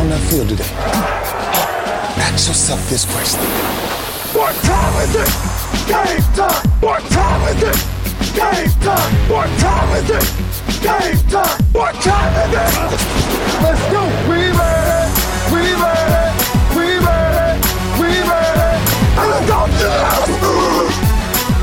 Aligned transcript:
on 0.00 0.08
that 0.08 0.20
field 0.30 0.48
today? 0.48 0.64
Ask 2.24 2.48
yourself 2.48 2.80
this 2.88 3.04
question. 3.04 3.40
What 4.32 4.54
time 4.64 4.96
is 5.04 5.14
it? 5.14 5.28
Game 5.84 6.24
time! 6.32 6.64
What 6.80 7.02
time 7.12 7.42
is 7.52 7.60
it? 7.60 7.76
Game 8.32 8.72
time! 8.80 9.12
What 9.28 9.48
time 9.60 9.90
is 10.00 10.08
it? 10.08 10.24
Game 10.80 11.20
time! 11.28 11.60
What 11.72 11.94
time 12.00 12.32
is 12.40 12.52
it? 12.56 12.72
Let's 13.60 13.84
go! 13.92 14.02
We 14.24 14.40
made 14.56 14.88
it! 14.96 15.10
We 15.52 15.62
made 15.84 16.12
it! 16.24 16.32
We 16.76 16.86
made 17.04 17.36
it! 17.44 17.60
We 18.00 18.08
made 18.24 18.56
it! 18.56 18.80
And 19.20 19.44
to 19.44 19.60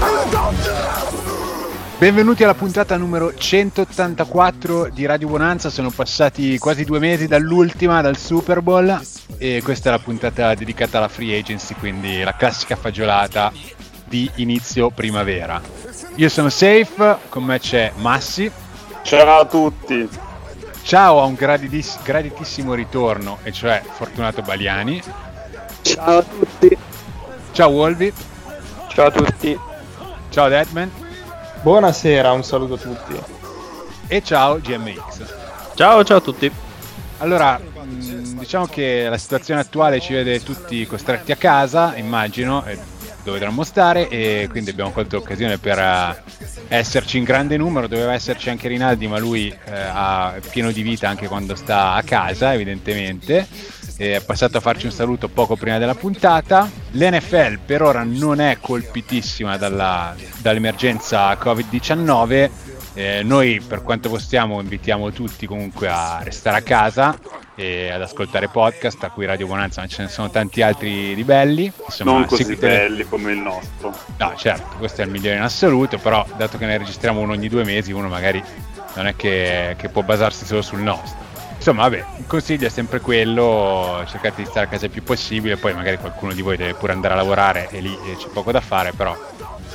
And 0.06 0.30
to 0.64 1.07
Benvenuti 2.00 2.44
alla 2.44 2.54
puntata 2.54 2.96
numero 2.96 3.34
184 3.34 4.90
di 4.90 5.08
Radio 5.08 5.30
Bonanza, 5.30 5.72
sono 5.72 5.90
passati 5.90 6.60
quasi 6.60 6.84
due 6.84 7.00
mesi 7.00 7.26
dall'ultima, 7.26 8.02
dal 8.02 8.16
Super 8.16 8.62
Bowl 8.62 9.02
e 9.40 9.62
questa 9.64 9.90
è 9.90 9.92
la 9.94 9.98
puntata 9.98 10.54
dedicata 10.54 11.00
alla 11.00 11.08
free 11.08 11.36
agency, 11.36 11.74
quindi 11.74 12.22
la 12.22 12.36
classica 12.36 12.76
fagiolata 12.76 13.52
di 14.06 14.30
inizio 14.36 14.92
primavera. 14.92 15.60
Io 16.18 16.30
sono 16.30 16.50
Safe, 16.50 17.18
con 17.30 17.44
me 17.44 17.58
c'è 17.58 17.92
Massi. 17.96 18.52
Ciao 19.02 19.40
a 19.40 19.46
tutti. 19.46 20.08
Ciao 20.84 21.20
a 21.20 21.24
un 21.24 21.34
graditissimo, 21.34 22.04
graditissimo 22.04 22.74
ritorno, 22.76 23.40
e 23.42 23.52
cioè 23.52 23.82
Fortunato 23.84 24.44
Baliani. 24.44 25.02
Ciao 25.82 26.20
a 26.20 26.24
tutti. 26.24 26.78
Ciao 27.54 27.70
Wolvi. 27.70 28.14
Ciao 28.90 29.08
a 29.08 29.12
tutti. 29.12 29.60
Ciao 30.30 30.48
Deadman. 30.48 31.06
Buonasera, 31.68 32.32
un 32.32 32.46
saluto 32.46 32.76
a 32.76 32.78
tutti. 32.78 33.22
E 34.08 34.24
ciao 34.24 34.58
GMX. 34.58 35.74
Ciao, 35.76 36.02
ciao 36.06 36.18
a 36.20 36.22
tutti. 36.22 36.50
Allora, 37.18 37.60
mh, 37.60 38.38
diciamo 38.40 38.68
che 38.68 39.08
la 39.10 39.18
situazione 39.18 39.60
attuale 39.60 40.00
ci 40.00 40.14
vede 40.14 40.42
tutti 40.42 40.88
costretti 40.88 41.34
a 41.34 41.36
casa, 41.36 41.98
immagino, 41.98 42.64
e 42.64 42.80
dove 43.28 43.40
dovremmo 43.40 43.66
stare, 43.66 44.08
e 44.08 44.48
quindi 44.50 44.70
abbiamo 44.70 44.92
colto 44.92 45.18
l'occasione 45.18 45.58
per 45.58 45.78
eh, 45.78 46.24
esserci 46.70 47.18
in 47.18 47.26
grande 47.26 47.58
numero. 47.58 47.88
Doveva 47.88 48.14
esserci 48.14 48.50
anche 48.50 48.70
Rinaldi, 48.70 49.06
ma 49.08 49.20
lui 49.20 49.50
eh, 49.50 49.72
ha- 49.72 50.36
pieno 50.50 50.72
di 50.72 50.82
vita 50.82 51.10
anche 51.10 51.28
quando 51.28 51.54
sta 51.56 51.94
a 51.94 52.02
casa, 52.04 52.54
evidentemente. 52.54 53.46
È 53.98 54.22
passato 54.22 54.58
a 54.58 54.62
farci 54.62 54.86
un 54.86 54.92
saluto 54.94 55.28
poco 55.28 55.58
prima 55.58 55.78
della 55.78 55.96
puntata. 55.96 56.70
L'NFL 56.92 57.60
per 57.66 57.82
ora 57.82 58.04
non 58.04 58.40
è 58.40 58.60
colpitissima 58.62 59.58
dalla- 59.58 60.16
dall'emergenza 60.38 61.34
Covid-19. 61.34 62.50
Eh, 62.98 63.22
noi 63.22 63.62
per 63.62 63.84
quanto 63.84 64.10
possiamo 64.10 64.60
invitiamo 64.60 65.12
tutti 65.12 65.46
comunque 65.46 65.88
a 65.88 66.20
restare 66.24 66.58
a 66.58 66.62
casa 66.62 67.16
e 67.54 67.92
ad 67.92 68.02
ascoltare 68.02 68.48
podcast, 68.48 69.04
a 69.04 69.12
cui 69.12 69.28
Radio 69.28 69.46
Bonanza 69.46 69.82
ma 69.82 69.88
ce 69.88 70.02
ne 70.02 70.08
sono 70.08 70.32
tanti 70.32 70.64
altri 70.64 71.14
di 71.14 71.24
belli. 71.24 71.72
Insomma, 71.86 72.14
non 72.14 72.26
così 72.26 72.42
seguite- 72.42 72.68
belli 72.68 73.04
come 73.04 73.34
il 73.34 73.38
nostro. 73.38 73.96
No, 74.18 74.34
certo, 74.36 74.78
questo 74.80 75.04
è 75.04 75.06
il 75.06 75.12
migliore 75.12 75.36
in 75.36 75.44
assoluto, 75.44 76.00
però 76.00 76.26
dato 76.38 76.58
che 76.58 76.66
ne 76.66 76.76
registriamo 76.76 77.20
uno 77.20 77.34
ogni 77.34 77.48
due 77.50 77.64
mesi, 77.64 77.92
uno 77.92 78.08
magari 78.08 78.44
non 78.96 79.06
è 79.06 79.16
che, 79.16 79.76
che 79.78 79.90
può 79.90 80.02
basarsi 80.02 80.44
solo 80.44 80.64
sul 80.64 80.80
nostro. 80.80 81.24
Insomma, 81.56 81.84
vabbè, 81.84 82.04
il 82.18 82.26
consiglio 82.26 82.66
è 82.66 82.72
sempre 82.72 83.00
quello, 83.00 84.04
cercate 84.08 84.42
di 84.42 84.48
stare 84.48 84.66
a 84.66 84.70
casa 84.70 84.86
il 84.86 84.92
più 84.92 85.04
possibile, 85.04 85.58
poi 85.58 85.76
magari 85.76 86.00
qualcuno 86.00 86.34
di 86.34 86.42
voi 86.42 86.58
deve 86.58 86.74
pure 86.74 86.94
andare 86.94 87.14
a 87.14 87.18
lavorare 87.18 87.70
e 87.70 87.80
lì 87.80 87.96
eh, 88.08 88.16
c'è 88.16 88.30
poco 88.30 88.52
da 88.52 88.62
fare, 88.62 88.92
però 88.94 89.16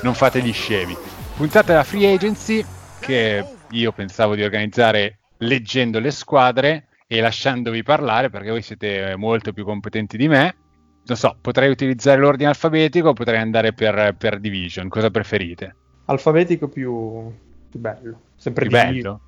non 0.01 0.15
fate 0.15 0.43
gli 0.43 0.53
scemi. 0.53 0.97
Puntata 1.37 1.69
della 1.69 1.85
free 1.85 2.13
agency 2.13 2.67
che 3.03 3.45
io 3.71 3.93
pensavo 3.93 4.35
di 4.35 4.43
organizzare 4.43 5.19
leggendo 5.39 5.99
le 5.99 6.11
squadre 6.11 6.87
e 7.07 7.21
lasciandovi 7.21 7.83
parlare 7.83 8.31
perché 8.31 8.51
voi 8.51 8.63
siete 8.63 9.15
molto 9.17 9.53
più 9.53 9.65
competenti 9.65 10.17
di 10.17 10.29
me. 10.29 10.57
Non 11.05 11.17
so, 11.17 11.37
potrei 11.41 11.69
utilizzare 11.69 12.21
l'ordine 12.21 12.49
alfabetico 12.49 13.09
o 13.09 13.13
potrei 13.13 13.41
andare 13.41 13.73
per, 13.73 14.15
per 14.17 14.39
division, 14.39 14.89
cosa 14.89 15.11
preferite? 15.11 15.75
Alfabetico 16.07 16.69
più, 16.69 17.31
più 17.69 17.79
bello. 17.81 18.21
Sempre 18.37 18.67
Più 18.67 18.77
bello? 18.77 19.21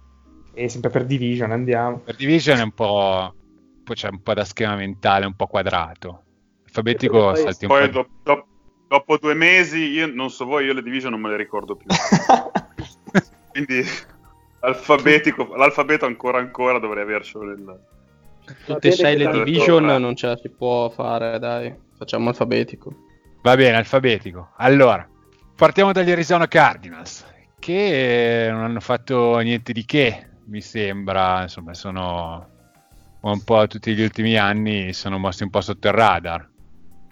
E 0.54 0.68
sempre 0.68 0.90
per 0.90 1.04
division 1.04 1.50
andiamo. 1.50 1.98
Per 1.98 2.14
division 2.14 2.58
è 2.58 2.62
un 2.62 2.72
po'... 2.72 3.34
poi 3.82 3.96
c'è 3.96 4.08
un 4.08 4.22
po' 4.22 4.34
da 4.34 4.44
schema 4.44 4.76
mentale, 4.76 5.26
un 5.26 5.34
po' 5.34 5.46
quadrato. 5.46 6.22
Alfabetico 6.64 7.32
Poi- 7.32 7.36
salti 7.42 7.64
un 7.64 7.70
Poi 7.70 7.90
po'... 7.90 7.92
do- 7.92 8.08
do- 8.22 8.46
dopo 8.86 9.18
due 9.18 9.34
mesi, 9.34 9.78
io 9.90 10.06
non 10.06 10.30
so 10.30 10.44
voi, 10.44 10.66
io 10.66 10.74
le 10.74 10.82
division 10.82 11.10
non 11.10 11.20
me 11.20 11.30
le 11.30 11.36
ricordo 11.36 11.74
più. 11.74 11.86
Quindi 13.54 13.84
alfabetico, 14.60 15.54
l'alfabeto 15.54 16.06
ancora 16.06 16.38
ancora 16.38 16.80
dovrei 16.80 17.04
avercelo 17.04 17.44
nel... 17.44 17.80
Tutte 18.66 18.88
e 18.88 18.90
sei 18.90 19.16
le 19.16 19.30
division 19.30 19.84
non 19.84 20.16
ce 20.16 20.26
la 20.26 20.36
si 20.36 20.50
può 20.50 20.90
fare, 20.90 21.38
dai. 21.38 21.72
Facciamo 21.96 22.28
alfabetico. 22.28 22.92
Va 23.42 23.54
bene, 23.56 23.76
alfabetico. 23.76 24.50
Allora, 24.56 25.08
partiamo 25.56 25.92
dagli 25.92 26.10
Arizona 26.10 26.46
Cardinals, 26.48 27.24
che 27.58 28.48
non 28.50 28.62
hanno 28.62 28.80
fatto 28.80 29.38
niente 29.38 29.72
di 29.72 29.84
che, 29.84 30.26
mi 30.46 30.60
sembra. 30.60 31.42
Insomma, 31.42 31.72
sono 31.72 32.48
un 33.20 33.42
po' 33.44 33.66
tutti 33.66 33.94
gli 33.94 34.02
ultimi 34.02 34.36
anni 34.36 34.92
sono 34.92 35.18
mossi 35.18 35.44
un 35.44 35.50
po' 35.50 35.62
sotto 35.62 35.88
il 35.88 35.94
radar. 35.94 36.46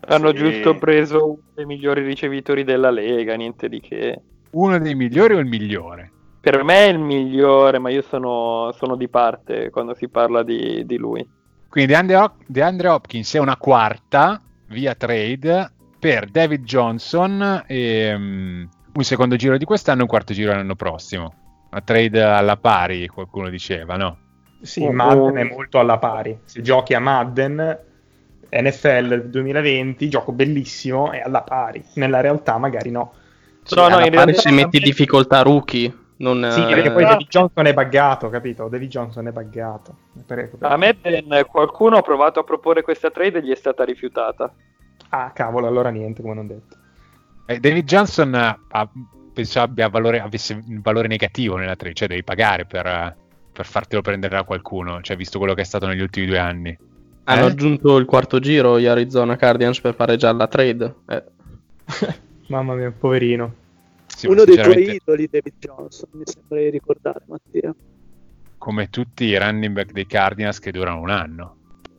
Hanno 0.09 0.31
Sì. 0.31 0.37
giusto 0.37 0.75
preso 0.75 1.25
uno 1.25 1.43
dei 1.55 1.65
migliori 1.65 2.03
ricevitori 2.03 2.65
della 2.65 2.91
Lega, 2.91 3.35
niente 3.37 3.71
di 3.71 3.81
che. 3.81 4.21
Uno 4.51 4.79
dei 4.79 4.95
migliori 4.95 5.35
o 5.35 5.39
il 5.39 5.47
migliore? 5.47 6.11
Per 6.43 6.65
me 6.65 6.87
è 6.87 6.89
il 6.89 6.99
migliore, 6.99 7.79
ma 7.79 7.89
io 7.89 8.03
sono, 8.03 8.75
sono 8.77 8.97
di 8.97 9.07
parte 9.07 9.71
quando 9.71 9.95
si 9.95 10.09
parla 10.09 10.43
di, 10.43 10.85
di 10.85 10.97
lui. 10.97 11.25
Quindi 11.69 11.93
DeAndre, 11.93 12.17
Hop- 12.17 12.43
DeAndre 12.49 12.89
Hopkins 12.89 13.33
è 13.35 13.39
una 13.39 13.57
quarta 13.57 14.43
via 14.67 14.97
trade 14.97 15.71
per 16.01 16.27
David 16.27 16.65
Johnson 16.65 17.63
e 17.65 18.13
mm, 18.19 18.65
un 18.93 19.05
secondo 19.05 19.37
giro 19.37 19.57
di 19.57 19.65
quest'anno 19.65 20.01
e 20.01 20.03
un 20.03 20.09
quarto 20.09 20.35
giro 20.35 20.53
l'anno 20.53 20.75
prossimo. 20.75 21.33
Una 21.71 21.81
trade 21.81 22.21
alla 22.21 22.57
pari, 22.57 23.07
qualcuno 23.07 23.49
diceva, 23.49 23.95
no? 23.95 24.19
Sì, 24.63 24.83
Oh, 24.83 24.91
Madden 24.91 25.37
oh. 25.37 25.41
è 25.41 25.45
molto 25.45 25.79
alla 25.79 25.99
pari. 25.99 26.41
Se 26.43 26.61
giochi 26.61 26.95
a 26.95 26.99
Madden, 26.99 27.79
NFL 28.51 29.29
2020, 29.29 30.09
gioco 30.09 30.33
bellissimo, 30.33 31.13
è 31.13 31.21
alla 31.21 31.43
pari. 31.43 31.85
Nella 31.95 32.21
realtà 32.21 32.59
magari 32.59 32.91
no. 32.91 33.13
No, 33.77 33.89
no, 33.89 33.95
alla 33.95 34.05
in 34.07 34.11
realtà 34.11 34.41
se 34.41 34.51
metti 34.51 34.81
difficoltà 34.81 35.43
rookie. 35.43 36.01
Non, 36.17 36.47
Sì, 36.53 36.61
eh, 36.63 36.67
perché 36.67 36.93
poi 36.93 37.05
David 37.05 37.27
Johnson 37.29 37.67
è 37.67 37.75
buggato, 37.75 38.29
capito? 38.29 38.69
David 38.69 38.89
Johnson 38.89 39.27
è 39.27 39.33
buggato. 39.33 39.97
Per- 40.27 40.51
A 40.61 40.77
me 40.77 40.95
ben, 40.95 41.45
qualcuno 41.49 41.97
ha 41.97 42.03
provato 42.03 42.41
a 42.41 42.45
proporre 42.45 42.83
questa 42.83 43.11
trade 43.11 43.39
e 43.39 43.43
gli 43.43 43.51
è 43.51 43.57
stata 43.57 43.85
rifiutata. 43.85 44.53
Ah, 45.09 45.33
cavolo, 45.33 45.67
allora 45.67 45.89
niente, 45.91 46.23
come 46.23 46.35
non 46.35 46.47
detto. 46.47 46.77
Eh, 47.47 47.59
David 47.59 47.85
Johnson 47.85 48.35
eh, 48.35 48.59
ha- 48.71 48.89
penso 49.33 49.61
abbia 49.61 49.89
valore, 49.89 50.21
avesse 50.21 50.53
un 50.55 50.81
valore 50.81 51.09
negativo 51.09 51.57
nella 51.57 51.75
trade, 51.77 51.95
cioè 51.95 52.09
devi 52.09 52.23
pagare 52.23 52.67
per, 52.67 52.87
eh, 52.87 53.17
per 53.53 53.67
fartelo 53.67 54.01
prendere 54.01 54.37
da 54.37 54.45
qualcuno, 54.45 55.01
cioè 55.01 55.17
visto 55.17 55.39
quello 55.39 55.55
che 55.55 55.63
è 55.63 55.65
stato 55.65 55.87
negli 55.87 56.01
ultimi 56.01 56.27
due 56.27 56.39
anni. 56.39 56.79
Hanno 57.25 57.47
Eh? 57.47 57.51
aggiunto 57.51 57.97
il 57.97 58.05
quarto 58.05 58.39
giro 58.39 58.79
gli 58.79 58.87
Arizona 58.87 59.37
Cardinals 59.37 59.81
per 59.81 59.95
fare 59.95 60.17
già 60.17 60.31
la 60.33 60.47
trade. 60.47 60.95
Eh, 61.09 61.25
Mamma 62.49 62.75
mia, 62.75 62.93
poverino. 62.97 63.55
Sì, 64.23 64.29
ma 64.29 64.35
Uno 64.35 64.45
dei 64.45 64.57
tuoi 64.59 64.95
idoli, 64.95 65.27
David 65.29 65.55
Johnson, 65.59 66.09
mi 66.13 66.23
sembra 66.25 66.59
di 66.61 66.71
ricordare, 66.71 67.25
Mattia. 67.27 67.75
come 68.57 68.89
tutti 68.89 69.25
i 69.25 69.37
running 69.37 69.75
back 69.75 69.91
dei 69.91 70.07
Cardinals 70.07 70.61
che 70.61 70.71
durano 70.71 71.01
un 71.01 71.11
anno. 71.11 71.57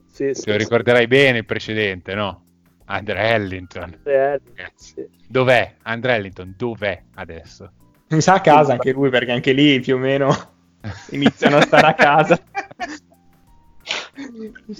Sì, 0.07 0.33
sì, 0.33 0.43
Te 0.43 0.51
lo 0.51 0.57
sì. 0.57 0.63
ricorderai 0.63 1.07
bene 1.07 1.39
il 1.39 1.45
precedente, 1.45 2.13
no? 2.15 2.45
Andre 2.85 3.29
Ellington. 3.33 3.99
Eh, 4.03 4.39
Ragazzi, 4.41 4.93
sì. 4.95 5.09
Dov'è? 5.27 5.75
Andre 5.83 6.15
Ellington, 6.15 6.53
dov'è 6.55 7.03
adesso? 7.15 7.71
Mi 8.09 8.21
sa 8.21 8.35
a 8.35 8.41
casa 8.41 8.73
anche 8.73 8.91
lui, 8.93 9.09
perché 9.09 9.31
anche 9.31 9.51
lì 9.51 9.79
più 9.81 9.95
o 9.95 9.97
meno 9.97 10.33
iniziano 11.11 11.57
a 11.57 11.61
stare 11.61 11.87
a 11.87 11.93
casa. 11.93 12.39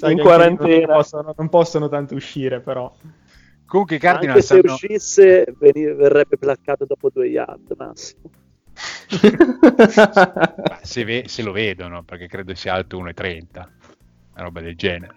In 0.10 0.20
quarantena. 0.20 0.86
Non 0.86 0.96
possono, 0.96 1.34
non 1.36 1.50
possono 1.50 1.90
tanto 1.90 2.16
uscire, 2.16 2.62
però. 2.62 2.94
Comunque 3.74 3.96
i 3.96 4.00
Anche 4.00 4.14
Cardinals 4.28 4.46
se 4.46 4.54
hanno... 4.54 4.74
uscisse, 4.74 5.56
veni- 5.58 5.92
verrebbe 5.96 6.38
placcato 6.38 6.86
dopo 6.86 7.10
due 7.10 7.26
yard, 7.26 7.74
massimo. 7.76 8.30
Se, 10.84 11.04
ve- 11.04 11.24
se 11.26 11.42
lo 11.42 11.52
vedono, 11.52 12.04
perché 12.04 12.28
credo 12.28 12.54
sia 12.54 12.76
alto 12.76 13.02
1,30, 13.02 13.46
una 13.56 13.68
roba 14.44 14.62
del 14.62 14.76
genere. 14.76 15.16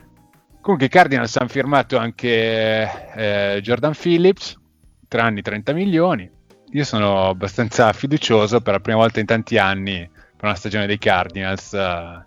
Comunque 0.62 0.86
i 0.86 0.88
Cardinals 0.88 1.36
hanno 1.36 1.50
firmato 1.50 1.98
anche 1.98 2.88
eh, 3.14 3.60
Jordan 3.60 3.92
Phillips, 3.92 4.58
3 5.06 5.20
anni 5.20 5.42
30 5.42 5.74
milioni. 5.74 6.30
Io 6.70 6.84
sono 6.84 7.28
abbastanza 7.28 7.92
fiducioso 7.92 8.62
per 8.62 8.72
la 8.72 8.80
prima 8.80 8.98
volta 9.00 9.20
in 9.20 9.26
tanti 9.26 9.58
anni 9.58 10.08
per 10.08 10.44
una 10.44 10.54
stagione 10.54 10.86
dei 10.86 10.98
Cardinals. 10.98 11.74
eh, 11.74 12.22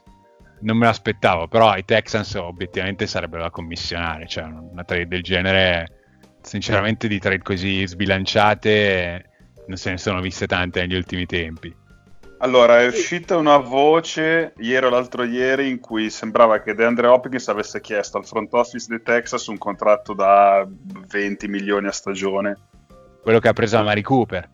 non 0.61 0.77
me 0.77 0.85
l'aspettavo, 0.85 1.47
però 1.47 1.75
i 1.75 1.85
Texans 1.85 2.35
obiettivamente 2.35 3.07
sarebbero 3.07 3.41
da 3.41 3.49
commissionare, 3.49 4.27
cioè 4.27 4.43
una 4.43 4.83
trade 4.83 5.07
del 5.07 5.23
genere, 5.23 5.98
sinceramente 6.41 7.07
di 7.07 7.19
trade 7.19 7.41
così 7.43 7.85
sbilanciate 7.87 9.25
non 9.67 9.77
se 9.77 9.91
ne 9.91 9.97
sono 9.97 10.19
viste 10.21 10.47
tante 10.47 10.81
negli 10.81 10.95
ultimi 10.95 11.25
tempi. 11.25 11.75
Allora, 12.41 12.81
è 12.81 12.87
uscita 12.87 13.35
una 13.35 13.57
voce 13.57 14.53
ieri 14.57 14.85
o 14.85 14.89
l'altro 14.89 15.23
ieri 15.23 15.69
in 15.69 15.79
cui 15.81 16.09
sembrava 16.09 16.61
che 16.61 16.73
DeAndre 16.73 17.07
Hopkins 17.07 17.49
avesse 17.49 17.81
chiesto 17.81 18.17
al 18.17 18.25
front 18.25 18.53
office 18.53 18.87
di 18.89 19.01
Texas 19.03 19.47
un 19.47 19.57
contratto 19.57 20.13
da 20.13 20.65
20 20.65 21.47
milioni 21.49 21.87
a 21.87 21.91
stagione. 21.91 22.57
Quello 23.21 23.39
che 23.39 23.49
ha 23.49 23.53
preso 23.53 23.77
a 23.77 23.83
Mari 23.83 24.01
Cooper. 24.01 24.49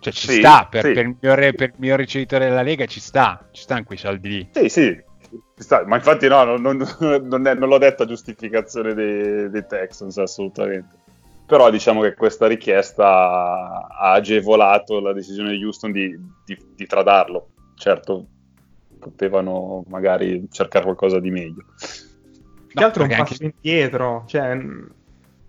Cioè 0.00 0.12
ci 0.12 0.28
Sì, 0.28 0.38
sta, 0.38 0.66
per, 0.70 0.84
sì. 0.84 0.92
per 0.92 1.04
il 1.06 1.16
miglior, 1.20 1.54
per 1.54 1.68
il 1.68 1.74
miglior 1.78 1.98
ricevitore 1.98 2.46
della 2.48 2.62
Lega 2.62 2.84
ci 2.86 3.00
sta, 3.00 3.48
ci 3.52 3.62
stanno 3.62 3.84
quei 3.84 3.98
soldi 3.98 4.28
lì. 4.28 4.48
Sì, 4.52 4.68
sì, 4.68 5.02
ci 5.30 5.62
sta, 5.62 5.84
ma 5.86 5.96
infatti 5.96 6.28
no, 6.28 6.44
non, 6.44 6.60
non- 6.60 6.86
non 7.26 7.46
è- 7.46 7.54
non 7.54 7.68
l'ho 7.70 7.78
detto 7.78 8.02
a 8.02 8.06
giustificazione 8.06 8.92
dei, 8.92 9.48
dei 9.50 9.66
Texans, 9.66 10.18
assolutamente. 10.18 10.99
Però 11.50 11.68
diciamo 11.68 12.00
che 12.02 12.14
questa 12.14 12.46
richiesta 12.46 13.88
ha 13.88 14.12
agevolato 14.12 15.00
la 15.00 15.12
decisione 15.12 15.50
di 15.50 15.64
Houston 15.64 15.90
di, 15.90 16.16
di- 16.44 16.66
di 16.76 16.86
tradarlo. 16.86 17.48
Certo, 17.74 18.26
potevano 19.00 19.82
magari 19.88 20.46
cercare 20.48 20.84
qualcosa 20.84 21.18
di 21.18 21.30
meglio. 21.32 21.64
Più 22.68 22.78
che 22.78 22.84
altro 22.84 23.02
un 23.02 23.08
perché 23.08 23.24
passo 23.24 23.42
indietro. 23.42 24.22
Cioè, 24.28 24.54
mh, 24.54 24.90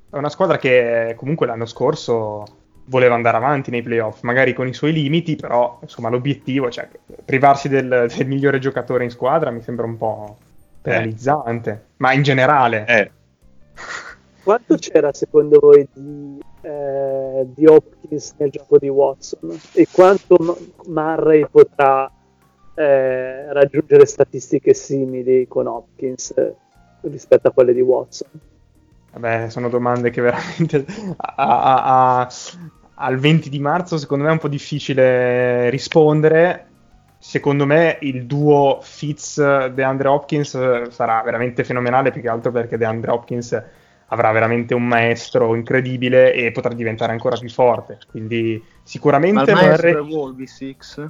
è 0.10 0.16
una 0.16 0.30
squadra 0.30 0.58
che 0.58 1.14
comunque 1.16 1.46
l'anno 1.46 1.68
scorso 1.68 2.46
voleva 2.86 3.14
andare 3.14 3.38
avanti 3.38 3.70
nei 3.70 3.84
playoff, 3.84 4.22
magari 4.24 4.54
con 4.56 4.68
i 4.68 4.74
suoi 4.74 4.94
limiti, 4.94 5.36
però 5.36 5.78
insomma 5.84 6.10
l'obiettivo, 6.10 6.72
cioè 6.72 6.90
privarsi 7.24 7.70
del, 7.70 8.08
del 8.10 8.28
migliore 8.28 8.58
giocatore 8.58 9.04
in 9.04 9.12
squadra 9.12 9.52
mi 9.52 9.62
sembra 9.62 9.86
un 9.86 9.98
po' 9.98 10.38
penalizzante, 10.82 11.90
ma 11.98 12.12
in 12.12 12.24
generale. 12.24 12.86
Eh, 12.88 13.12
Quanto 14.44 14.76
c'era 14.78 15.14
secondo 15.14 15.60
voi 15.60 15.88
di, 15.94 16.40
eh, 16.62 17.46
di 17.54 17.66
Hopkins 17.66 18.34
nel 18.38 18.50
gioco 18.50 18.78
di 18.78 18.90
Watson? 18.90 19.60
E 19.74 19.88
quanto 19.92 20.58
Murray 20.88 21.46
potrà 21.50 22.10
eh, 22.74 23.54
raggiungere 23.54 24.06
statistiche 24.06 24.74
simili 24.74 25.48
con 25.48 25.68
Hopkins 25.68 26.34
eh, 26.36 26.56
rispetto 27.02 27.50
a 27.50 27.52
quelle 27.52 27.74
di 27.74 27.82
Watson? 27.82 28.30
Vabbè, 29.14 29.50
sono 29.50 29.70
domande 29.70 30.10
che 30.10 30.22
veramente 30.22 30.86
a- 31.18 31.34
a- 31.36 32.20
a- 32.22 32.30
al 32.96 33.18
20 33.18 33.50
di 33.50 33.60
marzo 33.60 33.98
secondo 33.98 34.24
me 34.24 34.30
è 34.30 34.34
un 34.34 34.40
po' 34.40 34.48
difficile 34.48 35.70
rispondere. 35.70 36.66
Secondo 37.20 37.68
me 37.68 38.00
il 38.02 38.26
duo 38.26 38.80
Fitz 38.82 39.68
DeAndre 39.68 40.08
Hopkins 40.08 40.56
eh, 40.56 40.86
sarà 40.90 41.22
veramente 41.22 41.64
fenomenale, 41.64 42.10
più 42.12 42.22
che 42.22 42.30
altro 42.30 42.52
perché 42.52 42.78
DeAndre 42.78 43.12
Hopkins 43.12 43.64
avrà 44.14 44.32
veramente 44.32 44.74
un 44.74 44.86
maestro 44.86 45.56
incredibile 45.56 46.34
e 46.34 46.52
potrà 46.52 46.74
diventare 46.74 47.12
ancora 47.12 47.38
più 47.38 47.50
forte. 47.50 48.00
Quindi 48.10 48.62
Ma 48.62 48.80
sicuramente 48.84 49.52
il 49.52 49.56
maestro 49.56 49.88
Murray- 49.90 50.12
è 50.12 50.16
Wolby 50.16 50.48
Six. 50.48 51.10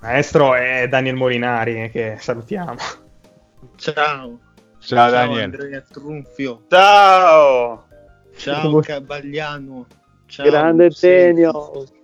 maestro 0.00 0.54
è 0.54 0.88
Daniel 0.88 1.16
Molinari, 1.16 1.90
che 1.90 2.16
salutiamo. 2.18 2.76
Ciao. 3.76 4.38
Ciao 4.78 5.10
Daniel. 5.10 5.42
Andrea 5.42 5.82
Trunfio. 5.82 6.62
Ciao! 6.68 7.86
Ciao 8.36 8.80
Cabagliano. 8.80 9.86
Ciao 10.26 10.48
Grande 10.48 10.84
Lucenti. 10.84 11.99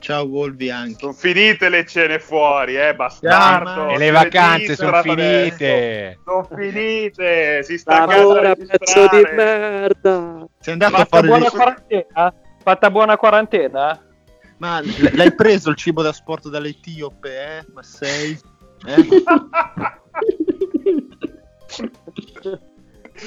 Ciao 0.00 0.24
Wolvi 0.24 0.70
anche. 0.70 0.96
Sono 0.98 1.12
finite 1.12 1.68
le 1.68 1.86
cene 1.86 2.18
fuori, 2.18 2.76
eh, 2.76 2.94
bastardo! 2.94 3.90
E 3.90 3.98
le 3.98 4.10
vacanze 4.10 4.74
sono 4.74 5.00
finite. 5.02 6.18
Sono 6.24 6.48
finite! 6.56 7.62
Si 7.62 7.78
sta 7.78 8.02
a 8.02 8.06
casa 8.06 8.18
Lavora, 8.18 8.50
a 8.50 8.56
pezzo 8.56 9.06
di 9.08 9.22
merda! 9.34 10.48
Sei 10.58 10.72
andato 10.72 10.94
a 10.94 10.98
Fatta 10.98 11.16
fare 11.16 11.26
buona 11.26 11.50
quarantena? 11.50 12.34
Fatta 12.62 12.90
buona 12.90 13.16
quarantena? 13.16 14.04
Ma 14.56 14.80
l- 14.80 15.10
l'hai 15.14 15.34
preso 15.34 15.70
il 15.70 15.76
cibo 15.76 16.02
da 16.02 16.12
sport 16.12 16.48
dall'Etiope, 16.48 17.58
eh? 17.58 17.64
Ma 17.72 17.82
sei... 17.82 18.38
Eh? 18.86 19.06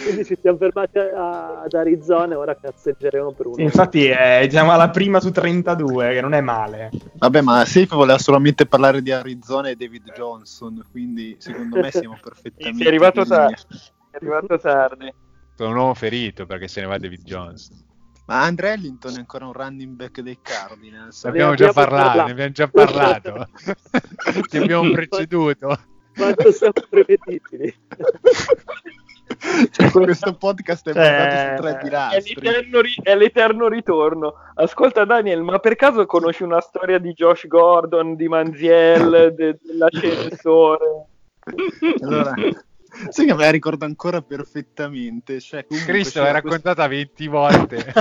Quindi 0.01 0.25
ci 0.25 0.38
siamo 0.42 0.57
fermati 0.57 0.98
a- 0.98 1.62
ad 1.62 1.74
Arizona 1.74 2.34
e 2.34 2.36
ora 2.36 2.56
cazzeggeremo 2.56 3.31
per 3.34 3.45
un 3.48 3.54
Sì, 3.54 3.62
infatti 3.62 4.06
è 4.07 4.45
diciamo 4.48 4.72
alla 4.72 4.90
prima 4.90 5.19
su 5.19 5.31
32, 5.31 6.13
che 6.13 6.22
non 6.22 6.34
è 6.34 6.42
male. 6.42 6.90
Vabbè, 7.18 7.42
ma 7.42 7.63
Safe 7.66 7.95
voleva 7.95 8.18
solamente 8.18 8.66
parlare 8.66 9.01
di 9.01 9.12
Arizona 9.12 9.69
e 9.69 9.75
David 9.75 10.12
Johnson, 10.13 10.84
quindi 10.92 11.36
secondo 11.40 11.80
me 11.80 11.92
siamo 11.92 12.18
perfettamente... 12.22 12.78
Sei 12.80 12.88
arrivato 12.88 13.19
in 13.19 13.25
linea. 13.25 13.38
tardi. 13.48 13.63
È 14.10 14.16
arrivato 14.18 14.60
tardi. 14.60 15.13
Sono 15.56 15.69
un 15.69 15.75
uomo 15.78 15.94
ferito 15.94 16.46
perché 16.46 16.68
se 16.68 16.81
ne 16.81 16.88
va 16.88 16.98
David 16.98 17.22
Jones. 17.24 17.69
Ma 18.25 18.42
Andre 18.44 18.72
Ellington 18.74 19.16
è 19.16 19.18
ancora 19.18 19.46
un 19.46 19.54
running 19.54 19.96
back 19.96 20.22
dei 20.22 20.39
Cardinals. 20.42 21.24
Ne 21.25 21.30
abbiamo 21.30 21.56
già 21.56 21.74
parlato. 21.74 22.24
ne 22.24 22.31
abbiamo 22.31 22.51
già 22.51 22.68
parlato. 22.68 23.50
Ti 24.50 24.57
abbiamo 24.57 24.89
preceduto. 24.92 25.78
Quanto 26.16 26.51
siamo 26.51 26.74
prevedibili? 26.89 27.74
Cioè, 29.72 29.90
questo 29.92 30.36
podcast 30.36 30.90
è 30.90 30.94
Cioè, 30.94 31.02
basato 31.02 31.56
su 31.56 31.62
tre 31.62 31.72
È 31.72 31.81
pilastri. 31.84 32.36
l'eterno, 32.42 32.81
ri- 32.81 32.96
è 33.02 33.16
l'eterno 33.16 33.68
ritorno. 33.68 34.34
Ascolta 34.56 35.06
Daniel, 35.06 35.42
ma 35.42 35.60
per 35.60 35.75
caso 35.75 36.06
conosci 36.06 36.44
una 36.44 36.62
storia 36.62 36.98
di 37.00 37.14
Josh 37.14 37.48
Gordon, 37.48 38.16
di 38.16 38.28
Manziel, 38.28 39.34
de- 39.36 39.58
dell'ascensore? 39.62 41.06
Allora, 42.02 42.34
sai 43.10 43.25
che 43.25 43.34
me 43.34 43.44
la 43.44 43.50
ricordo 43.52 43.86
ancora 43.86 44.22
perfettamente. 44.22 45.40
Cioè, 45.40 45.66
Cristo 45.66 46.22
l'hai 46.22 46.31
questo- 46.31 46.31
raccontata 46.31 46.88
20 46.88 47.28
volte. 47.28 47.94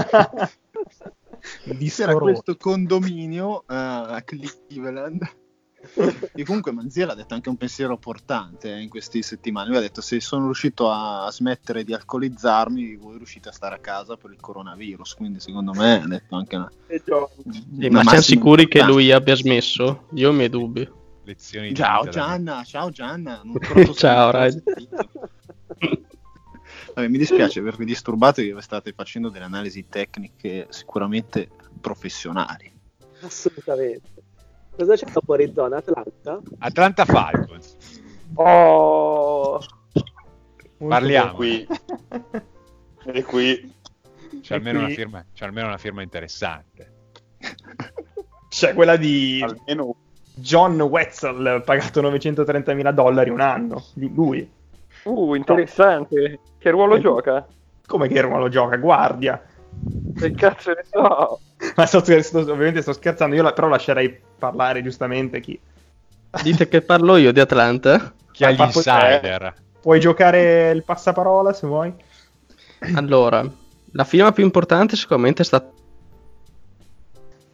Di 1.65 1.89
C'era 1.91 2.15
questo 2.15 2.57
condominio 2.57 3.61
eh, 3.63 3.65
a 3.75 4.23
Cleveland. 4.25 5.23
E 6.34 6.44
comunque 6.44 6.70
Manziel 6.70 7.11
ha 7.11 7.14
detto 7.14 7.34
anche 7.34 7.49
un 7.49 7.56
pensiero 7.56 7.96
portante 7.96 8.73
eh, 8.73 8.81
in 8.81 8.88
queste 8.88 9.20
settimane. 9.23 9.69
Lui 9.69 9.79
ha 9.79 9.81
detto: 9.81 10.00
Se 10.00 10.20
sono 10.20 10.44
riuscito 10.44 10.90
a 10.90 11.29
smettere 11.31 11.82
di 11.84 11.93
alcolizzarmi, 11.93 12.96
voi 12.96 13.17
riuscite 13.17 13.49
a 13.49 13.52
stare 13.52 13.75
a 13.75 13.79
casa 13.79 14.17
per 14.17 14.31
il 14.31 14.40
coronavirus. 14.40 15.14
Quindi, 15.14 15.40
secondo 15.40 15.73
me, 15.73 16.02
ha 16.02 16.06
detto 16.06 16.37
anche 16.37 16.56
una. 16.56 16.70
Sì, 16.87 17.02
una 17.08 17.90
ma 17.90 18.02
siamo 18.02 18.20
sicuri 18.20 18.69
che 18.69 18.82
lui 18.82 19.11
abbia 19.11 19.34
smesso? 19.34 20.06
Io 20.14 20.29
ho 20.29 20.32
i 20.32 20.37
miei 20.37 20.49
dubbi. 20.49 20.88
Lezioni 21.25 21.69
di 21.69 21.75
Ciao 21.75 22.08
Gianna, 22.08 22.64
ciao 22.64 22.90
Gianna. 22.90 23.43
Ciao, 23.94 24.31
mi 24.32 24.32
Rai. 24.32 24.62
Vabbè, 26.94 27.08
mi 27.08 27.17
dispiace 27.17 27.61
avervi 27.61 27.85
disturbato 27.85 28.43
che 28.43 28.55
state 28.61 28.93
facendo 28.93 29.31
delle 29.31 29.44
analisi 29.44 29.87
tecniche 29.88 30.67
sicuramente 30.70 31.49
professionali. 31.81 32.70
Assolutamente. 33.20 34.22
Cosa 34.77 34.95
c'è 34.95 35.07
dopo 35.13 35.33
Arizona? 35.35 35.77
Atlanta? 35.77 36.41
Atlanta 36.59 37.05
Falcons. 37.05 37.76
Oh, 38.35 39.61
Parliamo. 40.79 41.35
Qui. 41.35 41.67
E 43.05 43.23
qui 43.25 43.75
C'è 44.41 44.55
almeno, 44.55 44.79
qui- 44.79 44.87
una 44.87 44.95
firma, 44.95 45.25
c'è 45.35 45.45
almeno 45.45 45.67
una 45.69 45.79
firma 45.79 46.02
interessante. 46.02 46.93
C'è 48.49 48.75
quella 48.75 48.97
di 48.97 49.41
almeno 49.43 49.95
John 50.35 50.81
Wetzel, 50.81 51.62
pagato 51.64 52.00
930 52.00 52.75
mila 52.75 52.93
dollari 52.93 53.31
un 53.31 53.41
anno. 53.41 53.85
Lui. 53.95 54.49
uh, 55.05 55.35
interessante. 55.35 56.41
Che 56.59 56.71
ruolo 56.71 56.99
gioca? 56.99 57.47
Come 57.87 58.09
che 58.09 58.21
ruolo 58.21 58.49
gioca? 58.49 58.76
Guardia. 58.76 59.43
Che 60.17 60.31
cazzo 60.33 60.71
ne 60.73 60.85
so? 60.88 61.41
Ma 61.76 61.87
sto, 61.87 62.02
sto- 62.23 62.38
ovviamente 62.38 62.83
sto 62.83 62.92
scherzando, 62.92 63.35
io 63.37 63.42
la- 63.42 63.52
però 63.52 63.69
lascerei 63.69 64.19
parlare 64.38 64.83
giustamente 64.83 65.40
chi. 65.40 65.59
Dite 66.42 66.69
che 66.69 66.83
parlo 66.83 67.16
io 67.16 67.33
di 67.33 67.40
Atlanta? 67.40 68.12
Chi 68.33 68.45
ha 68.45 68.49
Ma 68.49 68.54
gli 68.54 68.61
insider? 68.61 69.54
Puoi 69.81 70.00
giocare 70.00 70.71
il 70.71 70.85
passaparola 70.85 71.52
se 71.52 71.66
vuoi. 71.66 71.92
Allora, 72.95 73.45
la 73.92 74.04
firma 74.04 74.33
più 74.33 74.45
importante 74.45 74.97
sicuramente 74.97 75.42
è 75.42 75.45
stata... 75.45 75.71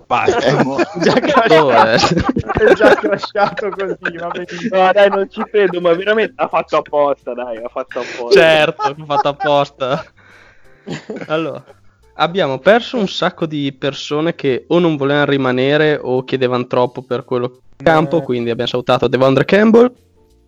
Basta. 0.07 0.39
Eh, 0.39 0.65
mo- 0.65 0.77
Già 1.03 1.15
Oh, 1.61 1.73
eh. 1.73 1.95
È 1.97 2.73
già 2.75 2.95
crashato 2.95 3.69
così. 3.71 4.15
No, 4.71 4.91
dai, 4.93 5.09
non 5.11 5.29
ci 5.31 5.43
credo, 5.51 5.81
ma 5.81 5.93
veramente 5.93 6.33
ha 6.37 6.49
fatto 6.49 6.79
apposta, 6.79 7.35
dai, 7.35 7.59
ha 7.63 7.69
fatto 7.69 8.01
apposta. 8.01 8.41
Certo, 8.41 8.95
l'ho 8.97 9.05
fatto 9.05 9.29
apposta. 9.29 10.05
Allora, 11.27 11.63
abbiamo 12.21 12.59
perso 12.59 12.97
un 12.97 13.09
sacco 13.09 13.47
di 13.47 13.73
persone 13.73 14.35
che 14.35 14.65
o 14.69 14.79
non 14.79 14.97
volevano 14.97 15.27
rimanere 15.27 15.99
o 16.01 16.25
chiedevano 16.25 16.67
troppo 16.67 17.03
per 17.03 17.25
quello 17.25 17.61
campo, 17.77 18.19
Eh. 18.19 18.23
quindi 18.23 18.51
abbiamo 18.51 18.71
salutato 18.71 19.09
Devondre 19.09 19.45
Campbell, 19.45 19.93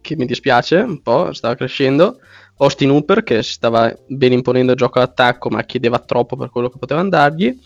che 0.00 0.16
mi 0.16 0.26
dispiace 0.26 0.76
un 0.76 1.00
po', 1.00 1.32
stava 1.32 1.54
crescendo, 1.54 2.18
Austin 2.58 2.90
Hooper 2.90 3.22
che 3.22 3.42
si 3.42 3.52
stava 3.52 3.94
ben 4.06 4.32
imponendo 4.32 4.72
il 4.72 4.78
gioco 4.78 4.98
d'attacco 4.98 5.48
ma 5.48 5.62
chiedeva 5.64 5.98
troppo 5.98 6.36
per 6.36 6.50
quello 6.50 6.68
che 6.68 6.78
poteva 6.78 7.00
andargli, 7.00 7.56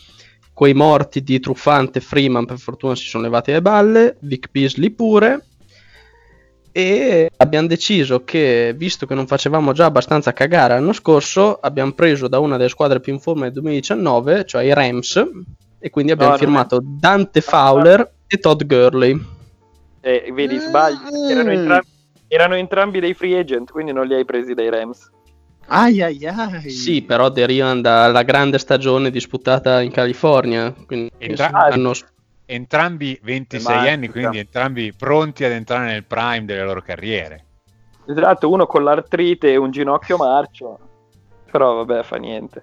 quei 0.53 0.75
morti 0.75 1.23
di 1.23 1.41
Truffante 1.41 1.99
e 1.99 2.03
Freeman 2.03 2.45
per 2.45 2.59
fortuna 2.59 2.95
si 2.95 3.07
sono 3.07 3.25
levati 3.25 3.53
le 3.53 3.63
balle, 3.63 4.17
Vic 4.21 4.49
Beasley 4.51 4.91
pure, 4.91 5.47
e 6.77 7.31
abbiamo 7.37 7.69
deciso 7.69 8.25
che 8.25 8.75
visto 8.77 9.07
che 9.07 9.15
non 9.15 9.29
facevamo 9.29 9.71
già 9.73 9.85
abbastanza 9.85 10.33
cagare 10.33 10.75
l'anno 10.75 10.93
scorso 10.93 11.57
abbiamo 11.61 11.93
preso 11.93 12.27
da 12.27 12.41
una 12.41 12.57
delle 12.57 12.69
squadre 12.69 12.99
più 12.99 13.13
in 13.13 13.21
forma 13.21 13.43
del 13.45 13.53
2019 13.53 14.45
cioè 14.45 14.65
i 14.65 14.75
Rams 14.75 15.25
e 15.79 15.91
quindi 15.91 16.11
abbiamo 16.11 16.33
No, 16.33 16.39
firmato 16.39 16.81
Dante 16.83 17.41
Fowler 17.43 18.11
e 18.27 18.39
Todd 18.39 18.63
Gurley. 18.65 19.21
Eh, 20.01 20.33
vedi, 20.35 20.59
sbagli. 20.59 20.97
Erano 21.31 21.51
entrambi, 21.53 21.87
erano 22.27 22.55
entrambi 22.57 23.01
dei 23.01 23.15
free 23.15 23.39
agent, 23.39 23.71
quindi 23.71 23.93
non 23.93 24.07
li 24.07 24.15
hai 24.15 24.25
presi 24.25 24.55
dai 24.55 24.71
Rams. 24.71 25.11
Ai 25.67 26.03
ai 26.03 26.27
ai. 26.27 26.71
Sì, 26.71 27.03
però 27.03 27.29
derivano 27.29 27.81
dalla 27.83 28.23
grande 28.23 28.59
stagione 28.59 29.11
disputata 29.11 29.81
in 29.83 29.91
California. 29.93 30.75
Quindi 30.87 31.11
Entra- 31.19 31.51
hanno- 31.51 31.93
Entrambi 32.47 33.19
26 33.23 33.73
Eh, 33.73 33.77
ma- 33.77 33.91
anni, 33.91 34.09
quindi 34.09 34.39
entrambi 34.39 34.93
pronti 34.93 35.45
ad 35.45 35.53
entrare 35.53 35.87
nel 35.87 36.05
prime 36.05 36.45
delle 36.45 36.65
loro 36.65 36.83
carriere. 36.83 37.45
Esatto, 38.07 38.51
uno 38.51 38.67
con 38.67 38.85
l'artrite 38.85 39.51
e 39.51 39.57
un 39.57 39.71
ginocchio 39.71 40.17
marcio. 40.17 40.79
Però 41.51 41.75
vabbè, 41.77 42.03
fa 42.03 42.17
niente. 42.17 42.63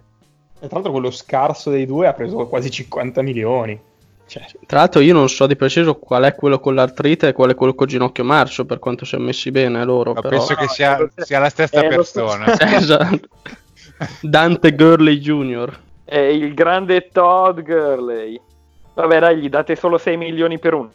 E 0.60 0.68
tra 0.68 0.76
l'altro 0.76 0.92
quello 0.92 1.10
scarso 1.10 1.72
dei 1.72 1.88
due 1.88 2.08
ha 2.08 2.14
preso 2.14 2.46
quasi 2.48 2.70
50 2.70 3.22
milioni. 3.24 3.82
Cioè, 4.28 4.46
Tra 4.66 4.80
l'altro 4.80 5.02
io 5.02 5.14
non 5.14 5.28
so 5.28 5.46
di 5.48 5.56
preciso 5.56 5.96
qual 5.96 6.24
è 6.24 6.36
quello 6.36 6.60
con 6.60 6.76
l'artrite 6.76 7.30
e 7.30 7.34
qual 7.34 7.50
è 7.50 7.56
quello 7.56 7.74
col 7.74 7.88
ginocchio 7.88 8.24
marcio, 8.24 8.66
per 8.66 8.80
quanto 8.80 9.04
siano 9.04 9.26
messi 9.26 9.52
bene 9.52 9.84
loro. 9.84 10.14
Però... 10.14 10.30
penso 10.30 10.54
che 10.54 10.68
sia, 10.68 10.94
è 10.98 11.08
stesso- 11.10 11.26
sia 11.26 11.40
la 11.40 11.50
stessa 11.50 11.82
è 11.82 11.90
lo 11.90 11.96
persona. 11.96 12.46
esatto. 12.78 13.28
Dante 14.22 14.76
Gurley 14.76 15.18
Jr. 15.18 15.80
È 16.06 16.18
il 16.18 16.54
grande 16.54 17.10
Todd 17.12 17.60
Gurley. 17.60 18.40
Vabbè, 18.94 19.20
dai, 19.20 19.38
gli 19.40 19.50
date 19.50 19.76
solo 19.76 19.98
6 19.98 20.18
milioni 20.18 20.60
per 20.60 20.74
uno. 20.74 20.92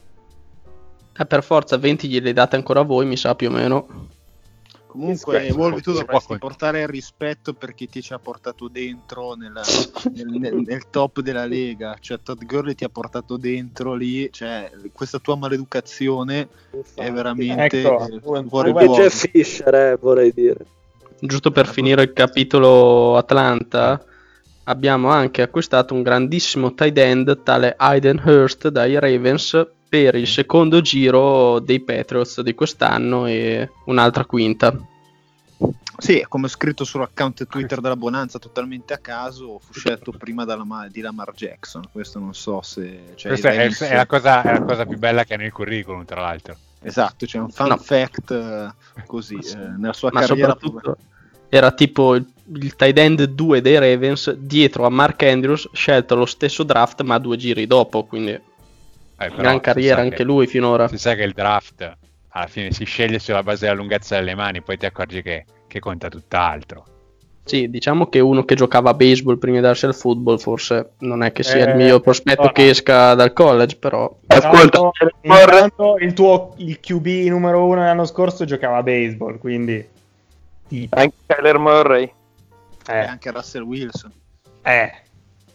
Eh, 1.19 1.25
per 1.25 1.43
forza 1.43 1.79
20 1.79 2.09
glieli 2.09 2.33
date 2.33 2.57
ancora 2.57 2.83
voi, 2.83 3.07
mi 3.07 3.17
sa 3.17 3.35
più 3.35 3.49
o 3.49 3.53
meno. 3.53 3.87
Comunque, 4.87 5.50
Wolvi, 5.50 5.83
tu 5.83 5.93
dovresti 5.93 6.38
portare 6.38 6.81
il 6.83 6.88
rispetto 6.88 7.53
per 7.53 7.75
chi 7.75 7.87
ti 7.87 8.00
ci 8.00 8.15
ha 8.15 8.19
portato 8.19 8.69
dentro 8.69 9.35
nella- 9.35 9.61
nel, 10.15 10.26
nel- 10.26 10.62
nel 10.65 10.88
top 10.88 11.21
della 11.21 11.45
Lega. 11.45 11.97
Cioè, 12.00 12.21
Todd 12.23 12.43
Gurley 12.45 12.75
ti 12.75 12.85
ha 12.85 12.88
portato 12.88 13.37
dentro 13.37 13.95
lì. 13.95 14.31
Cioè, 14.33 14.71
questa 14.93 15.19
tua 15.19 15.37
maleducazione 15.37 16.49
è 16.95 17.11
veramente 17.12 17.83
Ecco, 17.83 18.07
eh, 18.07 18.45
fuori 18.49 18.71
luogo. 18.71 18.95
Jeff 18.95 19.26
Fisher, 19.31 19.75
eh, 19.75 19.99
vorrei 20.00 20.33
dire. 20.33 20.65
Giusto 21.19 21.50
per 21.50 21.67
finire 21.67 22.03
il 22.03 22.12
capitolo 22.15 23.17
Atlanta, 23.17 24.03
abbiamo 24.68 25.11
anche 25.11 25.42
acquistato 25.42 25.94
un 25.94 26.02
grandissimo 26.02 26.75
tight 26.75 26.96
end 26.99 27.42
tale 27.42 27.75
Aiden 27.76 28.20
Hurst 28.25 28.68
dai 28.68 28.99
Ravens 28.99 29.66
per 29.88 30.14
il 30.16 30.26
secondo 30.26 30.80
giro 30.80 31.58
dei 31.61 31.80
Patriots 31.80 32.40
di 32.40 32.54
quest'anno 32.54 33.26
e 33.26 33.70
un'altra 33.87 34.25
quinta. 34.25 34.76
Sì, 35.99 36.23
come 36.28 36.44
ho 36.46 36.49
scritto 36.49 36.85
sull'account 36.85 37.46
Twitter 37.46 37.80
della 37.80 37.96
Bonanza, 37.96 38.38
totalmente 38.38 38.92
a 38.92 38.99
caso, 38.99 39.58
fu 39.58 39.73
scelto 39.73 40.12
prima 40.12 40.44
dalla 40.44 40.64
Ma- 40.64 40.88
di 40.88 41.00
Lamar 41.00 41.32
Jackson. 41.35 41.85
Questo 41.90 42.18
non 42.18 42.35
so 42.35 42.61
se. 42.61 43.14
Cioè, 43.14 43.28
Questa 43.30 43.50
è, 43.50 43.88
è 43.88 43.94
la 43.96 44.04
cosa, 44.06 44.42
è 44.42 44.52
la 44.52 44.62
cosa 44.62 44.85
più 44.85 44.99
bella 44.99 45.25
che 45.25 45.35
ha 45.35 45.37
nel 45.38 45.52
curriculum, 45.52 46.04
tra 46.04 46.20
l'altro. 46.20 46.54
Esatto, 46.82 47.25
c'è 47.25 47.38
un 47.38 47.49
fun 47.49 47.68
No. 47.68 47.76
fact 47.78 48.30
eh, 48.32 49.02
così. 49.06 49.37
eh, 49.40 49.56
nella 49.78 49.94
sua 49.94 50.11
Ma 50.12 50.20
carriera. 50.20 50.50
soprattutto 50.50 50.96
era 51.49 51.70
tipo 51.73 52.14
il, 52.16 52.26
il 52.55 52.76
tight 52.76 52.99
end 52.99 53.25
2 53.25 53.61
dei 53.61 53.79
Ravens 53.79 54.33
dietro 54.33 54.87
a 54.87 54.91
Mark 54.91 55.23
Andrews, 55.23 55.69
scelto 55.73 56.15
allo 56.15 56.26
stesso 56.26 56.62
draft 56.62 57.03
ma 57.03 57.19
due 57.19 57.37
giri 57.37 57.67
dopo, 57.67 58.05
quindi 58.05 58.33
Eh, 58.33 58.43
però 59.17 59.35
gran 59.37 59.61
carriera 59.61 60.00
anche 60.03 60.17
che- 60.17 60.23
lui 60.25 60.47
finora. 60.47 60.88
Si 60.88 60.99
sa 60.99 61.15
che 61.15 61.23
il 61.23 61.33
draft 61.33 61.97
alla 62.29 62.47
fine 62.47 62.71
si 62.73 62.85
sceglie 62.85 63.19
sulla 63.19 63.43
base 63.43 63.65
della 63.65 63.76
lunghezza 63.76 64.17
delle 64.17 64.35
mani, 64.35 64.61
poi 64.62 64.76
ti 64.76 64.85
accorgi 64.87 65.23
che, 65.23 65.45
che 65.67 65.79
conta 65.81 66.09
tutt'altro. 66.09 66.85
Sì, 67.45 67.71
diciamo 67.71 68.09
che 68.09 68.19
uno 68.19 68.45
che 68.45 68.57
giocava 68.57 68.91
a 68.91 68.95
baseball 68.95 69.38
prima 69.38 69.59
di 69.59 69.62
darsi 69.62 69.87
al 69.87 69.95
football 69.95 70.37
forse 70.38 70.91
non 70.99 71.23
è 71.23 71.31
che 71.31 71.45
sia 71.45 71.65
Eh, 71.65 71.71
il 71.71 71.76
mio 71.76 72.00
prospetto 72.00 72.43
guarda. 72.43 72.61
che 72.61 72.69
esca 72.71 73.15
dal 73.15 73.33
college, 73.33 73.76
però... 73.76 74.12
Ascolta, 74.26 74.91
Intanto- 75.23 75.97
il 76.00 76.12
tuo 76.12 76.55
il 76.57 76.81
QB 76.81 77.07
numero 77.29 77.65
uno 77.65 77.76
l'anno 77.83 78.05
scorso 78.05 78.45
giocava 78.45 78.79
a 78.79 78.83
baseball, 78.83 79.38
quindi 79.38 79.87
Anche 80.91 81.15
Kyler 81.26 81.59
Murray. 81.59 82.12
E 82.88 82.93
eh, 82.93 83.05
anche 83.05 83.31
Russell 83.31 83.62
Wilson. 83.62 84.12
eh, 84.62 84.93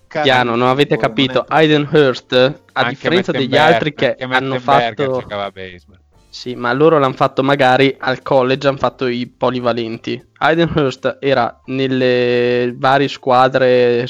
Piano, 0.07 0.55
non 0.55 0.67
avete 0.67 0.97
capito. 0.97 1.45
Aiden 1.47 1.87
Hurst, 1.89 2.33
a 2.33 2.51
Anche 2.73 2.89
differenza 2.89 3.31
degli 3.31 3.55
altri 3.55 3.93
che 3.93 4.15
anche 4.19 4.35
hanno 4.35 4.59
fatto... 4.59 5.19
giocava 5.19 5.45
a 5.45 5.51
baseball. 5.51 5.99
Sì, 6.29 6.55
ma 6.55 6.71
loro 6.73 6.97
l'hanno 6.97 7.13
fatto 7.13 7.43
magari 7.43 7.95
al 7.97 8.21
college, 8.21 8.67
hanno 8.67 8.77
fatto 8.77 9.07
i 9.07 9.27
polivalenti. 9.27 10.21
Aiden 10.39 10.71
Hurst 10.73 11.17
era 11.19 11.61
nelle 11.65 12.73
varie 12.75 13.07
squadre 13.07 14.05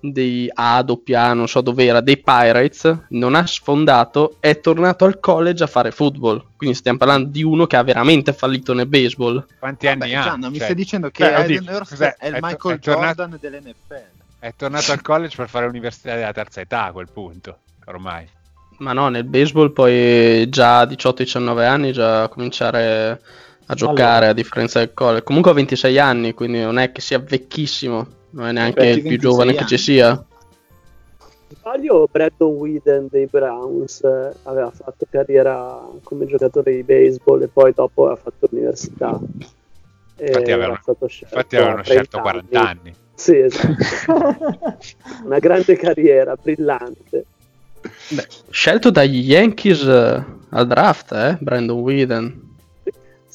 dei 0.00 0.48
A, 0.52 0.76
A, 0.78 1.32
non 1.32 1.48
so 1.48 1.60
dove 1.60 1.84
era, 1.84 2.00
dei 2.00 2.18
Pirates, 2.18 3.06
non 3.10 3.34
ha 3.34 3.46
sfondato, 3.46 4.36
è 4.40 4.60
tornato 4.60 5.04
al 5.04 5.18
college 5.20 5.64
a 5.64 5.66
fare 5.66 5.90
football. 5.90 6.44
Quindi 6.56 6.76
stiamo 6.76 6.98
parlando 6.98 7.28
di 7.30 7.42
uno 7.42 7.66
che 7.66 7.76
ha 7.76 7.82
veramente 7.82 8.32
fallito 8.32 8.74
nel 8.74 8.86
baseball. 8.86 9.44
Quanti 9.58 9.86
anni 9.88 9.98
Beh, 10.08 10.14
ha? 10.16 10.22
Gianna, 10.22 10.48
mi 10.48 10.56
Cioè, 10.56 10.64
stai 10.64 10.76
dicendo 10.76 11.10
che 11.10 11.24
oddio, 11.34 11.62
Hurst 11.66 11.90
cos'è? 11.90 12.14
è 12.16 12.28
il 12.28 12.34
È 12.34 12.40
to- 12.40 12.46
Michael 12.46 12.76
è 12.76 12.78
tornato- 12.80 13.22
Jordan 13.22 13.38
dell'NFL. 13.40 14.02
È 14.40 14.54
tornato 14.56 14.92
al 14.92 15.02
college 15.02 15.34
per 15.36 15.48
fare 15.48 15.66
l'università 15.66 16.14
della 16.14 16.32
terza 16.32 16.60
età 16.60 16.84
a 16.84 16.92
quel 16.92 17.08
punto, 17.12 17.58
ormai. 17.86 18.26
Ma 18.78 18.92
no, 18.92 19.08
nel 19.08 19.24
baseball 19.24 19.72
poi 19.72 20.48
già 20.48 20.78
a 20.80 20.86
18-19 20.86 21.66
anni 21.66 21.90
già 21.92 22.28
cominciare 22.28 23.20
a 23.66 23.74
giocare 23.74 24.14
Allora. 24.16 24.28
a 24.28 24.32
differenza 24.34 24.78
del 24.78 24.94
college. 24.94 25.24
Comunque 25.24 25.50
ha 25.50 25.54
26 25.54 25.98
anni, 25.98 26.32
quindi 26.34 26.60
non 26.60 26.78
è 26.78 26.92
che 26.92 27.00
sia 27.00 27.18
vecchissimo, 27.18 28.06
non 28.30 28.46
è 28.46 28.52
neanche 28.52 28.86
il 28.86 29.00
più 29.00 29.10
26 29.10 29.18
giovane 29.18 29.52
che 29.52 29.58
anni. 29.58 29.68
ci 29.68 29.78
sia. 29.78 30.24
Sbaglio, 31.50 32.08
Brandon 32.10 32.52
Whedon 32.52 33.08
dei 33.10 33.26
Browns 33.26 34.02
eh, 34.02 34.32
aveva 34.44 34.70
fatto 34.70 35.06
carriera 35.10 35.80
come 36.02 36.26
giocatore 36.26 36.74
di 36.74 36.82
baseball 36.82 37.42
e 37.42 37.48
poi 37.48 37.72
dopo 37.74 38.04
aveva 38.04 38.20
fatto 38.20 38.48
l'università. 38.50 39.18
E 40.16 40.26
Infatti 40.26 40.52
avevano, 40.52 40.78
stato 40.82 41.06
scelto 41.06 41.34
infatti 41.34 41.56
avevano 41.56 41.80
a 41.80 41.82
30 41.82 42.00
scelto 42.02 42.20
40 42.20 42.60
anni. 42.68 42.94
Sì, 43.14 43.36
esatto. 43.36 44.76
Una 45.24 45.38
grande 45.38 45.76
carriera, 45.76 46.36
brillante. 46.40 47.24
Beh, 48.10 48.26
scelto 48.50 48.90
dagli 48.90 49.20
Yankees 49.30 49.82
eh, 49.82 50.24
al 50.50 50.66
draft, 50.66 51.12
eh, 51.12 51.36
Brandon 51.40 51.78
Whedon. 51.80 52.47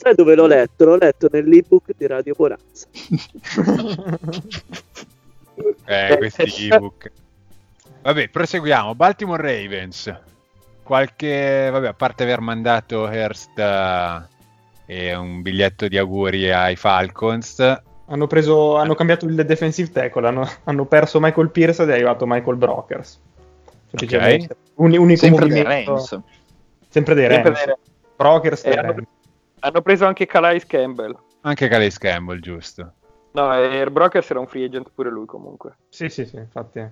Sai 0.03 0.15
dove 0.15 0.35
l'ho 0.35 0.47
letto? 0.47 0.83
L'ho 0.83 0.97
letto 0.97 1.29
nell'ebook 1.31 1.91
di 1.97 2.07
Radio 2.07 2.33
Bonanza. 2.35 2.87
Eh, 5.85 6.15
questi 6.17 6.67
ebook. 6.67 7.11
Vabbè, 8.01 8.29
proseguiamo. 8.29 8.95
Baltimore 8.95 9.41
Ravens. 9.41 10.13
Qualche, 10.81 11.69
vabbè, 11.69 11.87
a 11.89 11.93
parte 11.93 12.23
aver 12.23 12.39
mandato 12.39 13.03
Hurst 13.03 13.57
eh, 13.59 14.21
e 14.87 15.13
un 15.15 15.41
biglietto 15.43 15.87
di 15.87 15.97
auguri 15.97 16.51
ai 16.51 16.75
Falcons, 16.75 17.59
hanno, 18.07 18.27
preso, 18.27 18.77
hanno 18.77 18.95
cambiato 18.95 19.25
il 19.25 19.35
defensive 19.45 19.91
tackle, 19.91 20.27
hanno, 20.27 20.49
hanno 20.63 20.85
perso 20.85 21.19
Michael 21.21 21.51
Pierce 21.51 21.83
ed 21.83 21.89
è 21.89 21.93
arrivato 21.93 22.25
Michael 22.25 22.57
Brokers. 22.57 23.19
Semplicemente. 23.89 24.55
Un, 24.75 24.97
unico 24.97 25.19
Sempre 25.19 25.47
dei 25.47 25.61
movimento. 25.63 25.91
Rams. 25.93 26.19
Sempre 26.89 27.13
dei 27.13 27.27
Sempre 27.29 27.49
Rams. 27.51 27.65
dei- 27.65 27.75
Brokers 28.15 28.63
Eh, 28.63 28.69
dei 28.69 28.77
hanno, 28.79 28.87
Rams. 28.91 29.07
Hanno 29.63 29.81
preso 29.81 30.05
anche 30.05 30.25
Calais 30.25 30.65
Campbell. 30.65 31.17
anche 31.41 31.67
Calais 31.69 31.97
Campbell, 31.97 32.39
giusto? 32.39 32.93
No, 33.31 33.53
e 33.55 33.89
Brokers 33.89 34.29
era 34.29 34.39
un 34.39 34.47
free 34.47 34.65
agent 34.65 34.91
pure 34.93 35.09
lui 35.09 35.25
comunque. 35.25 35.77
Sì, 35.89 36.09
sì, 36.09 36.25
sì, 36.25 36.35
infatti. 36.35 36.85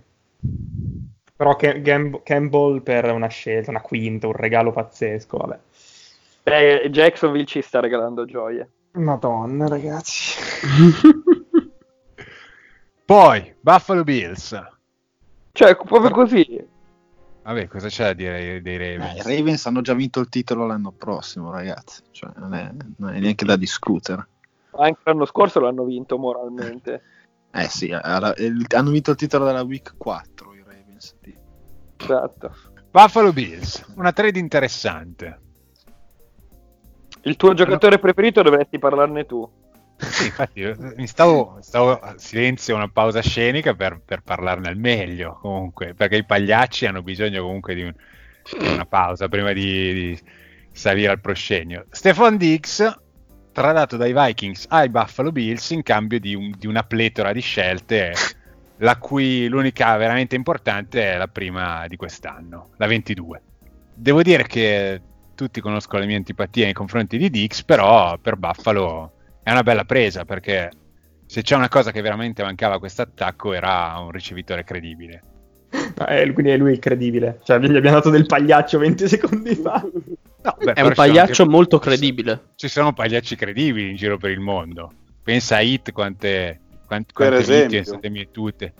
Però 1.36 1.56
Cam- 1.56 1.82
Gam- 1.82 2.24
Campbell 2.24 2.82
per 2.82 3.12
una 3.12 3.28
scelta, 3.28 3.70
una 3.72 3.82
quinta, 3.82 4.28
un 4.28 4.34
regalo 4.34 4.72
pazzesco, 4.72 5.38
vabbè. 5.38 5.60
Beh, 6.44 6.90
Jacksonville 6.90 7.46
ci 7.46 7.62
sta 7.62 7.80
regalando 7.80 8.25
gioie. 8.25 8.68
Madonna, 8.94 9.68
ragazzi. 9.68 10.40
Poi, 13.06 13.54
Buffalo 13.60 14.04
Bills. 14.04 14.60
Cioè, 15.51 15.75
proprio 15.75 16.12
così. 16.12 16.68
Vabbè, 17.43 17.67
cosa 17.67 17.88
c'è 17.88 18.05
da 18.05 18.13
dire 18.13 18.62
dei 18.62 18.75
Eh, 18.75 18.98
Ravens? 18.98 19.25
I 19.25 19.36
Ravens 19.38 19.65
hanno 19.65 19.81
già 19.81 19.93
vinto 19.95 20.19
il 20.19 20.29
titolo 20.29 20.65
l'anno 20.67 20.91
prossimo, 20.91 21.50
ragazzi. 21.51 22.03
Cioè, 22.12 22.31
non, 22.36 22.53
è, 22.53 22.71
non 22.98 23.13
è 23.15 23.19
neanche 23.19 23.45
da 23.45 23.55
discutere. 23.55 24.27
Anche 24.77 25.00
l'anno 25.05 25.25
scorso 25.25 25.60
l'hanno 25.60 25.83
vinto 25.86 26.17
moralmente. 26.17 27.01
Eh 27.53 27.67
sì, 27.67 27.91
alla- 27.91 28.33
il- 28.38 28.65
hanno 28.75 28.91
vinto 28.91 29.12
il 29.12 29.17
titolo 29.17 29.43
della 29.43 29.63
Week 29.63 29.95
4 29.98 30.53
i 30.53 30.63
Ravens. 30.65 31.15
sì. 31.21 31.36
Esatto. 31.98 32.55
Buffalo 32.89 33.33
Bills, 33.33 33.83
una 33.95 34.13
trade 34.13 34.39
interessante. 34.39 35.39
Il 37.24 37.36
tuo 37.36 37.53
giocatore 37.53 38.00
preferito 38.00 38.41
dovresti 38.41 38.79
parlarne 38.79 39.25
tu. 39.25 39.48
Sì, 40.08 40.25
infatti, 40.25 40.62
mi 40.96 41.08
stavo, 41.08 41.58
stavo 41.62 42.00
silenzio, 42.17 42.75
una 42.75 42.89
pausa 42.89 43.22
scenica 43.22 43.75
per, 43.75 44.01
per 44.03 44.22
parlarne 44.24 44.67
al 44.70 44.77
meglio, 44.77 45.38
comunque, 45.39 45.93
perché 45.93 46.17
i 46.17 46.25
pagliacci 46.25 46.86
hanno 46.86 47.01
bisogno 47.03 47.43
comunque 47.43 47.75
di, 47.75 47.84
un- 47.84 47.93
di 48.58 48.67
una 48.67 48.86
pausa 48.86 49.27
prima 49.29 49.53
di, 49.53 49.93
di 49.93 50.22
salire 50.72 51.12
al 51.12 51.22
proscenio. 51.22 51.86
Stefan 51.91 52.38
Diggs, 52.38 52.84
tradato 53.51 53.96
dai 53.98 54.13
Vikings 54.13 54.65
ai 54.70 54.89
Buffalo 54.89 55.31
Bills 55.31 55.70
in 55.72 55.84
cambio 55.84 56.20
di, 56.20 56.34
un- 56.36 56.51
di 56.58 56.67
una 56.67 56.84
pletora 56.84 57.31
di 57.31 57.41
scelte, 57.41 58.25
la 58.77 58.98
cui 58.98 59.48
l'unica 59.48 59.96
veramente 59.98 60.36
importante 60.36 61.13
è 61.13 61.17
la 61.17 61.27
prima 61.27 61.86
di 61.88 61.96
quest'anno, 61.96 62.72
la 62.77 62.88
22. 62.88 63.43
devo 63.93 64.22
dire 64.24 64.46
che 64.48 65.03
tutti 65.36 65.62
conoscono 65.62 66.01
le 66.01 66.08
mie 66.08 66.15
antipatie 66.17 66.65
nei 66.65 66.74
confronti 66.74 67.17
di 67.17 67.29
Dix, 67.29 67.63
però 67.63 68.17
per 68.20 68.36
Buffalo 68.38 69.13
è 69.43 69.51
una 69.51 69.63
bella 69.63 69.86
presa 69.86 70.25
perché 70.25 70.69
se 71.25 71.41
c'è 71.41 71.55
una 71.55 71.69
cosa 71.69 71.91
che 71.91 72.01
veramente 72.01 72.43
mancava 72.43 72.75
a 72.75 72.79
questo 72.79 73.01
attacco 73.03 73.53
era 73.53 73.98
un 74.00 74.12
ricevitore 74.12 74.63
credibile. 74.63 75.21
No, 75.98 76.05
eh, 76.07 76.31
quindi 76.33 76.51
è 76.51 76.57
lui 76.57 76.74
il 76.74 76.79
credibile. 76.79 77.39
Cioè, 77.43 77.57
gli 77.60 77.75
abbiamo 77.75 77.95
dato 77.98 78.10
del 78.10 78.25
pagliaccio 78.25 78.77
20 78.79 79.07
secondi 79.07 79.55
fa. 79.55 79.81
No, 80.43 80.55
beh, 80.60 80.74
È 80.74 80.81
un 80.81 80.93
pagliaccio 80.93 81.43
anche- 81.43 81.53
molto 81.53 81.77
credibile. 81.77 82.45
Ci 82.55 82.67
sono 82.67 82.93
pagliacci 82.93 83.36
credibili 83.36 83.91
in 83.91 83.95
giro 83.95 84.17
per 84.17 84.31
il 84.31 84.39
mondo. 84.39 84.91
Pensa 85.21 85.57
a 85.57 85.62
Hit 85.62 85.91
quante, 85.91 86.60
quante, 86.88 87.13
Per 87.13 87.27
quante 87.27 87.38
esempio. 87.38 87.83
sono 87.83 87.98
state 88.00 88.10
mietute. 88.10 88.74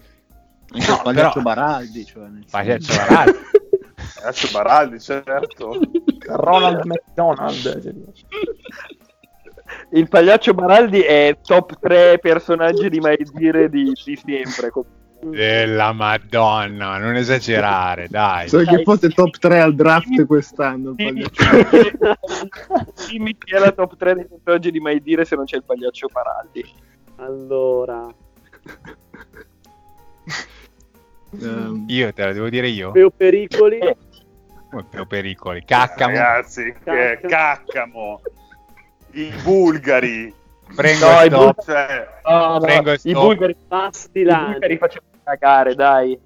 No, 0.69 0.77
il 0.79 1.01
pagliaccio 1.03 1.29
però- 1.33 1.41
Baraldi. 1.43 2.03
Cioè, 2.03 2.23
nel 2.29 2.45
Pagliaccio 2.49 2.95
Baraldi. 2.95 3.37
Adesso 4.23 4.47
Baraldi, 4.51 4.99
certo. 4.99 5.79
Ronald 6.25 6.83
McDonald. 6.83 8.11
Il 9.91 10.07
pagliaccio 10.07 10.53
Baraldi 10.53 11.01
è 11.01 11.37
top 11.41 11.79
3 11.79 12.19
personaggi 12.19 12.89
di 12.89 12.99
mai 12.99 13.17
dire 13.33 13.69
di, 13.69 13.91
di 14.03 14.15
sempre. 14.15 14.71
Della 15.23 15.91
Madonna, 15.91 16.97
non 16.97 17.15
esagerare, 17.15 18.07
dai. 18.09 18.47
So 18.49 18.57
che 18.63 18.81
fosse 18.83 19.09
top 19.09 19.37
3 19.37 19.59
al 19.59 19.75
draft 19.75 20.25
quest'anno. 20.25 20.93
il 20.97 21.29
Dimmi 23.09 23.37
chi 23.37 23.53
è 23.53 23.59
la 23.59 23.71
top 23.71 23.97
3 23.97 24.15
dei 24.15 24.25
personaggi 24.27 24.71
di 24.71 24.79
mai 24.79 25.01
dire 25.01 25.23
se 25.25 25.35
non 25.35 25.45
c'è 25.45 25.57
il 25.57 25.63
pagliaccio 25.63 26.07
Baraldi. 26.11 26.65
Allora, 27.17 28.07
Ehm, 31.39 31.85
Io 31.87 32.11
te 32.13 32.25
la 32.25 32.33
devo 32.33 32.49
dire 32.49 32.67
io. 32.67 32.91
Peo 32.91 33.09
Pericoli, 33.09 33.79
Come 34.69 34.85
per 34.89 35.05
pericoli. 35.05 35.63
Caccamo. 35.65 36.13
Ragazzi, 36.15 36.63
che 36.83 37.19
Cacca. 37.21 37.27
caccamo. 37.27 38.21
I 39.13 39.33
bulgari. 39.43 40.33
Prendo 40.75 41.05
No, 41.09 41.21
i 41.21 41.27
stop. 41.27 41.63
Cioè, 41.65 42.07
No, 42.25 42.47
no, 42.53 42.59
Prego, 42.59 42.93
i 43.03 43.13
bulgari, 43.13 43.51
i 43.51 43.55
Pastilanti. 43.67 44.51
bulgari 44.51 44.77
facevano 44.77 45.11
cagare, 45.23 45.75
dai. 45.75 46.19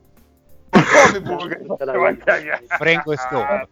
come 0.70 1.18
i 1.18 1.22
bulgari? 1.22 1.62
Dico. 1.66 1.76
cagare. 1.78 2.64
Frengo 2.68 3.12
e 3.12 3.18
stop. 3.18 3.68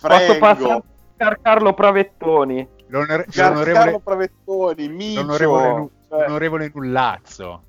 Posso 0.00 0.38
passare 0.38 0.82
per 1.16 1.38
Carlo 1.42 1.74
Pravettoni. 1.74 2.66
L'onore- 2.88 3.26
Car- 3.30 3.52
l'onorevole, 3.52 3.84
Carlo 3.84 3.98
Pravettoni, 4.00 4.88
Micio. 4.88 5.20
l'onorevole, 5.20 5.68
Nu- 5.68 5.90
Cioè, 6.08 6.26
l'onorevole 6.26 6.70
Nullazzo. 6.74 7.62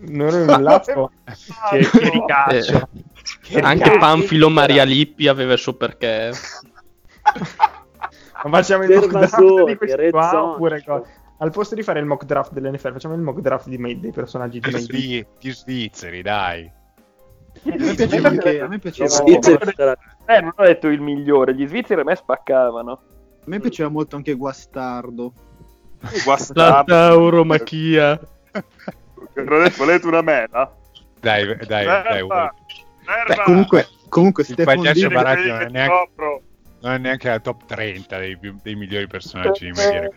Non 0.00 0.28
è 0.28 0.40
un 0.54 0.62
lazzo. 0.62 1.10
che, 1.70 1.78
che 1.90 2.10
ricaccio. 2.10 2.88
Che 3.42 3.58
Anche 3.60 3.82
ricaccio. 3.84 3.98
Panfilo 3.98 4.48
Maria 4.50 4.84
Lippi 4.84 5.26
aveva 5.26 5.54
il 5.54 5.58
suo 5.58 5.74
perché. 5.74 6.30
Ma 8.44 8.50
facciamo 8.58 8.84
il 8.84 8.90
mock 8.94 9.08
draft 9.08 9.64
di 9.64 9.76
questi 9.76 10.10
qua, 10.10 10.44
oppure 10.44 10.82
Al 11.40 11.50
posto 11.50 11.74
di 11.74 11.82
fare 11.82 12.00
il 12.00 12.06
mock 12.06 12.24
draft 12.24 12.52
dell'NFL, 12.52 12.92
facciamo 12.92 13.14
il 13.14 13.20
mock 13.20 13.40
draft 13.40 13.68
di 13.68 13.76
dei 14.00 14.12
personaggi 14.12 14.60
di 14.60 14.68
Gli, 14.68 14.72
May 14.72 14.80
svi- 14.82 15.26
gli 15.40 15.50
svizzeri, 15.50 16.22
dai. 16.22 16.70
a 17.64 17.74
me 17.76 17.94
piaceva 17.94 18.28
anche. 18.28 18.60
A 18.60 18.68
me 18.68 18.78
piaceva, 18.78 19.08
Svizzeri 19.08 19.72
sarà- 19.74 19.96
Eh, 20.26 20.40
non 20.40 20.52
ho 20.56 20.62
detto 20.64 20.88
il 20.88 21.00
migliore, 21.00 21.54
gli 21.54 21.66
svizzeri 21.66 22.00
a 22.00 22.04
me 22.04 22.14
spaccavano. 22.14 22.90
a 22.92 23.44
me 23.46 23.60
piaceva 23.60 23.88
molto 23.88 24.16
anche 24.16 24.34
Guastardo. 24.34 25.32
La 26.00 26.10
Guastardo. 26.24 26.84
tauromachia. 26.92 28.20
Volete 29.76 30.06
una 30.06 30.22
mela? 30.22 30.72
Dai, 31.20 31.46
dai, 31.66 31.84
dai. 31.86 32.26
Beh, 32.26 33.42
comunque, 33.44 33.86
comunque 34.08 34.42
Il 34.44 34.52
Stefan 34.52 34.76
pagliaccio 34.76 35.08
Diggs 35.08 35.14
non 35.14 35.26
è 35.26 35.66
ti 35.66 35.72
neanche- 35.72 35.94
copro. 35.94 36.42
Non 36.80 36.92
è 36.92 36.98
neanche 36.98 37.28
la 37.28 37.40
top 37.40 37.64
30 37.66 38.18
dei, 38.18 38.36
più- 38.38 38.58
dei 38.62 38.74
migliori 38.76 39.06
personaggi 39.06 39.64
di 39.66 39.72
Maria 39.72 40.08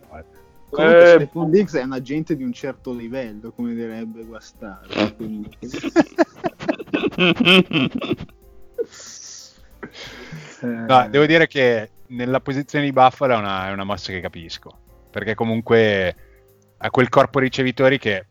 comunque 0.69 1.11
Eh, 1.13 1.15
Stefan 1.15 1.49
Diggs 1.51 1.75
è 1.75 1.83
un 1.83 1.91
agente 1.91 2.35
di 2.35 2.43
un 2.43 2.53
certo 2.53 2.93
livello, 2.93 3.51
come 3.51 3.73
direbbe 3.73 4.23
Guastardo. 4.23 5.13
quindi- 5.15 5.49
Eh, 10.61 10.65
No, 10.87 11.07
devo 11.09 11.25
dire 11.25 11.47
che 11.47 11.89
nella 12.07 12.39
posizione 12.39 12.85
di 12.85 12.91
Buffalo 12.91 13.33
è 13.33 13.37
una, 13.37 13.67
è 13.69 13.71
una 13.71 13.83
mossa 13.83 14.11
che 14.11 14.19
capisco. 14.21 14.79
Perché 15.09 15.33
comunque 15.35 16.15
ha 16.77 16.89
quel 16.89 17.09
corpo 17.09 17.39
ricevitori 17.39 17.97
che 17.97 18.25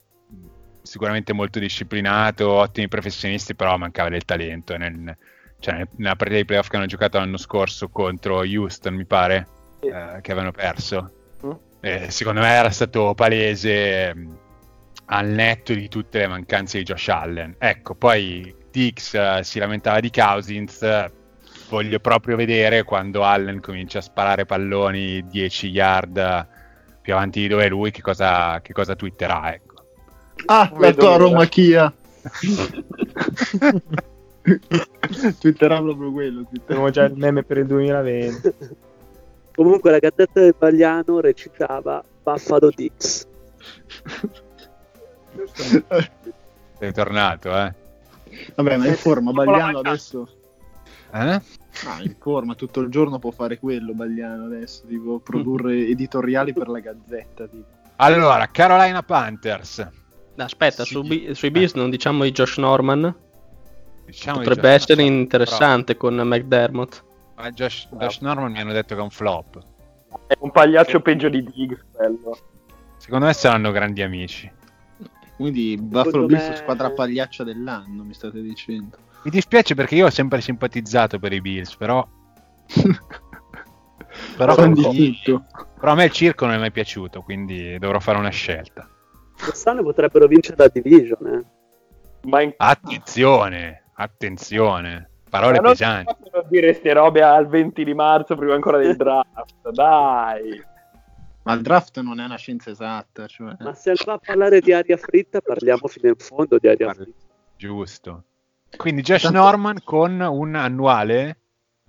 sicuramente 0.82 1.32
è 1.32 1.34
molto 1.34 1.58
disciplinato, 1.58 2.48
ottimi 2.48 2.88
professionisti, 2.88 3.54
però 3.54 3.76
mancava 3.76 4.08
del 4.08 4.24
talento. 4.24 4.76
Nel- 4.76 5.16
cioè, 5.60 5.74
nel- 5.76 5.88
nella 5.96 6.16
partita 6.16 6.38
di 6.40 6.44
playoff 6.44 6.68
che 6.68 6.76
hanno 6.76 6.86
giocato 6.86 7.18
l'anno 7.18 7.36
scorso 7.36 7.88
contro 7.88 8.38
Houston, 8.40 8.94
mi 8.94 9.04
pare, 9.06 9.46
eh, 9.80 10.20
che 10.20 10.32
avevano 10.32 10.52
perso. 10.52 11.12
Mm. 11.46 11.50
Eh, 11.80 12.10
secondo 12.10 12.40
me 12.40 12.48
era 12.48 12.70
stato 12.70 13.14
palese 13.14 14.14
mh, 14.14 14.38
al 15.06 15.26
netto 15.28 15.72
di 15.74 15.88
tutte 15.88 16.18
le 16.18 16.26
mancanze 16.26 16.78
di 16.78 16.84
Josh 16.84 17.08
Allen. 17.08 17.54
Ecco, 17.58 17.94
poi 17.94 18.54
Dix 18.70 19.14
eh, 19.14 19.40
si 19.42 19.58
lamentava 19.58 20.00
di 20.00 20.10
Cousins. 20.10 20.82
eh, 20.82 21.10
Voglio 21.68 22.00
proprio 22.00 22.34
vedere 22.36 22.82
quando 22.82 23.22
Allen 23.22 23.60
comincia 23.60 23.98
a 23.98 24.02
sparare 24.02 24.44
palloni 24.44 25.24
10 25.28 25.68
yard 25.68 26.48
più 27.00 27.12
avanti 27.14 27.40
di 27.40 27.48
dove 27.48 27.64
è 27.64 27.68
lui, 27.68 27.90
che 27.92 28.00
cosa, 28.02 28.60
che 28.60 28.72
cosa 28.72 28.96
twitterà. 28.96 29.54
Ecco. 29.54 29.84
Ah, 30.46 30.68
la 30.72 30.78
Vedo 30.78 31.02
tua. 31.02 31.16
Romachia. 31.16 31.92
Twitterà 35.38 35.80
proprio 35.80 36.12
quello. 36.12 36.44
twitterà. 36.48 36.90
Già 36.90 37.04
il 37.04 37.16
meme 37.16 37.42
per 37.42 37.58
il 37.58 37.66
2020. 37.66 38.54
Comunque 39.54 39.90
la 39.90 39.98
gazzetta 39.98 40.40
del 40.40 40.54
Bagliano 40.56 41.20
recitava 41.20 42.02
Buffalo 42.22 42.70
Dix. 42.74 43.26
Sei 46.78 46.92
tornato, 46.92 47.56
eh? 47.56 47.74
Vabbè, 48.54 48.76
ma 48.76 48.86
in 48.86 48.94
forma, 48.94 49.32
Bagliano 49.32 49.78
adesso. 49.80 50.28
Eh? 51.12 51.40
Ah, 51.86 52.02
in 52.02 52.14
forma, 52.18 52.54
tutto 52.54 52.80
il 52.80 52.88
giorno 52.88 53.18
può 53.18 53.30
fare 53.32 53.58
quello, 53.58 53.92
Bagliano 53.92 54.44
adesso. 54.44 54.86
Tipo, 54.86 55.18
produrre 55.18 55.86
editoriali 55.88 56.52
per 56.52 56.68
la 56.68 56.78
gazzetta. 56.78 57.46
Tipo. 57.46 57.64
Allora, 57.96 58.48
Carolina 58.50 59.02
Panthers. 59.02 59.86
Aspetta, 60.36 60.84
Sì. 60.84 60.92
su 60.92 61.34
sui 61.34 61.50
Beast 61.50 61.74
non 61.74 61.90
diciamo 61.90 62.22
di 62.24 62.30
Josh 62.32 62.56
Norman. 62.58 63.14
Diciamo 64.10 64.38
di 64.38 64.44
Potrebbe 64.44 64.68
Josh 64.68 64.82
essere 64.82 65.02
Norman, 65.02 65.20
interessante 65.20 65.96
con 65.96 66.14
McDermott. 66.16 66.90
però- 66.90 67.08
ma 67.36 67.50
Josh, 67.52 67.88
Josh 67.92 68.18
Norman 68.20 68.52
mi 68.52 68.60
hanno 68.60 68.72
detto 68.72 68.94
che 68.94 69.00
è 69.00 69.02
un 69.04 69.10
flop. 69.10 69.58
È 70.26 70.36
un 70.40 70.50
pagliaccio 70.50 71.00
peggio 71.00 71.28
di 71.28 71.42
Diggs, 71.42 71.84
quello. 71.92 72.38
Secondo 72.98 73.26
me 73.26 73.32
saranno 73.32 73.70
grandi 73.70 74.02
amici. 74.02 74.50
Quindi 75.36 75.76
Buffalo 75.80 76.26
Bills 76.26 76.48
me- 76.48 76.56
squadra 76.56 76.90
pagliaccia 76.90 77.44
dell'anno, 77.44 78.02
mi 78.02 78.12
state 78.12 78.42
dicendo. 78.42 78.98
Mi 79.22 79.30
dispiace 79.30 79.74
perché 79.74 79.94
io 79.94 80.06
ho 80.06 80.10
sempre 80.10 80.40
simpatizzato 80.40 81.18
per 81.18 81.32
i 81.32 81.40
Bills, 81.40 81.76
però, 81.76 82.06
però, 84.36 84.66
di 84.68 84.82
tutto. 85.22 85.46
però 85.78 85.92
a 85.92 85.94
me 85.94 86.04
il 86.04 86.10
circo 86.10 86.46
non 86.46 86.54
è 86.54 86.58
mai 86.58 86.70
piaciuto, 86.72 87.22
quindi 87.22 87.78
dovrò 87.78 88.00
fare 88.00 88.18
una 88.18 88.30
scelta. 88.30 88.88
Quest'anno 89.42 89.82
potrebbero 89.82 90.26
vincere 90.26 90.56
la 90.58 90.68
division. 90.68 91.26
Eh. 91.26 92.28
Ma 92.28 92.42
in 92.42 92.52
Attenzione, 92.56 93.84
attenzione, 94.02 95.08
parole 95.28 95.56
Ma 95.56 95.60
non 95.62 95.70
pesanti. 95.72 96.14
possono 96.18 96.44
dire 96.48 96.72
ste 96.74 96.92
robe 96.92 97.22
al 97.22 97.46
20 97.48 97.84
di 97.84 97.94
marzo 97.94 98.36
prima 98.36 98.54
ancora 98.54 98.78
del 98.78 98.96
draft, 98.96 99.70
dai. 99.70 100.62
Ma 101.42 101.54
il 101.54 101.62
draft 101.62 101.98
non 102.00 102.20
è 102.20 102.24
una 102.24 102.36
scienza 102.36 102.70
esatta. 102.70 103.26
Cioè... 103.26 103.56
Ma 103.60 103.74
se 103.74 103.94
va 104.04 104.14
a 104.14 104.18
parlare 104.18 104.60
di 104.60 104.72
aria 104.72 104.96
fritta, 104.96 105.40
parliamo 105.40 105.86
fino 105.88 106.08
in 106.08 106.16
fondo 106.16 106.58
di 106.58 106.68
aria 106.68 106.92
fritta. 106.92 107.24
Giusto. 107.56 108.24
Quindi 108.76 109.02
Josh 109.02 109.22
Tanto- 109.22 109.38
Norman 109.38 109.78
con 109.82 110.20
un 110.20 110.54
annuale, 110.54 111.38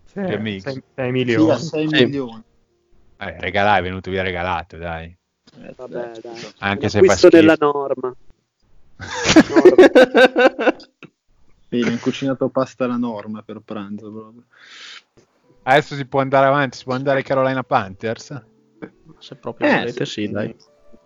Sì, 0.05 0.19
MX. 0.19 0.61
6, 0.61 0.73
Sì, 0.73 0.83
a 0.95 1.03
milioni. 1.11 1.57
6 1.59 1.87
Sì. 1.87 2.03
milioni. 2.05 2.41
eh, 3.17 3.35
regala- 3.39 3.77
è 3.77 3.81
venuto 3.81 4.09
via 4.09 4.23
regalato, 4.23 4.77
dai. 4.77 5.15
Eh, 5.61 5.73
Vabbè, 5.75 6.11
certo. 6.13 6.21
dai. 6.29 6.53
Anche 6.59 6.85
Un 6.85 6.89
se 6.89 7.01
fa 7.03 7.13
schifo. 7.15 7.35
nella 7.35 7.55
norma. 7.59 8.15
Sì, 11.71 11.77
mi 11.87 11.93
ha 11.93 11.99
cucinato 11.99 12.49
pasta 12.49 12.83
alla 12.83 12.97
norma 12.97 13.43
per 13.43 13.61
pranzo 13.63 14.11
proprio. 14.11 14.43
Adesso 15.63 15.95
si 15.95 16.05
può 16.05 16.19
andare 16.19 16.47
avanti, 16.47 16.77
si 16.77 16.83
può 16.83 16.93
andare 16.95 17.19
ai 17.19 17.23
Carolina 17.23 17.63
Panthers. 17.63 18.43
Se 19.19 19.35
proprio 19.35 19.67
Eh, 19.69 19.77
volete, 19.77 20.05
sì, 20.05 20.29
dai. 20.29 20.53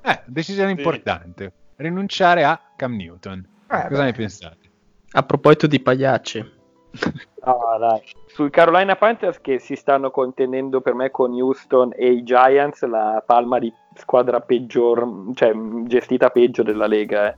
Eh, 0.02 0.22
decisione 0.26 0.72
Sì. 0.72 0.78
importante. 0.78 1.54
Rinunciare 1.76 2.44
a 2.46 2.60
Cam 2.76 2.96
Newton. 2.96 3.48
Eh, 3.70 3.86
Cosa 3.88 4.00
beh. 4.00 4.04
ne 4.06 4.12
pensate? 4.14 4.72
A 5.12 5.22
proposito 5.24 5.68
di 5.68 5.80
pagliacci, 5.80 6.54
Ah, 7.42 7.78
dai. 7.78 8.02
Sui 8.26 8.50
Carolina 8.50 8.96
Panthers 8.96 9.40
che 9.42 9.60
si 9.60 9.76
stanno 9.76 10.10
contenendo 10.10 10.82
per 10.82 10.96
me 10.96 11.12
con 11.12 11.32
Houston 11.32 11.92
e 11.96 12.12
i 12.12 12.24
Giants 12.24 12.84
la 12.86 13.22
palma 13.24 13.60
di 13.60 13.72
squadra 13.94 14.40
peggior, 14.40 15.08
cioè 15.36 15.54
gestita 15.84 16.32
peggio 16.32 16.64
della 16.64 16.88
Lega, 16.88 17.32
eh. 17.32 17.36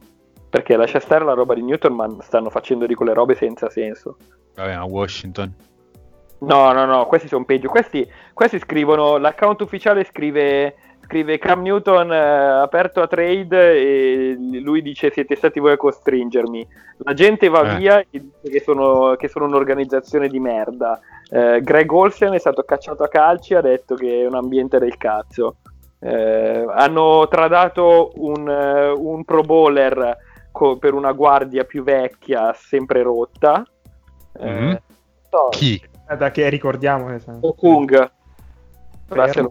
Perché 0.49 0.75
lascia 0.77 0.99
stare 0.99 1.25
la 1.25 1.33
roba 1.33 1.53
di 1.53 1.61
Newton, 1.61 1.93
ma 1.93 2.07
stanno 2.21 2.49
facendo 2.49 2.85
di 2.85 2.95
quelle 2.95 3.13
robe 3.13 3.35
senza 3.35 3.69
senso. 3.69 4.17
Vabbè, 4.55 4.73
a 4.73 4.85
Washington. 4.85 5.53
No, 6.39 6.71
no, 6.71 6.85
no, 6.85 7.05
questi 7.07 7.27
sono 7.27 7.45
peggio. 7.45 7.67
Questi, 7.67 8.07
questi 8.33 8.59
scrivono, 8.59 9.17
l'account 9.17 9.61
ufficiale 9.61 10.03
scrive, 10.03 10.75
scrive 11.03 11.37
Cam 11.39 11.63
Newton 11.63 12.13
eh, 12.13 12.61
aperto 12.61 13.01
a 13.01 13.07
trade 13.07 13.73
e 13.73 14.37
lui 14.61 14.81
dice 14.81 15.09
siete 15.11 15.35
stati 15.35 15.59
voi 15.59 15.73
a 15.73 15.77
costringermi. 15.77 16.67
La 16.99 17.13
gente 17.13 17.49
va 17.49 17.73
Eh. 17.73 17.77
via 17.77 17.99
e 17.99 18.05
dice 18.11 18.49
che 18.49 18.59
sono, 18.61 19.15
che 19.15 19.27
sono 19.27 19.45
un'organizzazione 19.45 20.27
di 20.27 20.39
merda. 20.39 20.99
Eh, 21.29 21.61
Greg 21.61 21.91
Olsen 21.91 22.33
è 22.33 22.39
stato 22.39 22.63
cacciato 22.63 23.03
a 23.03 23.09
calci 23.09 23.53
e 23.53 23.57
ha 23.57 23.61
detto 23.61 23.95
che 23.95 24.21
è 24.21 24.27
un 24.27 24.35
ambiente 24.35 24.77
del 24.79 24.95
cazzo. 24.97 25.57
Eh, 25.99 26.65
hanno 26.69 27.27
tradato 27.27 28.11
un, 28.17 28.47
eh, 28.47 28.89
un 28.91 29.25
pro 29.25 29.41
bowler 29.41 30.25
co- 30.57 30.77
per 30.77 30.93
una 30.95 31.11
guardia 31.11 31.63
più 31.63 31.83
vecchia, 31.83 32.51
sempre 32.53 33.03
rotta. 33.03 33.63
Eh, 34.39 34.49
Mhm. 34.49 34.81
so, 35.29 35.49
Chi? 35.51 35.81
Eh, 36.09 36.17
Da 36.17 36.31
che 36.31 36.49
ricordiamo. 36.49 37.17
sa- 37.19 37.37
Okung. 37.39 37.89
Fermo. 39.07 39.23
Russell 39.23 39.47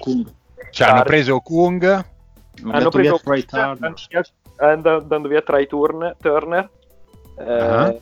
Cioè, 0.71 0.89
hanno 0.89 1.03
preso 1.03 1.39
Kung. 1.41 1.83
hanno 1.85 2.05
Hanno 2.73 2.89
preso 2.91 3.21
andando 4.59 5.29
via, 5.29 5.29
via 5.29 5.43
Try 5.43 5.67
Turn- 5.67 6.17
Turner 6.19 6.71
eh, 7.39 7.53
Ah. 7.53 7.95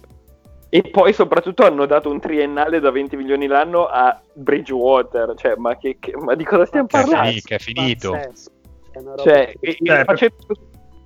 e 0.69 0.83
poi 0.91 1.13
soprattutto 1.13 1.65
hanno 1.65 1.87
dato 1.87 2.11
un 2.11 2.21
triennale 2.21 2.79
da 2.81 2.91
20 2.91 3.17
milioni 3.17 3.47
l'anno 3.49 3.87
a 3.87 4.21
Bridgewater 4.33 5.35
cioè 5.37 5.55
ma, 5.57 5.77
che, 5.77 5.97
che- 6.01 6.17
ma 6.17 6.35
di 6.35 6.45
cosa 6.45 6.65
stiamo 6.67 6.87
parlando? 6.87 7.39
che 7.45 7.55
è 7.57 7.59
finito. 7.59 8.13
Pazzesco. 8.13 8.51
Cioè, 9.23 9.55
che- 9.61 9.77
Cioè, 9.83 10.05
facendo, 10.05 10.37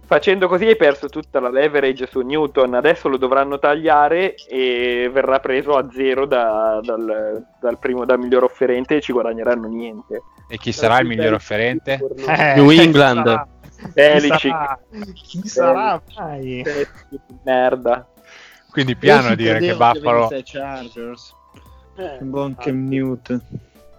facendo 0.08 0.48
così 0.48 0.64
hai 0.64 0.76
perso 0.76 1.10
tutta 1.10 1.38
la 1.38 1.50
leverage 1.50 2.06
su 2.06 2.20
Newton 2.20 2.72
adesso 2.72 3.08
lo 3.08 3.18
dovranno 3.18 3.58
tagliare 3.58 4.34
e 4.48 5.10
verrà 5.12 5.38
preso 5.38 5.76
a 5.76 5.86
zero 5.92 6.24
da- 6.24 6.80
dal, 6.82 7.44
dal 7.60 7.78
primo 7.78 8.06
dal 8.06 8.18
miglior 8.18 8.44
offerente 8.44 8.96
e 8.96 9.00
ci 9.02 9.12
guadagneranno 9.12 9.68
niente 9.68 10.22
E 10.48 10.56
chi 10.56 10.72
sarà 10.72 10.98
il 11.00 11.06
miglior 11.06 11.34
offerente? 11.34 12.00
Eh, 12.26 12.54
New 12.56 12.70
England. 12.70 13.26
sarà? 13.26 13.46
Chi 13.76 13.90
Belichick. 13.92 14.40
sarà? 14.40 14.80
Chi 15.12 15.42
sarà 15.46 16.02
mai? 16.16 16.64
merda 17.44 18.08
Quindi 18.70 18.96
piano 18.96 19.28
a 19.28 19.34
dire 19.34 19.58
che 19.58 19.74
Buffalo... 19.76 20.30
Chargers. 20.42 21.34
Eh, 21.96 22.18
buon 22.20 22.54
ah, 22.56 22.62
Cam 22.62 22.88
Newton. 22.88 23.42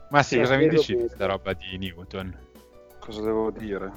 Ma 0.09 0.23
sì, 0.23 0.35
Sì, 0.35 0.41
cosa 0.41 0.55
mi 0.55 0.69
dici 0.69 0.93
di 0.93 0.99
questa 1.01 1.27
roba 1.27 1.53
di 1.53 1.77
Newton? 1.77 2.35
Cosa 2.99 3.21
devo 3.21 3.51
dire? 3.51 3.91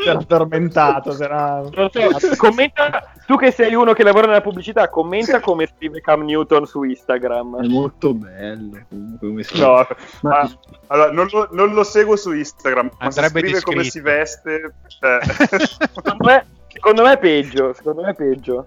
Si 0.00 0.08
era 0.08 0.18
addormentato. 0.18 1.16
Non 1.18 1.90
so, 1.90 2.36
commenta, 2.36 3.12
tu 3.26 3.36
che 3.36 3.50
sei 3.50 3.74
uno 3.74 3.92
che 3.92 4.02
lavora 4.02 4.26
nella 4.26 4.40
pubblicità, 4.40 4.88
commenta 4.88 5.40
come 5.40 5.66
scrive 5.66 6.00
Cam 6.00 6.22
Newton 6.24 6.66
su 6.66 6.82
È 6.82 6.88
Instagram. 6.88 7.66
molto 7.68 8.14
bello. 8.14 8.84
Comunque, 8.88 9.44
No, 9.54 9.86
Ma- 10.22 10.30
ma, 10.30 10.50
allora, 10.88 11.12
non, 11.12 11.28
lo, 11.30 11.48
non 11.52 11.72
lo 11.74 11.84
seguo 11.84 12.16
su 12.16 12.32
Instagram, 12.32 12.90
ma 12.98 13.10
se 13.10 13.20
Andrebbe 13.20 13.40
scrive 13.48 13.60
come 13.62 13.84
si 13.84 14.00
veste, 14.00 14.74
cioè, 14.88 15.18
Secondo 15.22 16.24
me, 16.24 16.46
secondo 16.68 17.02
me 17.02 17.12
è 17.12 17.18
peggio, 17.18 17.72
secondo 17.74 18.02
me 18.02 18.10
è 18.10 18.14
peggio. 18.14 18.66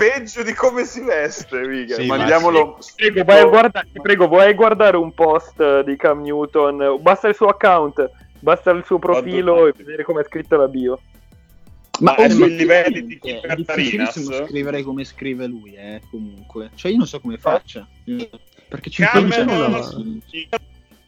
Peggio 0.00 0.42
di 0.42 0.54
come 0.54 0.86
si 0.86 1.02
veste, 1.02 1.60
mica. 1.66 1.96
Sì, 1.96 2.06
ma 2.06 2.16
Mandiamolo. 2.16 2.78
Prego, 2.96 3.24
vai 3.24 3.40
a 3.40 3.44
guarda- 3.44 3.84
ti 3.92 4.00
prego, 4.00 4.24
a 4.38 4.52
guardare 4.52 4.96
un 4.96 5.12
post 5.12 5.60
eh, 5.60 5.82
di 5.84 5.96
Cam 5.96 6.22
Newton, 6.22 6.98
basta 7.00 7.28
il 7.28 7.34
suo 7.34 7.48
account, 7.48 8.10
basta 8.38 8.70
il 8.70 8.82
suo 8.86 8.98
profilo 8.98 9.66
e 9.66 9.74
vedere 9.76 10.02
come 10.02 10.22
è 10.22 10.24
scritto 10.24 10.56
la 10.56 10.68
bio. 10.68 10.98
Ma 12.00 12.14
è 12.14 12.24
oh, 12.24 12.30
sui 12.30 12.56
livelli 12.56 13.04
di 13.04 13.16
è 13.16 13.18
Keeper 13.18 13.56
difficilissimo 13.56 14.30
Tarinas? 14.30 14.48
scrivere 14.48 14.82
come 14.82 15.04
scrive 15.04 15.46
lui, 15.46 15.74
eh, 15.74 16.00
comunque. 16.10 16.70
Cioè, 16.74 16.92
io 16.92 16.96
non 16.96 17.06
so 17.06 17.20
come 17.20 17.36
faccia. 17.36 17.86
Perché 18.68 18.88
ci 18.88 19.02
Cameron- 19.02 20.22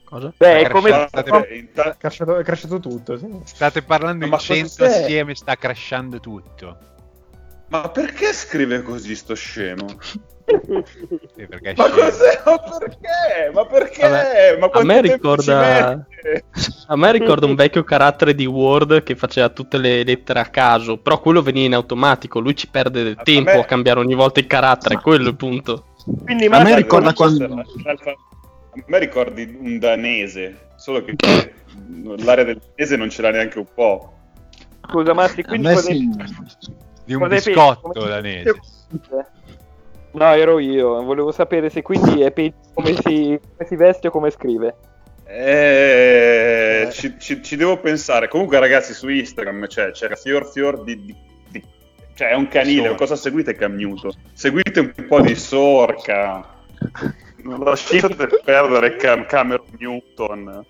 Cosa? 0.04 0.34
Beh, 0.36 0.60
è 0.60 0.68
come... 0.68 0.90
È 1.10 1.96
crashato, 1.96 2.36
è 2.36 2.80
tutto. 2.80 3.16
sì. 3.16 3.26
State 3.44 3.80
parlando 3.80 4.26
Ma 4.26 4.32
in 4.32 4.32
cosa 4.32 4.54
100 4.54 4.68
sei? 4.68 4.86
assieme, 4.86 5.34
sta 5.34 5.56
crashando 5.56 6.20
tutto. 6.20 6.90
Ma 7.72 7.88
perché 7.88 8.34
scrive 8.34 8.82
così 8.82 9.14
sto 9.16 9.34
scemo? 9.34 9.86
Sì, 10.44 11.46
perché 11.46 11.70
è 11.70 11.74
Ma 11.74 11.84
scemo. 11.86 12.04
cos'è? 12.04 12.42
Ma 12.44 12.58
perché? 12.78 13.50
Ma 13.54 13.64
perché? 13.66 14.00
Vabbè, 14.02 14.58
Ma 14.58 14.70
a 14.70 14.84
me 14.84 15.00
ricorda-? 15.00 16.06
A 16.88 16.96
me 16.96 17.12
ricorda 17.12 17.46
un 17.46 17.54
vecchio 17.54 17.82
carattere 17.82 18.34
di 18.34 18.44
Word 18.44 19.02
che 19.02 19.16
faceva 19.16 19.48
tutte 19.48 19.78
le 19.78 20.04
lettere 20.04 20.40
a 20.40 20.44
caso, 20.46 20.98
però 20.98 21.18
quello 21.18 21.40
veniva 21.40 21.64
in 21.66 21.74
automatico, 21.74 22.40
lui 22.40 22.54
ci 22.54 22.68
perde 22.68 23.02
del 23.04 23.16
A 23.18 23.22
tempo 23.22 23.52
me- 23.54 23.60
a 23.60 23.64
cambiare 23.64 24.00
ogni 24.00 24.14
volta 24.14 24.40
il 24.40 24.46
carattere, 24.46 24.96
Ma- 24.96 25.00
quello 25.00 25.24
è 25.24 25.28
il 25.30 25.36
punto. 25.36 25.86
Quindi, 26.24 26.44
A 26.46 26.62
me 26.62 26.74
ricorda 26.76 27.14
quando- 27.14 27.44
A 27.54 28.84
me 28.86 28.98
ricordi 28.98 29.56
un 29.58 29.78
danese, 29.78 30.68
solo 30.76 31.02
che 31.04 31.14
l'area 32.18 32.44
del 32.44 32.60
danese 32.74 32.96
non 32.96 33.08
ce 33.08 33.22
l'ha 33.22 33.30
neanche 33.30 33.58
un 33.58 33.66
po'. 33.74 34.12
scusa 34.90 35.14
Massi, 35.14 35.40
A 35.40 35.44
quindi 35.44 35.74
sì. 35.76 36.10
Di 37.16 37.22
un 37.22 37.28
biscotto 37.28 38.04
danese. 38.04 38.60
No, 40.12 40.32
ero 40.34 40.58
io, 40.58 41.02
volevo 41.02 41.32
sapere 41.32 41.70
se 41.70 41.80
quindi 41.82 42.20
è 42.20 42.30
peggio 42.32 42.56
come 42.74 42.94
si, 43.00 43.38
come 43.56 43.66
si 43.68 43.76
veste 43.76 44.08
o 44.08 44.10
come 44.10 44.30
scrive. 44.30 44.74
Eh, 45.24 46.88
ci, 46.92 47.14
ci- 47.18 47.42
ci 47.42 47.56
devo 47.56 47.78
pensare. 47.78 48.28
Comunque, 48.28 48.58
ragazzi, 48.58 48.92
su 48.92 49.08
Instagram 49.08 49.66
cioè, 49.68 49.90
c'era 49.92 50.14
fior 50.14 50.46
fior 50.46 50.82
di, 50.84 51.02
di- 51.04 51.16
di- 51.48 51.64
Cioè, 52.14 52.28
è 52.28 52.34
un 52.34 52.48
canile. 52.48 52.82
Sorca. 52.88 52.96
Cosa 52.98 53.16
seguite 53.16 53.54
Cam 53.54 53.74
Newton? 53.74 54.12
Seguite 54.34 54.80
un 54.80 55.06
po' 55.08 55.20
di 55.20 55.34
Sorca. 55.34 56.46
Non 57.44 57.60
lasciate 57.60 58.28
perdere 58.44 58.96
Cam- 58.96 59.24
Cameron 59.26 59.66
Newton. 59.78 60.64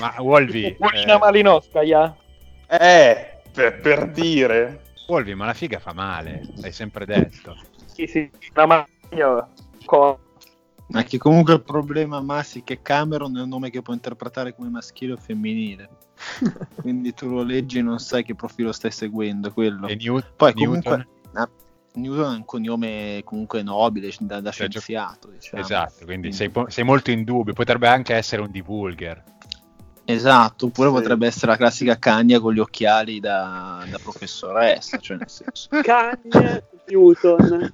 Ma 0.00 0.14
Wolvi, 0.18 0.76
Vuoi 0.78 0.94
eh, 0.94 1.02
una 1.02 1.18
Malinovskaya? 1.18 2.16
Eh, 2.68 3.26
per, 3.52 3.80
per 3.80 4.06
dire. 4.08 4.80
Wolvi, 5.06 5.34
ma 5.34 5.46
la 5.46 5.54
figa 5.54 5.78
fa 5.78 5.92
male, 5.92 6.48
l'hai 6.60 6.72
sempre 6.72 7.06
detto. 7.06 7.56
Sì, 7.86 8.06
sì, 8.06 8.30
una 8.54 8.66
Maglia. 8.66 9.48
Co- 9.84 10.20
Ma 10.88 11.02
che 11.04 11.18
comunque 11.18 11.54
il 11.54 11.62
problema 11.62 12.20
Massi 12.20 12.60
è 12.60 12.64
che 12.64 12.82
Cameron 12.82 13.36
è 13.36 13.42
un 13.42 13.48
nome 13.48 13.70
che 13.70 13.82
può 13.82 13.94
interpretare 13.94 14.54
come 14.54 14.68
maschile 14.68 15.12
o 15.12 15.16
femminile. 15.16 15.88
Quindi 16.80 17.14
tu 17.14 17.28
lo 17.28 17.42
leggi 17.42 17.78
e 17.78 17.82
non 17.82 17.98
sai 17.98 18.24
che 18.24 18.34
profilo 18.34 18.72
stai 18.72 18.90
seguendo 18.90 19.52
quello. 19.52 19.86
E 19.86 19.96
New- 19.96 20.24
Poi 20.36 20.52
Newton? 20.54 20.82
comunque 20.82 21.08
ah, 21.34 21.48
Newton 21.94 22.32
è 22.32 22.36
un 22.36 22.44
cognome 22.44 23.20
comunque 23.24 23.62
nobile 23.62 24.12
da, 24.20 24.40
da 24.40 24.50
Cioè, 24.50 24.68
scienziato, 24.68 25.28
diciamo. 25.30 25.62
Esatto, 25.62 26.04
quindi 26.04 26.32
sei, 26.32 26.50
po- 26.50 26.68
sei 26.68 26.84
molto 26.84 27.10
in 27.10 27.24
dubbio. 27.24 27.52
Potrebbe 27.52 27.86
anche 27.88 28.14
essere 28.14 28.42
un 28.42 28.50
divulgar. 28.50 29.22
Esatto, 30.08 30.66
oppure 30.66 30.88
Sì. 30.88 30.94
potrebbe 30.94 31.26
essere 31.26 31.50
la 31.50 31.56
classica 31.56 31.98
cagna 31.98 32.38
con 32.38 32.52
gli 32.52 32.60
occhiali 32.60 33.18
da, 33.18 33.84
da 33.90 33.98
professoressa, 34.00 34.98
cioè 34.98 35.16
nel 35.16 35.28
senso. 35.28 35.68
Kanye 35.82 36.64
Newton. 36.86 37.72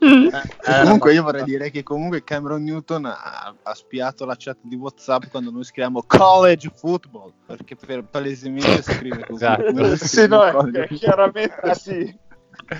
Eh, 0.00 0.82
comunque 0.82 1.14
io 1.14 1.22
vorrei 1.22 1.44
dire 1.44 1.70
che 1.70 1.82
comunque 1.82 2.22
Cameron 2.24 2.62
Newton 2.62 3.06
ha, 3.06 3.54
ha 3.62 3.74
spiato 3.74 4.24
la 4.26 4.36
chat 4.38 4.58
di 4.60 4.76
Whatsapp 4.76 5.24
quando 5.30 5.50
noi 5.50 5.64
scriviamo 5.64 6.02
college 6.06 6.70
football, 6.74 7.32
perché 7.46 7.74
per 7.74 8.04
palesemente 8.04 8.82
scrive 8.82 9.24
così. 9.26 9.44
Esatto. 9.44 9.96
Sì, 9.96 10.28
no, 10.28 10.50
college 10.50 10.82
è 10.82 10.86
football. 10.86 10.98
chiaramente 10.98 11.74
sì. 11.74 12.18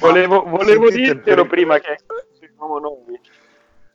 Volevo, 0.00 0.42
volevo 0.44 0.90
dirtelo 0.90 1.46
prima 1.46 1.78
che 1.78 1.96
scriviamo 2.36 2.78
noi. 2.78 3.18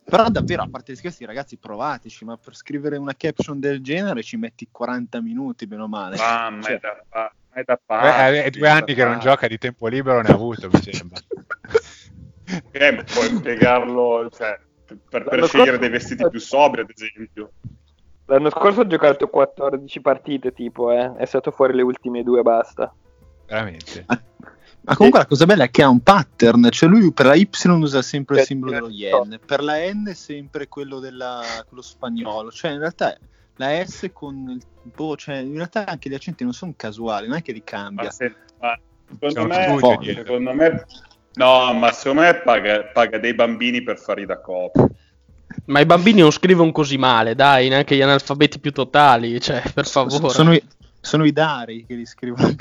Però 0.04 0.30
davvero, 0.30 0.64
a 0.64 0.68
parte 0.70 0.92
gli 0.92 0.96
scherzi, 0.96 1.26
ragazzi, 1.26 1.58
provateci, 1.58 2.26
ma 2.26 2.38
per 2.38 2.56
scrivere 2.56 2.98
una 2.98 3.16
caption 3.16 3.60
del 3.60 3.82
genere 3.82 4.22
ci 4.22 4.38
metti 4.38 4.68
40 4.70 5.22
minuti, 5.22 5.66
meno 5.66 5.88
male. 5.88 6.18
Mamma, 6.18 6.62
Cioè, 6.62 6.76
è 6.76 6.80
da, 6.80 7.04
fa- 7.10 7.34
è 7.52 7.64
da 7.64 7.74
Eh, 7.74 7.80
pazzi, 7.86 8.36
è 8.38 8.50
due 8.50 8.68
è 8.68 8.72
anni 8.72 8.94
che 8.94 9.04
non 9.04 9.20
gioca 9.20 9.48
di 9.48 9.58
tempo 9.58 9.88
libero, 9.88 10.22
ne 10.22 10.30
ha 10.30 10.34
avuto, 10.34 10.70
mi 10.72 10.82
sembra. 10.82 11.20
Eh, 12.72 13.04
puoi 13.06 13.28
spiegarlo, 13.38 14.30
cioè, 14.30 14.60
per, 14.86 15.24
per 15.24 15.46
scegliere 15.46 15.48
scorso- 15.48 15.78
dei 15.78 15.90
vestiti 15.90 16.30
più 16.30 16.40
sobri, 16.40 16.82
ad 16.82 16.90
esempio. 16.94 17.54
L'anno 18.26 18.50
scorso 18.50 18.82
ho 18.82 18.88
giocato 18.88 19.28
14 19.28 20.02
partite, 20.02 20.52
tipo, 20.52 20.92
eh. 20.92 21.14
È 21.16 21.26
stato 21.26 21.52
fuori 21.52 21.74
le 21.74 21.82
ultime 21.82 22.22
due, 22.22 22.42
basta. 22.42 22.94
Veramente. 23.48 24.06
Ma 24.86 24.96
comunque 24.96 25.20
la 25.22 25.26
cosa 25.26 25.46
bella 25.46 25.64
è 25.64 25.72
che 25.72 25.82
ha 25.82 25.88
un 25.88 26.02
pattern, 26.02 26.70
cioè 26.70 26.90
lui 26.90 27.14
per 27.14 27.28
la 27.28 27.36
Y 27.36 27.48
usa 27.68 28.02
sempre 28.02 28.40
il 28.40 28.46
simbolo 28.46 28.72
dello 28.72 28.90
yen, 28.90 29.40
per 29.46 29.64
la 29.64 29.78
N 29.78 30.12
sempre 30.14 30.68
quello, 30.68 31.00
della, 31.00 31.64
quello 31.66 31.82
spagnolo, 31.82 32.52
cioè 32.52 32.72
in 32.72 32.80
realtà 32.80 33.18
la 33.56 33.86
S 33.86 34.10
con 34.12 34.50
il 34.50 34.62
boh, 34.82 35.16
cioè 35.16 35.38
in 35.38 35.56
realtà 35.56 35.86
anche 35.86 36.10
gli 36.10 36.14
accenti 36.14 36.44
non 36.44 36.52
sono 36.52 36.74
casuali, 36.76 37.28
non 37.28 37.38
è 37.38 37.42
che 37.42 37.54
li 37.54 37.64
cambia. 37.64 38.06
Ma, 38.06 38.12
se- 38.12 38.36
ma 38.60 38.78
secondo, 39.20 39.48
me, 39.48 39.98
dietro. 40.02 40.24
secondo 40.24 40.54
me, 40.54 40.86
no, 41.36 41.74
ma 41.74 41.92
secondo 41.94 42.22
me 42.24 42.42
paga, 42.42 42.84
paga 42.92 43.20
dei 43.20 43.34
bambini 43.34 43.82
per 43.84 43.98
farli 43.98 44.26
da 44.26 44.42
coppia. 44.42 44.86
Ma 45.66 45.80
i 45.80 45.86
bambini 45.86 46.20
non 46.20 46.32
scrivono 46.32 46.74
così 46.74 46.98
male, 46.98 47.36
dai, 47.36 47.70
neanche 47.70 47.96
gli 47.96 48.02
analfabeti 48.02 48.60
più 48.60 48.74
totali, 48.74 49.40
cioè, 49.40 49.62
per 49.74 49.86
Sono, 49.86 50.10
favore. 50.10 50.34
sono 50.34 50.54
i, 50.54 50.62
sono 51.00 51.24
i 51.24 51.32
dari 51.32 51.86
che 51.86 51.94
li 51.96 52.06
scrivono 52.06 52.54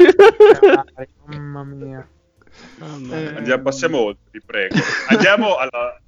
Mm, 0.00 1.34
Mamma 1.52 1.62
mia. 1.64 2.08
Eh, 3.10 3.34
Andiamo, 3.36 3.62
passiamo 3.62 3.98
oltre, 3.98 4.22
vi 4.30 4.40
prego. 4.44 4.76
Andiamo 5.08 5.56
alla... 5.56 5.70
a- 5.72 6.00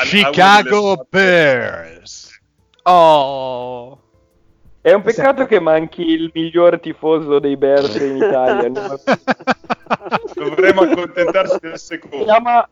a 0.00 0.02
Chicago 0.04 1.06
Bears. 1.08 2.40
Oh. 2.84 4.00
È 4.80 4.92
un 4.92 5.02
peccato 5.02 5.46
che 5.46 5.58
manchi 5.60 6.02
il 6.02 6.30
miglior 6.32 6.78
tifoso 6.80 7.38
dei 7.40 7.56
Bears 7.56 7.94
in 7.96 8.16
Italia. 8.16 8.70
Dovremmo 10.34 10.82
accontentarci 10.82 11.56
del 11.60 11.78
secondo. 11.78 12.24
Chiama, 12.24 12.68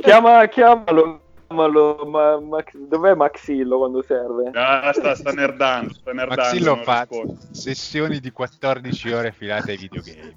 chiama, 0.00 0.46
chiamalo. 0.46 1.20
Chiamalo 1.48 2.04
ma, 2.06 2.38
Max- 2.38 2.76
dov'è 2.76 3.14
Maxillo 3.14 3.78
quando 3.78 4.02
serve? 4.02 4.50
Ah, 4.52 4.92
sta, 4.92 5.14
sta 5.14 5.32
nerdando, 5.32 5.94
sta 5.94 6.12
nerdando. 6.12 6.42
Maxillo 6.42 6.76
fa 6.76 7.06
risponde. 7.08 7.38
sessioni 7.52 8.20
di 8.20 8.30
14 8.30 9.12
ore 9.12 9.32
filate 9.32 9.70
ai 9.72 9.76
videogame. 9.78 10.36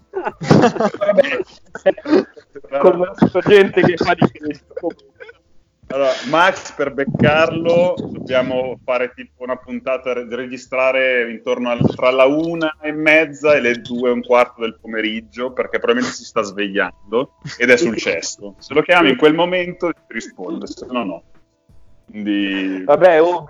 Con 2.79 2.99
la 2.99 3.39
gente 3.41 3.81
che 3.81 3.97
fa 3.97 4.13
di 4.13 4.31
questo. 4.31 4.73
Allora, 5.93 6.11
Max, 6.29 6.73
per 6.73 6.93
beccarlo 6.93 7.95
dobbiamo 7.97 8.79
fare 8.83 9.11
tipo 9.13 9.43
una 9.43 9.57
puntata, 9.57 10.13
re- 10.13 10.25
registrare 10.29 11.29
intorno 11.29 11.69
al, 11.69 11.79
tra 11.95 12.11
la 12.11 12.25
una 12.25 12.77
e 12.81 12.93
mezza 12.93 13.55
e 13.55 13.59
le 13.59 13.81
due 13.81 14.09
e 14.09 14.13
un 14.13 14.21
quarto 14.21 14.61
del 14.61 14.77
pomeriggio, 14.79 15.51
perché 15.51 15.79
probabilmente 15.79 16.15
si 16.15 16.23
sta 16.23 16.41
svegliando 16.41 17.33
ed 17.57 17.69
è 17.69 17.77
sul 17.77 17.97
cesso. 17.97 18.55
Se 18.59 18.73
lo 18.73 18.81
chiami 18.83 19.09
in 19.09 19.17
quel 19.17 19.33
momento 19.33 19.91
ti 19.91 20.13
risponde, 20.13 20.67
se 20.67 20.85
no 20.89 21.03
no. 21.03 21.23
Quindi... 22.09 22.83
Vabbè, 22.85 23.21
oh, 23.21 23.49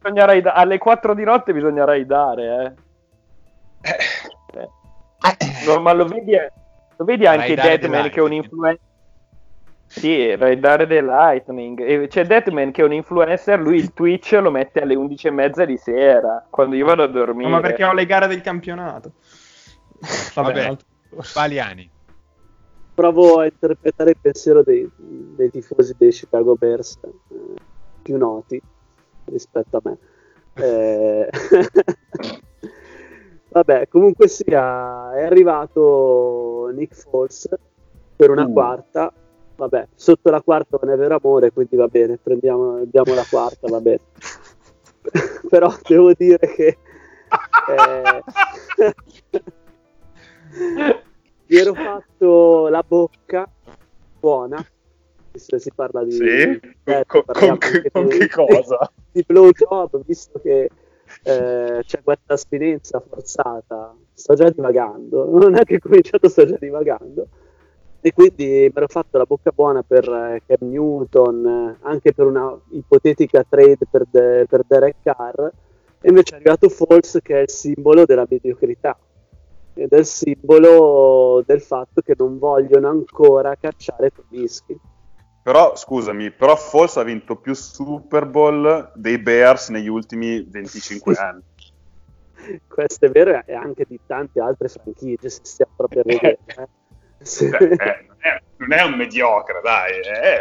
raida- 0.00 0.54
alle 0.54 0.78
4 0.78 1.14
di 1.14 1.24
notte 1.24 1.52
bisogna 1.52 1.84
raidare, 1.84 2.76
eh. 3.82 4.60
Eh. 4.60 5.66
No, 5.66 5.80
ma 5.80 5.92
lo 5.92 6.04
vedi, 6.06 6.32
lo 6.96 7.04
vedi 7.04 7.26
anche 7.26 7.54
Deadman 7.54 8.08
che 8.08 8.20
è 8.20 8.22
un 8.22 8.32
influencer. 8.32 8.90
Sì, 9.92 10.34
raidare 10.36 10.86
The 10.86 11.02
Lightning. 11.02 11.78
E 11.80 12.06
c'è 12.08 12.24
Deadman 12.24 12.72
che 12.72 12.80
è 12.80 12.84
un 12.84 12.94
influencer, 12.94 13.60
lui 13.60 13.76
il 13.76 13.92
Twitch 13.92 14.32
lo 14.32 14.50
mette 14.50 14.80
alle 14.80 14.94
11 14.94 15.26
e 15.26 15.30
mezza 15.30 15.64
di 15.66 15.76
sera, 15.76 16.46
quando 16.48 16.76
io 16.76 16.86
vado 16.86 17.02
a 17.02 17.06
dormire. 17.06 17.48
No, 17.48 17.56
ma 17.56 17.60
perché 17.60 17.84
ho 17.84 17.92
le 17.92 18.06
gare 18.06 18.26
del 18.26 18.40
campionato. 18.40 19.12
Vabbè, 20.34 20.68
Vabbè. 20.68 20.76
Paliani. 21.34 21.90
Provo 22.94 23.40
a 23.40 23.44
interpretare 23.44 24.10
il 24.10 24.16
pensiero 24.20 24.62
dei, 24.62 24.90
dei 24.96 25.50
tifosi 25.50 25.94
dei 25.98 26.10
Chicago 26.10 26.56
Bears 26.56 26.98
eh, 27.02 27.60
più 28.02 28.16
noti 28.16 28.60
rispetto 29.26 29.76
a 29.76 29.80
me. 29.84 29.98
Eh, 30.54 31.30
Vabbè, 33.48 33.88
comunque 33.88 34.28
sia, 34.28 35.14
è 35.14 35.24
arrivato 35.24 36.70
Nick 36.74 36.94
Foles 36.94 37.48
per 38.16 38.30
una 38.30 38.44
Uh. 38.44 38.52
quarta. 38.52 39.12
Vabbè, 39.62 39.86
sotto 39.94 40.28
la 40.28 40.40
quarta 40.42 40.76
non 40.82 40.92
è 40.92 40.96
vero 40.96 41.20
amore, 41.22 41.52
quindi 41.52 41.76
va 41.76 41.86
bene, 41.86 42.18
prendiamo 42.20 42.82
diamo 42.84 43.14
la 43.14 43.24
quarta, 43.30 43.68
va 43.68 43.78
bene. 43.80 44.00
Però 45.48 45.72
devo 45.86 46.12
dire 46.14 46.38
che 46.38 46.78
eh, 47.68 48.22
mi 51.46 51.56
ero 51.56 51.74
fatto 51.74 52.66
la 52.66 52.82
bocca 52.84 53.48
buona, 54.18 54.66
visto 55.30 55.54
che 55.54 55.62
si 55.62 55.70
parla 55.72 56.02
di... 56.02 56.10
Sì? 56.10 56.24
eh, 56.24 57.04
Con, 57.06 57.22
con- 57.24 57.34
con- 57.34 57.48
anche 57.50 57.88
con 57.92 58.06
di- 58.08 58.18
che 58.18 58.28
cosa? 58.30 58.90
di 59.12 59.22
blowjob, 59.24 60.02
visto 60.04 60.40
che 60.40 60.70
eh, 61.22 61.82
c'è 61.86 62.02
questa 62.02 62.34
astinenza 62.34 62.98
forzata, 62.98 63.94
sto 64.12 64.34
già 64.34 64.50
divagando, 64.50 65.38
non 65.38 65.54
è 65.54 65.62
che 65.62 65.76
ho 65.76 65.78
cominciato, 65.80 66.28
sto 66.28 66.46
già 66.46 66.56
divagando. 66.58 67.28
E 68.04 68.12
quindi 68.12 68.44
mi 68.44 68.72
ero 68.74 68.88
fatto 68.88 69.16
la 69.16 69.24
bocca 69.24 69.52
buona 69.54 69.84
per 69.84 70.08
eh, 70.08 70.42
Cam 70.44 70.68
Newton, 70.68 71.46
eh, 71.46 71.86
anche 71.86 72.12
per 72.12 72.26
una 72.26 72.52
ipotetica 72.70 73.44
trade 73.48 73.86
per, 73.88 74.06
De- 74.10 74.44
per 74.48 74.64
Derek 74.66 74.96
Carr, 75.02 75.46
e 76.00 76.08
invece 76.08 76.34
è 76.34 76.36
arrivato 76.38 76.68
Falls 76.68 77.20
che 77.22 77.38
è 77.38 77.42
il 77.42 77.50
simbolo 77.50 78.04
della 78.04 78.26
mediocrità 78.28 78.98
ed 79.74 79.92
è 79.92 79.98
il 79.98 80.04
simbolo 80.04 81.44
del 81.46 81.60
fatto 81.60 82.00
che 82.02 82.14
non 82.18 82.38
vogliono 82.38 82.88
ancora 82.88 83.54
cacciare 83.54 84.10
Trubisky. 84.10 84.76
Però, 85.42 85.74
scusami, 85.74 86.30
però 86.30 86.56
Foles 86.56 86.96
ha 86.96 87.02
vinto 87.02 87.36
più 87.36 87.54
Super 87.54 88.26
Bowl 88.26 88.92
dei 88.94 89.18
Bears 89.18 89.70
negli 89.70 89.88
ultimi 89.88 90.44
25 90.48 91.14
anni. 91.14 91.42
Questo 92.68 93.06
è 93.06 93.10
vero 93.10 93.42
e 93.44 93.54
anche 93.54 93.84
di 93.88 93.98
tante 94.06 94.40
altre 94.40 94.68
franchigie, 94.68 95.28
se 95.28 95.40
stiamo 95.42 95.72
proprio 95.76 96.02
a 96.02 96.04
vedere. 96.06 96.38
eh. 96.46 96.81
Se- 97.22 97.50
Cioè, 97.50 97.62
eh, 97.62 98.04
non, 98.06 98.16
è, 98.18 98.40
non 98.56 98.72
è 98.72 98.82
un 98.82 98.94
mediocre, 98.94 99.60
dai, 99.62 99.92
è, 100.00 100.38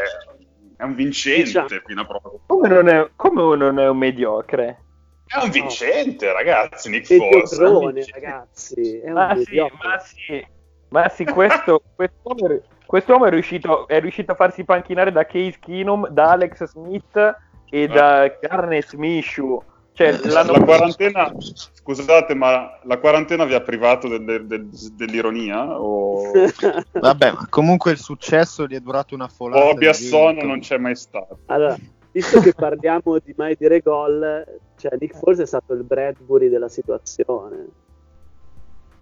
è 0.77 0.83
un 0.83 0.95
vincente 0.95 1.43
Diciamo. 1.43 1.67
fino 1.85 2.01
a 2.01 2.05
prova. 2.05 2.31
Come 2.45 2.67
non 2.67 2.87
è, 2.87 3.09
come 3.15 3.55
non 3.57 3.79
è 3.79 3.87
un 3.89 3.97
mediocre? 3.97 4.83
È 5.25 5.37
un 5.43 5.49
vincente, 5.49 6.31
ragazzi, 6.33 6.89
Nick 6.89 7.05
Foles. 7.15 7.57
è 7.57 7.63
un 7.63 7.63
Mediocrone, 7.63 7.93
vincente. 7.93 8.19
ragazzi. 8.19 8.99
È 8.99 9.07
un 9.07 9.13
Ma 9.13 9.29
sì, 9.35 9.37
mediocre. 9.37 9.77
ma 9.87 9.99
sì, 9.99 10.47
ma 10.89 11.09
sì, 11.09 11.23
questo, 11.25 11.81
quest'uomo, 11.95 12.47
è- 12.49 12.61
quest'uomo 12.85 13.25
è, 13.25 13.29
riuscito, 13.29 13.87
è 13.87 13.99
riuscito 14.01 14.31
a 14.33 14.35
farsi 14.35 14.63
panchinare 14.65 15.11
da 15.11 15.25
Case 15.25 15.57
Keenum, 15.59 16.07
da 16.09 16.31
Alex 16.31 16.63
Smith 16.65 17.35
e 17.69 17.87
da 17.87 18.27
Garnet 18.41 18.93
Mishu. 18.95 19.63
Cioè, 20.01 20.31
La 20.31 20.45
quarantena, 20.63 21.31
scusate, 21.37 22.33
ma 22.33 22.79
la 22.83 22.97
quarantena 22.97 23.45
vi 23.45 23.53
ha 23.53 23.61
privato 23.61 24.07
del- 24.07 24.23
del- 24.23 24.47
del- 24.47 24.69
dell'ironia? 24.95 25.79
O, 25.79 26.31
Vabbè, 26.99 27.31
ma 27.31 27.47
comunque 27.49 27.91
il 27.91 27.97
successo 27.99 28.65
gli 28.65 28.75
è 28.75 28.79
durato 28.79 29.13
una 29.13 29.27
folata. 29.27 29.65
o 29.65 29.73
di 29.73 29.79
Biassono 29.79 30.41
non 30.43 30.59
c'è 30.59 30.77
mai 30.77 30.95
stato? 30.95 31.39
Allora, 31.47 31.75
visto 32.11 32.39
che 32.39 32.53
parliamo 32.53 33.17
di 33.23 33.33
mai 33.37 33.55
dire 33.59 33.79
gol, 33.79 34.43
cioè 34.77 34.91
Nick 34.99 35.17
Foles 35.17 35.39
è 35.39 35.45
stato 35.45 35.73
il 35.73 35.83
Bradbury 35.83 36.49
della 36.49 36.69
situazione. 36.69 37.67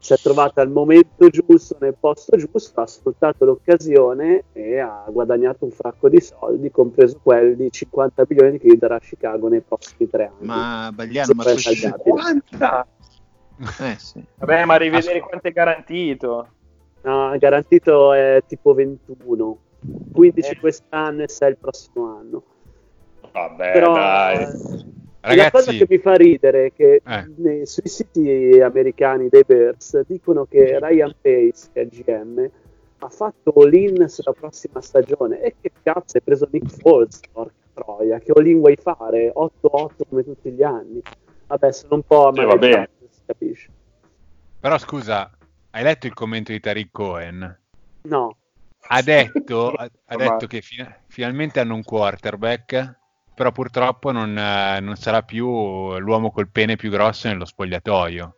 Si 0.02 0.14
è 0.14 0.18
trovato 0.18 0.62
al 0.62 0.70
momento 0.70 1.28
giusto, 1.30 1.76
nel 1.82 1.94
posto 2.00 2.38
giusto, 2.38 2.80
ha 2.80 2.88
sfruttato 2.88 3.44
l'occasione 3.44 4.46
e 4.54 4.80
ha 4.80 5.04
guadagnato 5.10 5.66
un 5.66 5.72
fracco 5.72 6.08
di 6.08 6.22
soldi, 6.22 6.72
compreso 6.72 7.20
quelli 7.22 7.56
di 7.56 7.70
50 7.70 8.26
milioni 8.30 8.60
che 8.60 8.68
gli 8.70 8.78
darà 8.78 8.98
Chicago 9.00 9.50
nei 9.50 9.60
prossimi 9.60 10.10
tre 10.10 10.26
anni. 10.28 10.46
Ma 10.48 10.90
Bagliano, 10.94 11.34
ma 11.36 11.44
Sempre 11.44 11.62
questi- 11.64 11.82
tagliati. 11.82 12.10
Eh 13.84 13.96
sì. 14.00 14.24
Vabbè, 14.38 14.64
ma 14.64 14.78
rivedere 14.78 15.20
quanto 15.20 15.48
è 15.48 15.52
garantito. 15.52 16.48
No, 17.02 17.36
garantito 17.38 18.14
è 18.14 18.42
tipo 18.48 18.74
21, 18.74 19.58
15 20.14 20.52
Eh. 20.52 20.60
quest'anno 20.60 21.24
e 21.24 21.28
6 21.28 21.50
il 21.50 21.58
prossimo 21.58 22.18
anno. 22.18 22.44
Vabbè, 23.34 23.72
Però 23.74 23.94
dai. 23.94 24.44
eh, 24.44 24.86
la 25.22 25.52
cosa 25.52 25.72
Ragazzi, 25.72 25.78
che 25.78 25.86
mi 25.90 25.98
fa 26.00 26.14
ridere 26.16 26.66
è 26.68 26.74
che 26.74 27.02
Eh. 27.06 27.32
nei- 27.38 27.66
sui 27.66 27.88
siti 27.90 28.60
americani 28.62 29.28
dei 29.30 29.44
Bears 29.46 30.02
dicono 30.08 30.46
che 30.46 30.80
Ryan 30.80 31.14
Pace, 31.22 31.70
che 31.74 31.82
è 31.82 31.88
GM, 31.88 32.50
ha 33.00 33.10
fatto 33.10 33.54
all-in 33.56 34.08
sulla 34.08 34.34
prossima 34.34 34.82
stagione. 34.82 35.42
E 35.42 35.56
che 35.62 35.72
cazzo 35.84 36.18
hai 36.18 36.22
preso 36.24 36.48
Nick 36.52 36.70
Foles, 36.80 37.20
porca 37.32 37.54
troia, 37.74 38.20
che 38.20 38.32
all-in 38.36 38.60
vuoi 38.60 38.76
fare? 38.82 39.32
8-8 39.34 40.06
come 40.10 40.24
tutti 40.24 40.52
gli 40.52 40.64
anni. 40.64 41.02
Vabbè, 41.48 41.72
sono 41.72 41.96
un 41.96 42.04
po' 42.04 42.32
bene. 42.32 42.52
amareggiato, 42.52 42.90
si 43.10 43.22
capisce. 43.26 43.70
però 44.60 44.78
scusa, 44.78 45.32
hai 45.72 45.84
letto 45.84 46.06
il 46.08 46.14
commento 46.14 46.52
di 46.52 46.60
Tariq 46.60 46.90
Cohen? 46.92 47.60
No, 48.04 48.38
Ha 48.90 49.02
detto, 49.02 49.70
ha, 49.76 49.90
ha 50.06 50.16
detto 50.16 50.48
che 50.48 50.62
fina- 50.62 50.96
finalmente 51.08 51.60
hanno 51.60 51.76
un 51.76 51.84
quarterback, 51.84 52.99
però 53.40 53.54
purtroppo 53.54 54.12
non, 54.12 54.38
eh, 54.38 54.82
non 54.82 54.98
sarà 54.98 55.22
più 55.22 55.98
l'uomo 55.98 56.30
col 56.30 56.50
pene 56.50 56.76
più 56.76 56.90
grosso 56.90 57.30
nello 57.30 57.46
spogliatoio. 57.46 58.36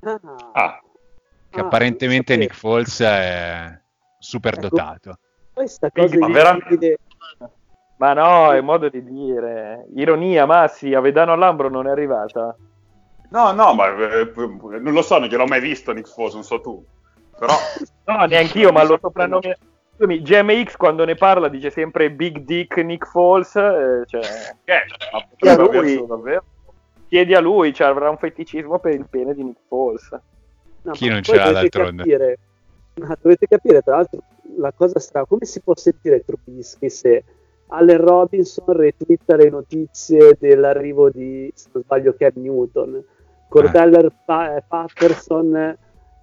Ah. 0.00 0.20
Ah, 0.52 0.80
Che 1.48 1.60
Ah, 1.60 1.62
apparentemente 1.64 2.36
Nick. 2.36 2.54
Foles 2.54 3.00
è 3.00 3.80
super 4.18 4.58
Ecco. 4.58 4.68
dotato. 4.68 5.18
Questa 5.54 5.90
cosa 5.90 6.18
Ma 6.18 6.28
veramente- 6.28 6.98
Ma 7.96 8.12
no, 8.12 8.52
è 8.52 8.60
modo 8.60 8.90
di 8.90 9.02
dire. 9.02 9.86
Ironia, 9.94 10.44
Massi, 10.44 10.92
a 10.92 11.00
Vedano 11.00 11.32
all'Ambro 11.32 11.70
non 11.70 11.86
è 11.86 11.90
arrivata. 11.90 12.54
no, 13.30 13.52
no, 13.52 13.72
ma 13.72 13.86
eh, 13.96 14.30
non 14.34 14.92
lo 14.92 15.00
so, 15.00 15.18
non 15.18 15.28
gliel'ho 15.28 15.46
mai 15.46 15.60
visto 15.62 15.90
Nick 15.92 16.08
Foles, 16.12 16.34
non 16.34 16.44
so 16.44 16.60
tu. 16.60 16.84
Però, 17.38 17.54
No, 18.04 18.24
neanche 18.26 18.58
io, 18.58 18.72
ma 18.72 18.82
lo 18.84 18.98
soprannominato. 19.00 19.58
Scusami, 19.98 20.22
GMX 20.22 20.76
quando 20.76 21.04
ne 21.04 21.16
parla 21.16 21.48
dice 21.48 21.70
sempre 21.70 22.12
Big 22.12 22.44
Dick 22.44 22.76
Nick 22.76 23.04
Foles, 23.08 23.56
eh, 23.56 24.04
cioè, 24.06 24.20
eh, 24.64 24.84
ma 25.12 25.26
chiedi 25.36 25.60
a 25.60 25.80
lui, 25.80 26.06
davvero. 26.06 26.44
chiedi 27.08 27.34
a 27.34 27.40
lui, 27.40 27.74
cioè, 27.74 27.88
avrà 27.88 28.08
un 28.08 28.16
feticismo 28.16 28.78
per 28.78 28.94
il 28.94 29.06
pene 29.10 29.34
di 29.34 29.42
Nick 29.42 29.58
Foles. 29.66 30.08
No, 30.82 30.92
Chi 30.92 31.08
non 31.08 31.20
ce 31.22 31.34
l'ha 31.34 31.46
dovete 31.50 31.60
d'altronde? 31.60 32.02
Capire, 32.04 32.38
ma 33.00 33.18
dovete 33.20 33.46
capire, 33.48 33.82
tra 33.82 33.96
l'altro, 33.96 34.20
la 34.56 34.72
cosa 34.72 35.00
strana, 35.00 35.26
come 35.26 35.44
si 35.44 35.60
può 35.60 35.74
sentire 35.74 36.24
Trubisky 36.24 36.88
se 36.88 37.24
Allen 37.70 37.98
Robinson 37.98 38.64
retweeta 38.68 39.34
le 39.34 39.50
notizie 39.50 40.36
dell'arrivo 40.38 41.10
di, 41.10 41.50
se 41.56 41.70
non 41.72 41.82
sbaglio, 41.82 42.14
Cam 42.16 42.30
Newton, 42.34 43.04
Cordell 43.48 44.12
Pa- 44.24 44.62
Patterson 44.66 45.76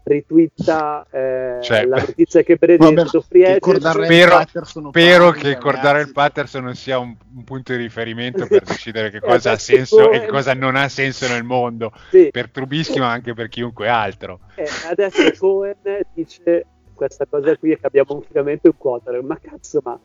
ritwitta 0.06 1.06
eh, 1.12 1.58
Cioè, 1.62 1.86
la 1.86 1.98
notizia 1.98 2.41
che 2.44 2.56
Benedetto 2.56 3.22
free 3.22 3.58
Spero, 3.60 4.30
Patterson 4.30 4.88
spero 4.89 5.32
che. 5.32 5.58
Cordare 5.58 6.02
il 6.02 6.12
Patterson 6.12 6.63
non 6.63 6.76
sia 6.76 7.00
un, 7.00 7.15
un 7.36 7.44
punto 7.44 7.74
di 7.74 7.80
riferimento 7.80 8.46
per 8.48 8.63
decidere 8.65 9.10
che 9.10 9.20
cosa 9.20 9.50
ha 9.50 9.54
adesso 9.54 9.74
senso 9.76 10.12
e 10.12 10.26
cosa 10.28 10.54
non 10.54 10.76
ha 10.76 10.88
senso 10.89 11.28
nel 11.28 11.44
mondo 11.44 11.91
Sì. 12.10 12.30
per 12.32 12.50
Trubisky 12.50 13.00
ma 13.00 13.12
anche 13.12 13.34
per 13.34 13.50
chiunque 13.50 13.88
altro. 13.88 14.39
Eh, 14.56 14.68
adesso 14.89 15.24
Cohen 15.38 15.76
dice 16.13 16.65
questa 16.94 17.26
cosa 17.26 17.58
qui 17.58 17.72
è 17.72 17.80
che 17.80 17.88
abbiamo 17.88 18.22
finalmente 18.26 18.68
un 18.70 18.78
quarter 18.78 19.22
ma 19.22 19.38
cazzo 19.41 19.82
ma 19.84 20.00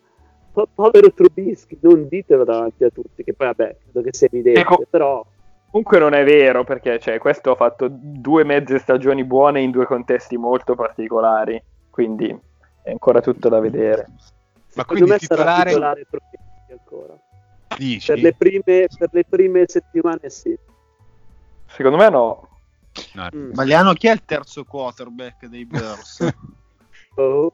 po- 0.53 0.69
povero 0.75 1.13
Trubisky 1.13 1.79
non 1.83 2.09
ditelo 2.09 2.43
davanti 2.45 2.83
a 2.85 2.91
tutti 2.91 3.23
che 3.23 3.33
poi 3.35 3.47
vabbè 3.49 3.77
credo 3.83 4.03
che 4.03 4.13
sia 4.17 4.27
evidente 4.31 4.61
Ecco. 4.61 4.85
però 4.91 5.25
Comunque 5.71 5.99
non 5.99 6.15
è 6.15 6.25
vero, 6.25 6.65
perché 6.65 6.99
cioè, 6.99 7.19
questo 7.19 7.53
ha 7.53 7.55
fatto 7.55 7.87
due 7.89 8.43
mezze 8.45 8.79
stagioni 8.79 9.25
buone 9.25 9.61
in 9.61 9.71
due 9.71 9.87
contesti 9.87 10.37
molto 10.37 10.75
particolari, 10.75 11.63
quindi 11.91 12.37
è 12.83 12.91
ancora 12.91 13.21
tutto 13.21 13.49
da 13.49 13.61
vedere. 13.61 14.07
Ma 14.75 14.83
secondo 14.83 14.85
quindi 14.85 15.11
me 15.11 15.19
sarà 15.19 15.63
titolare 15.63 16.05
titolare 16.05 16.07
ancora 16.71 17.15
dici? 17.77 18.07
per 18.13 18.21
le, 18.21 18.35
prime, 18.35 18.63
per 18.63 19.09
le 19.11 19.25
prime 19.29 19.65
settimane 19.67 20.31
sì 20.31 20.57
Secondo 21.67 21.97
me 21.97 22.09
no. 22.09 22.49
No, 23.15 23.29
Mm. 23.35 23.53
Magliano, 23.55 23.93
chi 23.93 24.09
è 24.09 24.13
il 24.13 24.25
terzo 24.25 24.65
quarterback 24.65 25.47
dei 25.47 25.65
Bears? 25.65 26.27
Oh. 27.17 27.53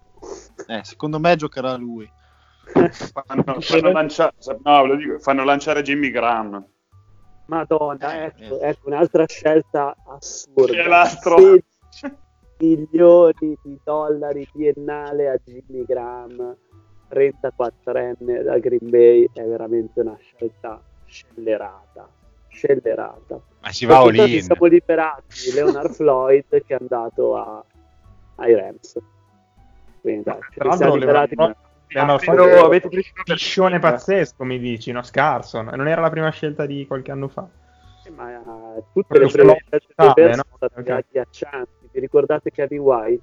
eh, 0.67 0.85
secondo 0.85 1.19
me 1.19 1.35
giocherà 1.35 1.75
lui. 1.77 2.09
Fanno, 2.93 3.61
fanno 3.61 3.91
lancia- 3.91 4.33
no, 4.63 4.97
dico, 4.97 5.19
fanno 5.19 5.45
lanciare 5.45 5.83
Jimmy 5.83 6.11
Graham. 6.11 6.65
Madonna, 7.47 8.15
Eh, 8.15 8.25
ecco, 8.37 8.61
ecco 8.61 8.89
un'altra 8.89 9.25
scelta 9.27 9.95
assurda. 10.07 10.73
Che 10.73 10.89
l'altro. 10.89 11.37
16 11.39 12.17
milioni 12.59 13.57
di 13.63 13.79
dollari 13.85 14.49
biennale 14.53 15.29
a 15.29 15.37
Jimmy 15.45 15.85
Graham, 15.85 16.57
34enne 17.11 18.43
da 18.43 18.59
Green 18.59 18.89
Bay, 18.91 19.29
è 19.33 19.43
veramente 19.45 20.01
una 20.01 20.17
scelta 20.19 20.81
scellerata. 21.05 22.09
Scellerata. 22.49 23.39
ma 23.61 23.71
si 23.71 23.85
va 23.85 23.99
all 23.99 24.07
Soprattutto 24.09 24.35
in. 24.37 24.43
siamo 24.43 24.65
liberati 24.67 25.23
di 25.45 25.53
Leonard 25.55 25.93
Floyd 25.95 26.45
che 26.49 26.65
è 26.67 26.77
andato 26.81 27.37
a- 27.37 27.65
ai 28.37 28.55
Rams. 28.55 28.99
Quindi 30.01 30.23
dai, 30.25 30.39
ci 30.51 30.77
siamo 30.77 30.95
liberati. 30.95 31.35
Leonard- 31.89 32.21
Leonard 32.23 32.25
Però 32.25 32.45
Floyd 32.45 32.63
è 32.63 32.65
avete 32.65 32.87
un 32.87 33.25
piscione 33.25 33.79
pazzesco, 33.79 34.45
mi 34.45 34.59
dici, 34.59 34.93
no? 34.93 35.03
Scarson. 35.03 35.71
Non 35.75 35.89
era 35.89 36.01
la 36.01 36.11
prima 36.11 36.31
scelta 36.31 36.67
di 36.67 36.87
qualche 36.87 37.11
anno 37.11 37.29
fa. 37.29 37.47
Ma 38.15 38.31
eh, 38.77 38.83
tutte 38.93 39.19
le 39.19 39.29
Quello 39.29 39.55
prime 39.55 39.81
scelte 39.97 40.23
no? 40.23 40.33
sono 40.35 40.45
state 40.57 40.81
Ok. 40.81 40.89
agghiaccianti. 40.91 41.89
Vi 41.93 42.01
ricordate 42.01 42.51
Kevin 42.51 42.79
White? 42.81 43.23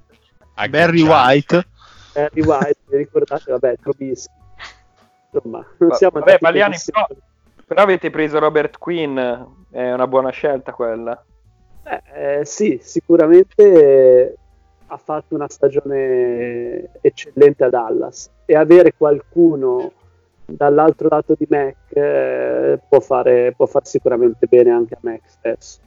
Barry 0.69 1.02
Agganciato. 1.02 1.12
White. 1.12 1.67
Harry 2.13 2.41
White, 2.41 2.80
vi 2.89 2.97
ricordate? 2.97 3.52
Vabbè, 3.52 3.76
Trubisky. 3.82 4.34
Insomma, 5.32 5.65
non 5.78 5.89
Va- 5.89 5.95
siamo 5.95 6.19
vabbè, 6.19 6.38
Pagliani, 6.38 6.76
però, 6.86 7.08
però 7.65 7.82
avete 7.82 8.10
preso 8.10 8.39
Robert 8.39 8.78
Quinn, 8.78 9.17
è 9.17 9.91
una 9.91 10.08
buona 10.08 10.30
scelta 10.30 10.73
quella. 10.73 11.23
Eh, 11.86 12.39
eh, 12.39 12.45
sì, 12.45 12.80
sicuramente 12.82 13.56
eh, 13.56 14.38
ha 14.94 14.98
fatto 14.98 15.36
una 15.36 15.50
stagione 15.50 16.90
eccellente 17.02 17.64
a 17.64 17.70
Dallas 17.70 18.30
e 18.46 18.56
avere 18.56 18.94
qualcuno 18.96 19.92
dall'altro 20.46 21.08
lato 21.10 21.36
di 21.38 21.48
Mac 21.50 21.76
eh, 21.90 22.80
può, 22.88 23.00
fare, 23.00 23.54
può 23.56 23.66
far 23.66 23.86
sicuramente 23.88 24.46
bene 24.48 24.72
anche 24.72 24.94
a 24.94 25.00
Mac 25.02 25.22
stesso. 25.26 25.80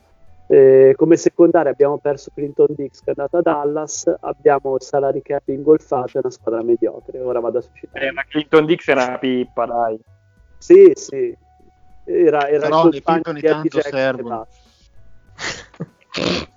Eh, 0.49 0.95
come 0.97 1.16
secondaria 1.16 1.73
abbiamo 1.73 1.99
perso 1.99 2.31
Clinton 2.33 2.69
Dix 2.71 3.01
che 3.01 3.11
è 3.11 3.14
andato 3.16 3.38
a 3.38 3.42
Dallas, 3.42 4.12
abbiamo 4.21 4.75
il 4.77 4.83
salary 4.83 5.21
cap 5.23 5.49
ingolfato 5.49 6.16
e 6.16 6.21
una 6.21 6.31
squadra 6.31 6.62
mediocre. 6.62 7.21
Ora 7.21 7.40
vado 7.40 7.59
a 7.59 7.61
suscitare. 7.62 8.09
Eh, 8.09 8.12
ma 8.12 8.23
Clinton 8.25 8.66
Dix 8.66 8.87
era 8.88 9.05
una 9.05 9.19
pippa, 9.19 9.66
dai. 9.66 9.99
Sì, 10.59 10.92
sì. 10.95 11.37
Era, 12.05 12.49
era 12.49 12.69
Però 12.69 12.85
le 12.85 13.01
pippe 13.01 13.23
ogni 13.27 13.40
tanto 13.40 13.79
e 13.79 13.83
servono. 13.83 14.47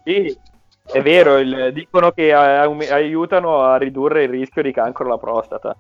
Sì, 0.04 0.38
è 0.92 1.02
vero, 1.02 1.38
il- 1.38 1.72
dicono 1.74 2.12
che 2.12 2.28
eh, 2.28 2.34
aiutano 2.34 3.62
a 3.64 3.78
ridurre 3.78 4.24
il 4.24 4.30
rischio 4.30 4.62
di 4.62 4.72
cancro 4.72 5.06
alla 5.06 5.18
prostata. 5.18 5.76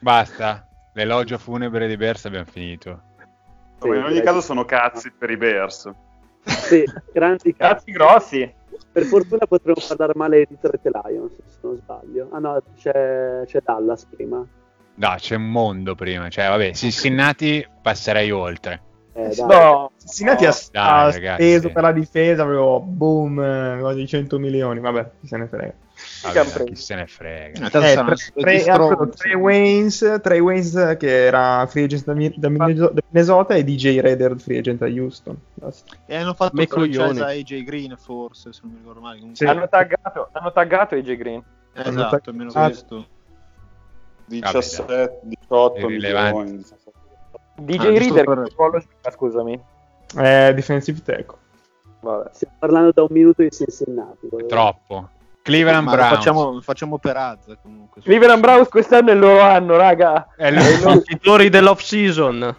Basta, 0.00 0.66
l'elogio 0.94 1.38
funebre 1.38 1.86
di 1.86 1.96
Bears 1.96 2.24
abbiamo 2.26 2.46
finito. 2.46 3.02
Sì, 3.80 3.88
in 3.88 3.94
ogni 3.94 4.08
direi 4.08 4.22
caso 4.22 4.40
sono 4.40 4.64
cazzi 4.64 5.10
per 5.10 5.30
i 5.30 5.36
Bears. 5.36 5.90
Sì, 6.44 6.84
grandi 7.12 7.54
Cazzi 7.54 7.90
grossi. 7.90 8.52
Per 8.92 9.02
fortuna 9.04 9.46
potremmo 9.46 9.80
parlare 9.86 10.12
male 10.14 10.44
di 10.46 10.56
Detroit 10.60 11.04
Lions, 11.04 11.32
se 11.46 11.58
non 11.62 11.76
sbaglio. 11.76 12.28
Ah 12.32 12.38
no, 12.38 12.62
c'è, 12.76 13.42
c'è 13.46 13.60
Dallas 13.64 14.04
prima. 14.04 14.46
No, 14.96 15.14
c'è 15.16 15.36
un 15.36 15.50
mondo 15.50 15.94
prima. 15.94 16.28
Cioè, 16.28 16.48
vabbè, 16.48 16.72
Cincinnati 16.72 17.66
passerei 17.82 18.30
oltre. 18.30 18.82
Eh, 19.16 19.32
dai. 19.34 19.46
No, 19.46 19.90
Cincinnati 19.98 20.44
ha, 20.44 20.50
Dai, 20.72 20.82
ha 20.82 21.10
ragazzi, 21.10 21.42
speso 21.42 21.68
sì. 21.68 21.72
per 21.72 21.82
la 21.82 21.92
difesa, 21.92 22.42
avevo 22.42 22.80
boom, 22.80 23.40
eh, 23.40 23.76
quasi 23.80 24.06
100 24.08 24.38
milioni. 24.40 24.80
Vabbè, 24.80 25.10
chi 25.20 25.26
se 25.28 25.36
ne 25.36 25.46
frega. 25.46 25.72
Vabbè, 26.24 26.64
chi 26.64 26.74
se 26.74 26.94
ne 26.96 27.06
frega. 27.06 27.60
Eh, 27.60 27.66
Eh, 27.66 27.70
tre, 27.70 27.94
tre. 28.34 29.10
Trey 29.14 29.34
Waynes, 29.34 30.18
Trey 30.20 30.40
Waynes 30.40 30.96
che 30.98 31.24
era 31.26 31.64
free 31.66 31.84
agent 31.84 32.04
da, 32.04 32.12
da 32.34 32.48
Minneso- 32.48 32.90
da 32.92 33.00
Minnesota 33.08 33.54
e 33.54 33.62
DJ 33.62 34.00
Rader 34.00 34.36
free 34.40 34.58
agent 34.58 34.82
a 34.82 34.86
Houston. 34.86 35.36
Basta. 35.54 35.94
E 36.06 36.16
hanno 36.16 36.34
fatto 36.34 36.56
Me 36.56 36.66
franchise 36.66 37.22
a 37.22 37.26
AJ 37.28 37.62
Green, 37.62 37.96
forse, 37.96 38.52
se 38.52 38.60
non 38.64 38.72
mi 38.72 38.78
ricordo 38.78 39.00
male. 39.00 39.18
Comunque- 39.18 39.46
Sì. 39.46 39.52
hanno 39.52 39.68
taggato, 39.68 40.28
hanno 40.32 40.52
taggato 40.52 40.94
AJ 40.96 41.16
Green. 41.16 41.42
Esatto, 41.72 42.30
almeno 42.30 42.50
questo. 42.52 43.06
17, 44.26 45.20
18 45.22 45.78
Irrilevante. 45.80 46.38
milioni. 46.42 46.64
DJ 47.56 47.78
Ah, 47.78 47.98
Reader, 47.98 48.24
per- 48.24 48.52
ruolo 48.56 48.78
gioca, 48.78 49.10
scusami. 49.10 49.60
Eh, 50.16 50.52
defensive 50.54 51.00
tackle. 51.02 51.38
Vabbè. 52.00 52.30
Stiamo 52.32 52.54
parlando 52.58 52.90
da 52.94 53.02
un 53.02 53.08
minuto 53.10 53.42
di 53.42 53.50
Cincinnati. 53.50 54.28
volevo- 54.28 54.48
Troppo. 54.48 55.08
Cleveland 55.42 55.84
Ma 55.84 55.92
Browns. 55.92 56.14
facciamo, 56.14 56.60
facciamo 56.62 56.98
per 56.98 57.16
Azza 57.16 57.56
comunque. 57.60 58.00
Cleveland 58.00 58.40
Browns 58.40 58.68
quest'anno 58.68 59.10
è 59.10 59.12
il 59.12 59.18
loro 59.18 59.40
anno, 59.40 59.76
raga. 59.76 60.28
È 60.36 60.46
il- 60.48 60.56
Vincitori 60.58 61.48
dell'off 61.50 61.80
season. 61.80 62.56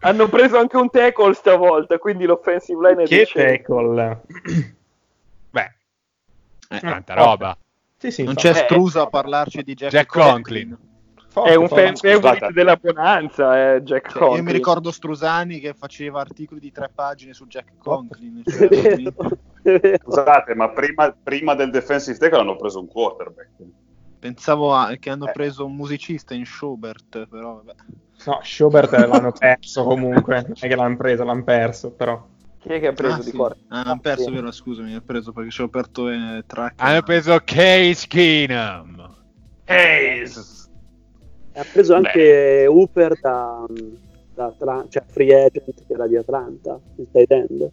Hanno 0.00 0.28
preso 0.28 0.58
anche 0.58 0.76
un 0.76 0.90
tackle 0.90 1.34
stavolta, 1.34 1.98
quindi 1.98 2.24
l'offensive 2.26 2.88
line 2.90 3.02
è 3.04 3.06
Che 3.06 3.28
tackle. 3.32 4.20
Beh, 5.50 5.72
Eh, 6.68 6.80
tanta 6.80 7.14
roba. 7.14 7.56
Sì, 7.96 8.10
sì, 8.10 8.22
non 8.24 8.34
c'è 8.34 8.50
Eh, 8.50 8.54
Strusa 8.54 9.02
a 9.02 9.06
parlarci 9.06 9.62
di 9.62 9.74
Jack, 9.74 9.92
Jack 9.92 10.06
Conklin. 10.10 10.76
Forte, 11.36 11.50
È 11.50 11.54
un 11.54 11.68
favorite 11.68 12.50
della 12.54 12.76
bonanza, 12.76 13.74
eh, 13.74 13.82
Jack 13.82 14.08
Cioè, 14.10 14.20
io 14.20 14.26
Conklin. 14.28 14.44
mi 14.46 14.52
ricordo 14.52 14.90
Strusani 14.90 15.60
che 15.60 15.74
faceva 15.74 16.20
articoli 16.20 16.60
di 16.60 16.72
tre 16.72 16.90
pagine 16.94 17.34
su 17.34 17.46
Jack 17.46 17.72
Conklin. 17.76 18.42
Cioè. 19.66 19.98
Scusate, 20.02 20.54
ma 20.54 20.70
prima, 20.70 21.14
prima 21.22 21.54
del 21.54 21.70
defensive 21.70 22.16
tackle 22.16 22.38
hanno 22.38 22.56
preso 22.56 22.78
un 22.80 22.86
quarterback. 22.86 23.48
pensavo 24.18 24.74
a- 24.74 24.94
che 24.98 25.10
hanno 25.10 25.28
Eh. 25.28 25.32
preso 25.32 25.66
un 25.66 25.74
musicista 25.76 26.32
in 26.34 26.46
Schubert, 26.46 27.26
però 27.26 27.56
vabbè. 27.56 27.74
No, 28.24 28.40
Schubert 28.42 28.90
l'hanno 28.92 29.32
perso 29.32 29.84
comunque. 29.84 30.40
Non 30.42 30.54
è 30.58 30.68
che 30.68 30.74
l'hanno 30.74 30.96
preso, 30.96 31.22
l'hanno 31.24 31.44
perso, 31.44 31.90
però. 31.90 32.26
Chi 32.60 32.68
è 32.68 32.80
che 32.80 32.86
ha 32.86 32.92
preso 32.94 33.14
Ah, 33.16 33.18
di 33.18 33.30
sì. 33.30 33.36
quarto? 33.36 33.58
Ah, 33.68 33.82
hanno 33.82 34.00
perso, 34.00 34.24
sì. 34.24 34.30
vero? 34.30 34.50
Scusami, 34.50 34.94
ho 34.96 35.02
preso 35.04 35.32
perché 35.32 35.50
ci 35.50 35.60
ho 35.60 35.66
aperto 35.66 36.08
eh, 36.08 36.42
track. 36.46 36.80
Hanno 36.82 37.02
preso 37.02 37.38
Case 37.44 38.06
Keenum. 38.08 39.14
Case! 39.64 40.64
Ha 41.56 41.64
preso 41.72 41.94
anche 41.94 42.66
Hooper 42.66 43.18
da, 43.20 43.64
da 44.34 44.44
Atla- 44.46 44.86
cioè 44.88 45.04
free 45.06 45.34
agent 45.34 45.74
che 45.86 45.92
era 45.92 46.06
di 46.06 46.16
Atlanta, 46.16 46.78
il 46.96 47.08
tight 47.10 47.30
end. 47.30 47.70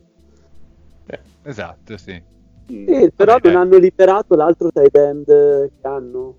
Esatto, 1.45 1.97
sì. 1.97 2.21
Sì, 2.67 3.11
però 3.13 3.33
Vabbè, 3.33 3.51
non 3.51 3.61
hanno 3.61 3.77
liberato 3.77 4.35
l'altro 4.35 4.69
tight 4.71 4.95
end 4.95 5.25
che 5.25 5.87
hanno. 5.87 6.37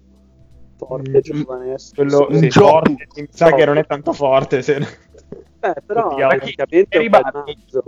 Forte, 0.76 1.18
Mm, 1.18 1.20
giovane. 1.20 1.76
Quello 1.94 2.26
Un 2.30 2.38
sì, 2.38 2.48
gioco. 2.48 2.68
forte, 2.68 3.06
mi 3.16 3.26
sa 3.30 3.52
che 3.52 3.64
non 3.66 3.76
è 3.76 3.86
tanto 3.86 4.12
forte. 4.14 4.62
se- 4.62 4.76
Eh, 4.76 5.74
però 5.84 6.14
praticamente 6.16 6.98
è 6.98 6.98
un 6.98 7.08
mazzo. 7.10 7.84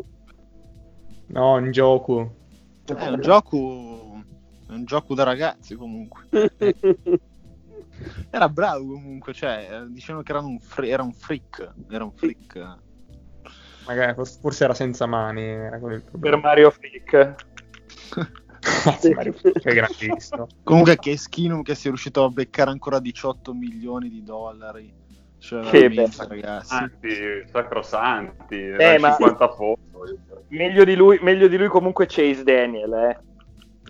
No, 1.28 1.58
in 1.58 1.70
gioco. 1.72 2.34
È 2.84 2.92
un 3.08 3.20
gioco. 3.20 4.22
È 4.68 4.72
un 4.72 4.84
gioco 4.84 5.14
da 5.14 5.24
ragazzi 5.24 5.74
comunque. 5.74 6.28
Era 8.30 8.48
bravo 8.48 8.84
comunque, 8.92 9.32
cioè, 9.32 9.68
eh, 9.70 9.86
dicevano 9.88 10.22
che 10.22 10.32
era 10.32 10.40
un, 10.40 10.58
fre- 10.60 10.88
era 10.88 11.02
un 11.02 11.12
freak. 11.12 11.72
Era 11.90 12.04
un 12.04 12.12
freak. 12.12 12.76
Magari 13.86 14.14
forse- 14.40 14.64
era 14.64 14.74
senza 14.74 15.06
mani. 15.06 15.42
Era 15.42 15.78
Per. 15.78 16.36
Mario 16.36 16.70
Frick. 16.70 17.34
Cazzo, 18.60 19.10
Mario, 19.14 19.32
che 19.32 19.52
è 19.52 19.74
grandissimo. 19.74 20.46
Comunque 20.64 20.96
che 20.98 21.16
Skinum 21.16 21.62
che 21.62 21.74
sia 21.74 21.90
riuscito 21.90 22.24
a 22.24 22.28
beccare 22.28 22.70
ancora 22.70 22.98
18 22.98 23.54
milioni 23.54 24.08
di 24.08 24.22
dollari. 24.22 24.92
Cioè, 25.38 25.62
Che 25.70 25.88
bello. 25.90 26.08
ragazzi. 26.28 26.66
Santi, 26.66 27.14
sacrosanti, 27.52 28.56
Eh, 28.56 28.98
ma- 28.98 29.10
50 29.16 29.48
foto. 29.50 29.78
Meglio 30.48 30.84
di 30.84 30.94
lui, 30.96 31.18
meglio 31.22 31.46
di 31.46 31.56
lui 31.56 31.68
comunque 31.68 32.06
Chase 32.08 32.42
Daniel, 32.42 32.92
eh. 32.92 33.18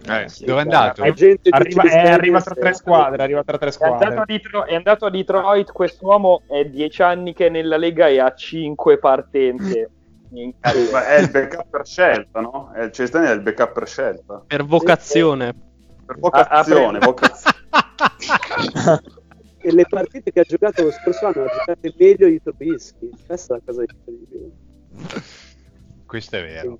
Eh, 0.08 0.28
sì, 0.28 0.44
dove 0.44 0.60
è 0.60 0.62
andato? 0.62 1.02
Arriva, 1.02 1.82
è 1.82 2.10
arriva 2.10 2.40
tra 2.40 2.54
tre 2.54 2.74
squadre, 2.74 3.22
arriva 3.22 3.42
tra 3.42 3.58
tre 3.58 3.70
È 3.70 3.84
andato, 3.84 4.04
a 4.04 4.10
squadre. 4.10 4.24
Detro- 4.26 4.64
è 4.64 4.74
andato 4.74 5.06
a 5.06 5.10
Detroit, 5.10 5.72
quest'uomo 5.72 6.42
è 6.48 6.64
dieci 6.64 7.02
anni 7.02 7.32
che 7.32 7.46
è 7.46 7.48
nella 7.48 7.76
Lega 7.76 8.08
e 8.08 8.20
ha 8.20 8.32
cinque 8.34 8.98
partenze. 8.98 9.90
Ma 10.92 11.06
è 11.06 11.20
il 11.20 11.30
backup 11.30 11.68
per 11.70 11.86
scelta, 11.86 12.40
no? 12.40 12.70
È 12.72 12.82
il 12.82 12.92
Cestani 12.92 13.26
è 13.26 13.32
il 13.32 13.40
backup 13.40 13.72
per 13.72 13.86
scelta. 13.88 14.42
Per 14.46 14.64
vocazione. 14.64 15.54
Per 16.04 16.18
vocazione, 16.18 16.98
Ah, 16.98 17.00
ah, 17.00 17.06
vocazione. 17.06 17.54
E 19.66 19.72
le 19.72 19.84
partite 19.88 20.30
che 20.30 20.40
ha 20.40 20.44
giocato 20.44 20.84
lo 20.84 20.92
scorso 20.92 21.26
anno 21.26 21.42
ha 21.42 21.48
giocato 21.48 21.92
meglio 21.98 22.28
di 22.28 22.40
Trubisky. 22.40 23.10
Questa 23.26 23.54
è 23.54 23.56
la 23.56 23.62
cosa 23.66 23.82
incredibile. 23.82 24.50
Questo 26.06 26.36
è 26.36 26.42
vero. 26.44 26.78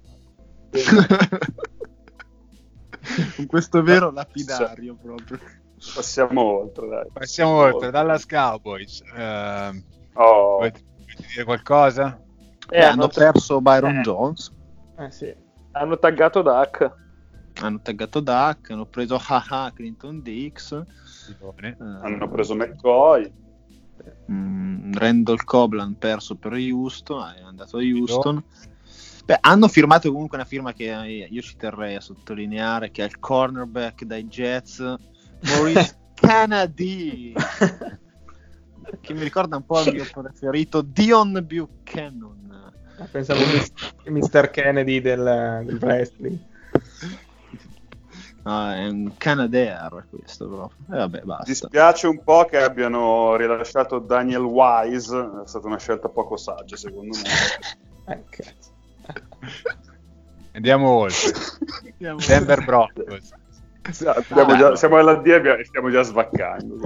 Con 3.36 3.46
questo 3.46 3.82
vero 3.82 4.10
lapidario 4.10 4.96
proprio. 5.00 5.38
Passiamo 5.94 6.40
oltre, 6.42 6.88
dai. 6.88 7.06
Passiamo 7.12 7.52
oltre, 7.62 7.90
Dallas 7.90 8.26
Cowboys. 8.26 9.02
Ehm, 9.14 9.84
Oh, 10.18 10.56
volete, 10.56 10.82
volete 10.98 11.26
dire 11.30 11.44
qualcosa? 11.44 12.18
Eh, 12.18 12.66
Beh, 12.68 12.84
hanno, 12.84 12.92
hanno 13.02 13.08
perso 13.08 13.60
Byron 13.60 13.98
eh. 13.98 14.00
Jones, 14.00 14.50
Eh, 14.98 15.10
sì. 15.10 15.34
hanno 15.72 15.98
taggato 15.98 16.40
Duck. 16.40 16.94
hanno 17.60 17.80
taggato 17.82 18.20
Duck, 18.20 18.70
hanno 18.70 18.86
preso 18.86 19.18
Haha 19.20 19.70
Clinton 19.74 20.22
Dix, 20.22 20.72
eh, 21.60 21.76
hanno 21.78 22.28
preso 22.30 22.54
McCoy. 22.54 23.30
mm, 24.32 24.94
Randall 24.94 25.44
Cobb 25.44 25.74
l'hanno 25.74 25.96
perso 25.98 26.36
per 26.36 26.52
Houston, 26.52 27.34
è 27.36 27.42
andato 27.42 27.76
a 27.76 27.80
Houston. 27.82 28.42
Beh, 29.26 29.38
hanno 29.40 29.66
firmato 29.66 30.12
comunque 30.12 30.36
una 30.36 30.46
firma 30.46 30.72
che 30.72 30.84
eh, 30.84 31.26
io 31.28 31.42
ci 31.42 31.56
terrei 31.56 31.96
a 31.96 32.00
sottolineare, 32.00 32.92
che 32.92 33.02
è 33.02 33.06
il 33.06 33.18
cornerback 33.18 34.04
dai 34.04 34.24
Jets, 34.26 34.78
Maurice 35.40 35.98
Kennedy, 36.14 37.34
che 39.00 39.14
mi 39.14 39.24
ricorda 39.24 39.56
un 39.56 39.66
po' 39.66 39.82
il 39.82 39.94
mio 39.94 40.06
preferito, 40.12 40.80
Dion 40.80 41.44
Buchanan. 41.44 42.72
Ah, 42.98 43.08
Pensavo 43.10 43.40
il 43.40 44.12
Mr. 44.12 44.50
Kennedy 44.50 45.00
del, 45.00 45.62
del 45.64 45.78
wrestling. 45.80 46.38
No, 48.44 48.72
è 48.72 48.86
un 48.86 49.12
Canadair 49.16 50.06
questo 50.08 50.46
proprio. 50.46 50.94
E 50.94 50.98
vabbè, 50.98 51.22
basta. 51.22 51.44
Dispiace 51.46 52.06
un 52.06 52.22
po' 52.22 52.44
che 52.44 52.62
abbiano 52.62 53.34
rilasciato 53.34 53.98
Daniel 53.98 54.42
Wise, 54.42 55.18
è 55.44 55.48
stata 55.48 55.66
una 55.66 55.78
scelta 55.78 56.08
poco 56.08 56.36
saggia 56.36 56.76
secondo 56.76 57.16
me. 57.16 58.14
Eh, 58.14 58.24
cazzo. 58.30 58.74
Andiamo 60.52 60.88
oltre. 60.90 61.32
Denver 61.98 62.64
Broncos. 62.64 63.30
Abbiamo 64.30 64.56
già- 64.56 64.74
siamo 64.76 64.96
alla 64.96 65.14
D 65.16 65.26
e 65.26 65.64
stiamo 65.64 65.90
già 65.90 66.02
svaccando. 66.02 66.76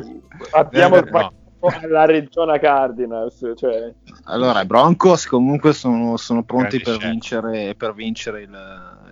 Abbiamo 0.52 0.96
Eh, 0.96 1.00
no. 1.00 1.06
sbagliato 1.06 1.86
la 1.88 2.04
regione 2.04 2.58
Cardinals. 2.58 3.52
Cioè, 3.54 3.94
Allora, 4.24 4.60
i 4.62 4.66
Broncos 4.66 5.26
comunque 5.26 5.72
sono, 5.72 6.16
sono 6.16 6.42
pronti 6.42 6.80
per 6.80 6.98
vincere, 6.98 7.74
per 7.76 7.94
vincere 7.94 8.42
il, 8.42 8.50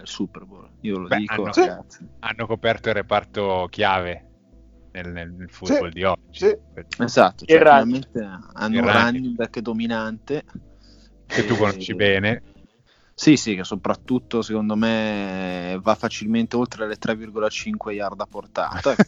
il 0.00 0.06
Super 0.06 0.44
Bowl. 0.44 0.68
Io 0.80 0.98
lo 0.98 1.06
Beh, 1.08 1.16
dico, 1.18 1.32
hanno- 1.34 1.52
ragazzi. 1.54 2.06
Hanno 2.20 2.46
coperto 2.46 2.88
il 2.88 2.94
reparto 2.96 3.68
chiave 3.70 4.24
nel, 4.92 5.08
nel- 5.12 5.32
nel 5.32 5.50
football 5.50 5.88
Sì, 5.88 5.94
di 5.94 6.04
oggi. 6.04 6.20
sì. 6.32 6.56
Esatto, 6.98 7.44
cioè, 7.46 7.58
hanno 7.64 7.96
Il 7.96 8.82
un 8.82 8.90
running. 8.92 9.34
back 9.36 9.60
dominante. 9.60 10.44
Che 11.26 11.44
tu 11.46 11.54
E- 11.54 11.56
conosci 11.56 11.94
bene. 11.94 12.42
Sì, 13.20 13.36
sì, 13.36 13.56
che 13.56 13.64
soprattutto 13.64 14.42
secondo 14.42 14.76
me 14.76 15.76
va 15.82 15.96
facilmente 15.96 16.54
oltre 16.54 16.86
le 16.86 16.98
3,5 16.98 17.90
yard 17.90 18.20
a 18.20 18.28
portata. 18.30 18.94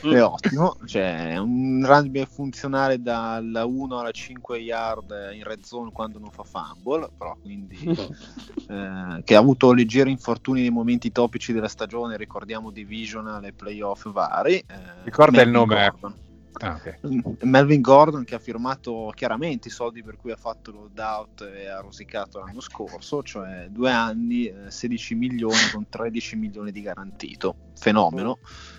è 0.00 0.22
ottimo, 0.22 0.76
cioè 0.86 1.32
è 1.32 1.38
un 1.38 1.82
running 1.84 2.14
back 2.14 2.30
funzionale 2.30 3.02
dalla 3.02 3.64
1 3.64 3.98
alla 3.98 4.12
5 4.12 4.58
yard 4.58 5.12
in 5.34 5.42
red 5.42 5.64
zone 5.64 5.90
quando 5.90 6.20
non 6.20 6.30
fa 6.30 6.44
fumble, 6.44 7.10
però 7.18 7.36
quindi 7.40 7.76
eh, 8.68 9.20
che 9.24 9.34
ha 9.34 9.38
avuto 9.40 9.72
leggeri 9.72 10.12
infortuni 10.12 10.60
nei 10.60 10.70
momenti 10.70 11.10
topici 11.10 11.52
della 11.52 11.66
stagione, 11.66 12.16
ricordiamo 12.16 12.70
divisional 12.70 13.44
e 13.44 13.52
playoff 13.52 14.08
vari. 14.12 14.54
eh, 14.54 14.64
Ricorda 15.02 15.42
il 15.42 15.50
nome. 15.50 15.74
Gordon. 15.74 16.14
Ah, 16.60 16.74
ok. 16.74 17.44
Melvin 17.44 17.80
Gordon 17.80 18.24
che 18.24 18.34
ha 18.34 18.38
firmato 18.38 19.12
chiaramente 19.14 19.68
i 19.68 19.70
soldi 19.70 20.02
per 20.02 20.16
cui 20.16 20.32
ha 20.32 20.36
fatto 20.36 20.70
lo 20.72 20.90
out 20.96 21.42
e 21.42 21.68
ha 21.68 21.80
rosicato 21.80 22.40
l'anno 22.40 22.60
scorso, 22.60 23.22
cioè 23.22 23.68
due 23.70 23.90
anni, 23.90 24.46
eh, 24.46 24.70
16 24.70 25.14
milioni 25.14 25.54
con 25.72 25.86
13 25.88 26.36
milioni 26.36 26.72
di 26.72 26.82
garantito. 26.82 27.54
Fenomeno. 27.76 28.38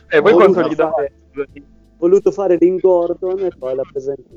e 0.10 0.20
voi 0.20 0.34
Ho 0.34 0.36
quanto 0.36 0.62
voluto 0.62 0.74
gli 0.74 0.76
date? 0.76 1.14
fare- 1.32 1.64
voluto 1.98 2.32
fare 2.32 2.58
Lin 2.60 2.78
Gordon 2.78 3.40
e 3.46 3.52
poi 3.58 3.76
la 3.76 3.84
presento. 3.90 4.34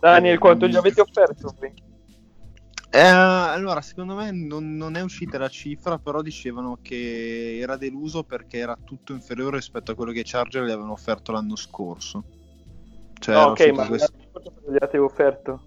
Daniel, 0.00 0.38
quanto 0.38 0.66
gli 0.66 0.76
avete 0.76 1.00
offerto? 1.00 1.54
Eh, 2.90 2.98
allora, 2.98 3.82
secondo 3.82 4.14
me 4.14 4.30
non, 4.30 4.76
non 4.76 4.96
è 4.96 5.02
uscita 5.02 5.36
la 5.36 5.48
cifra, 5.48 5.98
però 5.98 6.22
dicevano 6.22 6.78
che 6.80 7.58
era 7.58 7.76
deluso 7.76 8.22
perché 8.22 8.58
era 8.58 8.78
tutto 8.82 9.12
inferiore 9.12 9.56
rispetto 9.56 9.92
a 9.92 9.94
quello 9.94 10.12
che 10.12 10.20
i 10.20 10.24
Charger 10.24 10.62
gli 10.64 10.70
avevano 10.70 10.92
offerto 10.92 11.32
l'anno 11.32 11.54
scorso. 11.54 12.24
Cioè, 13.20 13.34
No, 13.34 13.42
ok, 13.48 13.66
ma 13.72 13.86
questa- 13.86 14.10
l'anno 14.10 14.28
scorso 14.30 14.50
quanto 14.50 14.72
gli 14.72 14.76
avete 14.76 14.98
offerto? 14.98 15.62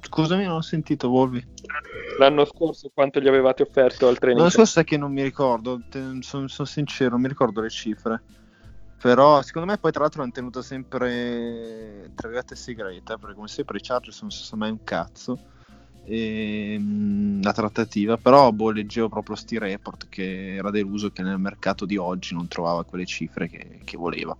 Scusami, 0.00 0.44
non 0.44 0.56
ho 0.56 0.62
sentito, 0.62 1.08
Volvi. 1.08 1.46
L'anno 2.18 2.44
scorso 2.44 2.90
quanto 2.92 3.20
gli 3.20 3.28
avevate 3.28 3.62
offerto 3.62 4.08
al 4.08 4.18
training? 4.18 4.38
L'anno 4.40 4.50
scorso 4.50 4.80
è 4.80 4.84
che 4.84 4.96
non 4.96 5.12
mi 5.12 5.22
ricordo, 5.22 5.80
sono 6.20 6.48
sincero, 6.48 7.10
non 7.10 7.20
mi 7.20 7.28
ricordo 7.28 7.60
le 7.60 7.70
cifre. 7.70 8.22
Però 9.00 9.40
secondo 9.40 9.70
me 9.70 9.78
poi 9.78 9.92
tra 9.92 10.02
l'altro 10.02 10.20
l'hanno 10.20 10.32
tenuta 10.32 10.62
sempre 10.62 12.10
tra 12.14 12.28
virgolette 12.28 12.54
segreta, 12.54 13.16
perché 13.16 13.34
come 13.34 13.48
sempre 13.48 13.78
i 13.78 13.80
Chargers 13.80 14.20
non 14.20 14.30
si 14.30 14.44
sa 14.44 14.56
mai 14.56 14.70
un 14.70 14.82
cazzo. 14.84 15.38
E, 16.12 16.76
mh, 16.76 17.40
la 17.42 17.52
trattativa, 17.52 18.16
però 18.16 18.50
boh, 18.50 18.70
leggevo 18.70 19.08
proprio 19.08 19.36
sti 19.36 19.58
report 19.58 20.08
che 20.08 20.56
era 20.56 20.70
deluso 20.70 21.10
che 21.10 21.22
nel 21.22 21.38
mercato 21.38 21.84
di 21.86 21.96
oggi 21.96 22.34
non 22.34 22.48
trovava 22.48 22.84
quelle 22.84 23.06
cifre 23.06 23.48
che, 23.48 23.78
che 23.84 23.96
voleva. 23.96 24.36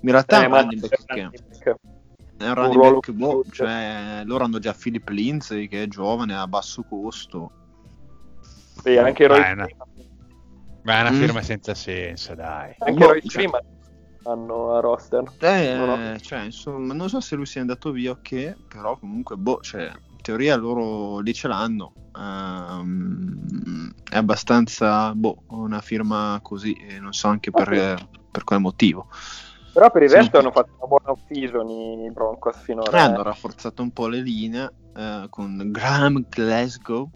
In 0.00 0.10
realtà 0.10 0.38
è 0.38 0.42
Eh, 0.42 0.46
un 0.46 0.50
ma- 0.52 0.60
running 0.62 0.80
back 0.80 1.04
che 1.04 1.20
è 1.20 1.24
un 1.24 1.76
Un 2.48 2.54
running 2.54 2.80
back, 2.80 3.10
boh, 3.12 3.40
più- 3.42 3.50
cioè, 3.52 4.22
loro 4.24 4.44
hanno 4.44 4.58
già 4.58 4.72
Philip 4.72 5.06
Lindsay 5.08 5.68
che 5.68 5.82
è 5.82 5.86
giovane 5.88 6.34
a 6.34 6.46
basso 6.46 6.82
costo. 6.82 7.50
Sì, 8.82 8.96
anche 8.96 9.26
Roy. 9.26 9.40
Freeman- 9.40 9.68
Ma 10.82 10.98
è 10.98 11.00
una 11.00 11.10
Mm. 11.10 11.20
firma 11.20 11.42
senza 11.42 11.74
senso, 11.74 12.34
dai. 12.34 12.74
anche 12.78 12.92
Boh, 13.04 13.06
Roy 13.10 13.20
cioè- 13.20 13.30
Freeman 13.30 13.60
hanno 14.22 14.74
a 14.74 14.80
roster. 14.80 15.24
Eh, 15.40 15.74
No, 15.76 15.96
no. 15.96 16.18
cioè, 16.18 16.40
insomma, 16.44 16.94
non 16.94 17.08
so 17.08 17.20
se 17.20 17.36
lui 17.36 17.46
sia 17.46 17.60
andato 17.60 17.90
via 17.90 18.12
o 18.12 18.18
che, 18.22 18.56
però 18.68 18.96
comunque, 18.98 19.36
boh, 19.36 19.58
cioè, 19.60 19.90
teoria 20.26 20.56
loro 20.56 21.20
lì 21.20 21.32
ce 21.32 21.46
l'hanno. 21.46 21.92
Ehm, 22.18 23.92
è 24.10 24.16
abbastanza, 24.16 25.14
boh, 25.14 25.44
una 25.50 25.80
firma 25.80 26.40
così, 26.42 26.72
e 26.72 26.98
non 26.98 27.12
so 27.12 27.28
anche 27.28 27.52
per, 27.52 27.68
per 28.32 28.42
quale 28.42 28.60
motivo. 28.60 29.06
Però 29.72 29.88
per 29.90 30.02
il 30.02 30.08
Sì. 30.10 30.16
resto 30.16 30.38
hanno 30.38 30.50
fatto 30.50 30.70
una 30.78 30.86
buona 30.88 31.10
off-season 31.12 31.68
i 31.68 32.10
Broncos 32.10 32.56
Eh, 32.56 32.60
finora. 32.60 33.02
hanno 33.02 33.20
eh. 33.20 33.22
rafforzato 33.22 33.82
un 33.82 33.92
po' 33.92 34.08
le 34.08 34.20
linee 34.20 34.72
eh, 34.96 35.26
con 35.30 35.70
Graham 35.70 36.24
Glasgow. 36.28 37.08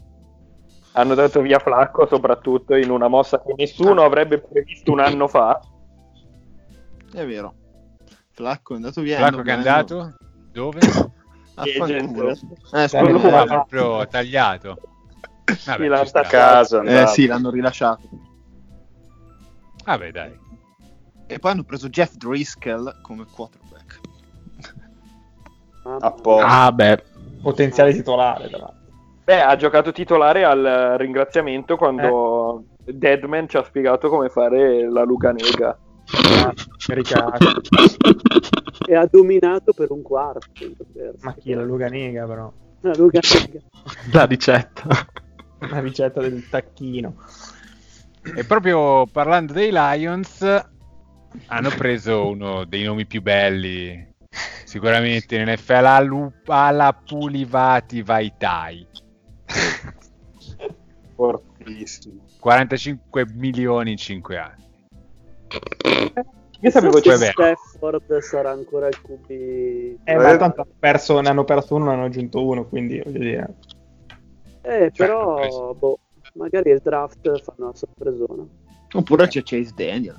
Hanno 0.92 1.14
dato 1.14 1.40
via 1.40 1.58
Flacco 1.58 2.06
soprattutto 2.06 2.76
in 2.76 2.90
una 2.90 3.08
mossa 3.08 3.40
che 3.42 3.54
nessuno 3.56 4.02
avrebbe 4.04 4.38
previsto 4.40 4.92
un 4.92 5.00
anno 5.00 5.26
fa. 5.26 5.58
È 7.12 7.26
vero. 7.26 7.54
Flacco 8.30 8.74
è 8.74 8.76
andato 8.76 9.00
via. 9.00 9.16
Flacco 9.16 9.34
hanno- 9.36 9.44
che 9.44 9.50
è 9.50 9.54
andato? 9.54 10.14
Dove? 10.52 10.80
A 11.54 11.62
Agent. 11.62 12.04
fanculo. 12.06 12.30
Eh, 12.30 12.38
Ah, 12.72 12.88
là. 13.44 13.44
proprio 13.46 14.06
tagliato. 14.08 14.78
Vabbè, 15.44 15.56
Sì, 15.56 15.72
ci 15.82 15.86
l'ha 15.88 16.04
sta. 16.04 16.18
attaccato. 16.20 16.78
Casa, 16.80 17.02
eh, 17.02 17.06
sì, 17.08 17.26
l'hanno 17.26 17.50
rilasciato. 17.50 18.08
Vabbè, 19.84 20.10
dai. 20.12 20.38
E 21.26 21.38
poi 21.38 21.50
hanno 21.52 21.64
preso 21.64 21.88
Jeff 21.88 22.14
Driscoll 22.14 23.00
come 23.02 23.24
quarterback. 23.32 23.68
a 25.98 26.10
posto. 26.12 26.46
Ah, 26.46 26.70
beh. 26.70 27.02
Potenziale 27.42 27.92
titolare, 27.92 28.48
l'altro. 28.50 28.74
Beh, 29.24 29.40
ha 29.42 29.56
giocato 29.56 29.92
titolare 29.92 30.44
al 30.44 30.94
ringraziamento 30.98 31.76
quando 31.76 32.64
Eh. 32.84 32.92
Deadman 32.92 33.48
ci 33.48 33.56
ha 33.56 33.64
spiegato 33.64 34.08
come 34.08 34.28
fare 34.28 34.88
la 34.90 35.02
Luca 35.04 35.32
Nega. 35.32 35.76
Caricato. 36.86 37.60
E 38.90 38.96
ha 38.96 39.06
dominato 39.08 39.72
per 39.72 39.92
un 39.92 40.02
quarto. 40.02 40.48
Ma 41.20 41.32
chi 41.34 41.52
è 41.52 41.54
la 41.54 41.62
Luganega, 41.62 42.26
però? 42.26 42.52
La 42.80 42.92
Luca 42.96 43.20
Nega. 43.22 43.60
La 44.12 44.24
ricetta. 44.24 44.88
La 45.60 45.78
ricetta 45.78 46.20
del 46.20 46.48
tacchino. 46.48 47.14
E 48.34 48.44
proprio 48.44 49.06
parlando 49.06 49.52
dei 49.52 49.70
Lions, 49.70 50.40
hanno 51.46 51.68
preso 51.76 52.26
uno 52.26 52.64
dei 52.64 52.82
nomi 52.82 53.06
più 53.06 53.22
belli 53.22 54.08
sicuramente 54.64 55.36
in 55.36 55.48
NFL 55.48 55.72
alla, 55.84 56.32
alla 56.46 56.92
Pulivati 56.92 58.02
Vaitai. 58.02 58.88
Fortissimo. 61.14 62.24
45 62.40 63.26
milioni 63.34 63.92
in 63.92 63.96
5 63.98 64.36
anni. 64.36 64.64
Io 66.62 66.70
sapevo 66.70 66.98
Chissà 66.98 67.32
c'è- 67.32 67.54
Stafford 67.80 68.18
sarà 68.18 68.50
ancora 68.50 68.88
il 68.88 69.00
QB. 69.00 69.30
Eh, 70.04 70.14
ma 70.14 70.36
tanto 70.36 70.60
hanno 70.60 70.74
perso- 70.78 71.20
ne 71.20 71.30
hanno 71.30 71.44
perso 71.44 71.74
uno, 71.76 71.86
ne 71.86 71.92
hanno 71.92 72.04
aggiunto 72.04 72.46
uno, 72.46 72.66
quindi 72.66 73.00
voglio 73.02 73.18
dire. 73.18 73.54
Eh, 74.60 74.92
però, 74.94 75.36
preso. 75.36 75.74
boh, 75.74 75.98
magari 76.34 76.70
il 76.70 76.80
draft 76.82 77.42
fanno 77.42 77.68
una 77.68 77.74
sorpresona. 77.74 78.44
Oppure 78.92 79.26
c'è 79.28 79.40
Chase 79.42 79.72
Daniel. 79.74 80.18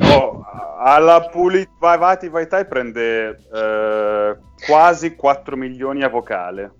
Oh, 0.00 0.44
alla 0.78 1.28
Pulit 1.30 1.70
Vati 1.78 2.28
Vaitai 2.28 2.66
prende 2.66 3.38
eh, 3.52 4.36
quasi 4.66 5.14
4 5.14 5.56
milioni 5.56 6.02
a 6.02 6.08
vocale. 6.08 6.72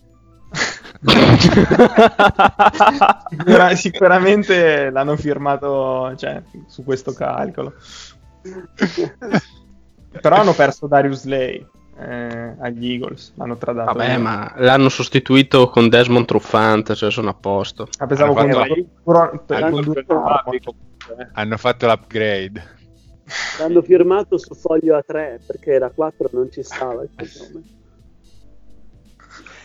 Sicura- 3.28 3.74
sicuramente 3.74 4.90
l'hanno 4.90 5.16
firmato 5.16 6.14
cioè, 6.16 6.42
su 6.66 6.82
questo 6.84 7.12
calcolo. 7.12 7.74
Però 10.20 10.36
hanno 10.36 10.52
perso 10.54 10.86
Darius 10.86 11.24
Lay 11.24 11.66
eh, 11.98 12.54
agli 12.60 12.92
Eagles, 12.92 13.32
l'hanno 13.36 13.56
tradato. 13.56 13.92
Vabbè, 13.92 14.16
ma 14.18 14.52
l'hanno 14.56 14.88
sostituito 14.88 15.68
con 15.68 15.88
Desmond 15.88 16.26
Truffant, 16.26 16.94
cioè 16.94 17.10
sono 17.10 17.30
a 17.30 17.34
posto. 17.34 17.88
Ah, 17.98 18.06
pensavo 18.06 18.34
Hanno 18.34 18.54
con, 18.54 18.66
fatto- 18.66 18.74
con- 19.70 19.84
con 20.52 20.74
hanno 21.32 21.56
fatto 21.56 21.86
l'upgrade. 21.86 22.62
L'hanno 23.58 23.82
firmato 23.82 24.38
su 24.38 24.54
foglio 24.54 24.96
A3 24.96 25.40
perché 25.46 25.78
da 25.78 25.90
4 25.90 26.28
non 26.32 26.50
ci 26.50 26.62
stava 26.62 27.02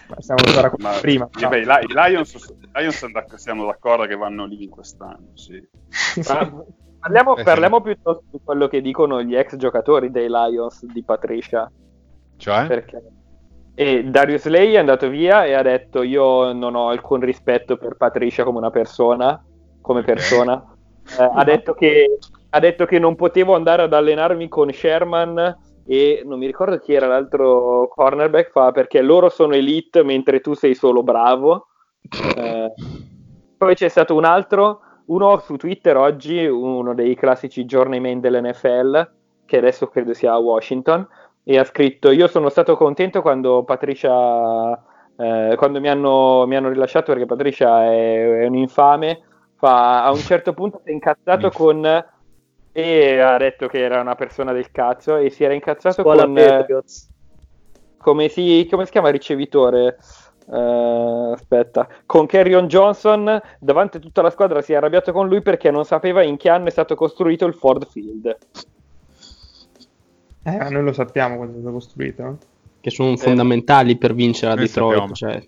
ma 0.10 0.16
siamo 0.22 0.41
ancora 0.43 0.70
con 0.70 0.80
Ma, 0.82 1.00
prima. 1.00 1.30
eh, 1.39 1.47
beh, 1.47 1.60
i, 1.60 1.66
Li- 1.66 1.86
i 1.88 1.93
Lions, 1.93 2.34
i 2.34 2.70
Lions 2.74 3.36
siamo 3.36 3.66
d'accordo 3.66 4.08
che 4.08 4.16
vanno 4.16 4.45
lì 4.45 4.64
in 4.64 4.70
quest'anno, 4.70 5.30
sì. 5.36 5.62
Ma 6.28 6.64
Parliamo, 7.00 7.36
Eh, 7.38 7.43
parliamo 7.43 7.82
piuttosto 7.82 8.24
di 8.30 8.39
quello 8.43 8.68
che 8.68 8.82
dicono 8.82 9.22
gli 9.22 9.36
ex 9.36 9.56
giocatori 9.56 10.12
dei 10.12 10.28
Lions 10.28 10.86
di 10.86 11.04
Patricia. 11.04 11.72
Cioè? 12.38 12.68
Perché... 12.68 13.02
E 13.76 14.04
Darius 14.04 14.45
Lay 14.47 14.74
è 14.74 14.78
andato 14.78 15.08
via 15.08 15.45
e 15.45 15.54
ha 15.54 15.62
detto 15.62 16.04
io 16.04 16.52
non 16.52 16.76
ho 16.76 16.89
alcun 16.89 17.22
rispetto 17.22 17.78
per 17.78 17.95
Patricia 17.95 18.43
come 18.43 18.58
una 18.58 18.72
persona, 18.72 19.41
come 19.82 20.00
Ok. 20.02 20.06
persona. 20.06 20.62
Eh, 21.18 21.30
ha, 21.34 21.43
detto 21.45 21.74
che, 21.74 22.18
ha 22.50 22.60
detto 22.60 22.86
che 22.86 23.00
non 23.00 23.16
potevo 23.16 23.56
andare 23.56 23.84
ad 23.84 23.93
allenarmi 23.93 24.50
con 24.50 24.70
Sherman 24.70 25.58
e 25.86 26.22
non 26.26 26.38
mi 26.39 26.45
ricordo 26.45 26.78
chi 26.80 26.93
era 26.93 27.08
l'altro 27.08 27.88
cornerback 27.88 28.52
fa 28.52 28.72
perché 28.72 29.02
loro 29.02 29.30
sono 29.30 29.54
elite 29.54 30.04
mentre 30.04 30.41
tu 30.41 30.54
sei 30.54 30.76
solo 30.76 31.02
bravo. 31.04 31.68
Eh, 32.36 32.74
poi 33.58 33.76
c'è 33.76 33.89
stato 33.89 34.16
un 34.16 34.24
altro, 34.24 34.80
uno 35.10 35.39
su 35.39 35.55
Twitter 35.57 35.97
oggi, 35.97 36.45
uno 36.45 36.93
dei 36.93 37.16
classici 37.16 37.66
journeyman 37.66 38.20
dell'NFL, 38.20 39.10
che 39.45 39.57
adesso 39.57 39.88
credo 39.88 40.14
sia 40.14 40.34
a 40.34 40.38
Washington, 40.38 41.07
e 41.43 41.57
ha 41.57 41.64
scritto: 41.64 42.12
Io 42.12 42.28
sono 42.28 42.49
stato 42.49 42.76
contento 42.76 43.22
quando 43.22 43.64
Patricia. 43.64 44.84
eh, 45.18 45.55
quando 45.57 45.80
mi 45.80 45.89
hanno, 45.89 46.45
mi 46.45 46.55
hanno 46.55 46.70
rilasciato 46.70 47.12
perché 47.12 47.26
Patricia 47.26 47.86
è, 47.86 48.41
è 48.41 48.45
un 48.45 48.55
infame. 48.55 49.24
Fa, 49.55 50.05
a 50.05 50.12
un 50.12 50.20
certo 50.20 50.53
punto 50.53 50.80
si 50.84 50.89
è 50.89 50.93
incazzato 50.93 51.49
con. 51.49 52.05
E 52.72 53.20
ha 53.20 53.38
detto 53.38 53.68
che 53.68 53.80
era 53.80 53.99
una 53.99 54.16
persona 54.16 54.53
del 54.53 54.72
cazzo. 54.72 55.18
E 55.18 55.32
si 55.32 55.43
era 55.43 55.53
incazzato 55.53 56.03
Scuola 56.03 56.24
con. 56.24 56.36
come, 57.97 58.28
si, 58.30 58.68
come 58.70 58.86
si 58.86 58.91
chiama 58.91 59.07
il 59.07 59.16
ricevitore? 59.16 59.97
Eh, 60.52 61.32
aspetta, 61.34 61.88
con 62.08 62.26
Carrion 62.26 62.68
Johnson 62.68 63.39
davanti 63.60 63.97
a 63.97 64.00
tutta 64.00 64.24
la 64.24 64.32
squadra 64.32 64.62
si 64.62 64.74
è 64.74 64.78
arrabbiato 64.78 65.12
con 65.12 65.28
lui 65.28 65.41
perché 65.41 65.70
non 65.70 65.86
sapeva 65.86 66.24
in 66.24 66.38
che 66.38 66.50
anno 66.50 66.68
è 66.68 66.72
stato 66.72 66.95
costruito 66.95 67.45
il 67.45 67.54
Ford 67.54 67.86
Field. 67.86 68.38
Eh, 70.43 70.58
ma 70.58 70.70
noi 70.70 70.84
lo 70.84 70.93
sappiamo 70.93 71.36
quando 71.36 71.58
è 71.58 71.60
stato 71.60 71.74
costruito. 71.74 72.38
Che 72.82 72.89
sono 72.89 73.16
fondamentali 73.18 73.97
per 73.97 74.14
vincere 74.14 74.54
a 74.54 74.56
Detroit. 74.56 75.14
Cioè, 75.14 75.47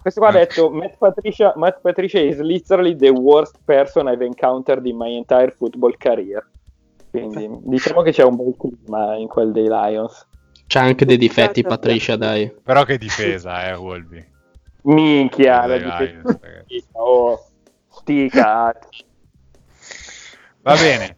Questo 0.00 0.20
qua 0.20 0.30
ha 0.30 0.32
detto 0.32 0.70
Matt 0.70 0.96
Patricia, 0.96 1.52
Matt 1.56 1.80
Patricia 1.80 2.20
is 2.20 2.38
literally 2.38 2.96
the 2.96 3.10
worst 3.10 3.58
person 3.64 4.06
I've 4.06 4.24
encountered 4.24 4.86
in 4.86 4.96
my 4.96 5.14
entire 5.14 5.50
football 5.50 5.94
career. 5.98 6.48
Quindi 7.10 7.50
diciamo 7.64 8.02
che 8.02 8.12
c'è 8.12 8.22
un 8.22 8.36
bel 8.36 8.54
clima 8.56 9.16
in 9.16 9.26
quel 9.26 9.50
dei 9.50 9.66
Lions. 9.66 10.28
C'ha 10.70 10.82
anche 10.82 11.04
dei 11.04 11.16
difetti, 11.16 11.62
Patricia, 11.62 12.14
dai. 12.14 12.48
Però 12.62 12.84
che 12.84 12.96
difesa, 12.96 13.66
eh, 13.66 13.74
Wolby. 13.74 14.24
Minchia, 14.82 15.66
la 15.66 15.78
difesa-. 15.78 16.38
Oh, 16.92 17.44
sti 17.90 18.28
cazzi. 18.30 19.04
Va 20.62 20.76
bene. 20.76 21.16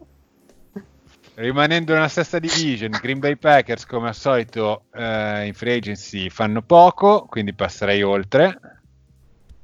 Rimanendo 1.35 1.93
nella 1.93 2.07
stessa 2.07 2.39
division, 2.39 2.97
Green 2.99 3.19
Bay 3.19 3.35
Packers 3.35 3.85
come 3.85 4.07
al 4.07 4.15
solito 4.15 4.85
eh, 4.91 5.45
in 5.45 5.53
free 5.53 5.75
agency 5.77 6.29
fanno 6.29 6.63
poco, 6.63 7.25
quindi 7.29 7.53
passerei 7.53 8.01
oltre. 8.01 8.59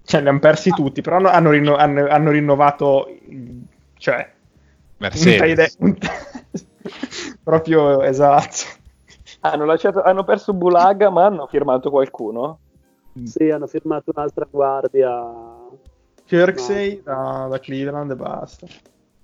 Cioè, 0.03 0.21
li 0.21 0.27
hanno 0.27 0.39
persi 0.39 0.69
tutti, 0.69 1.01
però 1.01 1.17
hanno, 1.17 1.29
hanno 1.29 1.49
rinno- 1.49 1.75
hanno- 1.75 2.07
hanno 2.07 2.29
rinnovato. 2.29 3.07
Cioè, 3.97 4.31
Mercedes. 4.97 5.77
un 5.79 5.97
t- 5.97 6.09
proprio 7.43 8.03
esatto. 8.03 8.77
Hanno, 9.41 9.65
lasciato, 9.65 10.01
hanno 10.01 10.23
perso 10.23 10.53
Bulaga, 10.53 11.09
ma 11.09 11.25
hanno 11.25 11.47
firmato 11.47 11.89
qualcuno. 11.89 12.59
Sì, 13.23 13.49
hanno 13.49 13.67
firmato 13.67 14.11
un'altra 14.15 14.47
guardia. 14.49 15.11
Kirksey 16.25 17.01
da, 17.03 17.47
da 17.49 17.59
Cleveland 17.59 18.11
e 18.11 18.15
basta. 18.15 18.67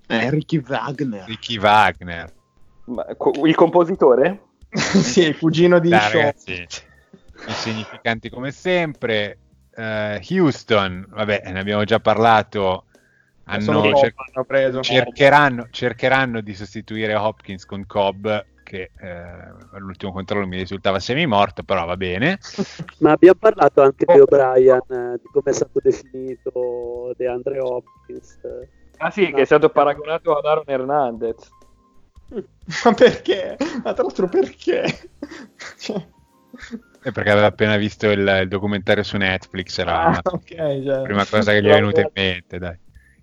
Eh, 0.08 0.30
Ricky 0.30 0.62
Wagner. 0.66 1.26
Ricky 1.26 1.58
Wagner. 1.58 2.34
Ma- 2.86 3.06
co- 3.18 3.46
il 3.46 3.56
compositore? 3.56 4.42
sì, 4.70 5.22
il 5.22 5.38
cugino 5.38 5.80
di 5.80 5.90
Dai, 5.90 6.12
ragazzi, 6.12 6.66
insignificanti 7.48 8.30
come 8.30 8.52
sempre. 8.52 9.40
Eh, 9.72 10.22
Houston, 10.30 11.06
vabbè, 11.10 11.44
ne 11.46 11.60
abbiamo 11.60 11.84
già 11.84 12.00
parlato. 12.00 12.86
Hanno, 13.46 13.82
Cobb, 13.82 13.96
cer- 13.96 14.14
hanno 14.34 14.46
preso. 14.46 14.82
cercheranno, 14.82 15.68
cercheranno 15.70 16.42
di 16.42 16.56
sostituire 16.56 17.14
Hopkins 17.14 17.66
con 17.66 17.86
Cobb, 17.86 18.28
che 18.66 18.92
eh, 18.98 19.54
all'ultimo 19.74 20.12
controllo 20.12 20.48
mi 20.48 20.58
risultava 20.58 21.00
semi-morto, 21.00 21.64
però 21.64 21.86
va 21.86 21.96
bene. 21.96 22.40
Ma 23.00 23.12
abbiamo 23.12 23.38
parlato 23.40 23.82
anche 23.82 24.06
di 24.06 24.20
O'Brien, 24.20 24.82
eh, 24.90 25.20
di 25.22 25.30
come 25.32 25.52
è 25.52 25.54
stato 25.54 25.80
definito 25.82 27.14
DeAndre 27.16 27.60
Hopkins. 27.60 28.40
eh. 28.44 28.68
Ah 28.98 29.12
sì, 29.12 29.32
che 29.32 29.42
è 29.42 29.46
stato 29.46 29.70
paragonato 29.70 30.36
ad 30.36 30.46
Aaron 30.46 30.64
Hernandez. 30.68 31.50
Ma 32.84 32.94
perché? 32.94 33.56
Ma 33.84 33.94
tra 33.94 34.04
l'altro 34.04 34.28
perché? 34.28 34.84
Cioè, 35.78 36.08
E 37.04 37.12
perché 37.12 37.30
aveva 37.30 37.48
appena 37.48 37.78
visto 37.78 38.10
il, 38.10 38.28
il 38.42 38.48
documentario 38.48 39.04
su 39.04 39.18
Netflix, 39.18 39.78
era 39.78 40.02
ah, 40.02 40.10
la 40.12 40.22
ok, 40.24 40.84
cioè. 40.84 41.02
prima 41.02 41.26
cosa 41.26 41.52
che 41.52 41.62
gli 41.62 41.68
è 41.68 41.74
venuta 41.74 42.02
in 42.02 42.10
mente, 42.14 42.58
dai. 42.58 42.78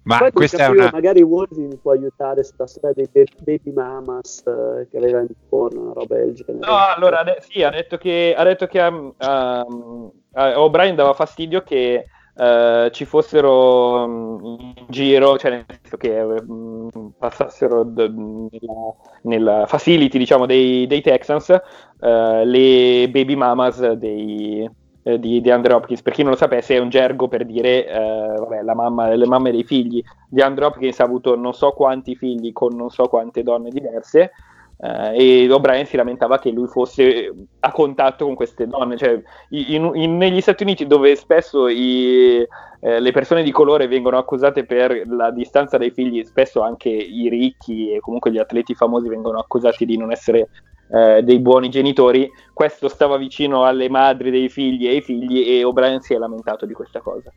Ma 0.05 0.19
Poi 0.19 0.33
questa 0.33 0.65
è 0.65 0.69
una... 0.69 0.91
magari 0.93 1.23
Wolvi 1.23 1.63
mi 1.63 1.77
può 1.77 1.93
aiutare 1.93 2.43
sulla 2.43 2.67
storia 2.67 2.93
dei 2.93 3.09
ba- 3.13 3.43
baby 3.45 3.73
mamas 3.73 4.43
eh, 4.47 4.89
che 4.91 4.97
aveva 4.97 5.21
in 5.21 5.29
porno, 5.49 5.83
una 5.83 5.93
roba 5.93 6.17
del 6.17 6.35
genere. 6.35 6.67
No, 6.67 6.77
allora 6.77 7.21
ade- 7.21 7.39
sì, 7.41 7.63
ha 7.63 7.71
detto 7.71 7.99
che, 7.99 8.35
ha 8.37 8.43
detto 8.43 8.67
che 8.67 8.81
um, 8.81 9.15
a 9.19 10.61
O'Brien 10.61 10.97
dava 10.97 11.13
fastidio 11.13 11.63
che 11.63 12.07
eh, 12.35 12.89
ci 12.93 13.05
fossero 13.05 14.05
um, 14.05 14.57
in 14.59 14.87
giro, 14.89 15.39
cioè 15.39 15.51
nel 15.53 15.65
senso 15.69 15.97
che 15.97 16.19
um, 16.19 17.13
passassero 17.17 17.85
d- 17.85 18.49
nella, 18.51 18.95
nella 19.23 19.67
facility 19.67 20.19
diciamo 20.19 20.47
dei, 20.47 20.87
dei 20.89 21.01
Texans 21.01 21.51
eh, 21.51 22.45
le 22.45 23.09
baby 23.09 23.37
mamas 23.37 23.93
dei, 23.93 24.69
eh, 25.03 25.19
di, 25.19 25.41
di 25.41 25.51
Andre 25.51 25.75
Hopkins. 25.75 26.03
Per 26.03 26.13
chi 26.13 26.23
non 26.23 26.33
lo 26.33 26.37
sapesse, 26.37 26.75
è 26.77 26.79
un 26.79 26.89
gergo 26.89 27.29
per 27.29 27.45
dire 27.45 27.87
eh, 27.87 28.35
vabbè, 28.39 28.63
la 28.63 28.75
mamma, 28.75 29.15
le 29.15 29.27
mamme 29.27 29.51
dei 29.51 29.65
figli. 29.65 30.03
Di 30.29 30.41
Andre 30.41 30.67
Hopkins 30.67 31.01
ha 31.01 31.05
avuto 31.05 31.37
non 31.37 31.53
so 31.55 31.71
quanti 31.73 32.15
figli 32.17 32.53
con 32.53 32.75
non 32.77 32.91
so 32.91 33.07
quante 33.09 33.43
donne 33.43 33.71
diverse. 33.71 34.33
eh, 34.79 35.45
e 35.45 35.53
O'Brien 35.53 35.87
si 35.87 35.97
lamentava 35.97 36.39
che 36.39 36.51
lui 36.51 36.67
fosse 36.67 37.33
a 37.61 37.71
contatto 37.73 38.25
con 38.25 38.35
queste 38.35 38.67
donne, 38.67 38.97
cioè 38.97 39.21
in- 39.51 39.91
in- 39.95 40.17
negli 40.17 40.41
Stati 40.41 40.63
Uniti 40.65 40.87
dove 40.87 41.15
spesso 41.15 41.69
i- 41.69 42.45
eh, 42.81 42.99
le 43.01 43.11
persone 43.13 43.43
di 43.45 43.53
colore 43.53 43.87
vengono 43.87 44.19
accusate 44.19 44.65
per 44.65 45.07
la 45.07 45.31
distanza 45.31 45.79
dai 45.79 45.91
figli, 45.93 46.25
spesso 46.25 46.63
anche 46.63 46.89
i 46.89 47.29
ricchi 47.29 47.93
e 47.93 48.01
comunque 48.01 48.33
gli 48.33 48.39
atleti 48.39 48.75
famosi 48.75 49.09
vengono 49.09 49.39
accusati 49.39 49.85
di 49.85 49.97
non 49.97 50.11
essere 50.11 50.49
eh, 50.93 51.23
dei 51.23 51.39
buoni 51.39 51.71
genitori, 51.71 52.31
questo 52.53 52.89
stava 52.89 53.17
vicino 53.17 53.65
alle 53.65 53.89
madri 53.89 54.31
dei 54.31 54.49
figli 54.51 54.87
e 54.87 54.91
ai 54.91 55.01
figli 55.01 55.41
e 55.49 55.65
O'Brien 55.65 56.01
si 56.01 56.13
è 56.13 56.19
lamentato 56.19 56.67
di 56.67 56.75
questa 56.75 57.01
cosa. 57.01 57.33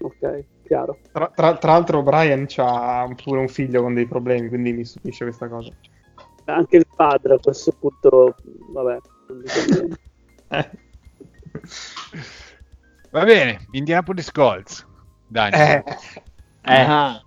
Ok, 0.00 0.44
chiaro. 0.64 0.98
Tra, 1.10 1.30
tra- 1.34 1.56
tra 1.56 1.72
l'altro 1.72 2.02
Brian 2.02 2.46
ha 2.56 3.08
pure 3.22 3.40
un 3.40 3.48
figlio 3.48 3.82
con 3.82 3.94
dei 3.94 4.06
problemi, 4.06 4.48
quindi 4.48 4.72
mi 4.72 4.84
stupisce 4.84 5.24
questa 5.24 5.48
cosa. 5.48 5.70
Anche 6.44 6.76
il 6.76 6.86
padre 6.94 7.34
a 7.34 7.38
questo 7.38 7.72
punto, 7.78 8.34
vabbè, 8.72 8.98
Non. 9.28 9.96
Eh. 10.52 10.70
Va 13.10 13.24
bene, 13.24 13.66
Indianapolis 13.70 14.30
Colts. 14.30 14.86
Dani. 15.28 15.54
Eh. 15.54 15.82
Ah. 16.62 17.22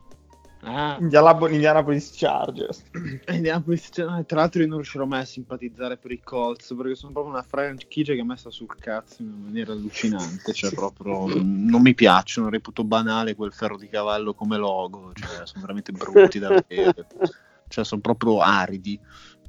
Ah. 0.67 0.97
Indianap- 0.99 1.49
Indianapolis 1.51 2.11
Chargers. 2.15 2.83
Indianapolis, 3.29 3.89
tra 3.91 4.23
l'altro 4.27 4.61
io 4.61 4.67
non 4.67 4.77
riuscirò 4.77 5.05
mai 5.05 5.21
a 5.21 5.25
simpatizzare 5.25 5.97
per 5.97 6.11
i 6.11 6.19
Colts 6.23 6.73
perché 6.75 6.95
sono 6.95 7.11
proprio 7.11 7.33
una 7.33 7.43
franchigia 7.43 8.13
che 8.13 8.21
è 8.21 8.23
messa 8.23 8.49
sul 8.49 8.75
cazzo 8.79 9.21
in 9.21 9.43
maniera 9.43 9.73
allucinante 9.73 10.53
cioè 10.53 10.73
proprio 10.73 11.27
non 11.35 11.81
mi 11.81 11.93
piacciono 11.93 12.49
reputo 12.49 12.83
banale 12.83 13.35
quel 13.35 13.53
ferro 13.53 13.77
di 13.77 13.87
cavallo 13.87 14.33
come 14.33 14.57
logo 14.57 15.11
cioè 15.13 15.45
sono 15.45 15.61
veramente 15.61 15.91
brutti 15.91 16.39
da 16.39 16.49
vedere 16.49 17.07
cioè 17.67 17.85
sono 17.85 18.01
proprio 18.01 18.39
aridi 18.39 18.99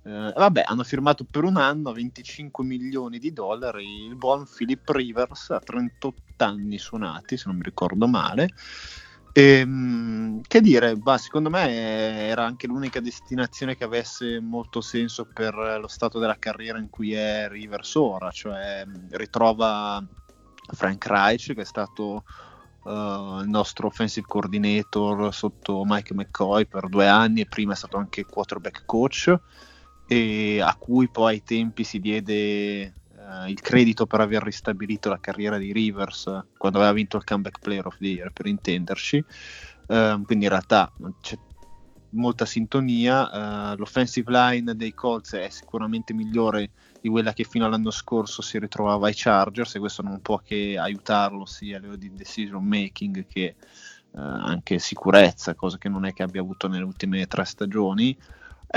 Eh, 0.03 0.33
vabbè 0.37 0.65
hanno 0.67 0.85
firmato 0.85 1.25
per 1.29 1.45
un 1.45 1.57
anno 1.57 1.89
a 1.91 1.93
25 1.95 2.63
milioni 2.65 3.19
di 3.19 3.33
dollari 3.33 4.05
il 4.05 4.17
buon 4.17 4.47
Philip 4.47 4.89
Rivers 4.91 5.51
a 5.51 5.59
38 5.59 6.45
anni 6.45 6.79
suonati 6.79 7.37
se 7.37 7.45
non 7.47 7.57
mi 7.57 7.63
ricordo 7.63 8.07
male 8.07 8.51
Ehm, 9.39 10.41
che 10.49 10.63
dire, 10.63 10.97
bah, 10.97 11.19
secondo 11.19 11.51
me 11.51 11.69
era 12.27 12.47
anche 12.47 12.67
l'unica 12.67 13.01
destinazione 13.01 13.77
che 13.77 13.85
avesse 13.85 14.41
molto 14.41 14.81
senso 14.81 15.27
per 15.31 15.55
lo 15.79 15.89
stato 15.89 16.19
della 16.19 16.39
carriera 16.39 16.79
in 16.79 16.89
cui 16.89 17.13
è 17.13 17.47
Rivers 17.47 17.97
ora, 17.97 18.31
cioè 18.31 18.87
ritrova 19.11 20.03
Frank 20.73 21.07
Reich 21.07 21.53
che 21.53 21.61
è 21.61 21.65
stato 21.67 22.25
uh, 22.85 23.41
il 23.41 23.49
nostro 23.49 23.89
offensive 23.89 24.27
coordinator 24.27 25.35
sotto 25.35 25.83
Mike 25.85 26.15
McCoy 26.15 26.65
per 26.67 26.89
due 26.89 27.07
anni 27.07 27.43
e 27.43 27.47
prima 27.47 27.75
è 27.75 27.77
stato 27.77 27.99
anche 27.99 28.25
quarterback 28.25 28.85
coach 28.87 29.39
e 30.07 30.63
a 30.63 30.75
cui 30.79 31.11
poi 31.11 31.35
ai 31.35 31.43
tempi 31.43 31.85
si 31.85 32.01
diede 32.01 32.95
uh, 33.27 33.49
il 33.49 33.61
credito 33.61 34.07
per 34.07 34.21
aver 34.21 34.43
ristabilito 34.43 35.09
la 35.09 35.19
carriera 35.19 35.59
di 35.59 35.73
Rivers 35.73 36.25
uh, 36.27 36.45
quando 36.57 36.79
aveva 36.79 36.93
vinto 36.93 37.17
il 37.17 37.25
comeback 37.25 37.59
player 37.59 37.87
of 37.87 37.97
the 37.99 38.07
year 38.07 38.31
per 38.33 38.47
intenderci. 38.47 39.25
Uh, 39.89 40.23
quindi 40.23 40.45
in 40.45 40.51
realtà 40.51 40.93
c'è 41.21 41.37
molta 42.11 42.47
sintonia 42.47 43.75
l'offensive 43.77 44.31
line 44.31 44.75
dei 44.75 44.95
Colts 44.95 45.35
è 45.35 45.49
sicuramente 45.51 46.15
migliore 46.15 46.71
di 47.01 47.09
quella 47.09 47.33
che 47.33 47.45
fino 47.45 47.67
all'anno 47.67 47.91
scorso 47.91 48.41
si 48.43 48.59
ritrovava 48.59 49.09
ai 49.09 49.13
Chargers 49.15 49.75
e 49.75 49.81
questo 49.81 50.03
non 50.03 50.21
può 50.23 50.39
che 50.39 50.79
aiutarlo 50.79 51.45
sia 51.45 51.77
a 51.77 51.81
livello 51.81 51.99
di 51.99 52.13
decision 52.15 52.65
making 52.65 53.27
che 53.27 53.57
anche 54.15 54.79
sicurezza 54.79 55.55
cosa 55.55 55.77
che 55.77 55.91
non 55.91 56.07
è 56.07 56.15
che 56.15 56.23
abbia 56.23 56.41
avuto 56.41 56.69
nelle 56.69 56.85
ultime 56.85 57.27
tre 57.27 57.45
stagioni 57.45 58.17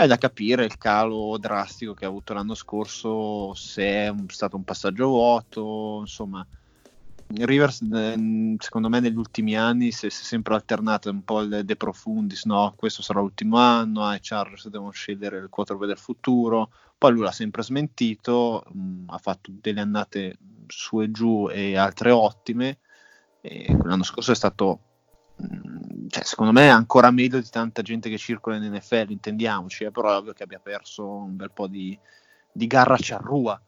è 0.04 0.08
da 0.08 0.18
capire 0.18 0.66
il 0.66 0.78
calo 0.78 1.38
drastico 1.38 1.94
che 1.94 2.06
ha 2.06 2.08
avuto 2.08 2.34
l'anno 2.34 2.54
scorso, 2.54 3.54
se 3.54 3.84
è 3.84 4.14
stato 4.28 4.56
un 4.56 4.64
passaggio 4.64 5.08
vuoto, 5.08 5.98
insomma. 6.02 6.46
Rivers, 7.32 7.82
eh, 7.94 8.56
secondo 8.58 8.90
me, 8.90 9.00
negli 9.00 9.16
ultimi 9.16 9.56
anni 9.56 9.92
si 9.92 10.08
è 10.08 10.10
sempre 10.10 10.56
alternato 10.56 11.12
un 11.12 11.24
po' 11.24 11.42
il 11.42 11.62
De 11.64 11.76
Profundis, 11.76 12.46
no? 12.46 12.74
Questo 12.76 13.04
sarà 13.04 13.20
l'ultimo 13.20 13.58
anno, 13.58 14.04
ah, 14.04 14.16
i 14.16 14.20
Chargers 14.20 14.68
devono 14.68 14.90
scegliere 14.92 15.38
il 15.38 15.50
quarterback 15.50 15.88
del 15.88 15.98
futuro. 16.00 16.72
Poi 16.98 17.12
lui 17.12 17.22
l'ha 17.22 17.32
sempre 17.32 17.62
smentito, 17.62 18.64
mh, 18.74 19.04
ha 19.08 19.18
fatto 19.20 19.52
delle 19.54 19.82
annate 19.82 20.38
su 20.68 21.02
e 21.02 21.12
giù 21.12 21.48
e 21.52 21.78
altre 21.78 22.10
ottime. 22.10 22.80
E 23.42 23.78
l'anno 23.84 24.04
scorso 24.04 24.32
è 24.32 24.36
stato 24.36 24.89
cioè, 26.10 26.24
secondo 26.24 26.52
me 26.52 26.64
è 26.64 26.70
ancora 26.70 27.12
meglio 27.12 27.40
di 27.40 27.50
tanta 27.50 27.82
gente 27.82 28.10
che 28.10 28.18
circola 28.18 28.56
in 28.56 28.72
NFL, 28.74 29.12
intendiamoci, 29.12 29.84
eh, 29.84 29.92
però 29.92 30.12
è 30.12 30.18
ovvio 30.18 30.34
che 30.34 30.44
abbia 30.44 30.60
perso 30.60 31.08
un 31.08 31.36
bel 31.36 31.52
po' 31.52 31.68
di, 31.68 31.98
di 32.52 32.68
garra 32.68 32.98
ciarrua. 32.98 33.60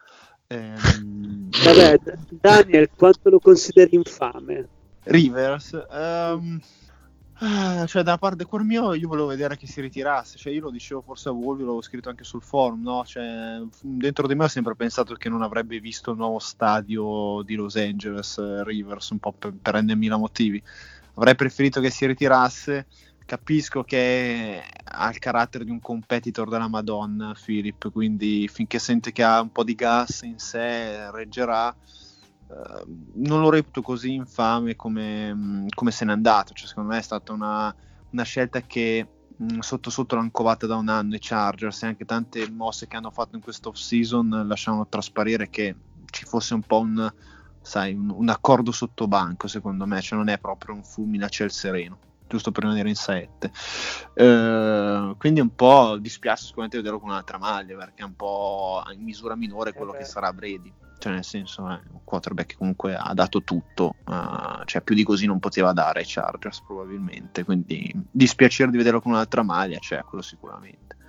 Ehm... 0.47 1.49
Vabbè, 1.63 1.99
Daniel, 2.29 2.89
quanto 2.95 3.29
lo 3.29 3.39
consideri 3.39 3.95
infame? 3.95 4.67
Rivers, 5.03 5.79
um, 5.89 6.59
cioè 7.87 8.03
da 8.03 8.19
parte 8.19 8.45
cuor 8.45 8.63
mio 8.63 8.93
io 8.93 9.07
volevo 9.07 9.27
vedere 9.27 9.57
che 9.57 9.65
si 9.65 9.81
ritirasse, 9.81 10.37
cioè 10.37 10.53
io 10.53 10.61
lo 10.61 10.69
dicevo 10.69 11.01
forse 11.01 11.29
a 11.29 11.31
voi, 11.31 11.57
l'avevo 11.57 11.81
scritto 11.81 12.09
anche 12.09 12.23
sul 12.23 12.43
forum, 12.43 12.83
no? 12.83 13.03
Cioè, 13.03 13.61
dentro 13.81 14.27
di 14.27 14.35
me 14.35 14.43
ho 14.43 14.47
sempre 14.47 14.75
pensato 14.75 15.15
che 15.15 15.29
non 15.29 15.41
avrebbe 15.41 15.79
visto 15.79 16.11
il 16.11 16.17
nuovo 16.17 16.37
stadio 16.37 17.41
di 17.43 17.55
Los 17.55 17.75
Angeles, 17.77 18.37
eh, 18.37 18.63
Rivers, 18.63 19.09
un 19.09 19.19
po' 19.19 19.31
per, 19.31 19.53
per 19.59 19.81
n 19.81 19.91
mila 19.95 20.17
motivi 20.17 20.61
avrei 21.15 21.35
preferito 21.35 21.81
che 21.81 21.89
si 21.89 22.05
ritirasse. 22.05 22.87
Capisco 23.25 23.83
che 23.83 24.61
ha 24.83 25.09
il 25.09 25.19
carattere 25.19 25.63
di 25.63 25.71
un 25.71 25.79
competitor 25.79 26.49
della 26.49 26.67
Madonna, 26.67 27.33
Philip, 27.33 27.89
quindi 27.91 28.49
finché 28.51 28.77
sente 28.77 29.11
che 29.11 29.23
ha 29.23 29.39
un 29.39 29.51
po' 29.51 29.63
di 29.63 29.75
gas 29.75 30.21
in 30.23 30.37
sé, 30.37 31.09
reggerà. 31.11 31.73
Uh, 32.47 33.11
non 33.13 33.39
lo 33.39 33.49
reputo 33.49 33.81
così 33.81 34.13
infame 34.13 34.75
come, 34.75 35.65
come, 35.73 35.91
se 35.91 36.03
n'è 36.03 36.11
andato. 36.11 36.53
Cioè, 36.53 36.67
secondo 36.67 36.89
me 36.89 36.97
è 36.97 37.01
stata 37.01 37.31
una, 37.31 37.73
una 38.09 38.23
scelta 38.23 38.59
che 38.61 39.07
mh, 39.37 39.59
sotto 39.59 39.89
sotto 39.89 40.15
l'hanno 40.15 40.31
covata 40.31 40.67
da 40.67 40.75
un 40.75 40.89
anno 40.89 41.15
i 41.15 41.19
Chargers 41.21 41.83
e 41.83 41.87
anche 41.87 42.03
tante 42.03 42.49
mosse 42.49 42.87
che 42.87 42.97
hanno 42.97 43.11
fatto 43.11 43.37
in 43.37 43.41
questo 43.41 43.69
off 43.69 43.77
season 43.77 44.43
lasciano 44.45 44.85
trasparire 44.87 45.49
che 45.49 45.73
ci 46.07 46.25
fosse 46.25 46.53
un 46.53 46.61
po' 46.61 46.79
un, 46.79 47.13
sai, 47.61 47.93
un, 47.93 48.09
un, 48.09 48.29
accordo 48.29 48.71
sotto 48.71 49.07
banco, 49.07 49.47
secondo 49.47 49.85
me, 49.85 50.01
cioè 50.01 50.17
non 50.17 50.29
è 50.29 50.37
proprio 50.37 50.75
un 50.75 50.83
fulmine 50.83 51.25
a 51.25 51.29
ciel 51.29 51.51
sereno, 51.51 51.97
giusto 52.27 52.51
per 52.51 52.63
rimanere 52.63 52.89
in 52.89 52.95
7. 52.95 53.51
Eh, 54.13 55.15
quindi 55.17 55.39
un 55.39 55.55
po' 55.55 55.97
dispiace 55.97 56.45
sicuramente 56.45 56.77
vederlo 56.77 56.99
con 56.99 57.09
un'altra 57.09 57.37
maglia, 57.37 57.77
perché 57.77 58.01
è 58.01 58.05
un 58.05 58.15
po' 58.15 58.83
in 58.93 59.03
misura 59.03 59.35
minore 59.35 59.73
quello 59.73 59.93
eh 59.93 59.99
che 59.99 60.05
sarà 60.05 60.33
Brady. 60.33 60.73
Cioè, 60.97 61.13
nel 61.13 61.23
senso, 61.23 61.67
è 61.67 61.79
un 61.91 62.01
quarterback 62.03 62.49
che 62.49 62.55
comunque 62.57 62.95
ha 62.95 63.11
dato 63.15 63.41
tutto, 63.41 63.95
uh, 64.05 64.63
cioè 64.65 64.83
più 64.83 64.93
di 64.93 65.03
così 65.03 65.25
non 65.25 65.39
poteva 65.39 65.73
dare 65.73 66.01
ai 66.01 66.05
Chargers 66.07 66.61
probabilmente. 66.61 67.43
Quindi 67.43 67.91
dispiacere 68.11 68.69
di 68.69 68.77
vederlo 68.77 69.01
con 69.01 69.13
un'altra 69.13 69.41
maglia, 69.41 69.79
cioè 69.79 70.03
quello 70.03 70.23
sicuramente. 70.23 70.99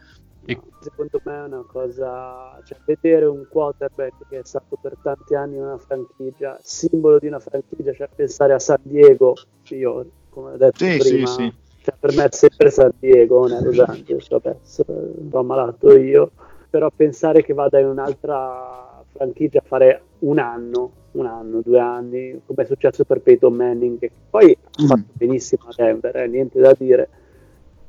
Secondo 0.80 1.20
me 1.24 1.34
è 1.34 1.43
una 1.45 1.64
cosa, 1.66 2.61
cioè 2.64 2.78
vedere 2.84 3.26
un 3.26 3.47
quarterback 3.49 4.28
che 4.28 4.40
è 4.40 4.45
stato 4.45 4.76
per 4.80 4.97
tanti 5.01 5.34
anni 5.34 5.57
una 5.57 5.78
franchigia, 5.78 6.59
simbolo 6.61 7.18
di 7.18 7.28
una 7.28 7.38
franchigia, 7.38 7.93
cioè 7.93 8.09
pensare 8.14 8.53
a 8.53 8.59
San 8.59 8.80
Diego, 8.82 9.34
io 9.68 10.05
come 10.30 10.53
ho 10.53 10.57
detto 10.57 10.84
sì, 10.84 10.97
prima, 10.99 11.26
sì, 11.26 11.43
sì. 11.43 11.55
Cioè 11.82 11.95
per 11.99 12.14
me 12.16 12.24
è 12.24 12.28
sempre 12.32 12.70
San 12.70 12.93
Diego, 12.99 13.47
non 13.47 13.59
è 13.59 13.62
Los 13.62 13.78
Angeles, 13.78 14.28
vabbè, 14.28 14.57
sono 14.62 15.43
malato 15.45 15.97
io, 15.97 16.32
però 16.68 16.90
pensare 16.95 17.45
che 17.45 17.53
vada 17.53 17.78
in 17.78 17.86
un'altra 17.86 19.05
franchigia 19.12 19.59
a 19.61 19.64
fare 19.64 20.03
un 20.20 20.38
anno, 20.38 20.90
un 21.12 21.26
anno, 21.26 21.61
due 21.61 21.78
anni, 21.78 22.40
come 22.45 22.64
è 22.64 22.66
successo 22.66 23.05
per 23.05 23.20
Peyton 23.20 23.55
Manning, 23.55 23.99
che 23.99 24.11
poi 24.30 24.57
ha 24.61 24.86
fatto 24.86 25.05
benissimo 25.12 25.64
a 25.68 25.72
Denver, 25.76 26.16
eh, 26.16 26.26
niente 26.26 26.59
da 26.61 26.74
dire 26.76 27.09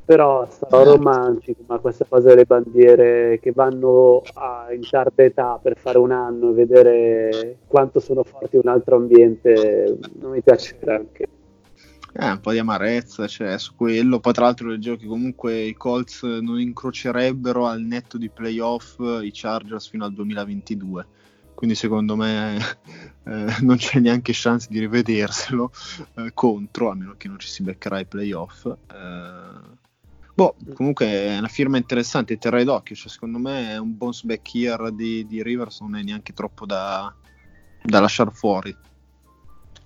però 0.05 0.47
sarò 0.49 0.83
romantico, 0.83 1.63
ma 1.67 1.79
questa 1.79 2.05
cosa 2.05 2.29
delle 2.29 2.45
bandiere 2.45 3.39
che 3.41 3.51
vanno 3.51 4.21
a, 4.33 4.67
in 4.73 4.87
tarda 4.87 5.23
età 5.23 5.59
per 5.61 5.77
fare 5.77 5.97
un 5.97 6.11
anno 6.11 6.49
e 6.49 6.53
vedere 6.53 7.57
quanto 7.67 7.99
sono 7.99 8.23
forti 8.23 8.55
in 8.55 8.61
un 8.65 8.71
altro 8.71 8.97
ambiente 8.97 9.97
non 10.19 10.31
mi 10.31 10.41
piace 10.41 10.77
neanche. 10.81 11.27
Eh, 12.15 12.29
un 12.29 12.39
po' 12.41 12.51
di 12.51 12.59
amarezza 12.59 13.25
c'è 13.25 13.57
su 13.57 13.75
quello. 13.75 14.19
Poi, 14.19 14.33
tra 14.33 14.45
l'altro, 14.45 14.67
leggevo 14.67 14.97
che 14.97 15.07
comunque 15.07 15.61
i 15.61 15.73
Colts 15.73 16.21
non 16.21 16.59
incrocerebbero 16.59 17.65
al 17.65 17.81
netto 17.81 18.19
di 18.19 18.29
playoff 18.29 18.99
i 18.99 19.31
Chargers 19.33 19.89
fino 19.89 20.05
al 20.05 20.13
2022. 20.13 21.07
Quindi, 21.55 21.75
secondo 21.75 22.15
me, 22.15 22.57
eh, 23.25 23.55
non 23.61 23.77
c'è 23.77 23.99
neanche 23.99 24.31
chance 24.35 24.67
di 24.69 24.79
rivederselo 24.79 25.71
eh, 26.17 26.31
contro, 26.35 26.91
a 26.91 26.93
meno 26.93 27.15
che 27.17 27.27
non 27.27 27.39
ci 27.39 27.47
si 27.47 27.63
beccherà 27.63 27.95
ai 27.95 28.05
playoff. 28.05 28.65
Eh, 28.67 29.81
Boh, 30.35 30.55
comunque 30.73 31.05
è 31.05 31.37
una 31.37 31.47
firma 31.47 31.77
interessante, 31.77 32.37
terrei 32.37 32.63
d'occhio, 32.63 32.95
cioè, 32.95 33.09
secondo 33.09 33.37
me 33.37 33.71
è 33.71 33.77
un 33.77 33.95
bounce 33.95 34.25
back 34.25 34.53
year 34.55 34.91
di, 34.91 35.27
di 35.27 35.43
Rivers, 35.43 35.81
non 35.81 35.95
è 35.95 36.01
neanche 36.01 36.33
troppo 36.33 36.65
da, 36.65 37.13
da 37.83 37.99
lasciare 37.99 38.31
fuori. 38.31 38.75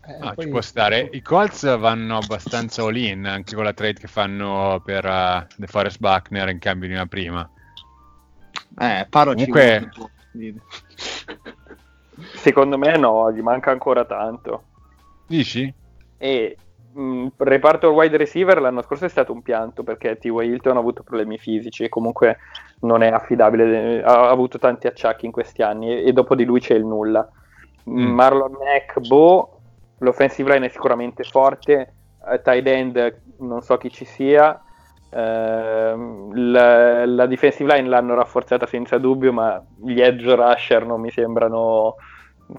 Eh, 0.06 0.18
ah, 0.22 0.34
poi... 0.34 0.46
Ci 0.46 0.50
può 0.50 0.62
stare. 0.62 1.10
I 1.12 1.22
Colts 1.22 1.78
vanno 1.78 2.18
abbastanza 2.18 2.82
all 2.82 2.96
in 2.96 3.26
anche 3.26 3.56
con 3.56 3.66
la 3.66 3.74
trade 3.74 4.00
che 4.00 4.08
fanno 4.08 4.82
per 4.86 5.04
uh, 5.04 5.46
The 5.58 5.68
Forest 5.68 6.00
Buckner 6.00 6.48
in 6.48 6.60
cambio 6.60 6.88
di 6.88 6.94
una 6.94 7.08
prima. 7.08 7.50
Eh, 8.80 9.06
Paro 9.10 9.34
Comunque... 9.34 9.92
Secondo 12.36 12.78
me 12.78 12.98
no, 12.98 13.32
gli 13.34 13.42
manca 13.42 13.72
ancora 13.72 14.06
tanto. 14.06 14.64
Dici? 15.28 15.72
E 16.18 16.58
mh, 16.98 17.02
mm, 17.02 17.28
reparto 17.38 17.92
wide 17.92 18.18
receiver 18.18 18.60
l'anno 18.60 18.82
scorso 18.82 19.06
è 19.06 19.10
stato 19.10 19.32
un 19.32 19.42
pianto 19.42 19.84
perché 19.84 20.18
T.Y. 20.18 20.30
Hilton 20.30 20.78
ha 20.78 20.80
avuto 20.80 21.04
problemi 21.04 21.38
fisici 21.38 21.84
e 21.84 21.90
comunque 21.90 22.38
non 22.82 23.02
è 23.02 23.10
affidabile, 23.10 24.02
ha 24.04 24.30
avuto 24.30 24.58
tanti 24.58 24.88
acciacchi 24.88 25.26
in 25.26 25.32
questi 25.32 25.62
anni 25.62 25.92
e, 25.92 26.08
e 26.08 26.14
dopo 26.14 26.36
di 26.36 26.46
lui 26.46 26.60
c'è 26.60 26.76
il 26.76 26.86
nulla. 26.86 27.28
Mm. 27.90 28.14
Marlon 28.14 28.52
Mack, 28.52 29.00
Bo, 29.08 29.60
l'offensive 30.00 30.54
line 30.54 30.66
è 30.66 30.70
sicuramente 30.70 31.24
forte, 31.24 31.94
uh, 32.20 32.42
tight 32.42 32.68
end 32.68 33.22
non 33.40 33.62
so 33.62 33.78
chi 33.78 33.92
ci 33.92 34.04
sia, 34.04 34.62
Ehm, 35.10 36.52
la, 36.52 37.06
la 37.06 37.26
defensive 37.28 37.74
line 37.74 37.88
l'hanno 37.88 38.14
rafforzata 38.16 38.66
senza 38.66 38.98
dubbio, 38.98 39.32
ma 39.32 39.64
gli 39.84 40.02
edge 40.02 40.36
rusher 40.36 40.86
non 40.86 41.00
mi 41.00 41.12
sembrano 41.12 41.96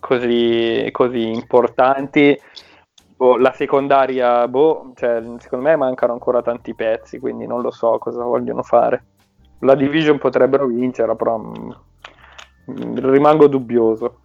così, 0.01 0.89
così 0.93 1.31
importanti. 1.31 2.39
Boh, 3.19 3.37
la 3.37 3.53
secondaria, 3.53 4.47
boh, 4.47 4.93
cioè, 4.95 5.21
secondo 5.39 5.65
me 5.65 5.75
mancano 5.75 6.13
ancora 6.13 6.41
tanti 6.41 6.73
pezzi, 6.73 7.19
quindi 7.19 7.49
non 7.49 7.63
lo 7.63 7.73
so 7.73 7.99
cosa 7.99 8.23
vogliono 8.23 8.63
fare. 8.63 9.05
La 9.63 9.75
division 9.75 10.19
potrebbero 10.19 10.67
vincere, 10.67 11.17
però 11.17 11.37
mm, 11.37 11.71
mm, 12.71 13.11
rimango 13.11 13.49
dubbioso. 13.49 14.21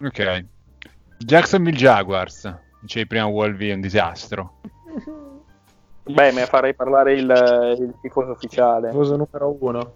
Ok. 0.00 0.44
Jacksonville 1.18 1.76
Jaguars. 1.76 2.56
Dicevi 2.82 3.08
prima 3.08 3.26
Wolvie 3.26 3.72
è 3.72 3.74
un 3.74 3.80
disastro. 3.80 4.60
Beh, 6.04 6.30
me 6.30 6.46
farei 6.46 6.72
parlare 6.72 7.14
il, 7.14 7.76
il 7.80 7.94
tifoso 8.00 8.30
ufficiale. 8.30 8.90
Tifoso 8.90 9.16
numero 9.16 9.56
uno. 9.58 9.94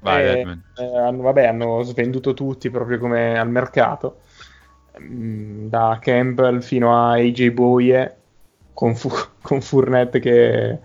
Vai, 0.00 0.26
Eh, 0.26 0.58
eh, 0.76 0.98
hanno, 0.98 1.22
vabbè, 1.22 1.46
hanno 1.46 1.80
svenduto 1.80 2.34
tutti 2.34 2.68
proprio 2.68 2.98
come 2.98 3.38
al 3.38 3.48
mercato. 3.48 4.18
Mm, 5.00 5.68
Da 5.68 5.98
Campbell 6.00 6.60
fino 6.60 6.94
a 6.94 7.12
AJ 7.12 7.50
Bowie 7.50 8.16
con, 8.72 8.94
Fu- 8.96 9.10
con 9.40 9.60
Fournette 9.60 10.20
che 10.20 10.78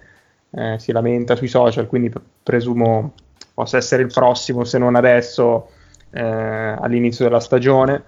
eh, 0.51 0.80
si 0.80 0.91
lamenta 0.91 1.36
sui 1.36 1.47
social, 1.47 1.88
quindi 1.88 2.11
presumo 2.43 3.13
possa 3.53 3.78
essere 3.78 4.03
il 4.03 4.11
prossimo, 4.13 4.63
se 4.63 4.78
non 4.78 4.95
adesso, 4.95 5.70
eh, 6.11 6.22
all'inizio 6.22 7.26
della 7.26 7.39
stagione. 7.39 8.03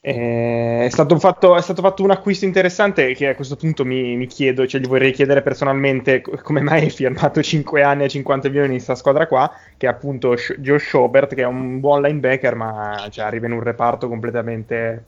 Eh, 0.00 0.84
è, 0.86 0.88
stato 0.88 1.18
fatto, 1.18 1.56
è 1.56 1.60
stato 1.60 1.82
fatto 1.82 2.02
un 2.02 2.10
acquisto 2.10 2.44
interessante 2.44 3.12
che 3.14 3.28
a 3.28 3.34
questo 3.34 3.56
punto 3.56 3.84
mi, 3.84 4.16
mi 4.16 4.26
chiedo, 4.26 4.66
cioè 4.66 4.80
gli 4.80 4.86
vorrei 4.86 5.12
chiedere 5.12 5.42
personalmente 5.42 6.20
co- 6.22 6.38
come 6.42 6.60
mai 6.62 6.82
hai 6.84 6.90
firmato 6.90 7.42
5 7.42 7.82
anni 7.82 8.04
a 8.04 8.08
50 8.08 8.48
milioni 8.48 8.68
in 8.68 8.74
questa 8.74 8.94
squadra 8.94 9.26
qua, 9.26 9.50
che 9.76 9.86
è 9.86 9.90
appunto 9.90 10.34
Josh 10.58 10.86
Schobert, 10.86 11.34
che 11.34 11.42
è 11.42 11.46
un 11.46 11.80
buon 11.80 12.02
linebacker, 12.02 12.54
ma 12.54 13.06
cioè, 13.10 13.24
arriva 13.26 13.46
in 13.46 13.52
un 13.52 13.62
reparto 13.62 14.08
completamente 14.08 15.06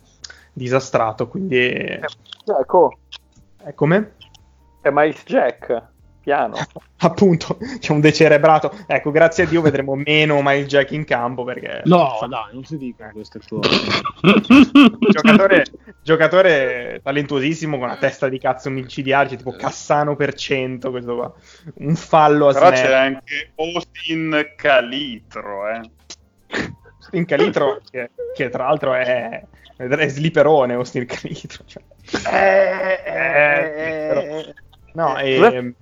disastrato, 0.58 1.28
quindi... 1.28 1.58
Ecco, 2.60 2.98
Eh, 3.64 3.74
come? 3.74 4.14
è 4.82 4.90
Miles 4.90 5.22
Jack, 5.24 5.82
piano. 6.20 6.54
Appunto, 7.00 7.58
c'è 7.78 7.92
un 7.92 8.00
decerebrato. 8.00 8.72
Ecco, 8.86 9.10
grazie 9.10 9.44
a 9.44 9.46
Dio 9.46 9.60
vedremo 9.60 9.94
meno 9.94 10.40
Miles 10.42 10.66
Jack 10.66 10.90
in 10.92 11.04
campo 11.04 11.44
perché... 11.44 11.82
No, 11.84 12.18
dai, 12.28 12.52
non 12.52 12.64
si 12.64 12.76
dicono 12.78 13.10
queste 13.12 13.40
cose. 13.46 13.68
giocatore, 15.10 15.64
giocatore 16.02 17.00
talentuosissimo 17.02 17.76
con 17.78 17.86
una 17.86 17.96
testa 17.96 18.28
di 18.28 18.38
cazzo 18.38 18.70
micidiale, 18.70 19.36
tipo 19.36 19.52
Cassano 19.52 20.16
per 20.16 20.34
cento, 20.34 20.90
questo 20.90 21.14
qua. 21.16 21.32
Un 21.74 21.94
fallo 21.96 22.48
a 22.48 22.52
Però 22.52 22.66
snap. 22.66 22.80
c'è 22.80 22.92
anche 22.92 23.52
Austin 23.56 24.52
Calitro, 24.56 25.68
eh. 25.68 25.80
Austin 27.08 27.24
Calitro, 27.24 27.80
che, 27.90 28.10
che 28.34 28.48
tra 28.50 28.64
l'altro 28.64 28.92
è, 28.94 29.42
è 29.76 30.08
sliperone 30.08 30.74
Austin 30.74 31.06
Calitro. 31.06 31.64
Cioè. 31.64 31.82
Eh, 32.30 34.06
però- 34.08 34.42
no, 34.92 35.18
e, 35.18 35.74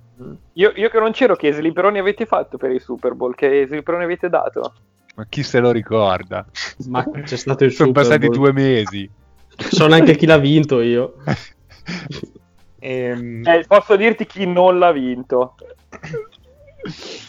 Io, 0.53 0.71
io 0.75 0.89
che 0.89 0.99
non 0.99 1.11
c'ero, 1.11 1.35
che 1.35 1.51
sliperoni 1.51 1.99
avete 1.99 2.25
fatto 2.25 2.57
per 2.57 2.71
il 2.71 2.81
Super 2.81 3.13
Bowl? 3.13 3.35
Che 3.35 3.65
sliperoni 3.67 4.03
avete 4.05 4.29
dato? 4.29 4.73
Ma 5.15 5.25
chi 5.27 5.43
se 5.43 5.59
lo 5.59 5.71
ricorda? 5.71 6.45
Ma 6.87 7.03
c'è 7.23 7.35
stato 7.37 7.63
il 7.65 7.71
Sono 7.71 7.89
Super 7.89 8.03
passati 8.03 8.27
Bowl. 8.27 8.37
due 8.37 8.53
mesi. 8.53 9.09
So 9.57 9.87
neanche 9.87 10.15
chi 10.15 10.25
l'ha 10.25 10.37
vinto 10.37 10.81
io. 10.81 11.15
ehm, 12.79 13.45
Eh, 13.45 13.65
posso 13.67 13.95
dirti 13.95 14.25
chi 14.25 14.45
non 14.45 14.79
l'ha 14.79 14.91
vinto. 14.91 15.55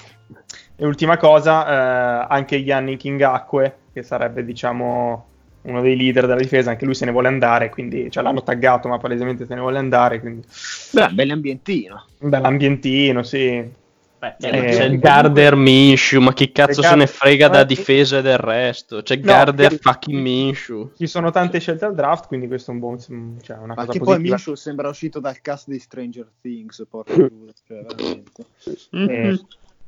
E 0.81 0.87
ultima 0.87 1.17
cosa, 1.17 1.67
eh, 1.67 2.27
anche 2.31 2.55
Yannick 2.55 3.05
Ngakwe, 3.05 3.79
che 3.93 4.05
sarebbe, 4.05 4.45
diciamo, 4.45 5.27
uno 5.63 5.81
dei 5.83 5.97
leader 5.97 6.27
della 6.27 6.39
difesa, 6.39 6.71
anche 6.71 6.85
lui 6.85 6.95
se 6.95 7.05
ne 7.05 7.11
vuole 7.11 7.27
andare, 7.27 7.69
quindi 7.69 8.09
cioè, 8.13 8.23
l'hanno 8.23 8.45
taggato, 8.45 8.87
ma 8.87 8.97
palesemente 8.99 9.45
se 9.45 9.55
ne 9.55 9.61
vuole 9.61 9.79
andare, 9.79 10.21
quindi 10.21 10.47
Beh, 10.93 11.09
bell'ambientino. 11.09 12.05
un 12.21 12.29
bell'ambientino, 12.29 13.25
sì. 13.25 13.87
Beh, 14.21 14.35
Eh, 14.39 14.67
c'è 14.67 14.85
il 14.85 14.99
Garder 15.01 15.57
Minshew, 15.57 16.21
ma 16.21 16.33
chi 16.33 16.53
cazzo 16.53 16.83
se 16.83 16.95
ne 16.95 17.07
frega 17.09 17.49
da 17.49 17.61
Eh, 17.61 17.67
difesa 17.67 18.19
e 18.19 18.23
del 18.23 18.39
resto? 18.39 19.03
C'è 19.03 19.17
No, 19.17 19.23
Garder 19.23 19.71
che- 19.71 19.79
fucking 19.79 20.21
Minshew. 20.21 20.93
Ci 20.97 21.07
sono 21.09 21.31
tante 21.33 21.59
scelte 21.59 21.87
al 21.87 21.95
draft, 21.95 22.29
quindi 22.29 22.47
questo 22.47 22.71
è 22.71 22.75
un 22.75 22.81
buon, 22.81 22.99
cioè, 23.43 23.57
una 23.57 23.67
Ma 23.67 23.75
cosa 23.75 23.91
che 23.93 23.99
poi 23.99 24.07
positiva. 24.07 24.35
Minshew 24.35 24.55
sembra 24.55 24.89
uscito 24.89 25.19
dal 25.19 25.41
cast 25.41 25.69
di 25.69 25.79
Stranger 25.81 26.29
Things, 26.41 26.87
porca 26.89 27.13
cioè, 27.67 27.83
veramente. 27.83 28.45
Eh, 28.91 29.39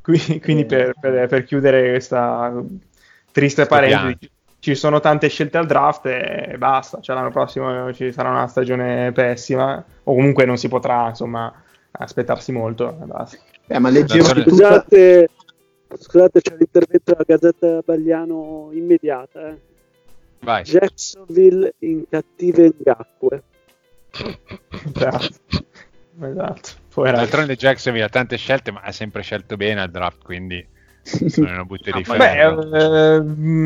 qui- 0.02 0.40
quindi 0.40 0.64
per, 0.66 0.92
per- 1.00 1.26
per 1.28 1.44
chiudere 1.44 1.90
questa 1.90 2.52
triste 3.32 3.66
parentesi, 3.66 4.30
ci 4.58 4.74
sono 4.74 5.00
tante 5.00 5.28
scelte 5.28 5.58
al 5.58 5.66
draft 5.66 6.06
e 6.06 6.56
basta. 6.58 7.00
Cioè, 7.00 7.14
l'anno 7.16 7.30
prossimo 7.30 7.92
ci 7.94 8.12
sarà 8.12 8.30
una 8.30 8.46
stagione 8.46 9.12
pessima, 9.12 9.82
o 10.04 10.14
comunque 10.14 10.44
non 10.44 10.56
si 10.58 10.68
potrà, 10.68 11.08
insomma, 11.08 11.52
aspettarsi 11.92 12.52
molto. 12.52 12.98
e 13.02 13.04
basta. 13.06 13.38
Eh, 13.66 13.78
ma 13.78 13.88
leggevo. 13.88 14.24
Scusate, 14.24 15.28
scusate, 15.96 16.40
c'è 16.40 16.56
l'intervento 16.56 17.12
della 17.12 17.24
Gazzetta 17.26 17.80
Bagliano 17.84 18.68
immediata. 18.72 19.48
eh. 19.48 19.58
Vai. 20.40 20.62
Jacksonville 20.62 21.74
in 21.80 22.04
cattive 22.08 22.72
Ngakwe. 22.78 23.42
Esatto. 24.94 25.28
esatto. 26.20 26.70
D'altronde 26.94 27.56
Jacksonville 27.56 28.04
ha 28.04 28.08
tante 28.08 28.36
scelte, 28.36 28.72
ma 28.72 28.80
ha 28.82 28.92
sempre 28.92 29.22
scelto 29.22 29.56
bene 29.56 29.80
al 29.82 29.90
draft, 29.90 30.22
quindi 30.24 30.66
non 31.36 31.46
è 31.48 31.52
una 31.52 31.64
butte 31.64 31.90
di 31.92 32.02
Beh, 32.02 32.14
ferro. 32.16 32.74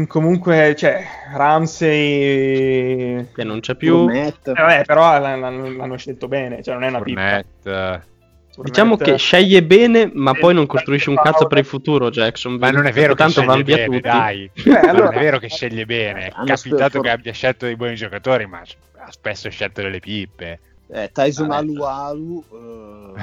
eh, 0.02 0.06
comunque, 0.06 0.74
cioè, 0.76 1.04
Ramsey... 1.32 3.28
Che 3.34 3.44
non 3.44 3.60
c'è 3.60 3.74
più. 3.76 3.96
Fournette. 3.98 4.50
Eh, 4.50 4.54
vabbè, 4.54 4.84
però 4.84 5.18
l'hanno, 5.18 5.70
l'hanno 5.70 5.96
scelto 5.96 6.28
bene, 6.28 6.62
cioè 6.62 6.74
non 6.74 6.84
è 6.84 6.88
una 6.88 7.00
pippa. 7.00 7.20
Fournette, 7.20 7.70
eh, 7.70 8.12
Diciamo 8.62 8.96
che 8.96 9.16
sceglie 9.16 9.64
bene, 9.64 10.08
ma 10.14 10.32
poi 10.32 10.54
non 10.54 10.66
costruisce 10.66 11.10
un 11.10 11.16
cazzo 11.16 11.48
per 11.48 11.58
il 11.58 11.64
futuro. 11.64 12.08
Jackson. 12.10 12.54
Ma 12.54 12.70
non 12.70 12.86
è 12.86 12.92
vero 12.92 13.14
che 13.14 13.18
tanto 13.18 13.40
sceglie 13.40 13.46
vanno 13.48 13.62
via 13.64 13.76
bene, 13.76 13.86
tutti. 13.88 14.00
dai. 14.00 14.50
Beh, 14.62 14.78
allora- 14.80 15.04
Non 15.06 15.14
è 15.14 15.18
vero 15.18 15.38
che 15.40 15.48
sceglie 15.48 15.86
bene. 15.86 16.26
È 16.26 16.30
Hanno 16.34 16.46
capitato 16.46 17.00
che 17.00 17.10
abbia 17.10 17.32
scelto 17.32 17.64
dei 17.66 17.74
buoni 17.74 17.96
giocatori, 17.96 18.46
ma 18.46 18.60
ha 18.60 19.10
spesso 19.10 19.50
scelto 19.50 19.82
delle 19.82 19.98
pippe. 19.98 20.60
Eh, 20.89 21.11
Tyson 21.12 21.49
Vabbè. 21.49 21.61
Alualu... 21.61 22.45
eh, 22.53 23.20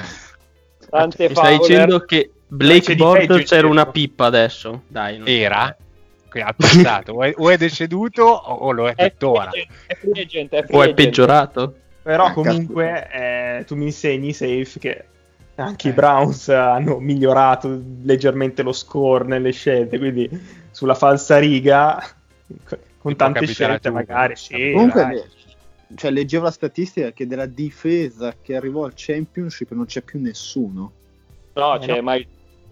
Tante 0.90 1.28
Mi 1.28 1.34
stai 1.34 1.58
dicendo 1.58 2.00
che 2.00 2.30
Blake 2.48 2.94
Bortles 2.96 3.50
era 3.52 3.62
c'è- 3.62 3.68
una 3.68 3.86
pippa 3.86 4.26
adesso? 4.26 4.82
Dai, 4.88 5.18
non- 5.18 5.28
Era? 5.28 5.74
Che 6.28 6.40
ha 6.40 6.52
passato. 6.56 7.12
o, 7.12 7.22
è, 7.22 7.32
o 7.36 7.50
è 7.50 7.56
deceduto 7.56 8.22
o, 8.24 8.52
o 8.54 8.70
lo 8.72 8.88
è 8.88 8.94
È 8.94 9.10
tuttora. 9.10 9.50
agent, 10.14 10.52
è 10.54 10.64
O 10.70 10.82
è 10.82 10.92
peggiorato? 10.94 11.76
Però 12.02 12.24
Ah, 12.26 12.32
comunque 12.32 13.08
eh, 13.12 13.64
tu 13.64 13.76
mi 13.76 13.84
insegni, 13.84 14.32
Safe, 14.32 14.78
che 14.80 15.04
anche 15.54 15.88
i 15.88 15.92
Browns 15.92 16.48
hanno 16.48 16.98
migliorato 16.98 17.80
leggermente 18.02 18.62
lo 18.62 18.72
score 18.72 19.24
nelle 19.24 19.52
scelte, 19.52 19.98
quindi 19.98 20.28
sulla 20.72 20.94
falsa 20.94 21.38
riga, 21.38 22.02
con 22.64 22.80
può 22.98 23.14
tante 23.14 23.46
scelte 23.46 23.90
magari, 23.90 24.34
sì. 24.34 24.72
Comunque, 24.72 25.02
dai. 25.02 25.22
Cioè, 25.94 26.10
leggevo 26.10 26.44
la 26.44 26.50
statistica 26.50 27.12
che 27.12 27.26
della 27.26 27.46
difesa 27.46 28.34
che 28.40 28.56
arrivò 28.56 28.84
al 28.84 28.92
championship 28.94 29.70
non 29.72 29.86
c'è 29.86 30.02
più 30.02 30.20
nessuno. 30.20 30.92
No, 31.54 31.76
Eh, 31.76 31.78
c'è 31.80 31.96
no. 31.96 32.02
mai... 32.02 32.26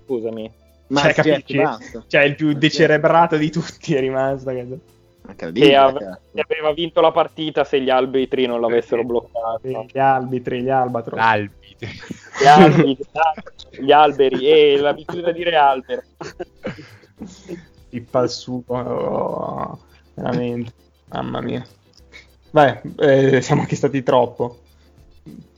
Scusami. 0.04 0.50
Ma 0.88 1.00
Cioè, 1.02 1.14
capisci? 1.14 1.56
basta. 1.56 2.04
Cioè, 2.06 2.22
il 2.22 2.34
più 2.34 2.52
decerebrato 2.52 3.36
di 3.36 3.50
tutti 3.50 3.94
è 3.94 4.00
rimasto. 4.00 4.50
Che, 4.50 5.52
che 5.52 5.76
aveva 5.76 6.72
vinto 6.72 7.00
la 7.00 7.12
partita 7.12 7.62
se 7.62 7.80
gli 7.80 7.90
arbitri 7.90 8.46
non 8.46 8.60
l'avessero 8.60 9.04
bloccato. 9.04 9.60
Gli 9.62 9.98
arbitri, 9.98 10.62
gli 10.62 10.70
albatros. 10.70 11.18
L'Albi. 11.18 11.76
Gli 12.40 12.46
arbitri, 12.46 13.06
gli 13.80 13.92
alberi, 13.92 14.48
e 14.48 14.76
l'abitudine 14.78 15.28
a 15.28 15.32
dire 15.32 15.54
albero. 15.56 16.02
Pippa 17.88 18.20
al 18.20 18.30
sugo, 18.30 18.76
oh, 18.76 19.78
veramente, 20.14 20.72
mamma 21.10 21.40
mia. 21.40 21.64
Beh, 22.50 22.80
eh, 22.98 23.40
siamo 23.40 23.62
anche 23.62 23.76
stati 23.76 24.02
troppo. 24.02 24.58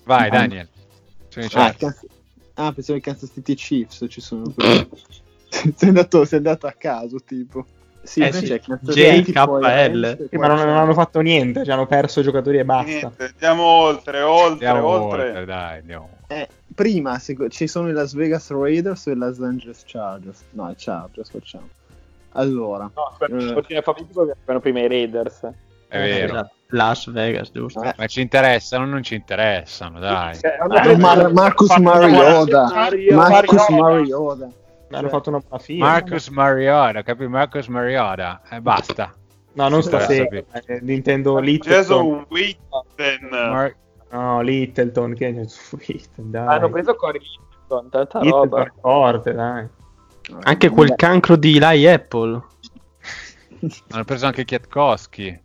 Vai, 0.05 0.29
Ah. 0.29 0.31
Daniel. 0.31 0.69
Ah, 1.55 1.75
ah, 2.55 2.73
pensavo 2.73 2.99
che 2.99 3.05
Kansas 3.05 3.31
City 3.33 3.55
Chiefs 3.55 4.05
ci 4.09 4.21
sono 4.21 4.53
qui. 4.55 4.89
sei, 5.75 5.89
andato, 5.89 6.25
sei 6.25 6.39
andato 6.39 6.67
a 6.67 6.73
caso, 6.77 7.19
tipo. 7.25 7.65
Sì, 8.03 8.21
Eh 8.21 8.33
sì, 8.33 8.47
JKL. 8.47 9.61
Rams, 9.61 10.03
e 10.03 10.27
Sì, 10.29 10.37
ma 10.37 10.49
non, 10.49 10.57
non 10.59 10.77
hanno 10.77 10.93
fatto 10.93 11.21
niente, 11.21 11.65
cioè 11.65 11.75
hanno 11.75 11.87
perso 11.87 12.21
giocatori 12.21 12.59
e 12.59 12.65
basta. 12.65 12.91
Niente, 12.91 13.25
andiamo 13.27 13.63
oltre, 13.63 14.21
oltre, 14.23 14.67
Andiamo 14.67 14.89
oltre. 14.89 15.29
oltre, 15.29 15.45
dai, 15.45 15.79
andiamo. 15.79 16.09
Eh, 16.27 16.49
prima 16.75 17.19
se- 17.21 17.37
ci 17.49 17.69
sono 17.69 17.89
i 17.89 17.93
Las 17.93 18.13
Vegas 18.15 18.51
Raiders 18.51 19.07
e 19.07 19.13
i 19.13 19.15
Los 19.15 19.41
Angeles 19.41 19.85
Chargers. 19.87 20.43
No, 20.51 20.69
i 20.69 20.75
Chargers 20.77 21.31
facciamo. 21.31 21.69
Allora, 22.33 22.91
No, 22.95 23.03
aspetta, 23.05 23.37
Eh. 23.37 23.55
arrivano 23.55 24.61
prima 24.61 24.81
i 24.81 24.89
Raiders. 24.89 25.41
È 25.87 25.99
vero. 25.99 26.33
Esatto. 26.35 26.55
Las 26.75 27.11
Vegas, 27.11 27.51
giusto? 27.53 27.83
Eh. 27.83 27.95
Ma 27.97 28.07
ci 28.07 28.21
interessano 28.21 28.85
o 28.85 28.87
non 28.87 29.03
ci 29.03 29.15
interessano, 29.15 29.99
dai. 29.99 30.35
Cioè, 30.39 30.57
Eh, 30.89 30.97
Mar- 30.97 31.33
Marcus 31.33 31.77
Mariota. 31.77 32.71
Mario- 32.73 33.17
Marcus 33.17 33.69
Mariota. 33.69 34.49
Hanno 34.91 35.09
fatto 35.09 35.29
una 35.31 35.39
buona 35.39 35.63
fine. 35.63 35.79
Marcus 35.85 36.29
Mariota, 36.29 37.03
capi? 37.03 37.27
Marcus 37.27 37.67
Mariota. 37.69 38.43
E 38.51 38.61
basta. 38.61 39.15
No, 39.55 39.69
non 39.69 39.83
Sì, 39.83 39.89
stasera. 39.89 40.43
eh, 40.67 40.79
Nintendo 40.83 41.39
Littleton. 41.39 41.81
Jason 41.83 42.27
Witten. 42.31 43.29
Mar- 43.31 43.77
No, 44.11 44.41
Littleton. 44.43 45.15
Che 45.15 45.29
Littleton, 45.31 46.31
dai. 46.31 46.47
Hanno 46.57 46.69
preso 46.71 46.95
Cory 46.95 47.19
Littleton, 47.21 47.89
tanta 47.91 48.19
Littleton 48.21 48.49
roba. 48.51 48.63
è 48.65 48.73
forte, 48.81 49.33
dai. 49.35 49.67
Anche 50.43 50.69
quel 50.71 50.95
cancro 50.95 51.37
di 51.37 51.57
Eli 51.57 51.87
Apple. 51.89 52.43
Hanno 53.91 54.05
preso 54.05 54.27
anche 54.27 54.45
Kwiatkowski. 54.45 55.42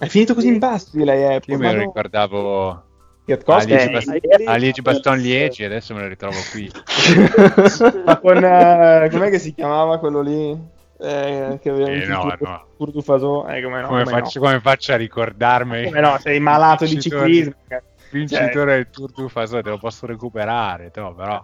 È 0.00 0.06
finito 0.06 0.32
così 0.34 0.48
in 0.48 0.58
basso 0.58 0.88
di 0.92 1.04
lei 1.04 1.34
Apple. 1.34 1.52
Io 1.54 1.58
me 1.60 1.72
lo 1.72 1.78
no. 1.78 1.84
ricordavo 1.84 2.82
Kwiatkowski 3.24 3.72
Alice 3.74 3.88
è- 3.88 3.92
Bast- 3.92 4.08
Liege 4.08 4.44
a 4.44 4.54
Liege 4.56 4.82
Baston. 4.82 5.18
Liegi, 5.18 5.64
adesso 5.64 5.94
me 5.94 6.00
lo 6.00 6.08
ritrovo 6.08 6.36
qui. 6.50 6.70
Ma 8.06 8.18
con 8.18 8.42
eh, 8.42 9.08
com'è 9.10 9.28
che 9.30 9.38
si 9.38 9.52
chiamava 9.54 9.98
quello 9.98 10.22
lì? 10.22 10.58
Eh, 11.02 11.58
che 11.62 11.70
Eh, 11.70 12.06
no, 12.06 12.34
no. 12.40 12.66
Tour 12.78 12.90
du 12.92 13.02
Faso? 13.02 13.46
Eh, 13.46 13.62
come 13.62 13.80
no? 13.82 13.88
Come, 13.88 14.04
come 14.04 14.20
faccio, 14.20 14.40
come 14.40 14.60
faccio 14.60 14.92
a 14.92 14.96
ricordarmi? 14.96 15.82
no? 15.82 15.88
Come 15.88 16.00
no, 16.00 16.18
sei 16.18 16.40
malato 16.40 16.84
di 16.86 16.98
ciclismo. 17.00 17.52
cioè, 17.68 17.82
Vincitore 18.10 18.74
del 18.74 18.90
Tour 18.90 19.10
du 19.12 19.28
Faso, 19.28 19.60
te 19.62 19.68
lo 19.70 19.78
posso 19.78 20.04
recuperare, 20.06 20.90
no, 20.96 21.14
però. 21.14 21.40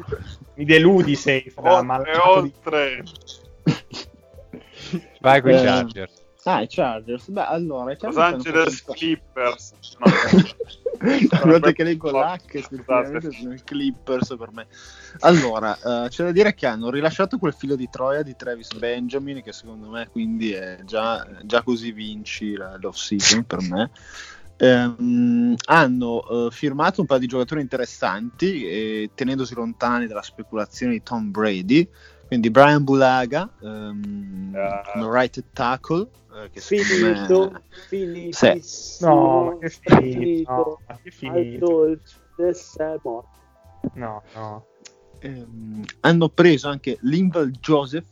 Mi 0.55 0.65
deludi 0.65 1.15
sei 1.15 1.49
fra 1.55 1.75
Oltre, 1.75 1.87
malato 1.87 2.41
di... 2.41 2.53
oltre. 2.65 3.03
Vai 5.21 5.41
con 5.41 5.51
i 5.51 5.55
Eh, 5.55 5.63
Chargers. 5.63 6.25
Ah, 6.49 6.63
i 6.63 6.67
Chargers. 6.69 7.29
Beh, 7.29 7.45
allora, 7.45 7.91
i 7.93 7.97
Los 8.01 8.15
Chargers 8.15 8.25
hanno 8.25 8.37
Angeles 8.37 8.81
fatto- 8.81 8.93
Clippers. 8.93 9.75
No. 10.99 11.41
Volta 11.45 11.73
che 11.73 11.85
leggo 11.85 12.11
l'H, 12.11 13.31
sono 13.31 13.53
i 13.53 13.63
Clippers 13.63 14.35
per 14.39 14.51
me. 14.51 14.67
Allora, 15.21 15.77
eh, 15.77 16.09
c'è 16.09 16.25
da 16.25 16.33
dire 16.33 16.55
che 16.55 16.67
hanno 16.67 16.89
rilasciato 16.89 17.37
quel 17.37 17.53
filo 17.53 17.77
di 17.77 17.87
Troia 17.91 18.23
di 18.23 18.35
Travis 18.35 18.73
Benjamin, 18.73 19.43
che 19.43 19.53
secondo 19.53 19.91
me 19.91 20.09
quindi 20.11 20.53
è 20.53 20.79
già, 20.87 21.27
già 21.43 21.63
così 21.63 21.93
vinci 21.93 22.55
l'off 22.55 22.97
season 22.97 23.45
per 23.45 23.61
me. 23.61 23.91
Ehm, 24.57 25.55
hanno 25.67 26.47
eh, 26.47 26.51
firmato 26.51 27.03
un 27.03 27.07
paio 27.07 27.21
di 27.21 27.27
giocatori 27.27 27.61
interessanti, 27.61 28.67
eh, 28.67 29.11
tenendosi 29.15 29.55
lontani 29.55 30.07
dalla 30.07 30.23
speculazione 30.23 30.93
di 30.93 31.03
Tom 31.03 31.31
Brady. 31.31 31.87
Quindi 32.27 32.51
Brian 32.51 32.83
Bulaga, 32.83 33.49
ehm, 33.63 34.53
Ah. 34.57 34.83
come 34.93 35.09
right 35.11 35.45
tackle, 35.53 36.09
eh, 36.35 36.51
che 36.51 36.61
Finito, 36.61 37.51
me... 37.53 37.63
finitissimo, 37.89 39.15
No, 39.15 39.45
ma 39.45 39.59
che 39.59 39.69
finito. 39.71 40.53
No, 40.53 40.81
ma 40.89 40.99
che 41.03 41.11
finito. 41.11 41.99
No, 43.95 44.23
no. 44.35 44.67
Ehm, 45.21 45.85
hanno 46.01 46.29
preso 46.29 46.69
anche 46.69 46.99
Linval 47.03 47.51
Joseph, 47.53 48.07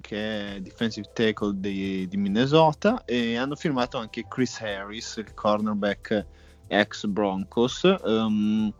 che 0.00 0.56
è 0.56 0.60
defensive 0.60 1.08
tackle 1.12 1.52
di, 1.60 2.08
di 2.08 2.16
Minnesota, 2.16 3.04
e 3.04 3.36
hanno 3.36 3.54
firmato 3.54 3.98
anche 3.98 4.26
Chris 4.28 4.60
Harris, 4.60 5.16
il 5.16 5.32
cornerback 5.34 6.26
ex 6.66 7.06
Broncos. 7.06 7.84
Ehm, 7.84 8.72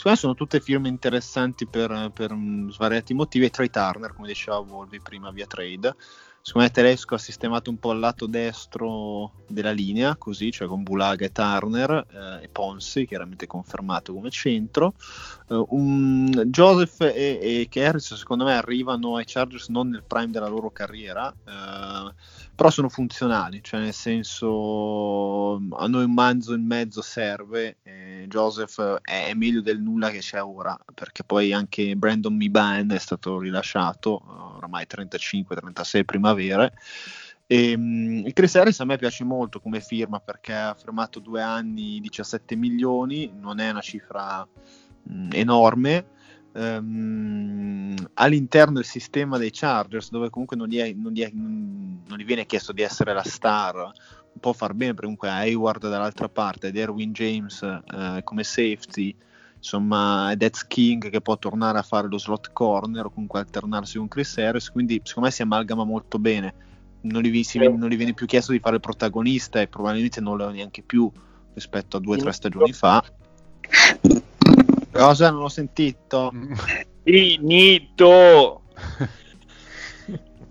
secondo 0.00 0.10
me 0.10 0.16
sono 0.16 0.34
tutte 0.34 0.60
firme 0.60 0.88
interessanti 0.88 1.66
per, 1.66 2.10
per 2.14 2.32
mm, 2.32 2.70
svariati 2.70 3.12
motivi. 3.12 3.44
E 3.44 3.50
Trey 3.50 3.68
Turner, 3.68 4.14
come 4.14 4.28
diceva 4.28 4.58
Volvi 4.60 4.98
prima 4.98 5.30
via 5.30 5.46
trade. 5.46 5.94
Secondo 6.42 6.66
me 6.68 6.72
Tedesco 6.72 7.14
ha 7.14 7.18
sistemato 7.18 7.68
un 7.70 7.78
po' 7.78 7.92
il 7.92 7.98
lato 7.98 8.26
destro 8.26 9.32
della 9.46 9.72
linea, 9.72 10.16
così, 10.16 10.50
cioè 10.50 10.66
con 10.68 10.82
Bulaga 10.82 11.26
e 11.26 11.32
Turner 11.32 12.06
eh, 12.10 12.44
e 12.44 12.48
Ponsi, 12.48 13.06
chiaramente 13.06 13.46
confermato 13.46 14.14
come 14.14 14.30
centro. 14.30 14.94
Eh, 15.48 15.64
un- 15.68 16.44
Joseph 16.46 17.00
e, 17.02 17.38
e 17.40 17.66
che 17.68 17.84
Harris 17.84 18.14
secondo 18.14 18.44
me 18.44 18.54
arrivano 18.54 19.16
ai 19.16 19.24
Chargers 19.26 19.68
non 19.68 19.90
nel 19.90 20.02
prime 20.06 20.30
della 20.30 20.48
loro 20.48 20.70
carriera, 20.70 21.30
eh, 21.30 22.14
però 22.54 22.70
sono 22.70 22.88
funzionali, 22.88 23.62
cioè 23.62 23.80
nel 23.80 23.92
senso 23.94 25.54
a 25.54 25.86
noi 25.86 26.04
un 26.04 26.12
manzo 26.12 26.54
in 26.54 26.66
mezzo 26.66 27.02
serve, 27.02 27.76
Joseph 28.26 29.00
è, 29.02 29.28
è 29.28 29.34
meglio 29.34 29.60
del 29.60 29.80
nulla 29.80 30.10
che 30.10 30.18
c'è 30.18 30.42
ora, 30.42 30.78
perché 30.94 31.24
poi 31.24 31.52
anche 31.52 31.96
Brandon 31.96 32.34
Miban 32.34 32.90
è 32.90 32.98
stato 32.98 33.38
rilasciato, 33.38 34.20
eh, 34.20 34.56
oramai 34.56 34.86
35-36 34.86 36.04
primavere. 36.34 36.72
E, 37.46 37.76
mm, 37.76 38.26
il 38.26 38.32
Chris 38.32 38.54
Harris 38.56 38.80
a 38.80 38.84
me 38.84 38.96
piace 38.96 39.24
molto 39.24 39.60
come 39.60 39.80
firma 39.80 40.20
perché 40.20 40.54
ha 40.54 40.74
firmato 40.74 41.18
due 41.18 41.42
anni 41.42 42.00
17 42.00 42.54
milioni, 42.54 43.32
non 43.38 43.58
è 43.58 43.70
una 43.70 43.80
cifra 43.80 44.46
mm, 45.10 45.30
enorme. 45.32 46.06
Ehm, 46.52 47.94
all'interno 48.14 48.74
del 48.74 48.84
sistema 48.84 49.38
dei 49.38 49.50
Chargers, 49.52 50.10
dove 50.10 50.30
comunque 50.30 50.56
non 50.56 50.68
gli, 50.68 50.78
è- 50.78 50.92
non 50.92 51.12
gli 51.12 51.22
è- 51.22 51.30
non 51.32 52.18
gli 52.18 52.24
viene 52.24 52.46
chiesto 52.46 52.72
di 52.72 52.82
essere 52.82 53.12
la 53.12 53.22
star, 53.22 53.92
può 54.38 54.52
far 54.52 54.74
bene 54.74 54.94
comunque 54.94 55.28
Hayward 55.28 55.88
dall'altra 55.88 56.28
parte 56.28 56.68
ed 56.68 56.76
Erwin 56.76 57.12
James 57.12 57.62
eh, 57.62 58.20
come 58.24 58.44
safety. 58.44 59.14
Insomma, 59.60 60.32
ed 60.32 60.42
Ed 60.42 60.56
King 60.66 61.10
che 61.10 61.20
può 61.20 61.38
tornare 61.38 61.78
a 61.78 61.82
fare 61.82 62.08
lo 62.08 62.18
slot 62.18 62.52
corner 62.52 63.04
o 63.04 63.10
comunque 63.10 63.40
alternarsi 63.40 63.98
con 63.98 64.08
Chris 64.08 64.36
Harris. 64.38 64.70
Quindi, 64.70 65.00
secondo 65.04 65.28
me 65.28 65.34
si 65.34 65.42
amalgama 65.42 65.84
molto 65.84 66.18
bene 66.18 66.54
non 67.02 67.22
gli, 67.22 67.42
si- 67.42 67.58
non 67.58 67.88
gli 67.88 67.96
viene 67.96 68.12
più 68.12 68.26
chiesto 68.26 68.52
di 68.52 68.58
fare 68.58 68.76
il 68.76 68.80
protagonista 68.80 69.60
e 69.60 69.68
probabilmente 69.68 70.20
non 70.20 70.36
lo 70.36 70.50
è 70.50 70.52
neanche 70.52 70.82
più 70.82 71.10
rispetto 71.54 71.96
a 71.96 72.00
due 72.00 72.16
o 72.16 72.18
tre 72.18 72.32
stagioni 72.32 72.72
fa. 72.72 73.02
Cosa 74.92 75.30
non 75.30 75.42
ho 75.42 75.48
sentito? 75.48 76.32
Finito! 77.02 78.62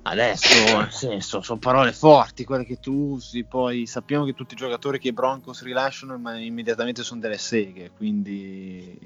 Adesso, 0.10 0.48
nel 0.78 0.92
senso, 0.92 1.42
sono 1.42 1.60
parole 1.60 1.94
forti 1.94 2.44
quelle 2.44 2.66
che 2.66 2.80
tu 2.80 3.12
usi. 3.14 3.44
Poi 3.44 3.86
sappiamo 3.86 4.26
che 4.26 4.34
tutti 4.34 4.54
i 4.54 4.58
giocatori 4.58 5.00
che 5.00 5.10
i 5.10 5.14
Broncos 5.14 5.64
rilasciano 5.64 6.18
ma 6.18 6.38
immediatamente 6.38 7.04
sono 7.04 7.22
delle 7.22 7.38
seghe. 7.38 7.92
Quindi, 7.96 8.98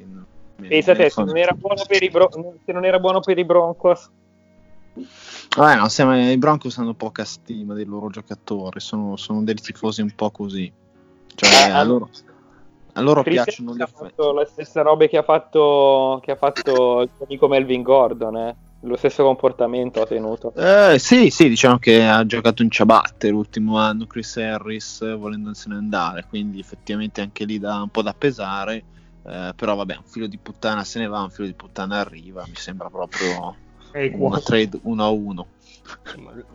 Pensa 0.56 0.96
te, 0.96 1.10
se 1.10 1.24
non, 1.24 1.36
era 1.36 1.54
buono 1.54 1.84
per 1.86 2.04
i 2.04 2.10
Bro- 2.10 2.30
se 2.64 2.72
non 2.72 2.86
era 2.86 3.00
buono 3.00 3.20
per 3.20 3.38
i 3.38 3.44
Broncos, 3.44 4.10
Vabbè, 5.56 5.76
no, 5.76 5.90
sembra- 5.90 6.30
i 6.30 6.38
Broncos 6.38 6.78
hanno 6.78 6.94
poca 6.94 7.26
stima 7.26 7.74
dei 7.74 7.86
loro 7.86 8.10
giocatori. 8.10 8.80
Sono, 8.80 9.16
sono 9.18 9.44
dei 9.44 9.56
tifosi 9.56 10.02
un 10.02 10.12
po' 10.16 10.32
così. 10.32 10.72
Cioè, 11.36 11.50
Eh, 11.50 11.72
a 11.72 11.84
loro, 11.84 12.10
a 12.94 13.02
loro 13.02 13.24
piacciono 13.24 13.74
effetti. 13.74 13.92
fatto 13.92 14.32
la 14.32 14.46
stessa 14.46 14.82
roba 14.84 15.08
che 15.08 15.18
ha 15.18 15.24
fatto, 15.24 16.20
che 16.24 16.32
ha 16.32 16.36
fatto 16.36 17.02
il 17.02 17.10
tuo 17.16 17.26
amico 17.26 17.48
Melvin 17.48 17.82
Gordon, 17.82 18.38
eh. 18.38 18.56
Lo 18.84 18.96
stesso 18.98 19.24
comportamento 19.24 20.02
ha 20.02 20.06
tenuto. 20.06 20.54
Eh, 20.56 20.98
sì, 21.00 21.30
sì, 21.30 21.50
diciamo 21.50 21.78
che 21.78 22.06
ha 22.06 22.26
giocato 22.26 22.64
in 22.64 22.70
ciabatte 22.70 23.30
l'ultimo 23.30 23.78
anno 23.78 24.06
Chris 24.06 24.38
Harris 24.38 25.16
volendosene 25.18 25.76
andare, 25.76 26.26
quindi 26.28 26.60
effettivamente 26.60 27.22
anche 27.22 27.46
lì 27.46 27.60
dà 27.60 27.82
un 27.82 27.90
po' 27.90 28.02
da 28.02 28.14
pesare, 28.14 28.84
eh, 29.26 29.54
però 29.56 29.76
vabbè, 29.76 29.98
un 29.98 30.04
filo 30.06 30.28
di 30.28 30.38
puttana 30.38 30.84
se 30.84 31.00
ne 31.00 31.08
va, 31.08 31.22
un 31.22 31.30
filo 31.30 31.48
di 31.48 31.54
puttana 31.54 32.00
arriva, 32.00 32.44
mi 32.48 32.56
sembra 32.56 32.90
proprio 32.90 33.56
una 33.94 34.40
trade 34.40 34.80
1 34.82 35.04
a 35.04 35.10
1. 35.10 35.48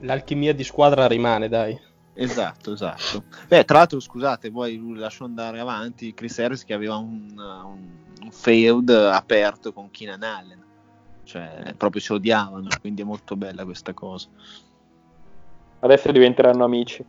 L'alchimia 0.01 0.55
di 0.55 0.65
squadra 0.65 1.07
rimane, 1.07 1.49
dai. 1.49 1.79
Esatto, 2.15 2.73
esatto. 2.73 3.25
Beh, 3.47 3.65
tra 3.65 3.79
l'altro, 3.79 4.01
scusate, 4.01 4.51
poi 4.51 4.77
lui 4.77 4.99
lascio 4.99 5.25
andare 5.25 5.61
avanti 5.61 6.15
Chris 6.15 6.39
Harris 6.41 6.65
che 6.65 6.75
aveva 6.75 6.97
un, 6.97 7.33
un, 7.37 7.89
un 8.23 8.31
feud 8.33 8.91
aperto 8.91 9.73
con 9.73 9.89
Keenan 9.91 10.25
Allen, 10.25 10.65
cioè 11.29 11.75
proprio 11.77 12.01
si 12.01 12.13
odiavano, 12.13 12.69
quindi 12.81 13.03
è 13.03 13.05
molto 13.05 13.37
bella 13.37 13.65
questa 13.65 13.93
cosa. 13.93 14.29
Adesso 15.81 16.11
diventeranno 16.11 16.65
amici. 16.65 17.05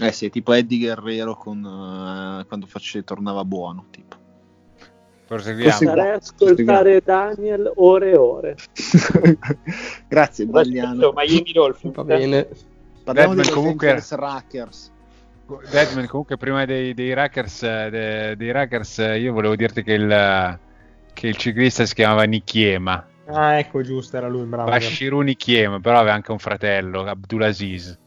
Eh 0.00 0.12
sì, 0.12 0.28
tipo 0.28 0.52
Eddie 0.52 0.78
Guerrero 0.78 1.34
con, 1.36 1.58
eh, 1.64 2.44
quando 2.46 2.66
face- 2.66 3.04
tornava 3.04 3.42
buono, 3.44 3.86
tipo. 3.90 4.16
Proseguiamo. 5.26 5.70
Così. 5.70 5.84
Starei 5.86 6.10
a 6.10 6.14
ascoltare 6.16 7.00
Daniel 7.02 7.72
ore 7.76 8.10
e 8.10 8.16
ore. 8.16 8.56
Grazie, 10.08 10.44
Bagliano. 10.46 11.12
Miami 11.14 11.52
Dolphins. 11.52 11.94
Va 11.94 12.04
bene. 12.04 12.48
Parliamo 13.04 13.34
Deadman 13.34 13.36
dei 13.46 13.54
comunque- 13.54 14.02
Rackers. 14.10 14.92
Deadman, 15.70 16.06
comunque 16.06 16.36
prima 16.36 16.64
dei, 16.64 16.92
dei 16.94 17.12
Rackers, 17.14 17.62
eh, 17.62 17.88
de- 17.90 18.34
dei 18.36 18.50
Rackers, 18.50 18.98
eh, 18.98 19.18
io 19.18 19.32
volevo 19.32 19.56
dirti 19.56 19.82
che 19.82 19.92
il, 19.92 20.58
che 21.12 21.26
il 21.28 21.36
ciclista 21.36 21.84
si 21.86 21.94
chiamava 21.94 22.24
Nichiema, 22.24 23.06
Ah, 23.26 23.58
ecco, 23.58 23.82
giusto, 23.82 24.16
era 24.16 24.28
lui, 24.28 24.44
bravo. 24.44 24.70
Bashiru 24.70 25.20
Nichiema, 25.20 25.80
però 25.80 25.98
aveva 25.98 26.14
anche 26.14 26.32
un 26.32 26.38
fratello, 26.38 27.04
Abdulaziz. 27.04 27.98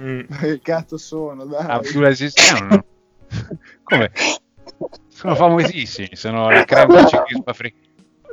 Mm. 0.00 0.20
Che 0.40 0.60
cazzo 0.60 0.96
sono, 0.96 1.44
dai. 1.44 1.66
Abdulaziz, 1.66 2.34
non- 2.60 2.84
come? 3.84 4.10
Sono 5.08 5.34
famosissimi, 5.34 6.10
sono 6.12 6.50
la 6.50 6.64
creme 6.64 6.94
del 6.96 7.06
ciclismo 7.06 7.44
africano. 7.46 7.82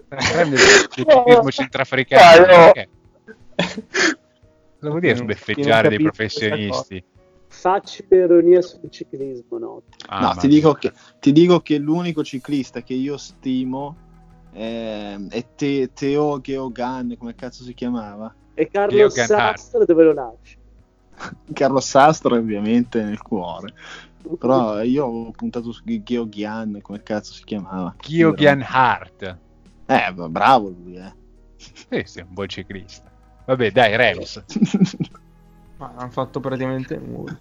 La 0.10 0.44
del, 0.44 0.60
ciclismo 0.90 1.52
centrafricano. 1.52 2.40
No. 2.40 2.46
Perché? 2.46 2.90
Cosa 3.56 4.90
vuol 4.90 5.00
dire 5.00 5.16
sbeffeggiare 5.16 5.90
dei 5.90 6.00
professionisti? 6.00 7.04
facile 7.52 8.24
ironia 8.24 8.62
sul 8.62 8.90
ciclismo, 8.90 9.58
no? 9.58 9.84
Ah, 10.08 10.34
no, 10.34 10.40
ti 10.40 10.48
dico, 10.48 10.74
che, 10.74 10.94
ti 11.20 11.32
dico 11.32 11.60
che 11.60 11.78
l'unico 11.78 12.24
ciclista 12.24 12.82
che 12.82 12.94
io 12.94 13.18
stimo 13.18 14.10
è, 14.52 15.18
è 15.30 15.46
Te- 15.56 15.92
Teo 15.94 16.40
Geoghan, 16.42 17.16
come 17.18 17.36
cazzo 17.36 17.64
si 17.64 17.74
chiamava? 17.74 18.34
E 18.54 18.70
Carlo. 18.70 19.10
Sastre 19.10 19.86
dove 19.86 20.04
lo 20.04 20.14
lasci? 20.14 20.58
Carlo 21.54 21.80
Sastre 21.80 22.38
ovviamente 22.38 23.04
nel 23.04 23.22
cuore. 23.22 23.74
Però 24.38 24.82
io 24.84 25.06
ho 25.06 25.32
puntato 25.32 25.72
su 25.72 25.82
Geoghan, 25.84 26.80
come 26.82 27.02
cazzo 27.04 27.34
si 27.34 27.44
chiamava? 27.44 27.96
Kyogen 27.98 28.66
Hart. 28.68 29.38
Eh, 29.86 30.14
bravo 30.14 30.70
lui, 30.70 30.96
eh. 30.96 31.14
Sì, 31.58 32.04
sì, 32.06 32.20
un 32.20 32.28
buon 32.30 32.48
ciclista. 32.48 33.10
Vabbè, 33.46 33.72
dai, 33.72 33.96
Rems. 33.96 34.44
Ma 35.78 35.94
hanno 35.96 36.12
fatto 36.12 36.40
praticamente 36.40 36.98
nulla. 36.98 37.38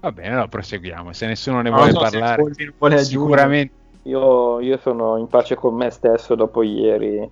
Va 0.00 0.12
bene, 0.12 0.28
allora 0.30 0.48
proseguiamo. 0.48 1.12
Se 1.12 1.26
nessuno 1.26 1.60
ne 1.62 1.70
Non 1.70 1.78
vuole 1.78 1.92
se 1.92 1.98
parlare, 1.98 3.04
sicuramente. 3.04 3.81
Io, 4.04 4.60
io 4.60 4.78
sono 4.78 5.16
in 5.16 5.28
pace 5.28 5.54
con 5.54 5.74
me 5.74 5.90
stesso 5.90 6.34
dopo 6.34 6.62
ieri. 6.62 7.28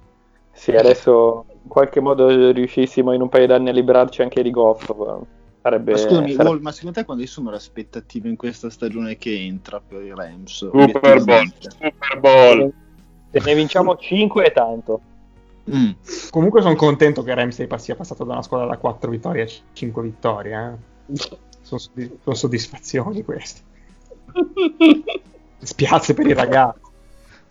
Se 0.53 0.77
adesso 0.77 1.47
in 1.63 1.69
qualche 1.69 2.01
modo 2.01 2.51
riuscissimo 2.53 3.13
in 3.13 3.23
un 3.23 3.29
paio 3.29 3.47
d'anni 3.47 3.71
a 3.71 3.73
liberarci 3.73 4.23
anche 4.23 4.43
di 4.43 4.51
Goff, 4.51 4.93
sarebbe... 5.63 5.93
Ma 5.93 5.97
scusami, 5.97 6.33
sarebbe- 6.33 6.51
Wol, 6.51 6.61
ma 6.61 6.73
secondo 6.73 6.99
te 6.99 7.05
quali 7.05 7.27
sono 7.27 7.51
le 7.51 7.57
aspettative 7.57 8.29
in 8.29 8.37
questa 8.37 8.69
stagione 8.71 9.17
che 9.17 9.35
entra 9.35 9.81
per 9.81 10.03
i 10.03 10.13
Rams? 10.15 10.69
Super 10.69 11.25
Bowl. 11.25 11.53
Super 11.59 12.21
Bowl. 12.21 12.73
Se 13.31 13.41
ne 13.45 13.55
vinciamo 13.55 13.97
5 13.97 14.45
è 14.45 14.53
tanto. 14.53 15.01
Mm. 15.75 15.91
Comunque 16.31 16.63
sono 16.63 16.75
contento 16.75 17.23
che 17.23 17.35
Ramsey 17.35 17.69
sia 17.77 17.95
passato 17.95 18.25
da 18.25 18.33
una 18.33 18.43
squadra 18.43 18.67
da 18.67 18.77
4 18.77 19.11
vittorie 19.11 19.43
a 19.45 19.49
5 19.73 20.03
vittorie. 20.03 20.79
Eh. 21.07 21.17
Sono, 21.17 21.81
soddisf- 21.81 22.17
sono 22.23 22.35
soddisfazioni 22.35 23.23
queste. 23.23 23.61
Spiace 25.61 26.15
per 26.15 26.27
i 26.27 26.35
ragazzi. 26.35 26.81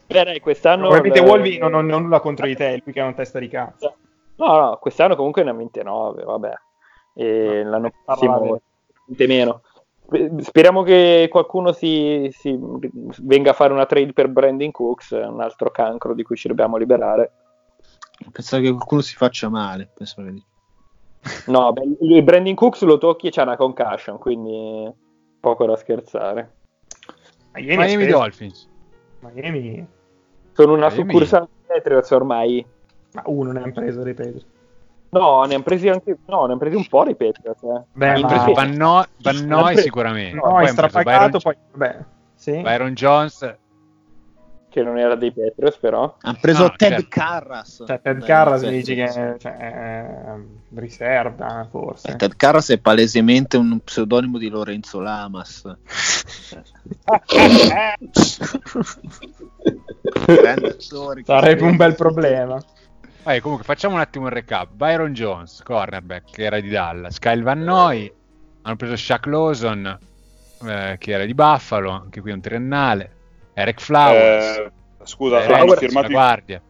Beh, 0.07 0.24
dai, 0.24 0.39
quest'anno... 0.39 0.88
Probabilmente 0.88 1.20
il- 1.20 1.28
Wolvi 1.28 1.57
non, 1.57 1.72
non, 1.72 1.86
non 1.86 2.03
nulla 2.03 2.20
contro 2.20 2.45
di 2.47 2.55
te, 2.55 2.74
è 2.74 2.82
lui 2.84 2.93
che 2.93 2.99
ha 2.99 3.05
una 3.05 3.14
testa 3.14 3.39
di 3.39 3.47
cazzo. 3.47 3.95
No, 4.38 4.57
no, 4.57 4.78
quest'anno 4.82 5.16
comunque 5.16 5.43
ne 5.43 5.49
ha 5.51 5.53
29, 5.53 6.24
vabbè. 6.24 6.53
E 7.14 7.64
l'anno 7.64 7.91
prossimo 8.05 8.62
niente 9.05 9.28
meno. 9.28 9.62
Speriamo 10.39 10.82
che 10.82 11.28
qualcuno 11.30 11.72
si, 11.72 12.28
si 12.32 12.57
venga 13.20 13.51
a 13.51 13.53
fare 13.53 13.74
una 13.74 13.86
trade 13.86 14.14
per 14.14 14.30
Brandon 14.30 14.72
Cooks, 14.72 15.12
un 15.12 15.41
altro 15.41 15.70
cancro 15.70 16.16
di 16.16 16.24
cui 16.24 16.36
ci 16.36 16.47
dobbiamo 16.47 16.78
liberare. 16.78 17.32
Pensavo 18.32 18.64
che 18.64 18.72
qualcuno 18.72 19.01
si 19.01 19.16
faccia 19.16 19.49
male. 19.49 19.91
Che... 19.95 20.05
No, 21.47 21.72
beh, 21.74 21.97
il 21.99 22.24
Brandon 22.24 22.55
Cooks 22.55 22.82
lo 22.84 22.97
tocchi 22.97 23.28
e 23.28 23.32
c'ha 23.32 23.43
una 23.43 23.57
concussion, 23.57 24.18
quindi 24.18 24.91
poco 25.39 25.66
da 25.68 25.76
scherzare. 25.76 26.55
Miami, 27.54 27.86
Miami. 27.86 28.06
Dolphins. 28.08 28.68
Miami, 29.22 29.86
Sono 30.54 30.74
una 30.74 30.88
Miami. 30.89 31.12
succursale 31.12 31.47
di 31.52 31.64
Patriots 31.68 32.12
ormai. 32.12 32.66
ma 33.14 33.24
uno 33.26 33.52
ne 33.52 33.62
hanno 33.62 33.72
preso, 33.74 34.04
ripeto. 34.04 34.39
No, 35.12 35.43
ne 35.45 35.56
hanno 35.56 35.64
presi 35.64 35.88
anche 35.89 36.16
no, 36.28 36.39
ne 36.45 36.52
hanno 36.52 36.58
presi 36.60 36.76
un 36.76 36.86
po' 36.88 37.04
di 37.04 37.16
Patriots. 37.16 37.64
Eh. 37.64 37.82
Beh, 37.93 38.20
ma- 38.20 38.28
preso 38.28 38.54
Hanno 39.24 39.64
preso- 39.64 39.82
sicuramente. 39.82 40.36
No, 40.36 40.41
Poi 40.41 40.52
è 40.52 40.54
hanno 40.56 40.64
preso 40.76 40.88
strapagato, 40.89 41.38
Byron, 41.39 41.58
poi. 41.74 42.06
Sì. 42.36 42.62
Byron 42.62 42.93
Jones. 42.93 43.56
Che 44.70 44.84
non 44.84 44.97
era 44.97 45.15
dei 45.15 45.32
Patriots, 45.32 45.78
però. 45.78 46.15
Hanno 46.22 46.38
preso 46.39 46.63
No, 46.63 46.74
Ted 46.76 46.91
certo. 46.91 47.07
Carras. 47.09 47.84
Cioè, 47.86 48.01
Ted 48.01 48.24
Carras 48.24 48.61
mi 48.63 48.72
dici 48.72 48.95
che 48.95 49.36
cioè, 49.39 49.57
è 49.57 50.36
riserva, 50.76 51.67
forse. 51.70 52.11
Eh, 52.11 52.15
Ted 52.15 52.36
Carras 52.36 52.70
è 52.70 52.78
palesemente 52.78 53.57
un 53.57 53.80
pseudonimo 53.84 54.38
di 54.38 54.49
Lorenzo 54.49 54.99
Lamas. 54.99 55.63
Sarebbe 61.24 61.63
un 61.63 61.76
bel 61.76 61.95
problema. 61.95 62.61
Vai, 63.24 63.41
comunque 63.41 63.65
facciamo 63.65 63.95
un 63.95 64.01
attimo 64.01 64.26
un 64.26 64.32
recap. 64.32 64.70
Byron 64.72 65.13
Jones, 65.13 65.61
cornerback, 65.63 66.32
che 66.32 66.43
era 66.43 66.59
di 66.59 66.70
Dallas. 66.70 67.20
Kyle 67.20 67.41
Van 67.41 67.61
Noy. 67.61 68.11
Hanno 68.61 68.76
preso 68.76 68.95
Shaq 68.95 69.26
Lawson, 69.26 69.97
eh, 70.65 70.95
che 70.99 71.11
era 71.11 71.26
di 71.26 71.34
Buffalo, 71.34 71.91
anche 71.91 72.22
qui 72.22 72.32
un 72.32 72.41
triennale. 72.41 73.17
Eric 73.60 73.82
Flowers. 73.82 74.57
Eh, 74.57 74.72
scusa, 75.03 75.43
eh, 75.43 75.53
hanno 75.53 75.74
firmato 75.74 76.07
la 76.07 76.14
guardia. 76.14 76.62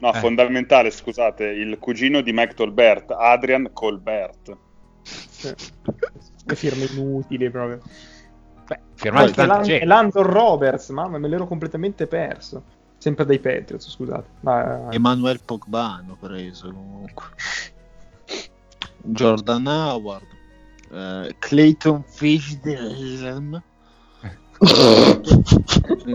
No, 0.00 0.12
Eh. 0.14 0.18
fondamentale, 0.18 0.90
scusate, 0.90 1.44
il 1.44 1.78
cugino 1.78 2.20
di 2.20 2.32
Mike 2.32 2.54
Tolbert, 2.54 3.10
Adrian 3.10 3.70
Colbert. 3.72 4.56
Sì. 5.02 5.54
Le 6.44 6.54
firme 6.54 6.84
inutili 6.84 7.50
proprio. 7.50 7.80
Beh, 8.66 8.80
Lan- 9.44 9.62
gente. 9.62 9.84
Landon 9.84 10.22
Roberts, 10.24 10.88
mamma, 10.90 11.18
me 11.18 11.28
l'ero 11.28 11.46
completamente 11.46 12.06
perso. 12.06 12.62
Sempre 12.98 13.24
dai 13.24 13.38
Patriots, 13.38 13.88
scusate. 13.90 14.26
Ma, 14.40 14.88
Emanuele 14.90 15.38
Pogba 15.44 15.94
hanno 15.94 16.16
preso 16.18 16.70
comunque. 16.72 17.24
Jordan 19.02 19.66
Howard. 19.66 20.26
eh, 20.90 21.34
Clayton 21.38 22.02
Fishdale. 22.06 23.62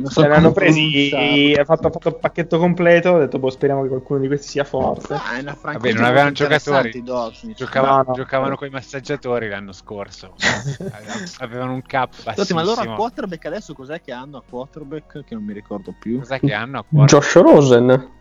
So 0.04 0.10
Se 0.22 0.28
ne 0.28 0.34
hanno 0.36 0.52
come 0.52 0.54
presi, 0.54 1.56
ha 1.58 1.64
fatto, 1.66 1.88
ha 1.88 1.92
fatto 1.92 2.08
il 2.10 2.18
pacchetto 2.18 2.58
completo. 2.58 3.12
Ho 3.12 3.20
detto, 3.20 3.40
boh, 3.40 3.50
speriamo 3.50 3.84
che 3.84 3.88
qualcuno 3.90 4.20
di 4.20 4.28
questi 4.28 4.48
sia 4.48 4.64
forte. 4.64 5.14
Ah, 5.14 5.42
Vabbè, 5.62 5.94
non 5.94 6.04
avevano 6.04 6.32
giocatori. 6.32 6.92
i 6.98 7.04
Dolphins. 7.04 7.58
Giocava- 7.58 7.88
No, 7.98 8.04
no. 8.08 8.14
Giocavano 8.14 8.56
con 8.56 8.68
i 8.68 8.72
massaggiatori 8.72 9.48
l'anno 9.50 9.72
scorso. 9.72 10.34
Avevano 11.40 11.74
un 11.74 11.82
cap 11.84 12.12
bassissimo. 12.24 12.60
ma 12.60 12.66
allora 12.66 12.82
a 12.92 12.96
quarterback 12.96 13.46
adesso 13.46 13.74
cos'è 13.74 14.02
che 14.02 14.12
hanno 14.12 14.38
a 14.38 14.44
quarterback? 14.48 15.24
Che 15.24 15.34
non 15.36 15.44
mi 15.44 15.54
ricordo 15.54 15.94
più. 15.98 16.20
Cos'è 16.20 16.40
che 16.40 16.54
hanno 16.54 16.80
a 16.80 16.84
quarterback? 16.88 17.32
Josh 17.32 17.42
Rosen. 17.42 18.12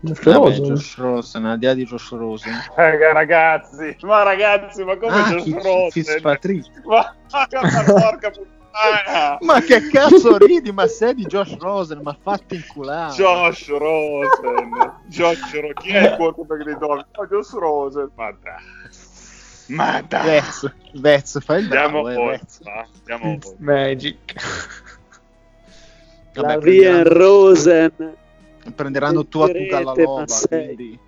Josh 0.00 0.22
Vabbè, 0.24 0.36
Rosen. 0.36 0.64
Josh 0.64 0.96
Rosen, 0.96 1.44
al 1.44 1.58
di 1.58 1.66
là 1.66 1.74
di 1.74 1.84
Josh 1.84 2.10
Rosen. 2.10 2.52
Eh, 2.76 3.12
ragazzi, 3.12 3.96
ma 4.00 4.22
ragazzi, 4.24 4.82
ma 4.82 4.96
come 4.96 5.12
Ah, 5.12 5.28
Josh 5.30 5.52
Rosen? 5.62 5.90
Fitzpatrick. 5.90 6.84
Ma, 6.84 7.14
ma 7.30 7.46
porca 7.84 8.30
puttana! 8.30 8.51
Ma 9.40 9.60
che 9.60 9.88
cazzo 9.88 10.36
ridi? 10.38 10.72
Ma 10.72 10.86
sei 10.86 11.14
di 11.14 11.24
Josh 11.26 11.56
Rosen? 11.58 12.00
Ma 12.02 12.16
fatti 12.20 12.54
inculare. 12.54 13.12
Josh 13.14 13.68
Rosen, 13.68 14.94
Josh 15.06 15.52
Rosen, 15.52 15.72
chi 15.74 15.88
è 15.90 16.08
il 16.10 16.16
quarterback 16.16 16.64
dei 16.64 16.78
Dolphins? 16.78 17.08
Oh, 17.16 17.26
Josh 17.26 17.52
Rosen, 17.52 18.10
ma 18.14 18.30
dai, 18.42 18.62
ma 19.66 20.02
dai, 20.02 20.24
Vez, 20.24 20.72
Vez, 20.92 21.44
fai 21.44 21.58
il 21.58 21.64
andiamo 21.64 22.02
bravo, 22.02 22.08
eh, 22.10 22.16
oltre, 22.16 22.38
Vez. 22.38 22.62
va, 22.62 22.86
andiamo. 22.96 23.38
Magic. 23.58 24.34
La 26.34 26.42
Vabbè, 26.42 26.58
Via 26.60 26.90
prenderanno, 27.02 27.18
Rosen. 27.18 28.16
prenderanno 28.74 29.26
tu 29.26 29.40
a 29.40 29.48
tu 29.48 29.66
alla 29.70 29.92
ma 29.94 30.02
loba. 30.02 30.24
Quindi... 30.48 30.98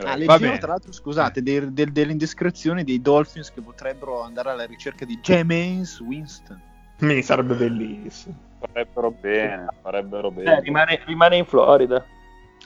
Ah, 0.00 0.02
Va 0.02 0.14
leggevo 0.14 0.38
bene. 0.38 0.58
tra 0.58 0.68
l'altro, 0.68 0.92
scusate, 0.92 1.42
dei- 1.42 1.72
del- 1.72 1.90
delle 1.90 2.12
indiscrezioni 2.12 2.84
dei 2.84 3.00
Dolphins 3.00 3.50
che 3.52 3.60
potrebbero 3.62 4.22
andare 4.22 4.50
alla 4.50 4.64
ricerca 4.66 5.04
di 5.04 5.18
James 5.20 5.98
Winston. 6.00 6.60
Mi 7.06 7.22
sarebbe 7.22 7.54
bellissimo. 7.54 8.34
Farebbero 8.60 9.10
bene, 9.12 9.66
farebbero 9.82 10.28
Eh, 10.28 10.32
bene. 10.32 10.60
rimane, 10.60 11.00
rimane 11.06 11.36
in 11.36 11.44
Florida. 11.44 12.04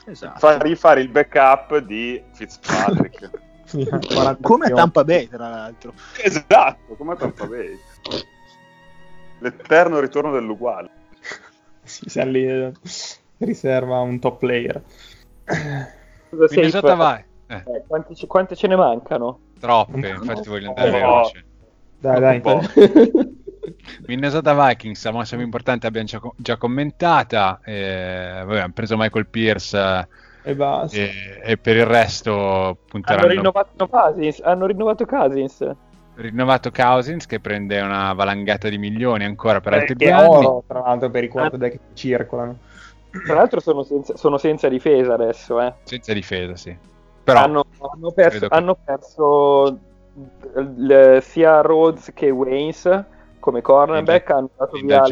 Esatto. 0.05 0.39
Fa 0.39 0.57
rifare 0.61 1.01
il 1.01 1.09
backup 1.09 1.77
di 1.77 2.21
Fitzpatrick. 2.33 3.29
40 3.73 4.37
Come 4.41 4.65
a. 4.67 4.69
Tampa 4.73 5.03
Bay, 5.03 5.27
tra 5.27 5.47
l'altro. 5.49 5.93
esatto, 6.21 6.95
come 6.95 7.13
a 7.13 7.15
Tampa 7.15 7.45
Bay. 7.45 7.79
L'eterno 9.39 9.99
ritorno 9.99 10.31
dell'uguale. 10.31 10.89
Si 11.83 12.09
sa 12.09 12.23
lì, 12.25 12.71
riserva 13.37 13.99
un 13.99 14.19
top 14.19 14.39
player. 14.39 14.81
Cosa 16.29 16.47
sei- 16.47 16.71
vai. 16.95 17.23
Eh, 17.47 17.55
Eh, 17.65 17.83
quanti 17.87 18.25
quante 18.25 18.55
ce 18.55 18.67
ne 18.67 18.75
mancano? 18.75 19.39
troppe, 19.59 20.07
infatti 20.09 20.49
voglio 20.49 20.69
andare 20.69 20.89
No. 20.91 20.97
veloce. 20.97 21.45
Dai, 21.99 22.19
dai. 22.19 22.41
Minnesota 24.07 24.53
Vikings, 24.67 25.03
la 25.05 25.11
mossa 25.11 25.35
più 25.35 25.45
importante 25.45 25.87
abbiamo 25.87 26.07
già, 26.07 26.19
già 26.35 26.57
commentata. 26.57 27.59
eh, 27.63 28.41
vabbè, 28.45 28.59
hanno 28.59 28.73
preso 28.73 28.97
Michael 28.97 29.27
Pierce 29.27 30.07
E 30.43 30.55
basta. 30.55 30.97
e, 30.97 31.11
e 31.43 31.57
per 31.57 31.77
il 31.77 31.85
resto 31.85 32.31
Hanno 32.33 32.77
punteranno. 32.87 33.27
rinnovato 33.27 33.87
Cousins. 33.87 34.41
Hanno 34.41 34.65
rinnovato 34.65 35.05
Cousins. 35.05 35.75
rinnovato 36.15 36.71
Cousins 36.71 37.25
che 37.25 37.39
prende 37.39 37.79
una 37.81 38.13
valangata 38.13 38.69
di 38.69 38.77
milioni 38.77 39.23
ancora 39.25 39.61
per 39.61 39.73
Eh, 39.73 39.77
altri 39.79 39.95
due 39.95 40.11
anni. 40.11 40.45
oro, 40.45 40.63
tra 40.67 40.79
l'altro, 40.81 41.09
per 41.09 41.23
i 41.23 41.27
quarterback 41.29 41.71
che 41.71 41.79
circolano. 41.93 42.57
Tra 43.25 43.35
l'altro 43.35 43.59
sono 43.59 43.83
senza, 43.83 44.15
sono 44.17 44.37
senza 44.37 44.67
difesa 44.69 45.13
adesso. 45.13 45.61
Eh. 45.61 45.73
Senza 45.83 46.13
difesa, 46.13 46.55
sì. 46.55 46.75
Però 47.23 47.39
hanno, 47.39 47.63
hanno 47.93 48.11
perso, 48.11 48.47
che- 48.47 48.55
hanno 48.55 48.75
perso 48.83 49.79
l- 50.55 51.17
sia 51.21 51.61
Rhodes 51.61 52.11
che 52.13 52.29
Waynes 52.29 53.03
come 53.43 53.61
cornerback. 53.61 54.29
Hanno 54.29 54.49
dato, 54.55 54.77
via, 54.79 55.03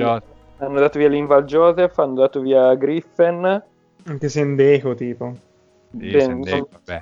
hanno 0.58 0.80
dato 0.80 0.98
via 0.98 1.10
Linval 1.10 1.44
Joseph, 1.44 2.00
hanno 2.00 2.14
dato 2.14 2.40
via 2.40 2.74
Griffin. 2.76 3.64
Anche 4.06 4.30
Sendeco, 4.30 4.96
tipo. 4.96 5.34
sì, 5.92 6.20
Sendeco, 6.22 6.70
vabbè. 6.72 7.00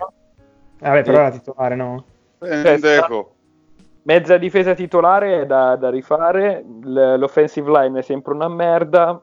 Vabbè, 0.79 1.03
però 1.03 1.19
era 1.19 1.31
titolare, 1.31 1.75
no? 1.75 2.03
Endeco. 2.39 3.35
Mezza 4.03 4.37
difesa 4.37 4.73
titolare 4.73 5.41
è 5.41 5.45
da, 5.45 5.75
da 5.75 5.89
rifare, 5.89 6.65
l- 6.81 7.15
l'offensive 7.17 7.69
line 7.69 7.99
è 7.99 8.01
sempre 8.01 8.33
una 8.33 8.47
merda. 8.47 9.21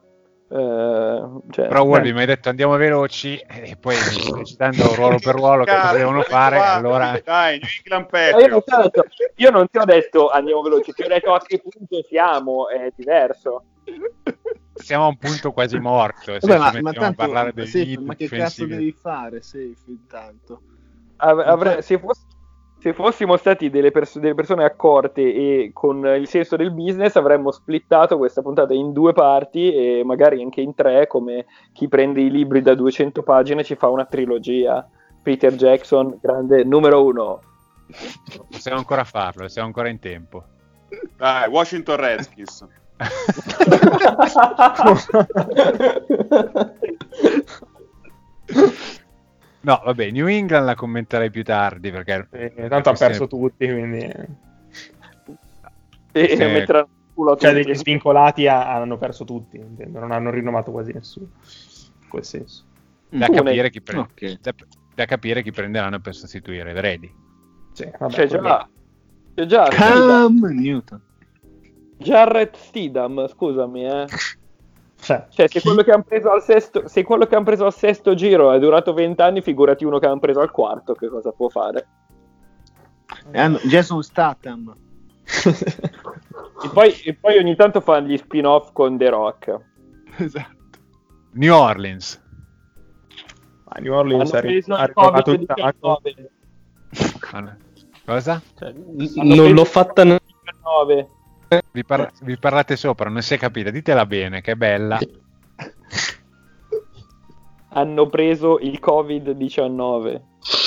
Eh, 0.49 1.29
cioè, 1.51 1.67
Però 1.67 1.83
Wolby 1.83 2.13
mi 2.13 2.19
hai 2.21 2.25
detto 2.25 2.49
andiamo 2.49 2.75
veloci 2.77 3.37
e 3.37 3.75
poi 3.79 3.95
mi 4.07 4.21
stai 4.21 4.45
citando 4.45 4.93
ruolo 4.95 5.17
per 5.19 5.35
ruolo 5.35 5.63
che 5.65 5.75
cosa 5.75 5.93
devono 5.93 6.21
fare, 6.21 6.57
allora 6.57 7.19
Dai, 7.23 7.59
New 7.59 7.69
England 7.83 8.05
Eh, 8.13 8.41
io, 8.41 8.47
non 8.47 8.61
Patriots. 8.61 8.65
ti 8.65 8.73
ho 8.73 8.81
detto, 8.81 9.03
io 9.35 9.49
non 9.51 9.67
ti 9.69 9.77
ho 9.77 9.85
detto 9.85 10.29
andiamo 10.29 10.61
veloci, 10.61 10.91
ti 10.93 11.03
ho 11.03 11.07
detto 11.07 11.33
a 11.33 11.41
che 11.41 11.59
punto 11.59 12.01
siamo, 12.07 12.69
è 12.69 12.91
diverso. 12.95 13.63
siamo 14.73 15.05
a 15.05 15.07
un 15.07 15.17
punto 15.17 15.51
quasi 15.51 15.79
morto 15.79 16.39
se 16.39 16.47
Vabbè, 16.47 16.57
ma, 16.59 16.65
ci 16.65 16.69
ma 16.81 16.81
mettiamo 16.81 17.07
a 17.07 17.13
tanto, 17.13 17.21
parlare 17.23 17.53
dei 17.53 17.67
Safe, 17.67 17.99
ma 18.01 18.15
che 18.15 18.29
cazzo 18.29 18.65
devi 18.65 18.91
fare, 18.93 19.41
Safe, 19.41 19.75
intanto? 19.87 20.61
Av- 21.17 21.39
avre- 21.39 21.81
se, 21.81 21.97
foss- 21.97 22.26
se 22.79 22.93
fossimo 22.93 23.37
stati 23.37 23.69
delle, 23.69 23.91
pers- 23.91 24.19
delle 24.19 24.35
persone 24.35 24.63
accorte 24.63 25.21
e 25.21 25.71
con 25.73 26.05
il 26.05 26.27
senso 26.27 26.55
del 26.55 26.71
business 26.71 27.15
avremmo 27.15 27.51
splittato 27.51 28.17
questa 28.17 28.41
puntata 28.41 28.73
in 28.73 28.93
due 28.93 29.13
parti 29.13 29.73
e 29.73 30.03
magari 30.03 30.41
anche 30.41 30.61
in 30.61 30.75
tre 30.75 31.07
come 31.07 31.45
chi 31.73 31.87
prende 31.87 32.21
i 32.21 32.29
libri 32.29 32.61
da 32.61 32.75
200 32.75 33.23
pagine 33.23 33.63
ci 33.63 33.75
fa 33.75 33.87
una 33.87 34.05
trilogia. 34.05 34.87
Peter 35.21 35.53
Jackson, 35.55 36.17
grande 36.21 36.63
numero 36.63 37.03
uno. 37.03 37.41
possiamo 38.49 38.77
ancora 38.77 39.03
farlo, 39.03 39.47
siamo 39.47 39.67
ancora 39.67 39.89
in 39.89 39.99
tempo. 39.99 40.43
Dai, 41.17 41.49
Washington 41.49 41.95
Redskins. 41.97 42.65
No, 49.67 49.81
vabbè, 49.83 50.11
New 50.11 50.27
England 50.27 50.63
la 50.63 50.75
commenterei 50.75 51.29
più 51.29 51.43
tardi 51.43 51.91
perché 51.91 52.25
Eh, 52.31 52.67
tanto 52.69 52.89
ha 52.89 52.93
perso 52.93 53.27
tutti, 53.27 53.67
quindi... 53.69 53.99
E 56.13 56.27
Sì. 56.29 56.37
metteranno 56.37 56.87
culo 57.13 57.33
a 57.33 57.37
Cioè, 57.37 57.51
tutti. 57.51 57.63
degli 57.65 57.75
svincolati 57.75 58.47
ha- 58.47 58.73
hanno 58.73 58.97
perso 58.97 59.25
tutti, 59.25 59.57
intendo, 59.57 59.99
non 59.99 60.13
hanno 60.13 60.29
rinnovato 60.29 60.71
quasi 60.71 60.93
nessuno. 60.93 61.27
In 62.01 62.07
quel 62.07 62.23
senso. 62.23 62.63
da 63.09 63.27
capire, 63.27 63.69
chi 63.69 63.81
pre- 63.81 63.97
Ok. 63.97 64.39
da, 64.39 64.53
da 64.95 65.05
capire 65.05 65.43
chi 65.43 65.51
prenderanno 65.51 65.99
per 65.99 66.15
sostituire 66.15 66.71
Brady. 66.71 67.13
Sì, 67.73 67.91
vabbè, 67.99 68.13
C'è 68.13 68.27
già, 68.27 68.69
c'è 69.35 69.45
già. 69.45 69.63
Cam 69.67 70.45
Newton. 70.45 71.01
Jarrett 71.97 72.55
Steedham, 72.55 73.27
scusami, 73.27 73.85
eh. 73.85 74.05
Cioè, 75.07 75.27
Cioè, 75.29 75.47
se 75.47 75.61
quello 75.61 75.83
che 75.83 75.91
hanno 75.91 76.03
preso 76.03 76.29
al 76.31 76.41
sesto, 76.43 76.87
se 76.87 77.03
quello 77.03 77.25
che 77.25 77.35
hanno 77.35 77.45
preso 77.45 77.65
al 77.65 77.73
sesto 77.73 78.13
giro 78.13 78.51
è 78.51 78.59
durato 78.59 78.93
20 78.93 79.21
anni, 79.21 79.41
figurati 79.41 79.85
uno 79.85 79.99
che 79.99 80.05
hanno 80.05 80.19
preso 80.19 80.41
al 80.41 80.51
quarto, 80.51 80.93
che 80.93 81.07
cosa 81.07 81.31
può 81.31 81.47
fare? 81.49 81.87
E 83.31 83.39
hanno 83.39 83.57
Jason 83.63 84.03
Statham. 84.03 84.75
E 86.63 86.69
poi, 86.73 86.91
e 87.03 87.13
poi 87.13 87.37
ogni 87.37 87.55
tanto 87.55 87.79
fa 87.81 87.99
gli 87.99 88.17
spin-off 88.17 88.71
con 88.73 88.97
The 88.97 89.09
Rock. 89.09 89.59
esatto. 90.17 90.55
New 91.33 91.53
Orleans. 91.55 92.21
a 93.69 93.79
New 93.79 93.93
Orleans 93.93 94.31
Hanno 94.33 94.41
preso 94.41 94.73
ha 94.73 94.85
rinnovato 94.85 95.31
il 95.31 95.45
tanto. 95.45 96.01
Covid-19. 96.03 96.25
Ah, 97.31 97.57
Cosa? 98.05 98.41
Cioè, 98.57 98.73
non 99.23 99.51
l'ho 99.51 99.65
fatta 99.65 100.03
n- 100.03 100.17
19. 100.43 101.09
Vi, 101.71 101.83
par- 101.85 102.11
vi 102.21 102.37
parlate 102.37 102.75
sopra, 102.75 103.09
non 103.09 103.21
si 103.21 103.33
è 103.33 103.37
capita, 103.37 103.69
ditela 103.69 104.05
bene, 104.05 104.41
che 104.41 104.51
è 104.51 104.55
bella. 104.55 104.99
Hanno 107.69 108.07
preso 108.09 108.59
il 108.59 108.79
Covid-19. 108.83 110.21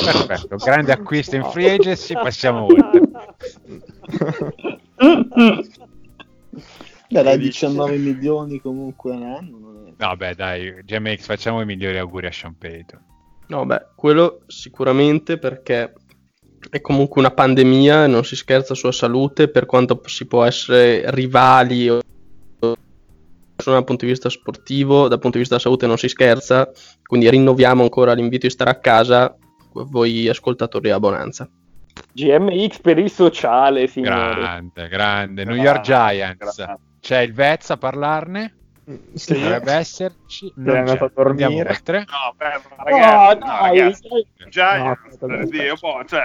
Perfetto, 0.05 0.57
grande 0.57 0.93
acquisto 0.93 1.37
in 1.37 1.45
free 1.45 1.73
agency, 1.73 2.15
passiamo 2.15 2.65
oltre. 2.67 3.01
Beh, 7.09 7.23
dai 7.23 7.39
19 7.39 7.97
milioni 7.97 8.61
comunque 8.61 9.13
è- 9.15 9.41
No, 9.97 10.17
beh, 10.17 10.35
dai, 10.35 10.83
GMX, 10.85 11.25
facciamo 11.27 11.61
i 11.61 11.65
migliori 11.67 11.99
auguri 11.99 12.27
a 12.27 12.33
Sean 12.33 12.57
Payton. 12.57 13.03
No, 13.49 13.67
beh, 13.67 13.87
quello 13.97 14.43
sicuramente 14.47 15.37
perché 15.39 15.93
è 16.71 16.81
comunque 16.81 17.21
una 17.21 17.33
pandemia 17.33 18.07
non 18.07 18.25
si 18.25 18.37
scherza 18.37 18.75
sulla 18.75 18.93
salute 18.93 19.49
per 19.49 19.67
quanto 19.67 20.01
si 20.07 20.27
può 20.27 20.45
essere 20.45 21.11
rivali 21.11 21.89
o 21.89 22.01
dal 23.63 23.85
punto 23.85 24.07
di 24.07 24.13
vista 24.13 24.31
sportivo, 24.31 25.09
dal 25.09 25.19
punto 25.19 25.37
di 25.37 25.41
vista 25.41 25.57
della 25.57 25.67
salute 25.67 25.87
non 25.87 25.99
si 25.99 26.09
scherza, 26.09 26.71
quindi 27.03 27.29
rinnoviamo 27.29 27.83
ancora 27.83 28.15
l'invito 28.15 28.47
di 28.47 28.53
stare 28.53 28.71
a 28.71 28.79
casa 28.79 29.37
voi 29.73 30.29
ascoltatori 30.29 30.85
della 30.87 31.01
Bonanza. 31.01 31.49
GMX 32.13 32.81
per 32.81 32.99
il 32.99 33.11
sociale, 33.11 33.87
signori. 33.87 34.41
Grande, 34.41 34.89
grande. 34.89 35.45
New 35.45 35.57
York 35.57 35.83
Giants. 35.83 36.57
Grande. 36.57 36.81
C'è 37.01 37.21
il 37.21 37.33
Vez 37.33 37.71
a 37.71 37.77
parlarne? 37.77 38.55
Sì. 39.15 39.33
Dovrebbe 39.41 39.73
esserci. 39.73 40.47
è 40.49 40.53
Non 40.57 40.77
andato 40.77 40.99
c'è. 40.99 41.05
a 41.05 41.11
dormire. 41.15 41.69
Oltre. 41.71 41.99
No, 42.09 42.35
beh, 42.37 42.61
ma 42.77 42.77
No, 42.77 42.85
ragazzi, 42.85 43.39
no, 43.39 43.47
dai, 43.47 43.79
ragazzi. 43.79 44.09
dai. 44.09 44.49
Giants, 44.51 45.19
No, 45.21 45.45
Dio, 45.47 45.77
poi, 45.79 46.07
cioè, 46.09 46.23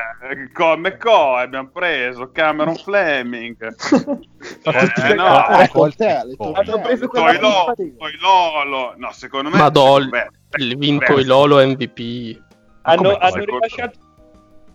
come 0.54 0.98
co 0.98 1.36
abbiamo 1.36 1.70
preso 1.70 2.32
Cameron 2.32 2.76
Fleming, 2.76 3.58
eh, 4.64 5.14
no, 5.16 5.48
Eh, 5.50 5.54
eh, 5.54 5.56
poi- 5.56 5.68
coltelli. 5.70 6.36
Hanno 6.40 6.80
preso 6.82 7.08
quella 7.08 7.26
poi 7.26 7.40
Lolo, 7.40 7.74
poi 7.98 8.18
Lolo, 8.20 8.94
no, 8.98 9.12
secondo 9.12 9.50
me, 9.50 9.58
Madol, 9.58 10.10
beh, 10.10 10.28
il 10.58 10.78
vinco 10.78 11.14
beh, 11.16 11.22
il 11.22 11.28
Lolo 11.28 11.66
MVP. 11.66 12.42
Hanno, 12.84 13.16
hanno 13.18 13.44
rilasciato, 13.44 13.98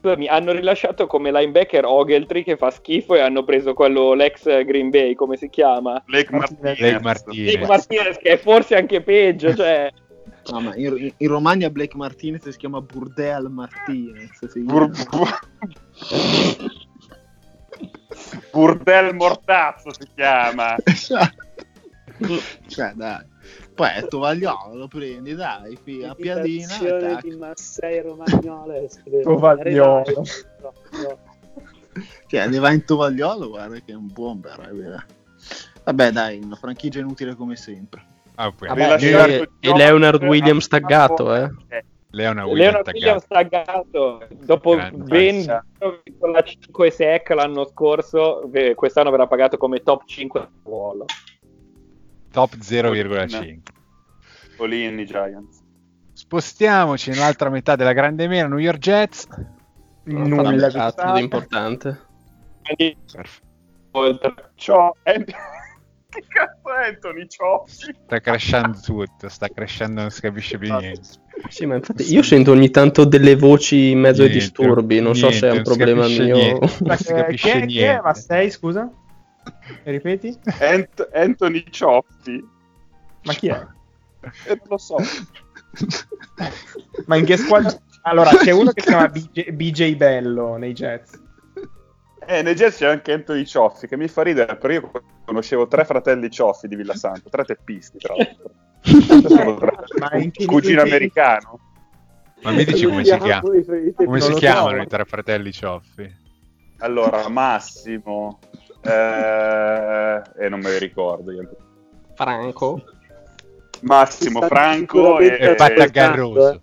scusami, 0.00 0.26
hanno 0.26 0.52
rilasciato 0.52 1.06
come 1.06 1.30
linebacker 1.30 1.84
Ogletree 1.84 2.42
che 2.42 2.56
fa 2.56 2.70
schifo 2.70 3.14
e 3.14 3.20
hanno 3.20 3.44
preso 3.44 3.74
quello 3.74 4.14
l'ex 4.14 4.64
Green 4.64 4.88
Bay, 4.88 5.14
come 5.14 5.36
si 5.36 5.50
chiama? 5.50 6.02
Blake 6.06 6.34
Martinez. 6.34 6.78
Blake 6.78 7.00
Martinez. 7.00 7.54
Nick 7.54 7.68
Martinez, 7.68 8.16
che 8.16 8.30
è 8.30 8.36
forse 8.38 8.76
anche 8.76 9.02
peggio, 9.02 9.52
cioè... 9.54 9.92
No, 10.50 10.60
ma 10.60 10.74
in, 10.74 11.12
in 11.14 11.28
Romagna 11.28 11.68
Blake 11.68 11.96
Martinez 11.96 12.48
si 12.48 12.58
chiama 12.58 12.80
Burdel 12.80 13.50
Martinez. 13.50 14.46
si 14.46 14.64
chiama. 14.64 14.88
bur- 14.88 15.48
Burdel 18.50 19.14
Mortazzo 19.14 19.92
si 19.92 20.08
chiama. 20.14 20.76
Esatto. 20.82 21.48
cioè, 22.66 22.92
dai. 22.94 23.24
Poi 23.74 23.88
è 23.94 24.06
Tovagliolo, 24.06 24.74
lo 24.74 24.88
prendi, 24.88 25.34
dai, 25.34 25.78
fi- 25.82 26.04
a 26.04 26.14
piadina. 26.14 26.78
e 26.80 26.98
tac. 26.98 27.22
di 27.22 27.36
Massei 27.36 28.02
Romagnoleschi. 28.02 29.10
Tovagliolo. 29.22 30.24
No, 30.60 30.72
no. 30.90 31.18
Cioè, 32.26 32.46
ne 32.46 32.58
va 32.58 32.70
in 32.70 32.84
Tovagliolo, 32.84 33.48
guarda 33.48 33.76
che 33.76 33.92
è 33.92 33.94
un 33.94 34.08
bomber. 34.12 34.58
è 34.60 34.72
vero. 34.72 35.02
Vabbè, 35.84 36.10
dai, 36.10 36.40
una 36.42 36.56
franchigia 36.56 37.00
inutile 37.00 37.34
come 37.34 37.56
sempre. 37.56 38.04
Ah, 38.36 38.52
Vabbè, 38.56 38.96
York- 39.00 39.50
e 39.60 39.76
Leonard 39.76 40.22
Williams 40.22 40.68
taggato, 40.68 41.34
eh. 41.34 41.50
Leona 42.12 42.44
Williams 42.44 42.72
Leonard 42.72 42.94
Williams 42.94 43.26
taggato 43.26 44.26
dopo 44.30 44.76
ben 44.94 45.36
0,5 45.78 46.88
sec 46.88 47.30
l'anno 47.30 47.64
scorso, 47.66 48.50
eh, 48.52 48.74
quest'anno 48.74 49.10
verrà 49.10 49.26
pagato 49.26 49.56
come 49.56 49.82
top 49.82 50.04
5 50.06 50.48
ruolo. 50.64 51.04
Top 52.30 52.56
0,5. 52.56 53.58
Olin, 54.58 54.98
i 54.98 55.06
Giants. 55.06 55.58
Spostiamoci 56.12 57.10
nell'altra 57.10 57.48
metà 57.50 57.76
della 57.76 57.92
grande 57.92 58.28
mela, 58.28 58.48
New 58.48 58.58
York 58.58 58.78
Jets. 58.78 59.26
Non 60.04 60.28
Nulla 60.28 60.68
di 61.14 61.20
importante. 61.20 62.00
Oltre- 63.92 64.52
An- 65.04 65.24
che 66.10 66.24
cazzo 66.28 66.74
è 66.74 66.88
Anthony 66.88 67.26
Cioffi? 67.26 67.94
Sta 68.04 68.20
crescendo 68.20 68.78
tutto, 68.80 69.28
sta 69.28 69.48
crescendo, 69.48 70.00
non 70.02 70.10
si 70.10 70.20
capisce 70.20 70.58
più 70.58 70.74
niente. 70.76 71.08
Sì, 71.48 71.64
ma 71.64 71.76
infatti 71.76 72.12
io 72.12 72.22
sento 72.22 72.50
ogni 72.52 72.70
tanto 72.70 73.04
delle 73.04 73.34
voci 73.34 73.90
in 73.90 74.00
mezzo 74.00 74.22
ai 74.22 74.28
Niente, 74.28 74.44
disturbi, 74.46 75.00
non 75.00 75.14
so 75.14 75.30
se 75.30 75.46
è 75.46 75.50
un 75.50 75.62
niente, 75.62 75.70
problema 75.74 76.06
mio. 76.06 76.34
niente. 76.34 76.74
Non 76.84 76.96
si 76.96 77.04
capisce 77.14 77.52
è? 77.52 77.64
niente. 77.64 78.02
Ma 78.02 78.14
sei, 78.14 78.50
scusa? 78.50 78.90
Ripeti? 79.84 80.38
Ant- 80.60 81.08
Anthony 81.12 81.64
Cioffi? 81.70 82.46
Ma 83.22 83.32
chi 83.34 83.48
è? 83.48 83.66
Eh, 84.46 84.48
non 84.48 84.58
lo 84.68 84.76
so. 84.78 84.96
Ma 87.06 87.16
in 87.16 87.24
che 87.24 87.36
squadra? 87.36 87.70
Allora, 88.02 88.30
c'è 88.30 88.50
uno 88.50 88.72
che 88.72 88.80
si 88.82 88.88
chiama 88.88 89.08
BJ, 89.08 89.50
BJ 89.52 89.94
Bello 89.96 90.56
nei 90.56 90.72
Jets. 90.72 91.18
Eh, 92.26 92.42
nei 92.42 92.54
Jets 92.54 92.76
c'è 92.78 92.86
anche 92.86 93.12
Anthony 93.12 93.44
Cioffi, 93.44 93.86
che 93.86 93.96
mi 93.96 94.08
fa 94.08 94.22
ridere, 94.22 94.56
perché 94.56 94.76
io 94.76 94.90
conoscevo 95.24 95.66
tre 95.68 95.84
fratelli 95.84 96.30
Cioffi 96.30 96.68
di 96.68 96.76
Villasanto, 96.76 97.28
tre 97.28 97.44
teppisti, 97.44 97.98
tra 97.98 98.14
l'altro. 98.14 98.50
Sono 99.28 99.56
tre- 99.58 99.74
Ma 99.98 100.14
in 100.16 100.30
che- 100.30 100.44
Cugino 100.46 100.82
americano. 100.82 101.58
Ma 102.42 102.52
mi 102.52 102.64
dici 102.64 102.86
come 102.86 103.04
si 103.04 103.16
chiama? 103.18 103.40
Come 103.40 104.20
si 104.20 104.32
chiamano 104.34 104.82
i 104.82 104.86
tre 104.86 105.04
fratelli 105.04 105.52
Cioffi? 105.52 106.18
Allora, 106.78 107.28
Massimo, 107.28 108.38
eh, 108.82 110.22
e 110.44 110.48
non 110.48 110.60
me 110.60 110.70
li 110.72 110.78
ricordo. 110.78 111.30
io. 111.32 111.48
Franco. 112.14 112.84
Massimo, 113.82 114.42
Franco 114.42 115.18
e, 115.20 115.24
sicuramente 115.24 115.50
E 115.50 115.54
Patta 115.54 115.72
ascoltando, 115.84 116.32
Garroso. 116.32 116.62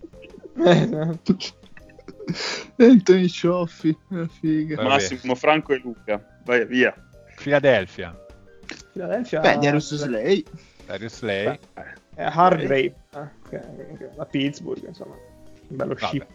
eh. 0.63 1.55
Anthony 2.85 3.27
Cioffi, 3.27 3.97
una 4.09 4.27
figa. 4.27 4.75
Vabbè. 4.75 4.87
Massimo 4.87 5.33
Franco 5.35 5.73
e 5.73 5.77
Luca. 5.83 6.21
Vai 6.45 6.65
via. 6.65 6.93
Philadelphia, 7.37 8.15
Philadelphia 8.91 9.39
Beh, 9.41 9.57
Darius 9.59 9.95
Slay. 9.95 10.43
Darius 10.85 11.15
Slay. 11.17 11.59
Hargrave, 12.15 12.83
eh, 12.85 12.95
che- 13.49 13.59
che- 13.97 14.09
la 14.15 14.25
Pittsburgh, 14.25 14.83
insomma. 14.87 15.13
Un 15.69 15.75
bello 15.75 15.93
Vabbè. 15.93 16.05
ship. 16.07 16.25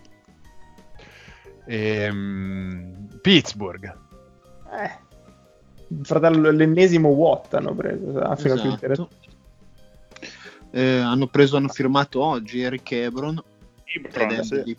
Ehm, 1.67 3.09
Pittsburgh. 3.21 3.85
Eh, 4.73 4.91
fratello, 6.03 6.51
l'ennesimo 6.51 7.09
Watt 7.11 7.55
hanno 7.55 7.75
preso, 7.75 8.07
interessante. 8.07 8.87
Esatto. 8.87 9.11
Eh, 10.71 10.99
hanno 10.99 11.27
preso, 11.27 11.57
hanno 11.57 11.69
firmato 11.69 12.23
oggi 12.23 12.63
Eric 12.63 12.91
Ebron 12.93 13.43
Ibron, 13.95 14.31
ed 14.31 14.39
è 14.39 14.43
sì. 14.43 14.63
di- 14.63 14.77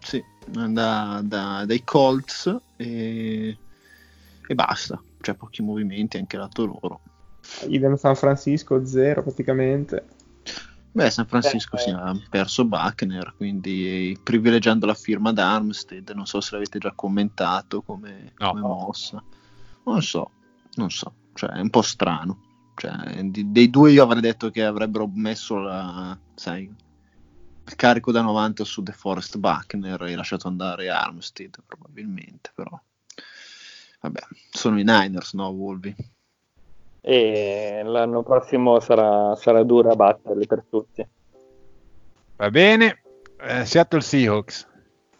sì, 0.00 0.24
da- 0.44 1.20
da- 1.22 1.64
dai 1.66 1.84
Colts 1.84 2.56
e, 2.76 3.56
e 4.46 4.54
basta. 4.54 5.02
C'è 5.20 5.34
pochi 5.34 5.62
movimenti 5.62 6.16
anche 6.16 6.36
lato 6.36 6.64
loro. 6.64 7.00
Idem 7.68 7.96
San 7.96 8.14
Francisco, 8.16 8.86
zero 8.86 9.22
praticamente. 9.22 10.04
Beh, 10.92 11.10
San 11.10 11.26
Francisco 11.26 11.76
Eh, 11.76 11.80
si 11.80 11.90
ha 11.90 12.16
perso 12.30 12.64
Buckner, 12.64 13.34
quindi 13.36 14.18
privilegiando 14.22 14.86
la 14.86 14.94
firma 14.94 15.32
da 15.32 15.54
Armstead. 15.54 16.10
Non 16.14 16.24
so 16.24 16.40
se 16.40 16.52
l'avete 16.52 16.78
già 16.78 16.92
commentato 16.94 17.82
come, 17.82 18.32
No. 18.38 18.48
come 18.48 18.60
mossa. 18.62 19.22
Non 19.84 20.00
so, 20.00 20.30
non 20.76 20.90
so, 20.90 21.14
cioè 21.34 21.50
è 21.50 21.60
un 21.60 21.70
po' 21.70 21.82
strano. 21.82 22.44
Cioè, 22.76 23.22
di- 23.24 23.50
dei 23.52 23.70
due 23.70 23.90
io 23.90 24.02
avrei 24.02 24.20
detto 24.20 24.50
che 24.50 24.64
avrebbero 24.64 25.10
messo 25.12 25.58
la, 25.58 26.16
sai, 26.34 26.62
il 26.64 27.76
carico 27.76 28.12
da 28.12 28.20
90 28.20 28.64
su 28.64 28.82
The 28.82 28.92
Forest 28.92 29.38
Buckner 29.38 30.02
e 30.02 30.14
lasciato 30.14 30.46
andare 30.46 30.88
Armstead 30.88 31.56
probabilmente, 31.66 32.52
però 32.54 32.78
vabbè, 34.00 34.20
sono 34.50 34.78
i 34.78 34.84
Niners, 34.84 35.32
no, 35.32 35.48
Wolvi? 35.48 35.94
E 37.00 37.82
l'anno 37.84 38.22
prossimo 38.22 38.80
sarà, 38.80 39.34
sarà 39.36 39.62
dura 39.62 39.94
batterli 39.94 40.46
per 40.46 40.64
tutti. 40.68 41.06
Va 42.36 42.50
bene. 42.50 43.02
Eh, 43.40 43.64
Seattle 43.64 44.00
Seahawks. 44.00 44.68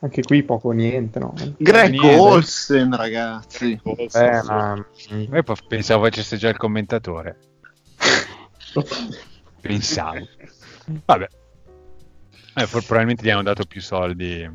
Anche 0.00 0.22
qui 0.22 0.42
poco 0.42 0.68
o 0.68 0.72
niente, 0.72 1.18
no? 1.18 1.32
Greg 1.56 1.90
Niente. 1.90 2.16
Olsen, 2.18 2.94
ragazzi. 2.94 3.80
Eh, 3.82 4.42
ma... 4.44 4.86
Io 5.08 5.44
pensavo 5.66 6.04
facesse 6.04 6.36
già 6.36 6.50
il 6.50 6.56
commentatore. 6.58 7.38
Pensavo. 9.60 10.28
Vabbè. 11.04 11.28
Eh, 12.54 12.66
for- 12.66 12.84
probabilmente 12.84 13.24
gli 13.24 13.30
hanno 13.30 13.42
dato 13.42 13.64
più 13.64 13.80
soldi. 13.80 14.48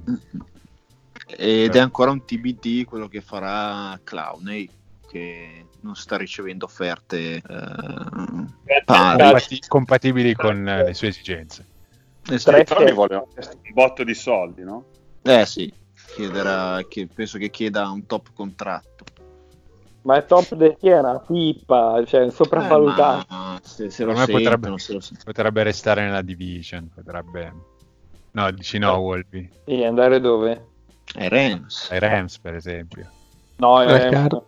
Ed 1.25 1.75
è 1.75 1.79
ancora 1.79 2.11
un 2.11 2.23
TBD 2.23 2.85
quello 2.85 3.07
che 3.07 3.21
farà 3.21 3.99
Clowney, 4.03 4.69
che 5.09 5.65
non 5.81 5.95
sta 5.95 6.17
ricevendo 6.17 6.65
offerte 6.65 7.35
eh, 7.35 7.41
compati- 8.85 9.59
compatibili 9.67 10.35
con 10.35 10.67
eh, 10.67 10.83
le 10.83 10.93
sue 10.93 11.07
esigenze. 11.07 11.65
Esatto. 12.29 12.63
Però 12.63 12.83
mi 12.83 12.93
vuole 12.93 13.15
un 13.15 13.25
botto 13.73 14.03
di 14.03 14.13
soldi, 14.13 14.63
no? 14.63 14.85
Eh 15.23 15.45
sì, 15.45 15.71
chiederà, 16.13 16.83
che 16.87 17.07
penso 17.13 17.37
che 17.37 17.49
chieda 17.49 17.89
un 17.89 18.05
top 18.05 18.29
contratto. 18.33 19.05
Ma 20.03 20.15
è 20.17 20.25
top 20.25 20.55
del 20.55 20.77
chi 20.79 20.89
è 20.89 20.97
una 20.97 21.19
pippa, 21.19 22.03
cioè 22.05 22.31
sopravvalutato. 22.31 23.21
Eh, 23.21 23.25
ma 23.29 23.59
se, 23.63 23.89
se 23.91 24.03
lo 24.03 24.13
me 24.13 24.25
potrebbe, 24.25 24.49
sentono, 24.49 24.77
se 24.77 24.93
lo 24.93 24.99
sentono. 24.99 25.23
potrebbe 25.31 25.63
restare 25.63 26.03
nella 26.03 26.23
division. 26.23 26.89
Potrebbe... 26.93 27.53
No, 28.31 28.49
dici 28.51 28.79
no, 28.79 28.95
Wolby. 28.97 29.47
Sì, 29.65 29.83
andare 29.83 30.19
dove? 30.19 30.69
Ai 31.15 31.29
Rams. 31.29 31.89
Ai 31.91 31.99
Rams, 31.99 32.39
per 32.39 32.55
esempio. 32.55 33.11
No, 33.57 33.81
Eh, 33.83 33.93
eh, 33.93 34.09
Car- 34.09 34.43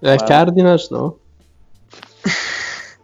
Eh, 0.00 0.14
Ma- 0.16 0.24
Cardinals, 0.24 0.90
no? 0.90 1.18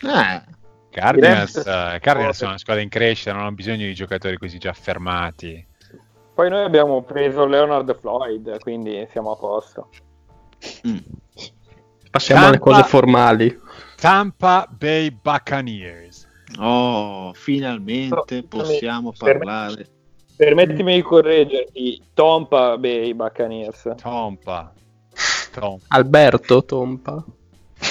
Eh, 0.00 0.42
Cardinals, 0.90 1.54
Rams- 1.54 1.94
eh, 1.94 1.98
Cardinals 2.00 2.36
sono 2.36 2.50
una 2.50 2.58
squadra 2.58 2.82
in 2.82 2.88
crescita, 2.88 3.32
non 3.32 3.42
hanno 3.42 3.52
bisogno 3.52 3.84
di 3.84 3.94
giocatori 3.94 4.36
così 4.36 4.58
già 4.58 4.70
affermati. 4.70 5.66
Poi 6.38 6.50
noi 6.50 6.62
abbiamo 6.62 7.02
preso 7.02 7.46
Leonard 7.46 7.98
Floyd, 7.98 8.60
quindi 8.60 9.04
siamo 9.10 9.32
a 9.32 9.36
posto. 9.36 9.88
mm. 10.86 10.96
Passiamo 12.12 12.42
alle 12.46 12.58
Tampa- 12.58 12.70
cose 12.70 12.82
formali. 12.88 13.60
Tampa 13.96 14.68
Bay 14.70 15.10
Buccaneers. 15.10 16.28
Oh, 16.60 17.32
finalmente 17.34 18.36
No, 18.36 18.46
possiamo 18.46 19.10
per 19.18 19.32
me- 19.32 19.44
parlare. 19.44 19.88
Permettimi 20.36 20.94
di 20.94 21.02
correggerti, 21.02 22.02
Tompa 22.14 22.78
Bay 22.78 23.12
Buccaneers. 23.14 23.94
Tompa. 24.00 24.72
Tom. 25.52 25.78
Alberto 25.88 26.64
Tompa. 26.64 27.24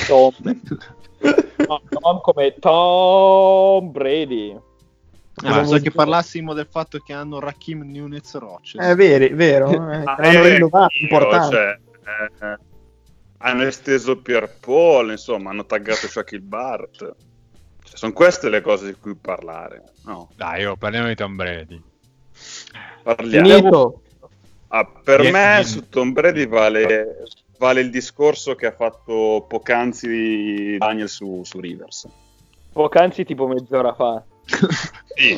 Tom. 0.08 0.32
No, 1.68 1.82
Tom 1.90 2.22
come 2.22 2.54
Tom 2.60 3.92
Brady. 3.92 4.58
Ah, 5.44 5.64
so 5.66 5.78
che 5.80 5.92
parlassimo 5.92 6.54
del 6.54 6.68
fatto 6.70 6.98
che 7.00 7.14
hanno 7.14 7.40
Rakim 7.40 7.84
Nunez 7.84 8.36
Roches. 8.38 8.82
È 8.82 8.96
vero, 8.96 9.36
vero. 9.36 9.70
Eh, 9.92 10.04
Ah, 10.04 10.16
hanno 10.16 10.44
eh, 10.44 10.50
rinnovato, 10.54 10.94
io, 10.96 11.02
importante. 11.04 11.56
cioè, 11.56 11.80
eh, 12.52 12.58
hanno 13.40 13.64
esteso 13.64 14.18
Pierre 14.18 14.52
Paul, 14.60 15.12
insomma, 15.12 15.52
hanno 15.52 15.66
taggato 15.66 16.08
Shaquille 16.08 16.44
Bart. 16.44 16.98
Cioè, 16.98 17.14
sono 17.84 18.14
queste 18.14 18.50
le 18.50 18.62
cose 18.62 18.88
di 18.88 18.94
cui 19.00 19.16
parlare. 19.16 19.84
No, 20.06 20.30
Dai, 20.36 20.66
oh, 20.66 20.76
parliamo 20.76 21.08
di 21.08 21.16
Tom 21.16 21.36
Brady. 21.36 21.82
parliamo. 23.04 23.48
Finito. 23.48 24.02
Ah, 24.70 24.86
per 24.86 25.22
Yes, 25.22 25.32
me 25.32 25.40
yes. 25.60 25.72
su 25.72 25.88
Tom 25.90 26.12
Brady 26.14 26.46
vale, 26.48 27.24
vale 27.58 27.80
il 27.82 27.90
discorso 27.90 28.56
che 28.56 28.66
ha 28.66 28.72
fatto 28.74 29.46
poc'anzi 29.48 30.78
Daniel 30.78 31.08
su, 31.08 31.42
su 31.46 31.60
Rivers. 31.60 32.08
Poc'anzi 32.74 33.24
tipo 33.24 33.48
mezz'ora 33.48 33.94
fa. 33.94 34.24
Sì, 35.16 35.38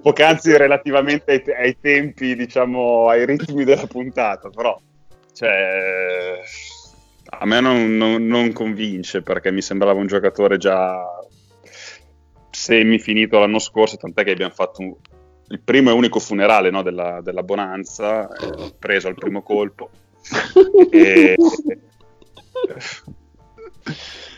poc'anzi 0.00 0.56
relativamente 0.56 1.32
ai, 1.32 1.42
te- 1.42 1.54
ai 1.54 1.76
tempi, 1.80 2.34
diciamo, 2.36 3.08
ai 3.08 3.26
ritmi 3.26 3.64
della 3.64 3.86
puntata, 3.86 4.48
però 4.50 4.78
cioè, 5.32 6.40
a 7.30 7.44
me 7.46 7.60
non, 7.60 7.96
non- 7.96 8.26
non 8.26 8.52
convince 8.52 9.22
perché 9.22 9.50
mi 9.50 9.62
sembrava 9.62 9.98
un 9.98 10.06
giocatore 10.06 10.56
già 10.58 11.02
semi-finito 12.50 13.38
l'anno 13.38 13.58
scorso, 13.58 13.96
tant'è 13.96 14.24
che 14.24 14.30
abbiamo 14.30 14.52
fatto 14.54 14.80
un- 14.80 14.94
il 15.48 15.60
primo 15.60 15.90
e 15.90 15.94
unico 15.94 16.18
funerale 16.20 16.70
no, 16.70 16.82
della, 16.82 17.20
della 17.20 17.42
Bonanza, 17.42 18.28
eh, 18.28 18.72
preso 18.78 19.08
al 19.08 19.14
primo 19.14 19.42
colpo. 19.42 19.90
E- 20.90 21.34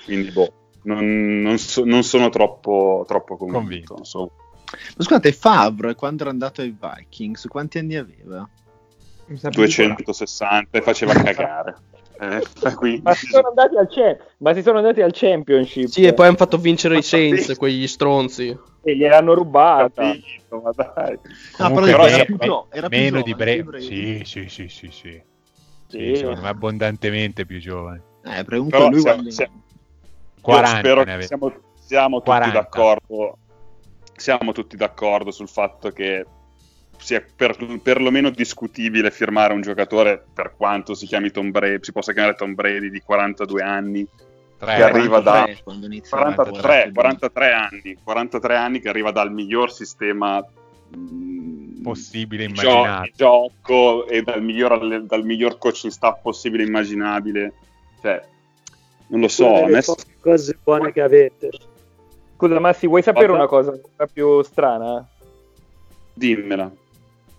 quindi, 0.04 0.30
boh, 0.30 0.52
non, 0.86 1.40
non 1.42 1.58
so- 1.58 1.84
non 1.84 2.02
sono 2.02 2.28
troppo, 2.28 3.04
troppo 3.06 3.36
convinto. 3.36 3.58
Convinto. 3.58 3.94
non 3.94 4.04
so. 4.04 4.30
Ma 4.96 5.02
Scusate, 5.04 5.32
Favre, 5.32 5.94
quando 5.94 6.22
era 6.22 6.30
andato 6.30 6.60
ai 6.60 6.76
Vikings, 6.78 7.46
quanti 7.46 7.78
anni 7.78 7.96
aveva? 7.96 8.48
Mi 9.26 9.36
sa 9.36 9.48
più 9.50 9.64
di 9.64 9.66
260 9.74 10.78
e 10.78 10.82
faceva 10.82 11.12
cagare. 11.14 11.76
Eh, 12.18 12.42
Ma 13.02 13.12
si 13.14 13.26
sono 13.26 13.48
andati 13.48 13.76
al, 13.76 13.88
cha- 13.88 14.16
ma 14.38 14.54
si 14.54 14.62
sono 14.62 14.78
andati 14.78 15.02
al 15.02 15.10
Championship. 15.12 15.86
Sì, 15.88 16.04
e 16.04 16.14
poi 16.14 16.26
hanno 16.28 16.36
fatto 16.36 16.56
vincere 16.56 16.94
i 16.94 16.98
Ma 16.98 17.02
Saints, 17.02 17.44
sì. 17.52 17.56
quegli 17.56 17.86
stronzi. 17.86 18.56
E 18.82 18.96
gliel'hanno 18.96 19.34
rubata. 19.34 20.02
Capito, 20.12 20.60
ma 20.62 20.70
dai. 20.74 21.18
Ah, 21.58 21.64
Comunque, 21.68 21.90
però 21.90 22.06
era 22.06 22.24
più 22.24 22.36
gio- 22.38 22.66
era 22.70 22.88
più 22.88 22.98
meno 22.98 23.22
giovane, 23.22 23.22
di 23.22 23.54
più 23.54 23.64
Brady. 23.64 23.84
Sì, 23.84 24.22
sì, 24.24 24.48
sì, 24.48 24.68
sì, 24.68 24.88
sì. 24.90 25.22
Sì. 25.88 25.98
Sì, 25.98 26.16
secondo 26.16 26.40
me 26.40 26.48
abbondantemente 26.48 27.44
più 27.46 27.60
giovane. 27.60 28.02
Eh, 28.24 28.44
però 28.44 28.56
comunque 28.56 28.78
Però 28.78 28.88
lui 28.90 29.00
siamo- 29.00 29.30
siamo- 29.30 29.62
40 30.52 30.78
spero 30.78 31.04
ne 31.04 31.16
che 31.18 31.26
siamo, 31.26 31.52
siamo 31.74 32.16
tutti 32.18 32.30
40. 32.30 32.58
d'accordo. 32.58 33.38
Siamo 34.16 34.52
tutti 34.52 34.76
d'accordo 34.76 35.30
sul 35.30 35.48
fatto 35.48 35.90
che 35.90 36.24
sia 36.98 37.22
per, 37.34 37.56
perlomeno 37.82 38.30
discutibile 38.30 39.10
firmare 39.10 39.52
un 39.52 39.60
giocatore 39.60 40.24
per 40.32 40.54
quanto 40.56 40.94
si 40.94 41.06
chiami 41.06 41.30
Tom 41.30 41.50
Brady, 41.50 41.78
si 41.80 41.92
possa 41.92 42.12
chiamare 42.12 42.34
Tom 42.34 42.54
Brady 42.54 42.88
di 42.88 43.00
42 43.00 43.62
anni, 43.62 44.06
Tre, 44.58 44.76
che 44.76 44.82
arriva 44.82 45.20
da 45.20 45.32
43, 45.42 45.62
quando 45.62 45.86
inizia 45.86 46.16
a 46.16 46.20
43, 46.22 46.52
lavorare. 46.52 46.92
43 46.92 47.52
anni, 47.52 47.98
43 48.02 48.56
anni 48.56 48.80
che 48.80 48.88
arriva 48.88 49.10
dal 49.10 49.30
miglior 49.30 49.70
sistema 49.70 50.38
mh, 50.40 51.82
possibile 51.82 52.46
di 52.46 52.52
gio- 52.54 53.02
gioco 53.14 54.06
e 54.06 54.22
dal 54.22 54.42
miglior, 54.42 55.04
dal 55.04 55.24
miglior 55.24 55.58
coaching 55.58 55.92
staff 55.92 56.20
possibile 56.22 56.62
immaginabile. 56.62 57.52
Cioè, 58.00 58.22
non 59.08 59.20
lo 59.20 59.28
so, 59.28 59.64
a 59.64 59.68
me- 59.68 59.82
cose 60.30 60.58
buone 60.62 60.92
che 60.92 61.00
avete. 61.00 61.50
Scusa, 62.36 62.60
Massi, 62.60 62.86
vuoi 62.86 63.02
sapere 63.02 63.28
Vabbè. 63.28 63.38
una 63.38 63.48
cosa 63.48 63.70
ancora 63.70 64.06
più 64.12 64.42
strana? 64.42 65.08
dimmela. 66.16 66.70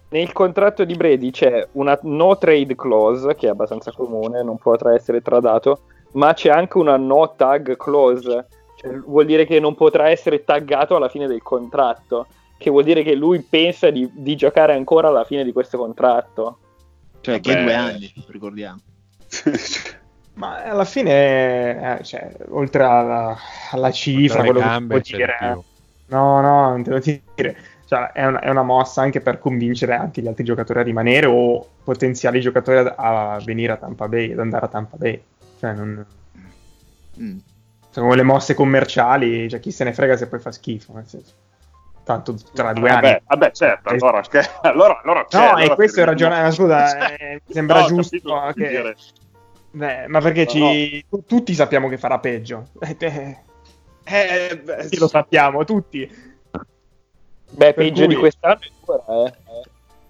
Nel 0.10 0.32
contratto 0.32 0.86
di 0.86 0.96
Brady 0.96 1.32
c'è 1.32 1.68
una 1.74 2.00
no 2.04 2.38
trade 2.38 2.76
clause, 2.76 3.36
che 3.36 3.48
è 3.48 3.50
abbastanza 3.50 3.92
comune, 3.92 4.42
non 4.42 4.58
potrà 4.58 4.94
essere 4.94 5.22
tradato, 5.22 5.82
ma 6.14 6.34
c'è 6.34 6.50
anche 6.50 6.78
una 6.78 6.96
no 6.96 7.34
tag 7.36 7.76
clause, 7.76 8.48
cioè 8.78 8.94
vuol 9.00 9.26
dire 9.26 9.46
che 9.46 9.60
non 9.60 9.76
potrà 9.76 10.10
essere 10.10 10.46
taggato 10.46 10.96
alla 10.96 11.10
fine 11.10 11.28
del 11.28 11.42
contratto. 11.42 12.28
che 12.58 12.72
vuol 12.72 12.86
dire 12.86 13.04
che 13.04 13.14
lui 13.14 13.42
pensa 13.42 13.92
di, 13.92 14.10
di 14.14 14.36
giocare 14.36 14.74
ancora 14.74 15.10
alla 15.10 15.26
fine 15.26 15.44
di 15.44 15.52
questo 15.52 15.78
contratto. 15.78 16.58
Cioè, 17.22 17.40
che 17.40 17.62
due 17.62 17.74
anni, 17.74 18.12
ricordiamo. 18.30 18.80
Ma 20.38 20.64
alla 20.64 20.86
fine, 20.86 21.98
eh, 22.00 22.04
cioè, 22.04 22.32
oltre 22.50 22.84
alla, 22.84 23.36
alla 23.72 23.92
cifra, 23.92 24.44
quello 24.44 24.60
che 24.60 24.66
gambe, 24.66 25.02
di 25.02 25.12
dire, 25.16 25.36
più. 25.40 25.48
no, 26.08 26.42
no, 26.42 26.70
non 26.70 26.84
te 26.84 26.90
lo 26.92 27.00
dire. 27.00 27.58
Cioè, 27.86 28.12
è, 28.12 28.26
una, 28.26 28.40
è 28.40 28.50
una 28.50 28.64
mossa 28.64 29.02
anche 29.02 29.22
per 29.22 29.40
convincere 29.40 29.96
anche 29.96 30.22
gli 30.22 30.28
altri 30.28 30.44
giocatori 30.44 30.80
a 30.80 30.84
rimanere 30.84 31.26
o 31.26 31.66
potenziali 31.84 32.40
giocatori 32.42 32.78
a, 32.80 33.34
a 33.34 33.40
venire 33.40 33.72
a 33.74 33.78
Tampa 33.78 34.08
Bay, 34.08 34.32
ad 34.34 34.40
andare 34.40 34.66
a 34.66 34.70
Tampa 34.70 34.98
Bay. 34.98 35.22
Cioè, 35.60 35.74
non, 35.74 36.06
Mm. 37.20 37.38
sono 37.90 38.14
le 38.14 38.22
mosse 38.22 38.54
commerciali, 38.54 39.50
cioè 39.50 39.60
chi 39.60 39.72
se 39.72 39.84
ne 39.84 39.92
frega 39.94 40.16
se 40.18 40.28
poi 40.28 40.40
fa 40.40 40.52
schifo, 40.52 40.94
nel 40.94 41.08
senso. 41.08 41.34
Tanto 42.04 42.36
tra 42.54 42.72
due 42.74 42.90
anni. 42.90 43.02
Vabbè, 43.02 43.22
vabbè, 43.26 43.52
certo, 43.52 43.90
allora, 43.90 44.22
allora, 44.62 45.02
allora 45.04 45.26
c'è, 45.26 45.38
No, 45.40 45.50
allora 45.56 45.74
e 45.74 45.76
questo 45.76 46.02
è 46.02 46.06
ragione. 46.06 46.42
ma 46.42 46.52
Scusa, 46.52 47.16
eh, 47.16 47.42
mi 47.48 47.54
sembra 47.54 47.80
No, 47.82 47.88
giusto 47.88 48.18
capito 48.20 48.54
che 48.54 48.64
che. 48.64 48.70
dire. 48.70 48.96
Beh, 49.78 50.08
ma 50.08 50.20
perché 50.20 50.44
No, 50.46 50.50
ci... 50.50 51.06
tu- 51.08 51.24
tutti 51.26 51.54
sappiamo 51.54 51.88
che 51.88 51.98
farà 52.00 52.18
peggio. 52.20 52.70
Eh, 52.80 52.96
eh, 53.00 53.38
Eh, 54.04 54.58
beh, 54.58 54.78
tutti 54.84 54.98
lo 54.98 55.08
sappiamo, 55.08 55.64
tutti. 55.66 56.10
Beh, 57.50 57.74
Per 57.74 57.74
peggio 57.76 58.06
cui- 58.06 58.08
di 58.08 58.16
quest'anno 58.16 58.60
ancora, 58.80 59.26
eh. 59.26 59.34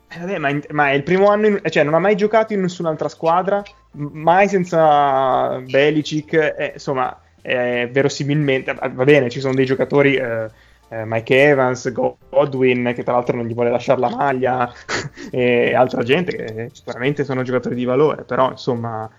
Eh, 0.10 0.19
vabbè, 0.19 0.38
ma, 0.38 0.49
in- 0.49 0.64
ma 0.69 0.89
è 0.91 0.94
il 0.94 1.03
primo 1.03 1.27
anno, 1.27 1.48
in- 1.48 1.61
cioè 1.69 1.84
non 1.84 1.94
ha 1.95 1.99
mai 1.99 2.15
giocato 2.15 2.53
in 2.53 2.61
nessun'altra 2.61 3.10
squadra, 3.10 3.61
mai 3.91 4.48
senza 4.48 5.60
Belicic, 5.60 6.34
eh, 6.34 6.72
insomma, 6.76 7.19
eh, 7.41 7.89
verosimilmente, 7.91 8.73
va 8.73 9.03
bene, 9.03 9.30
ci 9.30 9.41
sono 9.41 9.53
dei 9.53 9.65
giocatori, 9.65 10.15
eh, 10.15 10.49
eh, 10.89 11.03
Mike 11.06 11.44
Evans, 11.49 11.91
Godwin, 11.91 12.94
che 12.95 13.03
tra 13.03 13.14
l'altro 13.14 13.35
non 13.35 13.45
gli 13.48 13.53
vuole 13.53 13.69
lasciare 13.69 13.99
la 13.99 14.10
maglia, 14.10 14.72
e 15.30 15.73
altra 15.76 16.03
gente 16.03 16.35
che 16.38 16.69
sicuramente 16.72 17.26
sono 17.26 17.44
giocatori 17.44 17.76
di 17.76 17.84
valore, 17.85 18.23
però 18.23 18.49
insomma 18.52 19.10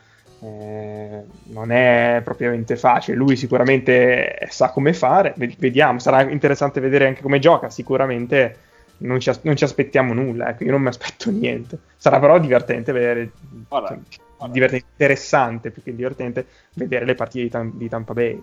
eh, 0.41 1.25
non 1.47 1.71
è 1.71 2.21
propriamente 2.25 2.77
facile, 2.77 3.17
lui 3.17 3.37
sicuramente 3.37 4.47
sa 4.51 4.71
come 4.71 4.93
fare, 4.93 5.35
Ve- 5.37 5.55
vediamo, 5.59 5.99
sarà 5.99 6.23
interessante 6.31 6.81
vedere 6.81 7.07
anche 7.07 7.23
come 7.23 7.39
gioca, 7.39 7.71
sicuramente 7.71 8.59
non 8.99 9.21
ci, 9.21 9.31
as- 9.31 9.43
non 9.43 9.57
ci 9.57 9.65
aspettiamo 9.65 10.13
nulla, 10.13 10.51
ecco, 10.51 10.65
io 10.65 10.71
non 10.73 10.83
mi 10.83 10.89
aspetto 10.89 11.31
niente. 11.33 11.79
Sarà 11.97 12.19
però 12.21 12.39
divertente 12.39 12.93
vedere, 12.93 13.33
Guarda, 13.69 13.89
cioè, 13.89 13.99
guarda. 14.37 14.55
divertente, 14.55 14.87
interessante 14.91 15.71
più 15.71 15.83
che 15.83 15.95
divertente 15.95 16.47
vedere 16.75 17.05
le 17.05 17.15
partite 17.15 17.45
di, 17.45 17.51
Tam- 17.51 17.73
di 17.75 17.89
Tampa 17.89 18.13
Bay. 18.13 18.41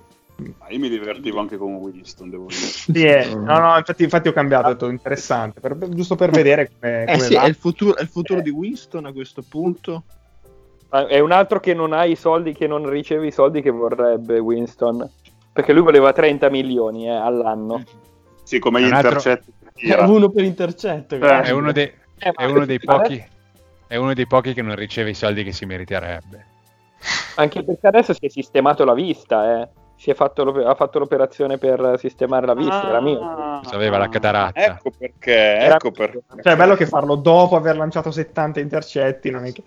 Ah, 0.59 0.71
Io 0.71 0.79
mi 0.79 0.89
divertivo 0.89 1.39
anche 1.39 1.57
con 1.57 1.75
Winston, 1.75 2.29
devo 2.29 2.47
dire. 2.47 2.57
Sì, 2.57 3.05
eh, 3.05 3.25
no, 3.45 3.59
no, 3.59 3.77
infatti, 3.77 4.03
infatti 4.03 4.27
ho 4.27 4.33
cambiato, 4.33 4.67
ho 4.67 4.71
detto 4.71 4.89
interessante, 4.89 5.59
per- 5.61 5.77
giusto 5.89 6.15
per 6.15 6.31
vedere 6.31 6.69
come, 6.77 7.05
Eh 7.05 7.19
sì, 7.19 7.33
va. 7.35 7.43
è 7.43 7.47
il, 7.47 7.55
futuro, 7.55 7.95
è 7.95 8.01
il 8.01 8.09
futuro 8.09 8.41
di 8.41 8.49
Winston 8.49 9.05
a 9.05 9.13
questo 9.13 9.43
punto. 9.43 10.03
Ah, 10.89 11.07
È 11.07 11.19
un 11.19 11.31
altro 11.31 11.59
che 11.59 11.73
non 11.73 11.93
ha 11.93 12.05
i 12.05 12.15
soldi, 12.15 12.53
che 12.53 12.67
non 12.67 12.87
riceve 12.89 13.27
i 13.27 13.31
soldi 13.31 13.61
che 13.61 13.71
vorrebbe 13.71 14.39
Winston. 14.39 15.09
Perché 15.51 15.73
lui 15.73 15.83
voleva 15.83 16.11
30 16.11 16.49
milioni 16.49 17.07
eh, 17.07 17.15
all'anno. 17.15 17.83
Sì, 18.43 18.59
come 18.59 18.81
gli 18.81 18.85
un 18.85 18.93
altro- 18.93 19.09
intercetti. 19.15 19.53
È 19.73 20.01
uno 20.01 20.29
per 20.29 20.43
intercetto. 20.43 21.15
Eh, 21.15 21.41
È 21.41 21.51
uno, 21.51 21.71
dei, 21.71 21.91
Eh, 22.19 22.31
è 22.31 22.45
uno 22.45 22.65
pochi. 22.83 23.25
È 23.87 23.95
uno 23.97 24.13
dei 24.13 24.27
pochi 24.27 24.53
che 24.53 24.61
non 24.61 24.75
riceve 24.75 25.11
i 25.11 25.13
soldi 25.13 25.43
che 25.43 25.51
si 25.51 25.65
meriterebbe. 25.65 26.45
Anche 27.35 27.63
perché 27.63 27.87
adesso 27.87 28.13
si 28.13 28.25
è 28.25 28.29
sistemato 28.29 28.83
la 28.85 28.93
vista, 28.93 29.61
eh. 29.61 29.67
Si 29.97 30.09
è 30.09 30.13
fatto 30.13 30.43
l'op- 30.43 30.65
ha 30.65 30.75
fatto 30.75 30.99
l'operazione 30.99 31.57
per 31.57 31.95
sistemare 31.97 32.45
la 32.45 32.53
vista, 32.53 32.89
era 32.89 32.99
mio. 33.01 33.19
Aveva 33.71 33.97
la 33.97 34.09
cataratta. 34.09 34.59
Ecco 34.59 34.91
perché, 34.97 35.57
ecco 35.57 35.91
perché. 35.91 36.21
Cioè, 36.41 36.53
è 36.53 36.57
bello 36.57 36.75
che 36.75 36.85
farlo 36.85 37.15
dopo 37.15 37.55
aver 37.55 37.77
lanciato 37.77 38.11
70 38.11 38.59
intercetti, 38.59 39.29
non 39.29 39.45
è 39.45 39.51
che... 39.53 39.63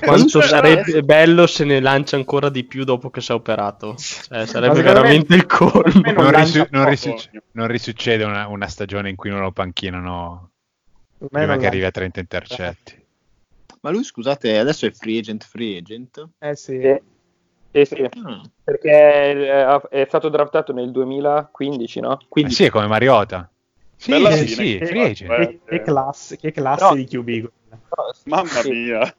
Quanto 0.00 0.40
sarebbe 0.40 1.02
bello 1.02 1.46
se 1.46 1.64
ne 1.64 1.80
lancia 1.80 2.16
ancora 2.16 2.48
di 2.48 2.64
più 2.64 2.84
dopo 2.84 3.10
che 3.10 3.20
si 3.20 3.32
è 3.32 3.34
operato. 3.34 3.94
Cioè, 3.96 4.46
sarebbe 4.46 4.82
veramente 4.82 5.34
il 5.34 5.46
colmo. 5.46 6.00
me 6.02 6.12
Non, 6.12 6.24
non 6.24 6.34
risu- 6.34 6.56
lancia 6.56 6.68
non 6.70 6.88
risu- 6.88 7.30
non 7.52 7.66
risuccede 7.66 8.24
una, 8.24 8.46
una 8.48 8.66
stagione 8.68 9.10
in 9.10 9.16
cui 9.16 9.30
non 9.30 9.40
lo 9.40 9.52
panchinano 9.52 10.50
prima 11.30 11.46
non 11.46 11.56
che 11.56 11.62
la- 11.62 11.68
arrivi 11.68 11.84
a 11.84 11.90
30 11.90 12.20
intercetti. 12.20 13.04
Ma 13.82 13.90
lui, 13.90 14.02
scusate, 14.04 14.58
adesso 14.58 14.86
è 14.86 14.90
free 14.90 15.18
agent, 15.18 15.44
free 15.44 15.78
agent. 15.78 16.26
Eh 16.38 16.56
sì. 16.56 16.80
Sì. 16.80 17.00
Sì, 17.76 17.84
sì, 17.84 18.02
Ah, 18.24 18.40
perché 18.64 18.90
è, 18.90 19.80
è 19.90 20.04
stato 20.08 20.30
draftato 20.30 20.72
nel 20.72 20.90
2015, 20.90 22.00
no? 22.00 22.18
Quindi 22.26 22.54
sì, 22.54 22.64
è 22.64 22.70
come 22.70 22.86
Mariota. 22.86 23.50
Sì, 23.94 24.10
Bella 24.12 24.30
sì, 24.30 24.46
fine, 24.46 24.66
sì, 24.72 24.78
che- 24.78 24.86
free 24.86 25.04
agent. 25.10 25.30
eh. 25.30 25.46
Che, 25.46 25.60
che 25.68 25.82
classe, 25.82 26.36
che 26.38 26.52
classe 26.52 26.84
No. 26.84 26.94
di 26.94 27.04
QB. 27.04 27.24
quella. 27.24 28.12
Mamma 28.24 28.48
Sì. 28.48 28.70
mia. 28.70 29.14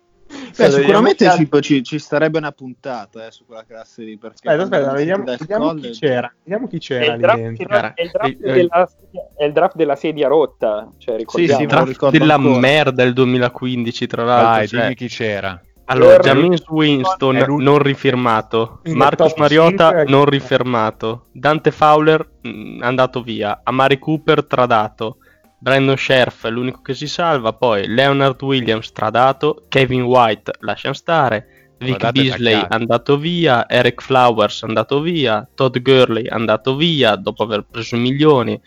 Beh, 0.58 0.70
Sì, 0.70 0.72
sicuramente 0.72 1.30
ci, 1.32 1.50
ci- 1.62 1.84
ci 1.84 2.00
starebbe 2.00 2.38
una 2.38 2.52
puntata 2.52 3.28
eh, 3.28 3.32
su 3.32 3.46
quella 3.46 3.64
classe 3.66 4.04
lì. 4.04 4.18
Perché 4.18 4.48
Aspetta, 4.48 4.64
aspetta, 4.64 4.94
vediamo, 4.94 5.24
vediamo 5.24 5.74
chi 5.76 5.90
c'era. 5.92 6.34
Vediamo 6.44 6.68
chi 6.68 6.76
È 6.76 6.80
c'era 6.80 7.06
il, 7.06 7.12
lì 7.12 7.18
draft, 7.20 7.94
è 7.96 8.02
il 8.04 8.10
draft 8.12 8.38
eh, 8.44 8.52
della, 8.54 8.90
è 9.36 9.44
il 9.44 9.52
draft 9.54 9.76
della 9.76 9.96
sedia 9.96 10.28
rotta, 10.28 10.90
cioè 10.98 11.18
ricordiamo. 11.18 11.56
sì, 11.58 11.62
Il 11.64 11.68
draft 11.70 11.88
ricordo 11.88 12.18
della 12.18 12.34
ancora. 12.36 12.60
merda 12.60 13.04
del 13.04 13.14
2015, 13.14 14.08
tra 14.08 14.24
l'altro. 14.24 14.52
Dai, 14.54 14.68
cioè- 14.68 14.82
dimmi 14.82 14.96
chi 14.96 15.08
c'era. 15.08 15.62
Allora, 15.90 16.18
James 16.18 16.68
Winston 16.68 17.36
È 17.38 17.46
non 17.48 17.78
rifirmato, 17.80 18.82
Marcus 18.88 19.34
Mariota 19.36 19.88
5, 19.88 20.04
non 20.10 20.26
rifirmato, 20.26 21.28
Dante 21.32 21.72
Fowler 21.72 22.30
mh, 22.42 22.80
andato 22.82 23.22
via, 23.22 23.62
Amari 23.64 23.98
Cooper 23.98 24.46
tradato, 24.46 25.20
Brandon 25.60 25.98
Scherf 25.98 26.46
è 26.46 26.50
l'unico 26.50 26.82
che 26.82 26.94
si 26.94 27.08
salva, 27.08 27.54
poi 27.54 27.88
Leonard 27.88 28.42
Williams 28.42 28.92
tradato, 28.92 29.64
Kevin 29.68 30.04
White 30.04 30.54
lasciamo 30.60 30.94
stare, 30.94 31.72
Vic 31.80 32.00
Guardate 32.00 32.22
Beasley 32.22 32.66
andato 32.70 33.18
via, 33.18 33.68
Eric 33.68 34.02
Flowers 34.02 34.64
andato 34.64 35.02
via, 35.02 35.48
Todd 35.54 35.78
Gurley 35.78 36.28
andato 36.28 36.76
via 36.76 37.16
dopo 37.16 37.44
aver 37.44 37.66
preso 37.70 37.96
milioni, 37.98 38.60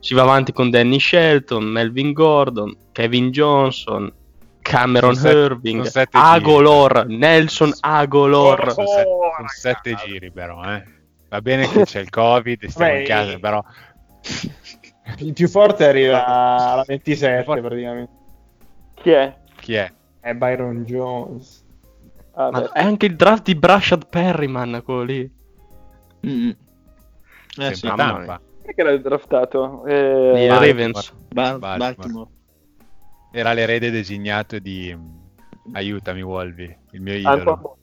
si 0.00 0.14
va 0.14 0.22
avanti 0.22 0.52
con 0.52 0.70
Danny 0.70 0.98
Shelton, 0.98 1.64
Melvin 1.64 2.12
Gordon, 2.12 2.76
Kevin 2.92 3.30
Johnson, 3.30 4.12
Cameron 4.60 5.14
Sono 5.14 5.28
sette- 5.28 5.38
Irving, 5.38 5.76
sono 5.78 5.90
sette 5.90 6.18
giri. 6.18 6.30
Agolor, 6.30 7.06
Nelson 7.08 7.72
Agolor. 7.80 8.72
Sono, 8.72 8.86
se- 8.86 9.02
sono 9.02 9.48
sette 9.48 9.94
giri, 9.94 10.30
però. 10.30 10.62
Eh. 10.74 10.82
Va 11.30 11.40
bene 11.40 11.68
che 11.68 11.84
c'è 11.84 12.00
il 12.00 12.10
Covid, 12.10 12.66
stiamo 12.66 12.90
Vabbè, 12.90 13.00
in 13.00 13.06
casa, 13.06 13.38
però. 13.38 13.64
Il 15.16 15.32
più 15.32 15.48
forte 15.48 15.86
arriva 15.86 16.24
alla 16.24 16.84
27 16.86 17.44
praticamente. 17.60 18.12
Chi 18.94 19.10
è? 19.10 19.36
Chi 19.56 19.74
è? 19.74 19.92
È 20.20 20.34
Byron 20.34 20.84
Jones. 20.84 21.64
Ah, 22.32 22.50
Ma 22.50 22.72
è 22.72 22.82
anche 22.82 23.06
il 23.06 23.16
draft 23.16 23.44
di 23.44 23.54
Brashad 23.54 24.06
Perryman, 24.06 24.82
quello 24.84 25.02
lì. 25.02 25.30
Mm. 26.26 26.50
Eh, 27.58 27.74
sì, 27.74 27.92
Tampa. 27.94 28.40
Chi 28.62 28.70
è 28.70 28.74
che 28.74 28.82
l'ha 28.82 28.96
draftato? 28.96 29.84
Eh, 29.86 30.46
Baltimore. 30.48 30.66
Ravens. 30.66 31.12
Bal- 31.32 31.58
Baltimore. 31.58 31.94
Baltimore. 31.94 32.28
Era 33.32 33.52
l'erede 33.52 33.90
designato 33.90 34.58
di... 34.58 34.96
Aiutami, 35.72 36.22
Wolvi, 36.22 36.76
il 36.92 37.00
mio 37.02 37.14
Antoine 37.14 37.40
idolo. 37.40 37.77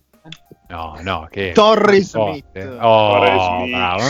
No, 0.67 0.97
no, 1.01 1.27
che... 1.29 1.51
Forte. 1.53 2.01
Smith. 2.01 2.77
Oh, 2.81 3.19
Torrey 3.19 3.39
Smith. 3.39 3.75
bravo. 3.75 4.01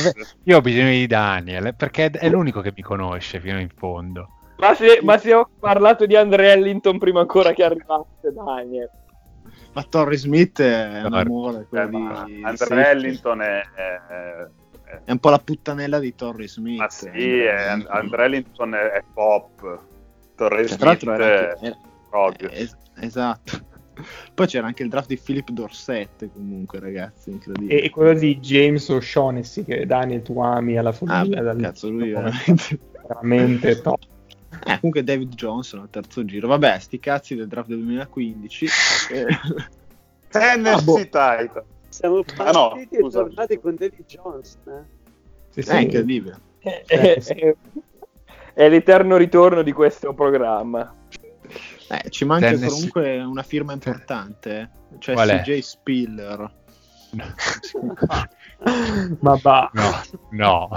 Io 0.43 0.57
ho 0.57 0.61
bisogno 0.61 0.89
di 0.89 1.07
Daniel, 1.07 1.75
perché 1.75 2.09
è 2.09 2.29
l'unico 2.29 2.61
che 2.61 2.71
mi 2.75 2.81
conosce 2.81 3.39
fino 3.39 3.59
in 3.59 3.69
fondo. 3.75 4.29
Ma 4.57 4.73
se, 4.73 4.99
ma 5.03 5.17
se 5.17 5.33
ho 5.33 5.49
parlato 5.59 6.05
di 6.05 6.15
Andre 6.15 6.53
Ellington 6.53 6.97
prima 6.97 7.19
ancora 7.19 7.51
che 7.51 7.63
arrivasse 7.63 8.31
Daniel. 8.33 8.89
Ma 9.73 9.83
Torrey 9.83 10.17
Smith 10.17 10.61
è 10.61 11.03
un 11.03 11.13
amore. 11.13 11.67
Eh, 11.71 11.89
di- 11.89 11.97
di 11.97 12.41
Andre 12.43 12.55
safety. 12.55 12.89
Ellington 12.89 13.41
è, 13.41 13.61
è- 13.75 14.01
è- 14.07 14.47
È 15.03 15.11
un 15.11 15.19
po' 15.19 15.29
la 15.29 15.39
puttanella 15.39 15.99
di 15.99 16.15
Torrey 16.15 16.47
Smith. 16.47 16.79
ma 16.79 16.89
sì, 16.89 17.07
è- 17.41 17.83
Andre 17.87 18.23
Ellington 18.25 18.73
è, 18.75 18.77
è 18.91 19.03
pop. 19.13 19.79
Cioè, 20.37 20.47
tra 20.47 20.65
Smith 20.67 20.79
l'altro 20.81 21.13
era 21.13 21.25
è 21.25 21.49
anche- 21.49 21.65
era- 21.65 21.77
prog. 22.09 22.49
es- 22.51 22.77
esatto. 22.99 23.59
Poi 24.34 24.47
c'era 24.47 24.67
anche 24.67 24.84
il 24.84 24.89
draft 24.89 25.07
di 25.07 25.17
Philip 25.17 25.49
Dorsett, 25.49 26.30
comunque, 26.34 26.80
ragazzi, 26.80 27.31
incredibile. 27.31 27.81
E, 27.81 27.85
e 27.85 27.89
quello 27.89 28.13
di 28.17 28.39
James 28.39 28.88
O'Shaughnessy 28.89 29.63
che 29.63 29.85
Daniel 29.85 30.22
tu 30.22 30.39
ami 30.41 30.77
alla 30.77 30.89
Ah, 30.89 30.93
follia. 30.93 31.41
dal- 31.41 31.59
cazzo, 31.61 31.89
lui 31.89 32.11
veramente. 32.11 32.80
veramente 33.07 33.81
top. 33.81 33.99
Eh, 34.65 34.76
comunque 34.80 35.03
David 35.03 35.34
Johnson 35.34 35.81
al 35.81 35.89
terzo 35.89 36.23
giro. 36.26 36.47
Vabbè, 36.47 36.80
sti 36.80 36.99
cazzi 36.99 37.35
del 37.35 37.47
draft 37.47 37.69
del 37.69 37.80
2015. 37.80 38.65
Eh, 39.11 39.27
Tennessee 40.30 40.73
Ah, 40.73 40.81
boh. 40.81 40.95
Titan. 40.97 41.63
Siamo 41.89 42.23
Ah, 42.38 42.51
no, 42.51 42.69
partiti 42.69 42.95
e 42.95 43.09
tornati 43.09 43.59
con 43.59 43.76
David 43.76 44.05
Johnson. 44.05 44.73
Eh? 44.73 44.84
Sì, 45.51 45.59
è 45.59 45.63
sì. 45.63 45.81
incredibile. 45.81 46.39
È, 46.59 46.84
è- 46.88 47.55
è 48.53 48.69
l'eterno 48.69 49.15
ritorno 49.17 49.61
di 49.61 49.72
questo 49.72 50.13
programma. 50.13 50.93
Eh, 51.90 52.10
ci 52.10 52.26
manca 52.26 52.48
Tennessee- 52.48 52.70
comunque 52.70 53.20
una 53.24 53.44
firma 53.44 53.74
importante, 53.74 54.60
eh. 54.60 54.70
cioè 54.99 55.16
Qual 55.16 55.30
è? 55.30 55.41
CJ 55.41 55.60
Spiller. 55.60 56.52
Ma 59.20 59.40
va, 59.41 59.70
No, 59.74 59.91
no. 60.32 60.70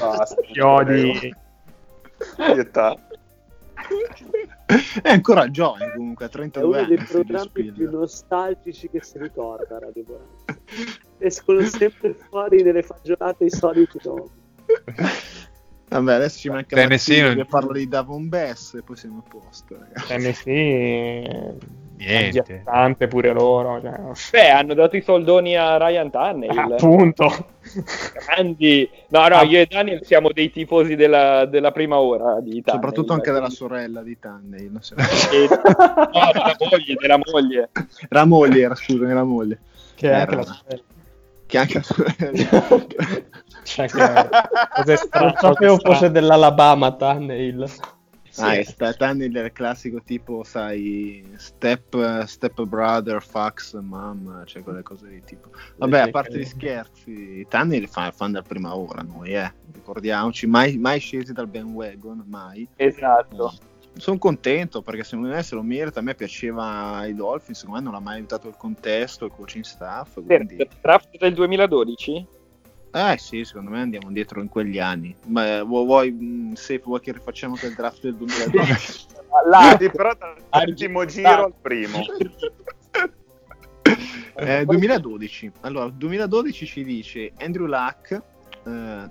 Basta. 0.00 0.36
ti 0.52 0.60
odi. 0.60 1.18
di 1.20 1.34
età. 2.58 2.96
È 5.02 5.08
ancora 5.10 5.50
giovane 5.50 5.92
comunque, 5.94 6.26
a 6.26 6.28
È 6.28 6.30
32 6.30 6.68
uno 6.68 6.78
anni. 6.78 6.86
dei 6.96 7.06
Steven 7.06 7.24
programmi 7.26 7.48
Spielberg. 7.48 7.76
più 7.88 7.98
nostalgici 7.98 8.90
che 8.90 9.02
si 9.02 9.18
ricorda 9.18 9.78
Radio. 9.78 10.38
Escono 11.18 11.60
sempre 11.66 12.14
fuori 12.14 12.62
nelle 12.62 12.82
fagiolate 12.82 13.44
i 13.44 13.50
soliti 13.50 13.98
nomi. 14.04 14.30
Vabbè, 15.90 16.14
adesso 16.14 16.38
ci 16.38 16.48
manca 16.48 16.76
Tennessee 16.76 17.20
non- 17.22 17.34
che 17.34 17.44
parla 17.46 17.72
di 17.72 17.88
Davon 17.88 18.28
Bess 18.28 18.74
e 18.74 18.82
poi 18.82 18.96
siamo 18.96 19.24
a 19.26 19.28
posto, 19.28 19.76
ragazzi. 19.76 20.06
Tennessee 20.06 21.56
Niente. 21.96 22.38
agghiattante 22.38 23.08
pure 23.08 23.32
loro. 23.32 23.80
Cioè, 23.80 24.00
Beh, 24.30 24.50
hanno 24.50 24.74
dato 24.74 24.96
i 24.96 25.02
soldoni 25.02 25.56
a 25.56 25.76
Ryan 25.78 26.10
Tannehill. 26.10 26.72
appunto. 26.72 27.48
Grandi. 28.26 28.88
No, 29.08 29.26
no, 29.28 29.42
io 29.42 29.60
e 29.60 29.66
Daniel 29.68 30.04
siamo 30.04 30.30
dei 30.32 30.50
tifosi 30.52 30.94
della, 30.94 31.44
della 31.46 31.72
prima 31.72 31.98
ora 31.98 32.40
di 32.40 32.62
Tannehill. 32.62 32.64
Soprattutto 32.72 33.12
anche 33.12 33.32
della 33.32 33.50
sorella 33.50 34.02
di 34.02 34.16
Tannehill. 34.18 34.70
non 34.70 34.82
so. 34.82 34.94
E- 34.94 35.48
No, 35.48 36.30
della 36.32 36.56
moglie, 36.70 36.94
della 37.00 37.18
moglie. 37.32 37.70
La 38.10 38.24
moglie 38.24 38.60
era, 38.60 38.74
scusami, 38.76 39.12
la 39.12 39.24
moglie. 39.24 39.58
Che 39.96 40.08
è 40.10 40.14
anche 40.14 40.34
la 40.36 40.58
Che 41.46 41.58
anche 41.58 41.74
la 41.74 41.82
sorella. 41.82 43.22
cioè, 43.62 43.88
che 43.88 43.98
Non 45.18 45.34
sapevo 45.36 45.78
fosse 45.78 46.10
dell'Alabama 46.10 46.92
Tannehill. 46.92 47.66
Ah, 48.36 48.54
è 48.54 48.62
sta- 48.62 48.92
Tannehill 48.92 49.36
è 49.36 49.44
il 49.44 49.52
classico 49.52 50.00
tipo, 50.04 50.44
sai, 50.44 51.24
step, 51.36 52.24
step 52.24 52.62
brother, 52.62 53.20
fax, 53.22 53.78
mom, 53.80 54.44
cioè 54.46 54.62
quelle 54.62 54.82
cose 54.82 55.08
di 55.08 55.22
tipo. 55.24 55.50
Vabbè, 55.76 55.98
a 55.98 56.10
parte 56.10 56.38
gli 56.38 56.44
scherzi, 56.44 57.44
Tannehill 57.48 57.88
fa 57.88 58.10
fan 58.12 58.32
dal 58.32 58.44
prima 58.46 58.76
ora, 58.76 59.02
noi, 59.02 59.34
eh. 59.34 59.52
Ricordiamoci, 59.72 60.46
mai, 60.46 60.76
mai 60.76 61.00
scesi 61.00 61.32
dal 61.32 61.48
bandwagon, 61.48 62.24
mai. 62.26 62.68
Esatto. 62.76 63.52
Sono 63.96 64.18
contento 64.18 64.82
perché 64.82 65.02
secondo 65.02 65.30
me 65.30 65.42
se 65.42 65.56
lo 65.56 65.62
merita. 65.62 65.98
A 65.98 66.02
me 66.02 66.14
piaceva 66.14 67.04
i 67.06 67.14
Dolphins, 67.14 67.58
secondo 67.58 67.80
me 67.80 67.86
non 67.86 67.94
ha 67.96 68.00
mai 68.00 68.16
aiutato 68.16 68.46
il 68.46 68.54
contesto, 68.56 69.24
il 69.24 69.32
coaching 69.34 69.64
staff. 69.64 70.20
Quindi... 70.24 70.54
Per 70.54 70.68
draft 70.80 71.18
del 71.18 71.34
2012? 71.34 72.26
Eh 72.92 73.16
sì, 73.18 73.44
secondo 73.44 73.70
me 73.70 73.80
andiamo 73.80 74.10
dietro 74.10 74.40
in 74.40 74.48
quegli 74.48 74.78
anni. 74.78 75.14
Ma 75.26 75.58
eh, 75.58 75.62
vu- 75.62 75.84
vuoi, 75.86 76.10
mh, 76.10 76.54
Safe, 76.54 76.82
vuoi 76.84 77.00
che 77.00 77.12
rifacciamo 77.12 77.54
il 77.62 77.74
draft 77.74 78.00
del 78.02 78.16
2012? 78.16 79.06
Là, 79.48 79.76
Sì, 79.78 79.90
però 79.90 80.10
dall'ultimo 80.50 81.04
giro 81.04 81.44
al 81.44 81.54
primo. 81.60 82.00
Eh, 84.36 84.64
2012. 84.64 85.52
Allora, 85.62 85.88
2012 85.88 86.66
ci 86.66 86.84
dice 86.84 87.32
Andrew 87.40 87.66
Luck 87.66 88.12
eh, 88.12 88.20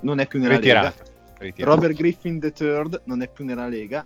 non 0.02 0.20
è 0.20 0.26
più 0.28 0.40
nella 0.40 0.56
Ritirato. 0.56 0.96
Lega. 0.98 1.12
Ritirato. 1.38 1.76
Robert 1.76 1.94
Griffin 1.96 2.40
III 2.42 3.00
non 3.04 3.22
è 3.22 3.28
più 3.28 3.46
nella 3.46 3.68
Lega. 3.68 4.06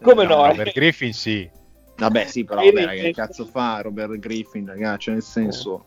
Come 0.00 0.22
Eh, 0.22 0.26
no? 0.26 0.46
Robert 0.46 0.72
Griffin 0.72 1.12
sì. 1.12 1.48
Vabbè, 1.96 2.26
sì, 2.26 2.44
però 2.44 2.62
vabbè, 2.64 2.94
che 3.00 3.12
cazzo 3.12 3.44
fa 3.44 3.80
Robert 3.82 4.18
Griffin, 4.18 4.66
ragazzi? 4.66 5.00
Cioè, 5.02 5.14
nel 5.14 5.22
senso, 5.22 5.86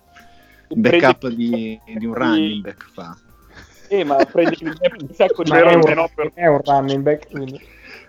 backup 0.70 1.28
di, 1.30 1.80
di 1.98 2.06
un 2.06 2.14
running 2.14 2.62
back 2.62 2.86
fa. 2.92 3.18
Eh, 3.88 4.04
ma 4.04 4.16
prendi 4.26 4.58
un 4.62 4.76
sacco 5.14 5.44
di 5.44 5.52
un, 5.52 5.80
però 5.82 6.10
per- 6.14 6.32
è 6.34 6.48
un 6.48 6.62
running 6.64 7.02
back. 7.04 7.30
quindi- 7.30 7.60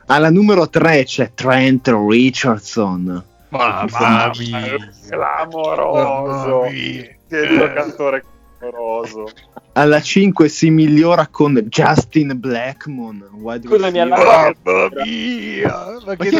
Alla 0.07 0.31
numero 0.31 0.69
3 0.69 1.05
c'è 1.05 1.32
Trent 1.35 1.89
Richardson. 1.89 3.23
Mamma 3.48 4.31
mia. 4.39 4.77
Clamoroso. 5.09 6.51
Mamma 6.61 6.70
mia. 6.70 7.03
Che 7.28 7.48
giocatore 7.48 8.24
clamoroso. 8.59 9.28
Alla 9.73 10.01
5 10.01 10.48
si 10.48 10.70
migliora 10.70 11.27
con 11.27 11.55
Justin 11.69 12.32
Blackmon. 12.39 13.28
receiver. 13.43 13.69
alla- 14.01 14.16
Mamma 14.16 14.89
mia. 15.05 15.98
Ma 16.05 16.16
che 16.16 16.31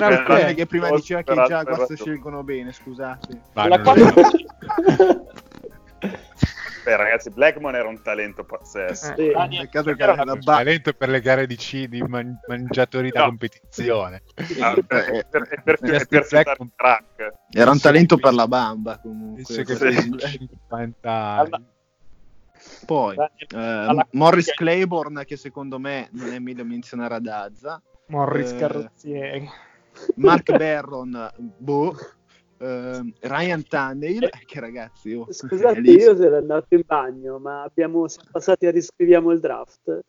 è? 0.49 0.55
che 0.55 0.67
prima 0.67 0.89
Ho 0.89 0.97
diceva 0.97 1.23
che 1.23 1.33
i 1.33 1.37
Jaguars 1.47 1.93
scelgono 1.95 2.43
bene, 2.43 2.73
scusate. 2.73 3.41
Ma 3.53 3.69
La 3.69 3.77
non 3.77 3.85
quale- 3.85 4.01
lo 4.03 4.13
so. 4.25 5.27
Beh, 6.87 6.95
ragazzi, 6.97 7.31
Blackmon 7.31 7.75
era 7.75 7.89
un 7.89 8.01
talento 8.01 8.45
pazzesco. 8.45 9.15
Sì. 9.17 9.33
Daniel, 9.33 9.63
Peccato 9.65 9.93
che 9.93 10.03
era 10.05 10.13
era 10.13 10.37
ba- 10.37 10.55
talento 10.57 10.93
per 10.93 11.09
le 11.09 11.21
gare 11.21 11.49
di, 11.49 11.59
ci- 11.59 11.89
di 11.89 12.01
man- 12.03 12.39
mangiatori 12.47 13.11
da 13.11 13.23
No. 13.23 13.27
competizione. 13.27 14.23
Ah, 14.61 14.75
per, 14.75 15.27
per, 15.29 15.63
per, 15.65 15.79
Blackmon. 16.29 16.71
crack. 16.77 17.33
Era 17.51 17.71
un 17.73 17.77
Sì, 17.79 17.83
talento 17.83 18.15
sì. 18.15 18.21
per 18.23 18.35
la 18.35 18.47
bamba 18.47 18.99
comunque. 19.01 19.43
Che 19.65 19.75
Sì. 19.75 19.91
sia 19.91 20.19
50 20.29 21.11
anni. 21.11 21.67
Poi 22.87 23.17
eh, 23.55 24.07
Morris 24.13 24.53
Claiborne 24.55 25.25
che 25.25 25.37
secondo 25.37 25.81
me 25.81 26.09
non 26.13 26.33
è 26.33 26.39
meglio 26.39 26.65
menzionare 26.65 27.15
ad 27.17 27.27
Azza. 27.27 27.83
Morris 28.09 28.53
Eh, 28.53 28.57
Carrozzieri. 28.59 29.51
Mark 30.17 30.57
Barron, 30.57 31.33
boh. 31.37 31.97
Eh, 32.59 33.13
Ryan 33.21 33.67
Tannehill, 33.67 34.29
che 34.47 34.61
ragazzi, 34.61 35.13
oh, 35.13 35.27
Scusate, 35.31 35.81
io 35.81 36.17
sono 36.17 36.37
andato 36.37 36.75
in 36.75 36.83
bagno, 36.87 37.39
ma 37.39 37.63
abbiamo, 37.63 38.09
siamo 38.09 38.29
passati 38.33 38.67
a 38.67 38.71
riscriviamo 38.71 39.31
il 39.31 39.41
draft. 39.41 40.01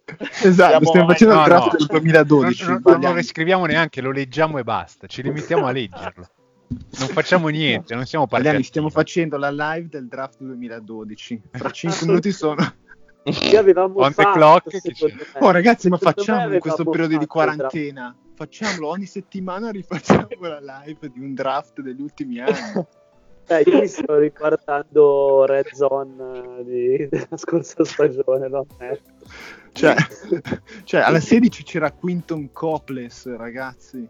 Esatto, 0.43 0.69
Siamo- 0.69 0.85
stiamo 0.85 1.07
facendo 1.09 1.33
no, 1.33 1.39
il 1.41 1.45
draft 1.47 1.71
no. 1.71 1.77
del 1.77 1.87
2012. 1.87 2.63
Non, 2.63 2.81
non- 2.83 2.99
non 3.01 3.11
lo 3.11 3.17
riscriviamo 3.17 3.65
neanche, 3.65 4.01
lo 4.01 4.11
leggiamo 4.11 4.57
e 4.59 4.63
basta. 4.63 5.07
Ci 5.07 5.21
limitiamo 5.23 5.65
a 5.65 5.71
leggerlo. 5.71 6.27
Non 6.69 7.07
facciamo 7.09 7.47
niente, 7.47 7.95
non 7.95 8.05
siamo 8.05 8.27
partiti. 8.27 8.63
stiamo 8.63 8.89
facendo 8.89 9.37
la 9.37 9.49
live 9.51 9.87
del 9.89 10.07
draft 10.07 10.37
2012. 10.39 11.41
Fra 11.51 11.69
5 11.69 11.99
minuti 12.07 12.31
sono. 12.31 12.55
Che 13.23 13.57
avevamo 13.57 13.99
On 13.99 14.11
fatto, 14.13 14.31
clock. 14.31 14.79
Oh, 15.39 15.51
ragazzi, 15.51 15.89
ma 15.89 15.97
facciamo 15.97 16.53
in 16.53 16.59
questo 16.61 16.85
periodo 16.85 17.17
di 17.17 17.25
quarantena. 17.25 18.15
Facciamolo 18.37 18.89
ogni 18.89 19.07
settimana, 19.07 19.71
rifacciamo 19.71 20.27
la 20.41 20.83
live 20.85 21.09
di 21.11 21.19
un 21.19 21.33
draft 21.33 21.81
degli 21.81 22.01
ultimi 22.01 22.39
anni. 22.39 22.53
Eh, 23.49 23.61
io 23.65 23.79
mi 23.79 23.87
sto 23.87 24.17
riguardando 24.17 25.45
Red 25.45 25.67
Zone 25.73 26.59
eh, 26.59 26.63
di- 26.65 27.07
della 27.09 27.37
scorsa 27.37 27.85
stagione, 27.85 28.49
no? 28.49 28.65
Eh. 28.79 28.99
Cioè, 29.71 29.95
cioè, 30.83 30.99
alla 30.99 31.21
16 31.21 31.63
c'era 31.63 31.89
Quinton 31.93 32.51
Coples, 32.51 33.33
ragazzi. 33.37 34.05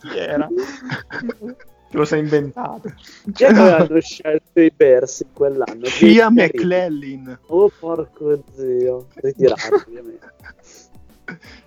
Chi 0.00 0.18
era? 0.18 0.48
Che 0.48 1.96
lo 1.96 2.04
sei 2.04 2.18
inventato. 2.18 2.92
Chi 3.32 3.44
è 3.44 3.52
che 3.52 3.60
avevano 3.60 4.00
scelto 4.00 4.60
i 4.60 4.72
Bears 4.74 5.20
in 5.20 5.32
quell'anno? 5.32 5.84
Cia 5.84 6.26
Chi- 6.26 6.34
McClellan. 6.34 7.38
Oh, 7.46 7.70
porco 7.78 8.42
zio. 8.56 9.06
Ritirato, 9.14 9.84
ovviamente. 9.86 10.34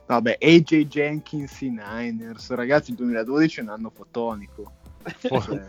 Vabbè, 0.05 0.37
AJ 0.39 0.87
Jenkins 0.87 1.61
i 1.61 1.69
Niners. 1.69 2.49
Ragazzi, 2.51 2.91
il 2.91 2.97
2012 2.97 3.59
è 3.59 3.63
un 3.63 3.69
anno 3.69 3.91
fotonico. 3.93 4.71
Cioè, 5.19 5.67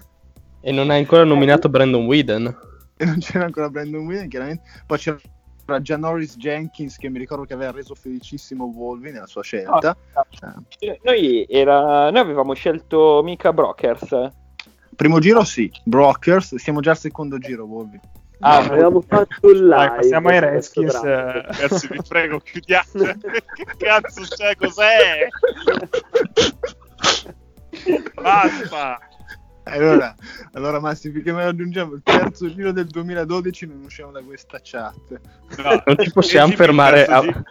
E 0.61 0.73
non 0.73 0.91
hai 0.91 0.99
ancora 0.99 1.25
nominato 1.25 1.69
Brandon 1.69 2.07
Whedon. 2.07 2.57
e 2.97 3.05
non 3.05 3.19
c'era 3.19 3.45
ancora 3.45 3.69
Brandon 3.69 4.05
Williams, 4.05 4.29
chiaramente. 4.29 4.63
Poi 4.87 4.99
c'era 4.99 5.19
Janoris 5.81 6.37
Jenkins, 6.37 6.97
che 6.97 7.09
mi 7.09 7.19
ricordo 7.19 7.45
che 7.45 7.55
aveva 7.55 7.73
reso 7.73 7.95
felicissimo 7.95 8.73
Volvi 8.73 9.11
nella 9.13 9.27
sua 9.27 9.43
scelta. 9.43 9.97
Eh, 10.79 11.01
Noi, 11.03 11.47
era... 11.49 12.11
Noi 12.11 12.21
avevamo 12.21 12.55
scelto 12.55 13.21
Mika 13.23 13.53
Brokers. 13.53 14.29
Primo 14.97 15.19
giro 15.19 15.45
sì, 15.45 15.71
Brokers, 15.85 16.55
siamo 16.57 16.81
già 16.81 16.93
al 16.93 16.99
secondo 16.99 17.39
giro, 17.39 17.67
Volvi. 17.67 18.01
Ah, 18.41 18.59
avevamo 18.59 19.01
fatto 19.01 19.47
un 19.49 19.53
live. 19.55 19.69
Dai, 19.69 19.89
passiamo 19.97 20.29
ai 20.29 20.41
Redskins. 20.41 20.95
eh, 20.95 21.43
Ragazzi, 21.43 21.89
vi 21.91 22.01
prego, 22.07 22.39
chiudiate. 22.41 23.17
che 23.55 23.67
cazzo 23.79 24.23
c'è? 24.23 24.55
Cos'è? 24.57 25.29
Basta. 28.15 28.99
Allora, 29.69 30.15
allora 30.53 30.79
Massi, 30.79 31.11
finché 31.11 31.33
me 31.33 31.43
lo 31.43 31.49
aggiungiamo 31.49 31.95
il 31.95 32.01
terzo 32.05 32.49
giro 32.55 32.71
del 32.71 32.87
2012 32.87 33.67
non 33.67 33.83
usciamo 33.85 34.13
da 34.13 34.23
questa 34.23 34.61
chat. 34.63 35.21
No, 35.57 35.83
Non 35.85 35.97
ci 35.99 36.13
possiamo 36.13 36.51
il 36.53 36.57
fermare 36.57 37.05
a... 37.05 37.21
giro. 37.21 37.43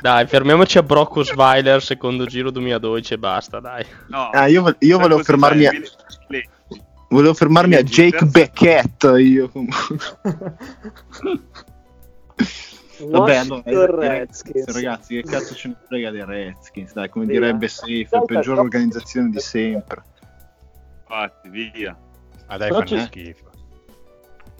Dai, 0.00 0.26
fermiamoci 0.26 0.78
a 0.78 0.82
Brock 0.82 1.16
Osweiler, 1.16 1.82
secondo 1.82 2.24
giro 2.26 2.50
2012 2.50 3.14
e 3.14 3.18
basta, 3.18 3.60
dai. 3.60 3.84
No, 4.08 4.30
Ah, 4.30 4.46
io, 4.46 4.74
io 4.78 4.96
volevo 4.96 5.16
Così, 5.16 5.24
fermarmi 5.24 5.66
a, 5.66 5.70
Billy- 5.70 6.48
volevo 7.14 7.34
fermarmi 7.34 7.74
a 7.76 7.82
Jake 7.82 8.24
Beckett, 8.26 9.02
io 9.18 9.48
comunque. 9.48 9.96
Vabbè, 12.96 13.36
allora, 13.64 14.04
i 14.04 14.08
Redskins. 14.18 14.72
ragazzi, 14.72 15.14
che 15.16 15.22
cazzo 15.28 15.54
ce 15.54 15.68
ne 15.68 15.76
frega 15.86 16.10
dei 16.10 16.24
Redskins? 16.24 16.92
Dai, 16.92 17.08
come 17.08 17.26
Sì, 17.26 17.32
direbbe 17.32 17.64
eh. 17.66 17.68
Safe, 17.68 18.06
la 18.10 18.20
peggiore 18.20 18.60
organizzazione 18.60 19.30
di 19.30 19.40
sempre. 19.40 20.02
Infatti, 21.00 21.48
via. 21.48 21.96
Ma 22.48 22.56
dai, 22.56 22.68
Però 22.70 22.84
fanno 22.84 23.00
schifo. 23.02 23.50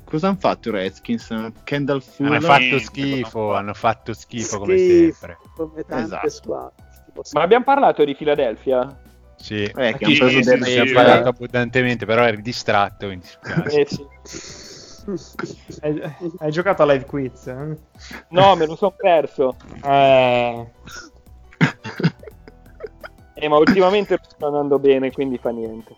Cosa 0.05 0.29
hanno 0.29 0.37
fatto 0.39 0.69
i 0.69 0.73
Redskins? 0.73 1.29
Kendall 1.65 2.03
Hanno 2.03 2.13
Fuller? 2.13 2.43
fatto 2.43 2.61
niente, 2.61 2.79
schifo, 2.81 3.55
hanno 3.55 3.75
fatto 3.75 4.13
schifo 4.13 4.59
come 4.59 4.77
Schifo, 4.77 4.93
sempre. 5.19 5.39
Come 5.57 5.85
tante 5.85 6.05
Esatto. 6.05 6.29
squadre. 6.29 6.73
Ma 7.33 7.43
abbiamo 7.43 7.65
parlato 7.65 8.05
di 8.05 8.15
Philadelphia? 8.15 9.01
Sì, 9.36 9.65
Eh, 9.65 9.94
che 9.97 10.06
Sì, 10.06 10.16
preso 10.19 10.28
sì, 10.28 10.40
delle 10.43 10.65
sì, 10.66 10.86
sì. 10.86 10.93
parlato 10.93 11.28
abbondantemente, 11.28 12.06
però 12.06 12.24
eri 12.24 12.40
distratto. 12.43 13.06
quindi. 13.06 13.27
Eh, 13.74 13.86
sì. 13.86 15.78
hai, 15.82 16.01
hai 16.39 16.51
giocato 16.51 16.82
a 16.82 16.86
live 16.86 17.05
quiz? 17.05 17.47
eh? 17.48 17.77
No, 18.31 18.56
me 18.56 18.65
lo 18.65 18.74
sono 18.74 18.94
perso. 18.97 19.55
Eh, 19.82 20.66
Eh, 23.35 23.48
ma 23.48 23.59
ultimamente 23.59 24.19
sta 24.23 24.47
andando 24.47 24.78
bene, 24.78 25.11
quindi 25.12 25.36
fa 25.36 25.51
niente. 25.51 25.94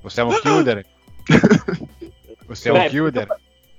Possiamo 0.00 0.30
chiudere. 0.32 0.84
Possiamo 2.46 2.78
Beh, 2.78 2.88
chiudere. 2.88 3.26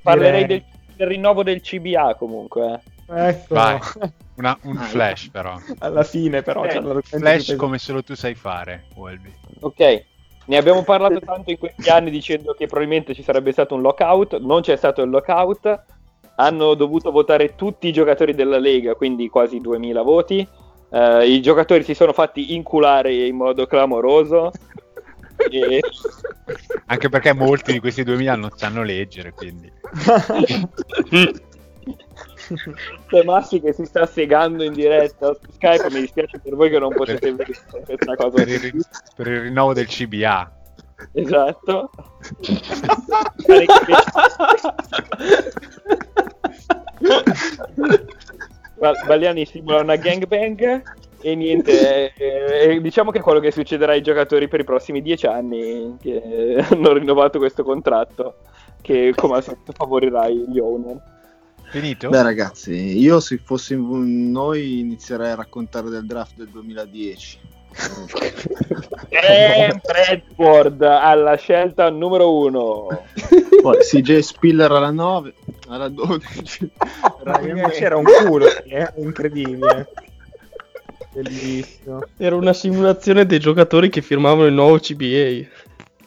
Parlerei 0.02 0.46
del, 0.46 0.64
del 0.96 1.08
rinnovo 1.08 1.44
del 1.44 1.60
CBA 1.62 2.16
comunque. 2.16 2.74
eh. 2.74 2.80
Ecco. 3.08 3.54
Vai. 3.54 3.80
Una- 4.36 4.58
un 4.64 4.78
Ah, 4.78 4.82
flash 4.82 5.30
però. 5.30 5.58
Alla 5.80 6.04
fine, 6.04 6.42
però. 6.42 6.64
Eh, 6.66 6.68
c'è 6.68 6.74
l'argomento 6.76 7.18
Flash 7.18 7.56
come 7.56 7.78
solo 7.78 8.04
tu 8.04 8.16
sai 8.16 8.36
fare, 8.36 8.86
Wolby. 8.96 9.34
Ok, 9.62 10.04
ne 10.46 10.58
abbiamo 10.58 10.84
parlato 10.84 11.20
tanto 11.20 11.52
in 11.52 11.58
questi 11.58 11.90
anni 11.90 12.12
dicendo 12.12 12.54
che 12.54 12.68
probabilmente 12.68 13.14
ci 13.14 13.24
sarebbe 13.24 13.52
stato 13.54 13.76
un 13.76 13.82
lockout, 13.82 14.40
non 14.40 14.62
c'è 14.62 14.76
stato 14.76 15.02
il 15.04 15.10
lockout, 15.10 15.84
hanno 16.36 16.74
dovuto 16.74 17.12
votare 17.12 17.56
tutti 17.56 17.88
i 17.88 17.94
giocatori 17.94 18.34
della 18.36 18.58
Lega, 18.60 18.94
quindi 18.96 19.30
quasi 19.30 19.60
2000 19.60 20.02
voti, 20.02 20.46
Eh, 20.90 21.30
i 21.30 21.42
giocatori 21.42 21.84
si 21.84 21.94
sono 21.94 22.14
fatti 22.14 22.54
inculare 22.54 23.14
in 23.14 23.36
modo 23.36 23.66
clamoroso. 23.68 24.52
e... 25.50 25.80
Anche 26.86 27.10
perché 27.10 27.34
molti 27.34 27.72
di 27.74 27.80
questi 27.80 28.04
2000 28.04 28.36
non 28.36 28.52
sanno 28.56 28.84
leggere, 28.84 29.32
quindi. 29.32 29.72
C'è 33.08 33.24
Massi 33.24 33.60
che 33.60 33.74
si 33.74 33.86
sta 33.86 34.06
segando 34.06 34.64
in 34.64 34.74
diretta 34.74 35.34
su 35.34 35.52
Skype, 35.52 35.92
mi 35.92 36.02
dispiace 36.02 36.40
per 36.40 36.56
voi 36.56 36.70
che 36.70 36.80
non 36.80 36.94
potete 36.94 37.32
vedere 37.32 37.58
questa 37.86 38.16
cosa. 38.16 38.44
Per 38.44 38.48
il, 38.48 38.86
per 39.16 39.28
il 39.28 39.42
rinnovo 39.42 39.74
del 39.74 39.88
CBA. 39.88 40.52
Esatto. 41.14 41.90
Ba- 48.78 48.94
Baliani 49.06 49.46
simula 49.46 49.82
una 49.82 49.96
gangbang 49.96 50.84
e 51.22 51.36
niente, 51.36 52.14
eh, 52.14 52.74
eh, 52.74 52.82
diciamo 52.82 53.12
che 53.12 53.20
è 53.20 53.22
quello 53.22 53.40
che 53.40 53.52
succederà 53.52 53.94
ai 53.94 54.02
giocatori 54.02 54.48
per 54.48 54.60
i 54.60 54.64
prossimi 54.64 55.02
dieci 55.02 55.26
anni 55.26 55.98
che 56.00 56.64
hanno 56.70 56.94
rinnovato 56.94 57.40
questo 57.40 57.64
contratto, 57.64 58.36
che 58.82 59.12
come 59.16 59.38
al 59.38 59.44
solito 59.44 59.72
favorirà 59.72 60.30
gli 60.30 60.60
owner. 60.60 61.14
Finito? 61.70 62.10
Beh 62.10 62.22
ragazzi, 62.22 62.74
io 62.74 63.20
se 63.20 63.40
fossi 63.44 63.76
noi 63.78 64.80
inizierei 64.80 65.32
a 65.32 65.36
raccontare 65.36 65.90
del 65.90 66.06
draft 66.06 66.36
del 66.36 66.48
2010. 66.50 67.40
Cam 69.10 69.82
Bradford 69.84 70.82
alla 70.82 71.36
scelta 71.36 71.90
numero 71.90 72.34
uno. 72.34 72.88
Poi 73.62 73.78
CJ 73.80 74.20
Spiller 74.20 74.72
alla 74.72 74.92
9, 74.92 75.34
alla 75.68 75.90
12. 75.90 76.72
Ryan 77.24 77.70
C'era 77.72 77.98
un 77.98 78.06
culo, 78.06 78.46
eh, 78.66 78.92
incredibile. 78.96 79.90
Bellissimo. 81.12 82.02
Era 82.18 82.36
una 82.36 82.54
simulazione 82.54 83.26
dei 83.26 83.40
giocatori 83.40 83.90
che 83.90 84.02
firmavano 84.02 84.46
il 84.46 84.54
nuovo 84.54 84.80
CBA. 84.80 85.48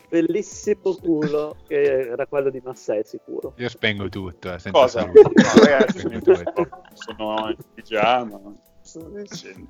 Bellissimo 0.08 0.94
culo, 0.94 1.56
che 1.66 2.08
era 2.10 2.26
quello 2.26 2.48
di 2.50 2.60
Massè 2.64 3.02
sicuro. 3.04 3.52
Io 3.56 3.68
spengo 3.68 4.08
tutto. 4.08 4.48
eh, 4.52 4.58
senza 4.58 4.70
Cosa? 4.78 5.00
saluto. 5.00 5.20
No, 5.34 5.64
ragazzi, 5.64 5.98
Spengo 5.98 6.32
tutto. 6.32 6.68
sono 6.94 7.48
in 7.50 7.56
pigiama. 7.74 8.40
Dicendo. 9.22 9.66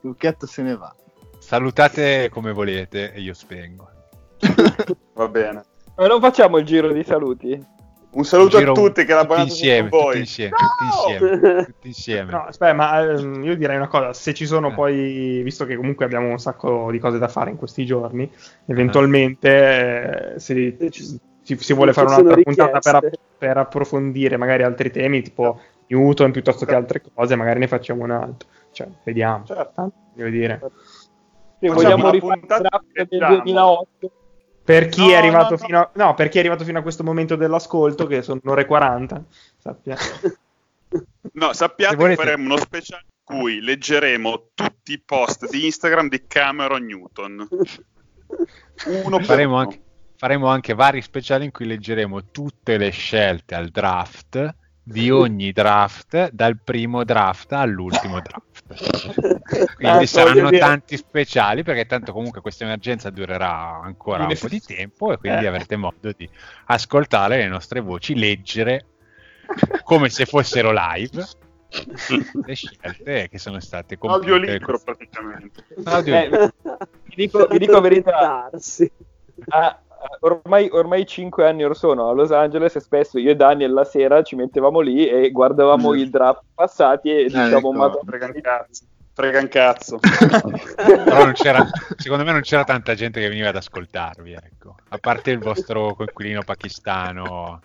Lucchetto 0.00 0.46
se 0.46 0.62
ne 0.62 0.76
va. 0.76 0.92
Salutate 1.38 2.28
come 2.30 2.52
volete 2.52 3.12
e 3.12 3.20
io 3.20 3.34
spengo. 3.34 3.88
Va 5.14 5.28
bene. 5.28 5.64
Ma 5.96 6.06
non 6.08 6.20
facciamo 6.20 6.58
il 6.58 6.64
giro 6.64 6.92
di 6.92 7.04
saluti? 7.04 7.64
Un 8.14 8.24
saluto 8.24 8.58
Giro 8.58 8.72
a 8.72 8.74
tutti 8.74 9.04
che 9.04 9.14
la 9.14 9.20
tutti 9.20 9.28
banata 9.28 9.48
insieme, 9.48 9.88
con 9.88 9.98
voi. 9.98 10.06
tutti 10.08 10.18
insieme, 10.18 10.50
tutti 10.56 10.84
insieme, 10.84 11.64
tutti 11.64 11.86
insieme. 11.88 12.30
No, 12.30 12.44
aspetta, 12.44 12.74
ma 12.74 13.00
ehm, 13.00 13.42
io 13.42 13.56
direi 13.56 13.76
una 13.76 13.88
cosa, 13.88 14.12
se 14.12 14.34
ci 14.34 14.44
sono 14.44 14.68
Eh. 14.68 14.74
poi, 14.74 15.40
visto 15.42 15.64
che 15.64 15.76
comunque 15.76 16.04
abbiamo 16.04 16.28
un 16.28 16.38
sacco 16.38 16.90
di 16.90 16.98
cose 16.98 17.18
da 17.18 17.28
fare 17.28 17.50
in 17.50 17.56
questi 17.56 17.86
giorni, 17.86 18.30
eventualmente 18.66 20.34
eh, 20.34 20.38
se 20.40 20.76
si, 21.42 21.56
si 21.56 21.72
vuole 21.72 21.92
fare 21.92 22.08
un'altra 22.08 22.36
puntata 22.42 23.00
per, 23.00 23.18
per 23.38 23.56
approfondire 23.56 24.36
magari 24.36 24.62
altri 24.62 24.90
temi, 24.90 25.22
tipo 25.22 25.58
Newton 25.86 26.32
piuttosto 26.32 26.66
che 26.66 26.74
altre 26.74 27.02
cose, 27.14 27.34
magari 27.34 27.60
ne 27.60 27.66
facciamo 27.66 28.04
un 28.04 28.10
altro. 28.10 28.48
Cioè, 28.72 28.88
vediamo. 29.04 29.44
Certo. 29.44 29.72
Tanto, 29.74 29.94
voglio 30.14 30.30
dire. 30.30 30.60
Se 31.60 31.68
vogliamo 31.68 32.10
rifare 32.10 32.40
il 32.40 32.46
draft 32.46 32.84
del 32.92 33.06
diciamo. 33.08 33.36
2008. 33.36 34.12
Per 34.64 34.88
chi, 34.88 35.00
No, 35.00 35.10
è 35.10 35.14
arrivato 35.14 35.54
no, 35.54 35.56
no. 35.60 35.66
Fino 35.66 35.78
a, 35.80 35.90
no, 35.94 36.14
per 36.14 36.28
chi 36.28 36.36
è 36.36 36.40
arrivato 36.40 36.64
fino 36.64 36.78
a 36.78 36.82
questo 36.82 37.02
momento 37.02 37.36
dell'ascolto, 37.36 38.06
che 38.06 38.22
sono 38.22 38.40
un'ora 38.42 38.60
e 38.60 38.66
40, 38.66 39.24
sappia. 39.58 39.96
No, 41.34 41.54
sappiate 41.54 41.96
che 41.96 42.16
faremo 42.16 42.44
uno 42.44 42.56
speciale 42.58 43.06
in 43.06 43.38
cui 43.38 43.60
leggeremo 43.62 44.50
tutti 44.54 44.92
i 44.92 45.00
post 45.02 45.48
di 45.48 45.64
Instagram 45.64 46.08
di 46.08 46.26
Cameron 46.26 46.84
Newton. 46.84 47.48
Uno 49.04 49.18
Faremo 49.20 49.56
anche, 49.56 49.80
faremo 50.16 50.48
anche 50.48 50.74
vari 50.74 51.00
speciali 51.00 51.46
in 51.46 51.50
cui 51.50 51.66
leggeremo 51.66 52.30
tutte 52.30 52.76
le 52.76 52.90
scelte 52.90 53.54
al 53.54 53.70
draft 53.70 54.54
di 54.82 55.10
ogni 55.10 55.52
draft, 55.52 56.30
dal 56.30 56.58
primo 56.62 57.04
draft 57.04 57.52
all'ultimo 57.52 58.20
draft. 58.20 58.51
Quindi 58.74 60.04
Ah, 60.04 60.06
saranno 60.06 60.50
tanti 60.50 60.96
speciali 60.96 61.62
perché 61.62 61.86
tanto 61.86 62.12
comunque 62.12 62.40
questa 62.40 62.64
emergenza 62.64 63.10
durerà 63.10 63.80
ancora 63.82 64.24
un 64.26 64.36
po' 64.38 64.48
di 64.48 64.60
tempo 64.60 65.12
e 65.12 65.18
quindi 65.18 65.44
Eh. 65.44 65.48
avrete 65.48 65.76
modo 65.76 66.12
di 66.16 66.28
ascoltare 66.66 67.36
le 67.38 67.48
nostre 67.48 67.80
voci, 67.80 68.14
leggere 68.16 68.86
come 69.84 70.08
se 70.08 70.24
fossero 70.24 70.72
live 70.72 71.26
le 72.46 72.54
scelte 72.54 73.28
che 73.28 73.38
sono 73.38 73.58
state 73.60 73.96
compiute. 73.98 74.30
Audiolibro 74.32 74.80
praticamente. 74.84 75.64
Audiolibro. 75.84 76.42
Eh, 76.44 76.50
vi 77.04 77.14
dico, 77.16 77.46
vi 77.46 77.58
dico 77.58 77.72
la 77.72 77.80
verità. 77.80 78.48
Documentarsi. 78.50 78.90
Ormai, 80.20 80.68
ormai 80.72 81.06
5 81.06 81.46
anni 81.46 81.64
or 81.64 81.76
sono 81.76 82.08
a 82.08 82.12
Los 82.12 82.30
Angeles 82.32 82.74
e 82.76 82.80
spesso 82.80 83.18
io 83.18 83.30
e 83.30 83.36
Daniel 83.36 83.72
la 83.72 83.84
sera 83.84 84.22
ci 84.22 84.34
mettevamo 84.36 84.80
lì 84.80 85.06
e 85.08 85.30
guardavamo 85.30 85.92
Mm. 85.92 85.96
i 85.96 86.10
draft 86.10 86.42
passati 86.54 87.10
e 87.10 87.24
diciamo 87.24 87.56
ecco, 87.58 87.72
"Madonna, 87.72 88.00
Frega 88.06 88.26
un 88.26 88.40
cazzo. 88.40 88.84
Frega 89.14 89.38
un 89.40 89.48
cazzo. 89.48 89.98
Però 90.76 91.24
non 91.24 91.32
c'era, 91.34 91.68
secondo 91.96 92.24
me 92.24 92.32
non 92.32 92.40
c'era 92.40 92.64
tanta 92.64 92.94
gente 92.94 93.20
che 93.20 93.28
veniva 93.28 93.48
ad 93.50 93.56
ascoltarvi, 93.56 94.32
ecco. 94.32 94.76
A 94.88 94.98
parte 94.98 95.30
il 95.32 95.38
vostro 95.38 95.94
coinquilino 95.94 96.42
pakistano. 96.44 97.60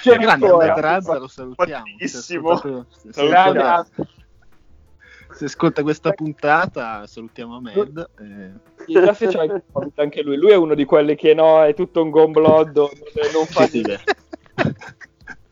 c'è 0.00 0.16
Grande 0.16 0.46
ancora." 0.46 0.72
Ahmed 0.72 0.84
Razza 0.84 1.18
lo 1.18 1.28
salutiamo. 1.28 1.84
Ascolta- 3.08 3.86
Se 5.32 5.44
ascolta 5.44 5.82
questa 5.82 6.10
puntata, 6.10 7.06
salutiamo 7.06 7.56
Ahmed. 7.56 8.10
eh, 8.18 8.79
Chissà 8.92 9.14
se 9.14 9.26
c'ha 9.28 9.44
il 9.44 9.62
Covid 9.70 9.92
anche 9.96 10.22
lui. 10.22 10.36
Lui 10.36 10.50
è 10.50 10.56
uno 10.56 10.74
di 10.74 10.84
quelli 10.84 11.14
che 11.14 11.34
no, 11.34 11.62
è 11.62 11.74
tutto 11.74 12.02
un 12.02 12.10
gombloddo, 12.10 12.90
non, 13.14 13.30
non 13.32 13.46
fa 13.46 13.66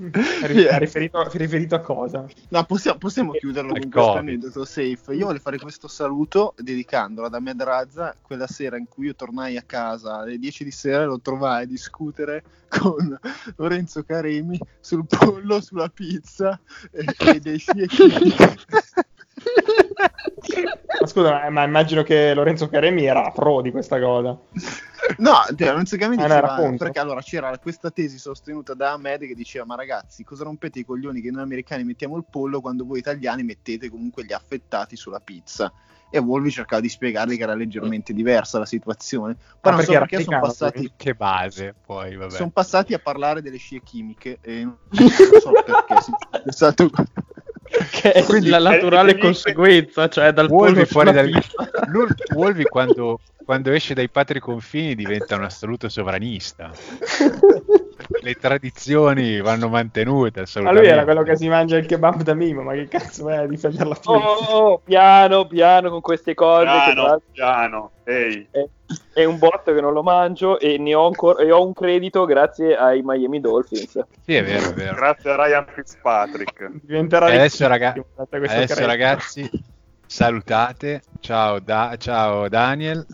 ha 0.01 0.79
riferito, 0.79 1.29
riferito 1.33 1.75
a 1.75 1.81
cosa? 1.81 2.25
No, 2.51 2.65
possiamo, 2.65 2.99
possiamo 2.99 3.33
chiuderlo 3.33 3.73
con 3.73 3.91
questo 3.91 4.13
aneddoto 4.13 4.65
safe. 4.65 5.15
Io 5.15 5.27
voglio 5.27 5.41
fare 5.41 5.59
questo 5.59 5.89
saluto 5.89 6.55
dedicandolo 6.57 7.27
ad 7.27 7.35
Ahmed 7.35 7.61
Razza 7.63 8.15
quella 8.23 8.47
sera 8.47 8.77
in 8.77 8.87
cui 8.89 9.07
io 9.07 9.17
tornai 9.17 9.57
a 9.57 9.63
casa 9.63 10.19
alle 10.19 10.39
10 10.39 10.65
di 10.65 10.71
sera 10.71 11.05
lo 11.05 11.21
trovai 11.21 11.65
a 11.65 11.67
discutere 11.67 12.45
con 12.69 13.19
Lorenzo 13.57 14.05
Caremi 14.05 14.59
sul 14.79 15.05
pollo, 15.05 15.61
sulla 15.61 15.89
pizza 15.89 16.59
e, 16.93 17.05
e 17.19 17.41
dei 17.41 17.59
fiecchi. 17.59 18.37
Scusa, 21.09 21.31
ma- 21.31 21.51
ma 21.51 21.63
immagino 21.65 22.03
che 22.03 22.35
Lorenzo 22.35 22.69
Caremi 22.69 23.05
era 23.05 23.31
pro 23.31 23.61
di 23.63 23.71
questa 23.71 23.99
cosa. 24.01 24.37
No, 25.19 25.33
Lorenzo 25.57 25.97
Caremi 25.97 26.17
Ah, 26.17 26.27
no, 26.27 26.27
diceva, 26.27 26.47
era 26.49 26.55
contro. 26.61 26.85
perché 26.85 26.99
allora 26.99 27.23
c'era 27.23 27.57
questa 27.59 27.91
tesi 27.91 28.19
sostenuta 28.19 28.75
da 28.75 28.93
Ahmed 28.93 29.27
che 29.27 29.35
diceva 29.35 29.65
ma 29.65 29.75
ragazzi 29.75 30.23
cosa 30.23 30.45
rompete 30.45 30.81
i 30.81 30.85
coglioni 30.85 31.23
che 31.23 31.31
noi 31.31 31.43
americani 31.43 31.83
mettiamo 31.85 32.17
il 32.17 32.25
pollo 32.29 32.61
quando 32.61 32.85
voi 32.85 32.99
italiani 32.99 33.43
mettete 33.43 33.89
comunque 33.89 34.25
gli 34.25 34.33
affettati 34.35 34.97
sulla 34.97 35.21
pizza 35.21 35.73
e 36.11 36.19
Wolvi 36.19 36.51
cercava 36.51 36.83
di 36.83 36.89
spiegargli 36.91 37.37
che 37.37 37.43
era 37.43 37.55
leggermente 37.55 38.13
diversa 38.13 38.59
la 38.59 38.67
situazione 38.67 39.35
poi 39.61 39.73
Ah, 39.73 39.77
non 39.77 39.85
so 39.85 39.93
perché 39.93 40.09
perché 40.17 40.25
sono 40.25 40.41
passati, 40.41 40.93
Che 40.95 41.15
base, 41.15 41.75
poi, 41.87 42.17
vabbè. 42.17 42.35
son 42.37 42.51
passati 42.51 42.93
a 42.93 42.99
parlare 42.99 43.41
delle 43.41 43.57
scie 43.57 43.81
chimiche 43.83 44.39
e 44.43 44.63
non 44.65 44.79
so 45.41 45.53
perché 45.53 46.03
si 46.03 46.13
è 46.45 46.51
stato 46.53 46.91
Che 47.91 48.13
è 48.13 48.25
Quindi 48.25 48.49
la 48.49 48.59
naturale 48.59 49.13
è- 49.13 49.19
conseguenza, 49.19 50.09
cioè 50.09 50.33
dal 50.33 50.49
Wolvi 50.49 50.85
fuori 50.85 51.13
dal... 51.13 51.31
Wolvi 52.35 52.65
quando, 52.65 53.21
quando 53.45 53.73
esce 53.73 53.95
dai 53.95 54.09
patri 54.09 54.41
confini 54.41 54.95
diventa 54.95 55.37
un 55.37 55.45
assoluto 55.45 55.89
sovranista. 55.89 56.71
Le 58.21 58.35
tradizioni 58.35 59.41
vanno 59.41 59.69
mantenute 59.69 60.41
Ma 60.41 60.45
assolutamente. 60.47 60.87
lui 60.87 60.93
era 60.97 61.05
quello 61.05 61.23
che 61.23 61.37
si 61.37 61.49
mangia 61.49 61.77
il 61.77 61.87
kebab 61.87 62.23
da 62.23 62.35
mimo, 62.35 62.63
ma 62.63 62.73
che 62.73 62.89
cazzo 62.89 63.25
vai 63.25 63.37
a 63.39 63.47
difendere 63.47 63.89
la 63.89 63.95
pizza? 63.95 64.11
Oh, 64.11 64.79
piano, 64.79 65.47
piano 65.47 65.91
con 65.91 66.01
queste 66.01 66.35
cose. 66.35 66.65
che 66.65 66.95
tra 66.95 66.95
Piano, 66.95 67.21
piano. 67.33 67.91
Ehi. 68.05 68.49
è, 68.51 68.67
è 69.13 69.25
un 69.25 69.37
botto 69.39 69.75
che 69.75 69.81
non 69.83 69.93
lo 69.93 70.03
mangio 70.03 70.59
e 70.59 70.79
ne 70.79 70.95
ho, 70.95 71.07
ancora, 71.07 71.43
e 71.43 71.53
ho 71.53 71.65
un 71.65 71.75
credito 71.75 72.25
grazie 72.25 72.75
ai 72.75 73.03
Miami 73.05 73.41
Dolphins. 73.41 74.03
Sì, 74.25 74.35
è 74.35 74.43
vero, 74.43 74.71
è 74.71 74.73
vero. 74.73 74.95
Grazie 74.95 75.31
a 75.31 75.37
Ryan 75.45 75.67
Fitzpatrick. 75.75 76.71
Diventerà 76.83 77.27
adesso, 77.27 77.67
raga- 77.67 77.95
Adesso 78.31 78.87
ragazzi 78.87 79.51
salutate. 80.07 81.03
Ciao, 81.21 81.59
da- 81.61 81.95
ciao 81.99 82.49
Daniel. 82.49 83.05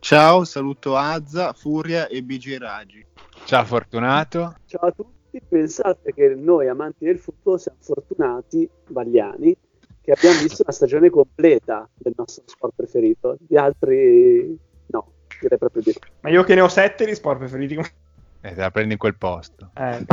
Ciao, 0.00 0.44
saluto 0.44 0.96
Azza, 0.96 1.52
Furia 1.52 2.08
e 2.08 2.22
BG 2.22 2.56
Raggi. 2.58 3.06
Ciao 3.50 3.64
Fortunato. 3.64 4.54
Ciao 4.66 4.86
a 4.86 4.92
tutti, 4.92 5.42
pensate 5.48 6.14
che 6.14 6.36
noi 6.36 6.68
amanti 6.68 7.04
del 7.04 7.18
football 7.18 7.56
siamo 7.56 7.78
fortunati, 7.80 8.70
bagliani, 8.86 9.56
che 10.00 10.12
abbiamo 10.12 10.38
visto 10.38 10.62
una 10.62 10.70
stagione 10.70 11.10
completa 11.10 11.88
del 11.96 12.12
nostro 12.16 12.44
sport 12.46 12.74
preferito. 12.76 13.38
Gli 13.48 13.56
altri 13.56 14.56
no, 14.86 15.12
direi 15.40 15.58
proprio 15.58 15.82
di. 15.82 15.92
Ma 16.20 16.30
io 16.30 16.44
che 16.44 16.54
ne 16.54 16.60
ho 16.60 16.68
sette 16.68 17.04
di 17.04 17.12
sport 17.16 17.38
preferiti. 17.38 17.74
Eh, 17.74 18.54
te 18.54 18.60
la 18.60 18.70
prendi 18.70 18.92
in 18.92 18.98
quel 19.00 19.16
posto. 19.16 19.72
Eh. 19.74 20.06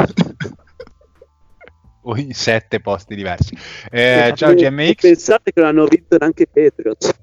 O 2.06 2.18
in 2.18 2.34
sette 2.34 2.80
posti 2.80 3.14
diversi. 3.14 3.56
Eh, 3.92 4.34
ciao 4.36 4.56
GMX. 4.56 5.00
Pensate 5.00 5.54
che 5.54 5.60
non 5.62 5.70
hanno 5.70 5.86
vinto 5.86 6.18
neanche 6.18 6.42
i 6.42 6.48
Patriots. 6.52 7.14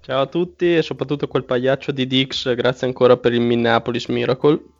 Ciao 0.00 0.22
a 0.22 0.26
tutti 0.26 0.74
e 0.74 0.80
soprattutto 0.80 1.28
quel 1.28 1.44
pagliaccio 1.44 1.92
di 1.92 2.06
Dix, 2.06 2.54
grazie 2.54 2.86
ancora 2.86 3.18
per 3.18 3.34
il 3.34 3.42
Minneapolis 3.42 4.06
Miracle. 4.06 4.78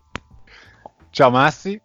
Ciao 1.11 1.31
Massi. 1.31 1.81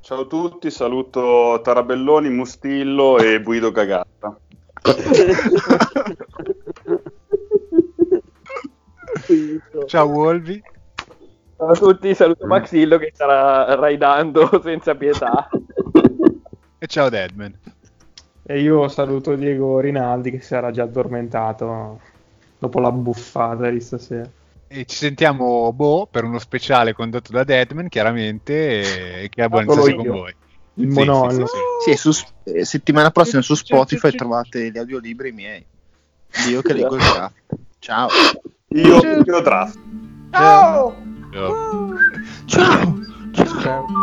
Ciao 0.00 0.22
a 0.22 0.26
tutti, 0.26 0.70
saluto 0.70 1.60
Tarabelloni, 1.62 2.30
Mustillo 2.30 3.18
e 3.18 3.42
Guido 3.42 3.70
Cagatta. 3.72 4.38
Ciao 9.86 10.06
Wolvi. 10.06 10.62
Ciao 11.56 11.68
a 11.68 11.74
tutti, 11.74 12.14
saluto 12.14 12.46
Maxillo 12.46 12.96
che 12.96 13.10
starà 13.12 13.74
raidando 13.74 14.48
senza 14.64 14.94
pietà. 14.94 15.46
E 16.78 16.86
ciao 16.86 17.10
Deadman. 17.10 17.54
E 18.42 18.60
io 18.60 18.88
saluto 18.88 19.34
Diego 19.34 19.78
Rinaldi 19.78 20.30
che 20.30 20.40
si 20.40 20.54
era 20.54 20.70
già 20.70 20.84
addormentato 20.84 22.00
dopo 22.58 22.80
la 22.80 22.90
buffata 22.90 23.68
di 23.68 23.80
stasera. 23.80 24.28
E 24.72 24.84
ci 24.84 24.94
sentiamo 24.94 25.72
boh 25.72 26.06
per 26.08 26.22
uno 26.22 26.38
speciale 26.38 26.92
condotto 26.92 27.32
da 27.32 27.42
Deadman, 27.42 27.88
chiaramente, 27.88 29.22
e 29.22 29.28
che 29.28 29.42
ha 29.42 29.48
buon 29.48 29.68
senso 29.68 29.96
con 29.96 30.06
voi. 30.06 30.32
Il 30.74 30.92
Sì, 30.92 30.98
monologo. 30.98 31.46
sì, 31.48 31.56
sì, 31.84 31.90
Sì, 31.90 32.12
su, 32.12 32.24
eh, 32.44 32.64
settimana 32.64 33.10
prossima 33.10 33.42
su 33.42 33.56
Spotify 33.56 34.12
trovate 34.12 34.70
gli 34.70 34.78
audiolibri 34.78 35.32
miei. 35.32 35.66
Io 36.48 36.62
che 36.62 36.72
leggo 36.72 36.94
il 36.94 37.02
draft. 37.02 37.42
Ciao. 37.80 38.08
Io, 38.68 39.00
io 39.02 39.40
draft. 39.40 39.72
sì. 39.74 39.80
Ciao. 40.30 40.96
Ciao. 42.46 43.99